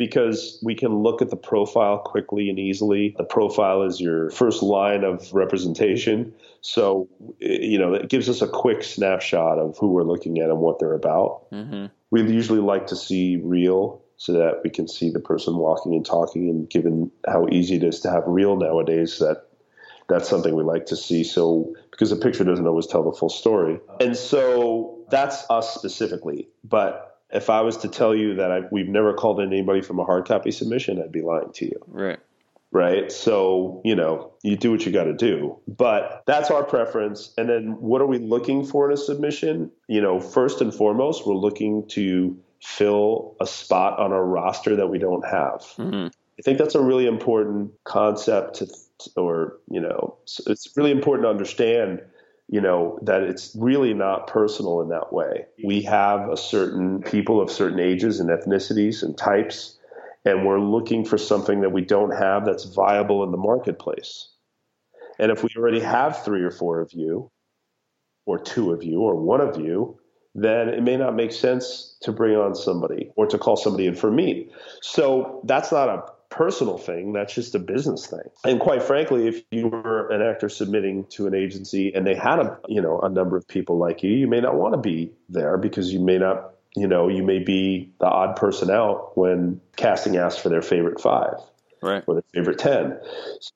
because 0.00 0.58
we 0.62 0.74
can 0.74 1.02
look 1.02 1.20
at 1.20 1.28
the 1.28 1.36
profile 1.36 1.98
quickly 1.98 2.48
and 2.48 2.58
easily. 2.58 3.14
The 3.18 3.22
profile 3.22 3.82
is 3.82 4.00
your 4.00 4.30
first 4.30 4.62
line 4.62 5.04
of 5.04 5.30
representation. 5.34 6.32
So, 6.62 7.06
you 7.38 7.78
know, 7.78 7.92
it 7.92 8.08
gives 8.08 8.26
us 8.30 8.40
a 8.40 8.48
quick 8.48 8.82
snapshot 8.82 9.58
of 9.58 9.76
who 9.76 9.88
we're 9.88 10.04
looking 10.04 10.38
at 10.38 10.48
and 10.48 10.60
what 10.60 10.78
they're 10.78 10.94
about. 10.94 11.50
Mm-hmm. 11.52 11.88
We 12.10 12.22
usually 12.22 12.60
like 12.60 12.86
to 12.86 12.96
see 12.96 13.36
reel 13.36 14.00
so 14.16 14.32
that 14.32 14.62
we 14.64 14.70
can 14.70 14.88
see 14.88 15.10
the 15.10 15.20
person 15.20 15.58
walking 15.58 15.92
and 15.92 16.06
talking. 16.06 16.48
And 16.48 16.66
given 16.70 17.10
how 17.28 17.46
easy 17.52 17.76
it 17.76 17.84
is 17.84 18.00
to 18.00 18.10
have 18.10 18.22
reel 18.26 18.56
nowadays, 18.56 19.18
that 19.18 19.48
that's 20.08 20.30
something 20.30 20.56
we 20.56 20.62
like 20.62 20.86
to 20.86 20.96
see. 20.96 21.24
So, 21.24 21.74
because 21.90 22.10
a 22.10 22.16
picture 22.16 22.44
doesn't 22.44 22.66
always 22.66 22.86
tell 22.86 23.02
the 23.02 23.12
full 23.12 23.28
story. 23.28 23.78
And 24.00 24.16
so 24.16 25.04
that's 25.10 25.44
us 25.50 25.74
specifically. 25.74 26.48
But 26.64 27.09
if 27.32 27.50
I 27.50 27.60
was 27.60 27.76
to 27.78 27.88
tell 27.88 28.14
you 28.14 28.34
that 28.36 28.50
I, 28.50 28.60
we've 28.70 28.88
never 28.88 29.14
called 29.14 29.40
in 29.40 29.52
anybody 29.52 29.82
from 29.82 29.98
a 29.98 30.04
hard 30.04 30.26
copy 30.26 30.50
submission, 30.50 31.00
I'd 31.02 31.12
be 31.12 31.22
lying 31.22 31.52
to 31.54 31.64
you. 31.64 31.80
Right. 31.86 32.18
Right. 32.72 33.10
So, 33.10 33.82
you 33.84 33.96
know, 33.96 34.32
you 34.42 34.56
do 34.56 34.70
what 34.70 34.86
you 34.86 34.92
got 34.92 35.04
to 35.04 35.12
do. 35.12 35.58
But 35.66 36.22
that's 36.26 36.52
our 36.52 36.62
preference. 36.62 37.34
And 37.36 37.48
then 37.48 37.80
what 37.80 38.00
are 38.00 38.06
we 38.06 38.18
looking 38.18 38.64
for 38.64 38.86
in 38.88 38.94
a 38.94 38.96
submission? 38.96 39.72
You 39.88 40.00
know, 40.00 40.20
first 40.20 40.60
and 40.60 40.72
foremost, 40.72 41.26
we're 41.26 41.34
looking 41.34 41.88
to 41.88 42.38
fill 42.62 43.36
a 43.40 43.46
spot 43.46 43.98
on 43.98 44.12
our 44.12 44.24
roster 44.24 44.76
that 44.76 44.86
we 44.86 44.98
don't 44.98 45.26
have. 45.26 45.62
Mm-hmm. 45.78 46.08
I 46.38 46.42
think 46.42 46.58
that's 46.58 46.76
a 46.76 46.80
really 46.80 47.06
important 47.06 47.72
concept 47.84 48.56
to, 48.56 48.68
or, 49.16 49.58
you 49.68 49.80
know, 49.80 50.16
it's 50.46 50.68
really 50.76 50.92
important 50.92 51.24
to 51.24 51.30
understand 51.30 52.02
you 52.50 52.60
know, 52.60 52.98
that 53.02 53.22
it's 53.22 53.54
really 53.56 53.94
not 53.94 54.26
personal 54.26 54.80
in 54.80 54.88
that 54.88 55.12
way. 55.12 55.46
We 55.62 55.82
have 55.82 56.28
a 56.28 56.36
certain 56.36 57.00
people 57.00 57.40
of 57.40 57.48
certain 57.48 57.78
ages 57.78 58.18
and 58.18 58.28
ethnicities 58.28 59.04
and 59.04 59.16
types, 59.16 59.78
and 60.24 60.44
we're 60.44 60.58
looking 60.58 61.04
for 61.04 61.16
something 61.16 61.60
that 61.60 61.70
we 61.70 61.82
don't 61.82 62.10
have 62.10 62.44
that's 62.44 62.64
viable 62.64 63.22
in 63.22 63.30
the 63.30 63.36
marketplace. 63.38 64.28
And 65.20 65.30
if 65.30 65.44
we 65.44 65.50
already 65.56 65.78
have 65.78 66.24
three 66.24 66.42
or 66.42 66.50
four 66.50 66.80
of 66.80 66.92
you, 66.92 67.30
or 68.26 68.38
two 68.38 68.72
of 68.72 68.82
you, 68.82 69.00
or 69.00 69.14
one 69.14 69.40
of 69.40 69.56
you, 69.56 70.00
then 70.34 70.68
it 70.68 70.82
may 70.82 70.96
not 70.96 71.14
make 71.14 71.32
sense 71.32 71.96
to 72.02 72.10
bring 72.10 72.36
on 72.36 72.56
somebody 72.56 73.12
or 73.16 73.26
to 73.26 73.38
call 73.38 73.56
somebody 73.56 73.86
in 73.86 73.94
for 73.94 74.10
meet. 74.10 74.50
So 74.82 75.40
that's 75.44 75.70
not 75.70 75.88
a 75.88 76.02
personal 76.30 76.78
thing. 76.78 77.12
That's 77.12 77.34
just 77.34 77.54
a 77.54 77.58
business 77.58 78.06
thing. 78.06 78.30
And 78.44 78.60
quite 78.60 78.82
frankly, 78.82 79.26
if 79.26 79.42
you 79.50 79.68
were 79.68 80.08
an 80.08 80.22
actor 80.22 80.48
submitting 80.48 81.04
to 81.10 81.26
an 81.26 81.34
agency 81.34 81.92
and 81.92 82.06
they 82.06 82.14
had 82.14 82.38
a 82.38 82.58
you 82.68 82.80
know 82.80 83.00
a 83.00 83.08
number 83.08 83.36
of 83.36 83.46
people 83.46 83.76
like 83.76 84.02
you, 84.02 84.12
you 84.12 84.26
may 84.26 84.40
not 84.40 84.54
want 84.54 84.74
to 84.74 84.80
be 84.80 85.12
there 85.28 85.58
because 85.58 85.92
you 85.92 86.00
may 86.00 86.18
not 86.18 86.54
you 86.76 86.86
know 86.86 87.08
you 87.08 87.22
may 87.22 87.40
be 87.40 87.92
the 88.00 88.06
odd 88.06 88.36
person 88.36 88.70
out 88.70 89.16
when 89.18 89.60
casting 89.76 90.16
asks 90.16 90.40
for 90.40 90.48
their 90.48 90.62
favorite 90.62 91.00
five. 91.00 91.34
Right. 91.82 92.04
Or 92.06 92.16
their 92.16 92.24
favorite 92.34 92.58
10. 92.58 93.00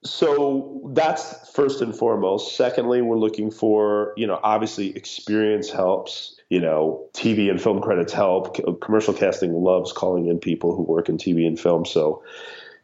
So 0.03 0.81
that's 0.95 1.51
first 1.51 1.83
and 1.83 1.95
foremost. 1.95 2.57
Secondly, 2.57 3.03
we're 3.03 3.19
looking 3.19 3.51
for, 3.51 4.15
you 4.17 4.27
know, 4.27 4.41
obviously 4.43 4.97
experience 4.97 5.69
helps 5.69 6.35
you 6.55 6.61
know, 6.61 7.05
TV 7.15 7.51
and 7.51 7.61
film 7.61 7.81
credits 7.81 8.13
help. 8.13 8.81
Commercial 8.81 9.13
casting 9.13 9.53
loves 9.53 9.93
calling 9.93 10.29
in 10.29 10.39
people 10.39 10.77
who 10.77 10.83
work 10.83 11.09
in 11.09 11.17
TV 11.17 11.47
and 11.47 11.59
film. 11.59 11.85
So 11.85 12.23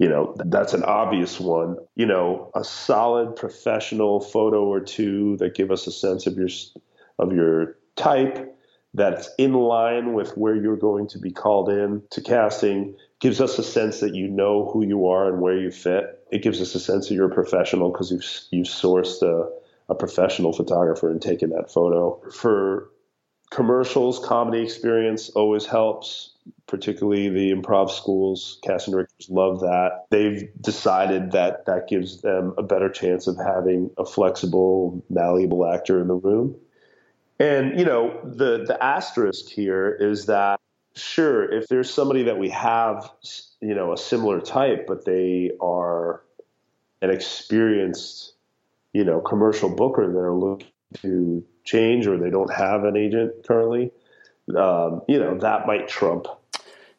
you 0.00 0.08
know 0.08 0.34
that's 0.46 0.72
an 0.72 0.82
obvious 0.82 1.38
one. 1.38 1.76
You 1.94 2.06
know 2.06 2.50
a 2.54 2.64
solid 2.64 3.36
professional 3.36 4.20
photo 4.20 4.64
or 4.64 4.80
two 4.80 5.36
that 5.36 5.54
give 5.54 5.70
us 5.70 5.86
a 5.86 5.92
sense 5.92 6.26
of 6.26 6.36
your 6.36 6.48
of 7.18 7.32
your 7.32 7.76
type 7.96 8.56
that's 8.94 9.28
in 9.36 9.52
line 9.52 10.14
with 10.14 10.36
where 10.36 10.56
you're 10.56 10.76
going 10.76 11.06
to 11.08 11.18
be 11.18 11.30
called 11.30 11.68
in 11.68 12.02
to 12.10 12.20
casting 12.22 12.96
gives 13.20 13.40
us 13.40 13.58
a 13.58 13.62
sense 13.62 14.00
that 14.00 14.14
you 14.14 14.26
know 14.26 14.70
who 14.72 14.84
you 14.84 15.06
are 15.06 15.28
and 15.28 15.40
where 15.42 15.56
you 15.56 15.70
fit. 15.70 16.26
It 16.32 16.42
gives 16.42 16.60
us 16.62 16.74
a 16.74 16.80
sense 16.80 17.08
that 17.08 17.14
you're 17.14 17.30
a 17.30 17.34
professional 17.34 17.92
because 17.92 18.10
you've 18.10 18.24
you've 18.50 18.68
sourced 18.68 19.20
a, 19.22 19.50
a 19.90 19.94
professional 19.94 20.54
photographer 20.54 21.10
and 21.10 21.20
taken 21.20 21.50
that 21.50 21.70
photo. 21.70 22.18
For 22.32 22.88
commercials 23.50 24.18
comedy 24.18 24.62
experience 24.62 25.28
always 25.30 25.66
helps 25.66 26.32
particularly 26.70 27.28
the 27.28 27.52
improv 27.52 27.90
schools. 27.90 28.58
Cast 28.62 28.86
and 28.86 28.94
directors 28.94 29.28
love 29.28 29.60
that. 29.60 30.06
They've 30.10 30.48
decided 30.60 31.32
that 31.32 31.66
that 31.66 31.88
gives 31.88 32.22
them 32.22 32.54
a 32.56 32.62
better 32.62 32.88
chance 32.88 33.26
of 33.26 33.36
having 33.36 33.90
a 33.98 34.04
flexible, 34.04 35.04
malleable 35.10 35.66
actor 35.66 36.00
in 36.00 36.06
the 36.06 36.14
room. 36.14 36.56
And 37.40 37.78
you 37.78 37.84
know, 37.84 38.20
the 38.22 38.64
the 38.66 38.82
asterisk 38.82 39.48
here 39.48 39.90
is 39.90 40.26
that 40.26 40.60
sure, 40.94 41.50
if 41.50 41.66
there's 41.68 41.92
somebody 41.92 42.24
that 42.24 42.38
we 42.38 42.50
have, 42.50 43.10
you 43.60 43.74
know, 43.74 43.92
a 43.92 43.98
similar 43.98 44.40
type, 44.40 44.86
but 44.86 45.04
they 45.04 45.52
are 45.60 46.22
an 47.02 47.10
experienced, 47.10 48.34
you 48.92 49.04
know, 49.04 49.20
commercial 49.20 49.74
booker 49.74 50.06
that 50.06 50.18
are 50.18 50.34
looking 50.34 50.68
to 51.02 51.44
change 51.64 52.06
or 52.06 52.18
they 52.18 52.30
don't 52.30 52.52
have 52.52 52.84
an 52.84 52.96
agent 52.96 53.46
currently, 53.46 53.90
um, 54.56 55.02
you 55.08 55.18
know, 55.18 55.38
that 55.38 55.66
might 55.66 55.88
trump. 55.88 56.26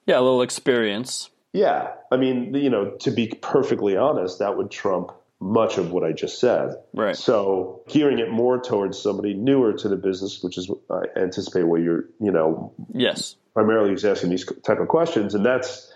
Yeah, 0.05 0.19
a 0.19 0.21
little 0.21 0.41
experience. 0.41 1.29
Yeah. 1.53 1.91
I 2.11 2.17
mean, 2.17 2.53
you 2.53 2.69
know, 2.69 2.91
to 3.01 3.11
be 3.11 3.27
perfectly 3.41 3.97
honest, 3.97 4.39
that 4.39 4.57
would 4.57 4.71
trump 4.71 5.11
much 5.41 5.77
of 5.77 5.91
what 5.91 6.03
I 6.03 6.11
just 6.11 6.39
said. 6.39 6.75
Right. 6.93 7.15
So 7.15 7.81
gearing 7.89 8.19
it 8.19 8.29
more 8.29 8.61
towards 8.61 8.97
somebody 8.99 9.33
newer 9.33 9.73
to 9.73 9.89
the 9.89 9.97
business, 9.97 10.41
which 10.43 10.57
is 10.57 10.71
I 10.89 11.19
anticipate 11.19 11.63
what 11.63 11.81
you're, 11.81 12.05
you 12.19 12.31
know, 12.31 12.73
yes, 12.93 13.35
primarily 13.53 13.93
is 13.93 14.05
asking 14.05 14.29
these 14.29 14.45
type 14.63 14.79
of 14.79 14.87
questions, 14.87 15.33
and 15.33 15.43
that's 15.43 15.91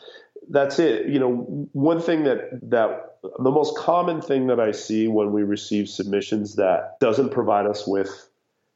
that's 0.49 0.79
it. 0.79 1.07
You 1.07 1.19
know, 1.19 1.67
one 1.73 2.01
thing 2.01 2.23
that 2.23 2.59
that 2.71 3.17
the 3.21 3.51
most 3.51 3.77
common 3.77 4.19
thing 4.21 4.47
that 4.47 4.59
I 4.59 4.71
see 4.71 5.07
when 5.07 5.31
we 5.31 5.43
receive 5.43 5.87
submissions 5.89 6.55
that 6.55 6.99
doesn't 6.99 7.29
provide 7.29 7.67
us 7.67 7.87
with 7.87 8.29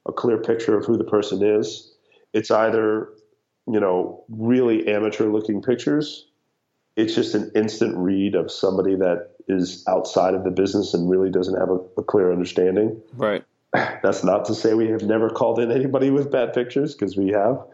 a 0.06 0.12
clear 0.12 0.38
picture 0.38 0.78
of 0.78 0.84
who 0.84 0.96
the 0.96 1.04
person 1.04 1.42
is, 1.42 1.92
it's 2.32 2.50
either 2.52 3.08
you 3.72 3.80
know 3.80 4.24
really 4.28 4.88
amateur 4.88 5.26
looking 5.26 5.62
pictures. 5.62 6.26
It's 6.96 7.14
just 7.14 7.34
an 7.34 7.52
instant 7.54 7.96
read 7.96 8.34
of 8.34 8.50
somebody 8.50 8.96
that 8.96 9.30
is 9.48 9.84
outside 9.88 10.34
of 10.34 10.44
the 10.44 10.50
business 10.50 10.94
and 10.94 11.10
really 11.10 11.30
doesn't 11.30 11.58
have 11.58 11.70
a, 11.70 11.78
a 11.98 12.02
clear 12.02 12.32
understanding. 12.32 13.00
Right. 13.14 13.44
That's 13.74 14.24
not 14.24 14.46
to 14.46 14.54
say 14.54 14.74
we 14.74 14.88
have 14.88 15.02
never 15.02 15.30
called 15.30 15.58
in 15.60 15.70
anybody 15.70 16.10
with 16.10 16.30
bad 16.30 16.52
pictures 16.52 16.94
because 16.94 17.16
we 17.16 17.28
have. 17.28 17.64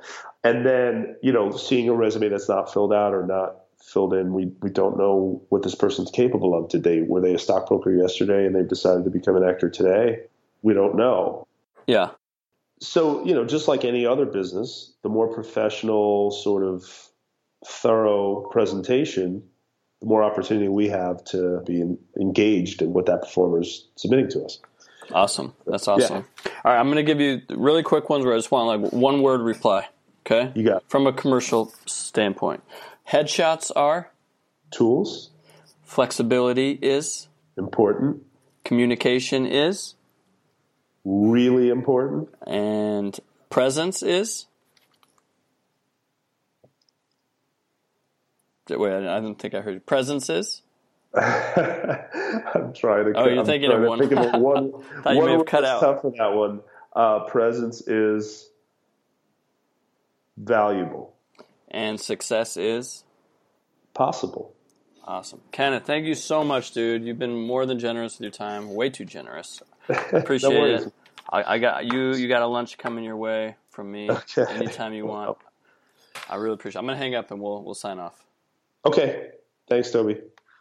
And 0.44 0.64
then, 0.64 1.16
you 1.22 1.32
know, 1.32 1.50
seeing 1.50 1.88
a 1.88 1.94
resume 1.94 2.28
that's 2.28 2.48
not 2.48 2.72
filled 2.72 2.92
out 2.92 3.12
or 3.12 3.26
not 3.26 3.62
filled 3.82 4.14
in, 4.14 4.32
we, 4.32 4.52
we 4.62 4.70
don't 4.70 4.96
know 4.96 5.42
what 5.48 5.64
this 5.64 5.74
person's 5.74 6.10
capable 6.10 6.56
of 6.56 6.68
today. 6.68 7.02
Were 7.02 7.20
they 7.20 7.34
a 7.34 7.38
stockbroker 7.38 7.92
yesterday 7.92 8.46
and 8.46 8.54
they've 8.54 8.68
decided 8.68 9.04
to 9.04 9.10
become 9.10 9.36
an 9.36 9.42
actor 9.42 9.68
today? 9.68 10.20
We 10.62 10.72
don't 10.72 10.94
know. 10.94 11.48
Yeah. 11.88 12.10
So, 12.80 13.24
you 13.24 13.34
know, 13.34 13.44
just 13.44 13.68
like 13.68 13.84
any 13.84 14.04
other 14.04 14.26
business, 14.26 14.92
the 15.02 15.08
more 15.08 15.32
professional, 15.32 16.30
sort 16.30 16.62
of 16.62 16.84
thorough 17.66 18.48
presentation, 18.50 19.42
the 20.00 20.06
more 20.06 20.22
opportunity 20.22 20.68
we 20.68 20.88
have 20.88 21.24
to 21.24 21.62
be 21.66 21.96
engaged 22.20 22.82
in 22.82 22.92
what 22.92 23.06
that 23.06 23.22
performer 23.22 23.62
is 23.62 23.88
submitting 23.96 24.28
to 24.30 24.44
us. 24.44 24.60
Awesome. 25.12 25.54
That's 25.66 25.88
awesome. 25.88 26.24
Yeah. 26.44 26.52
All 26.64 26.72
right, 26.72 26.78
I'm 26.78 26.86
going 26.86 26.96
to 26.96 27.02
give 27.02 27.20
you 27.20 27.40
really 27.50 27.82
quick 27.82 28.10
ones 28.10 28.24
where 28.24 28.34
I 28.34 28.38
just 28.38 28.50
want 28.50 28.82
like 28.82 28.92
one 28.92 29.22
word 29.22 29.40
reply. 29.40 29.88
Okay? 30.26 30.52
You 30.54 30.64
got 30.64 30.78
it. 30.78 30.82
From 30.88 31.06
a 31.06 31.12
commercial 31.12 31.72
standpoint. 31.86 32.62
Headshots 33.08 33.70
are 33.74 34.10
tools. 34.70 35.30
Flexibility 35.84 36.78
is 36.82 37.28
important. 37.56 38.22
Communication 38.64 39.46
is 39.46 39.94
really 41.06 41.70
important. 41.70 42.28
And 42.46 43.18
presence 43.48 44.02
is 44.02 44.46
Wait, 48.68 48.92
I 48.92 49.20
didn't 49.20 49.38
think 49.38 49.54
I 49.54 49.60
heard 49.60 49.74
you. 49.74 49.80
Presence 49.80 50.28
is 50.28 50.62
I'm 51.16 52.74
trying 52.74 53.06
to. 53.06 53.12
Oh, 53.16 53.26
you're 53.26 53.38
I'm 53.38 53.46
thinking 53.46 53.70
of 53.70 53.80
one. 53.80 53.98
Think 54.00 54.12
of 54.12 54.40
one. 54.40 54.72
Thought 55.02 55.14
you 55.14 55.18
one 55.18 55.26
may 55.26 55.32
have 55.32 55.46
cut 55.46 55.64
out. 55.64 55.80
Tough 55.80 56.02
for 56.02 56.12
that 56.18 56.34
one. 56.34 56.60
Uh, 56.94 57.20
presence 57.20 57.80
is 57.86 58.50
valuable. 60.36 61.14
And 61.68 61.98
success 61.98 62.56
is 62.56 63.04
possible. 63.94 64.52
Awesome, 65.04 65.40
Kenneth. 65.52 65.84
Thank 65.86 66.04
you 66.04 66.14
so 66.14 66.44
much, 66.44 66.72
dude. 66.72 67.04
You've 67.04 67.18
been 67.18 67.38
more 67.38 67.64
than 67.64 67.78
generous 67.78 68.18
with 68.18 68.22
your 68.22 68.30
time. 68.30 68.74
Way 68.74 68.90
too 68.90 69.04
generous. 69.04 69.62
Appreciate 69.88 70.52
no 70.52 70.64
it. 70.64 70.92
I, 71.30 71.54
I, 71.54 71.58
got 71.58 71.92
you. 71.92 72.14
You 72.14 72.28
got 72.28 72.42
a 72.42 72.46
lunch 72.46 72.78
coming 72.78 73.04
your 73.04 73.16
way 73.16 73.56
from 73.70 73.90
me 73.90 74.10
okay. 74.10 74.46
anytime 74.50 74.92
you 74.92 75.06
want. 75.06 75.36
I 76.30 76.36
really 76.36 76.54
appreciate. 76.54 76.78
it. 76.78 76.82
I'm 76.82 76.86
gonna 76.86 76.98
hang 76.98 77.14
up 77.14 77.30
and 77.30 77.40
we'll 77.40 77.62
we'll 77.62 77.74
sign 77.74 77.98
off. 77.98 78.24
Okay. 78.84 79.30
Thanks, 79.68 79.90
Toby. 79.90 80.20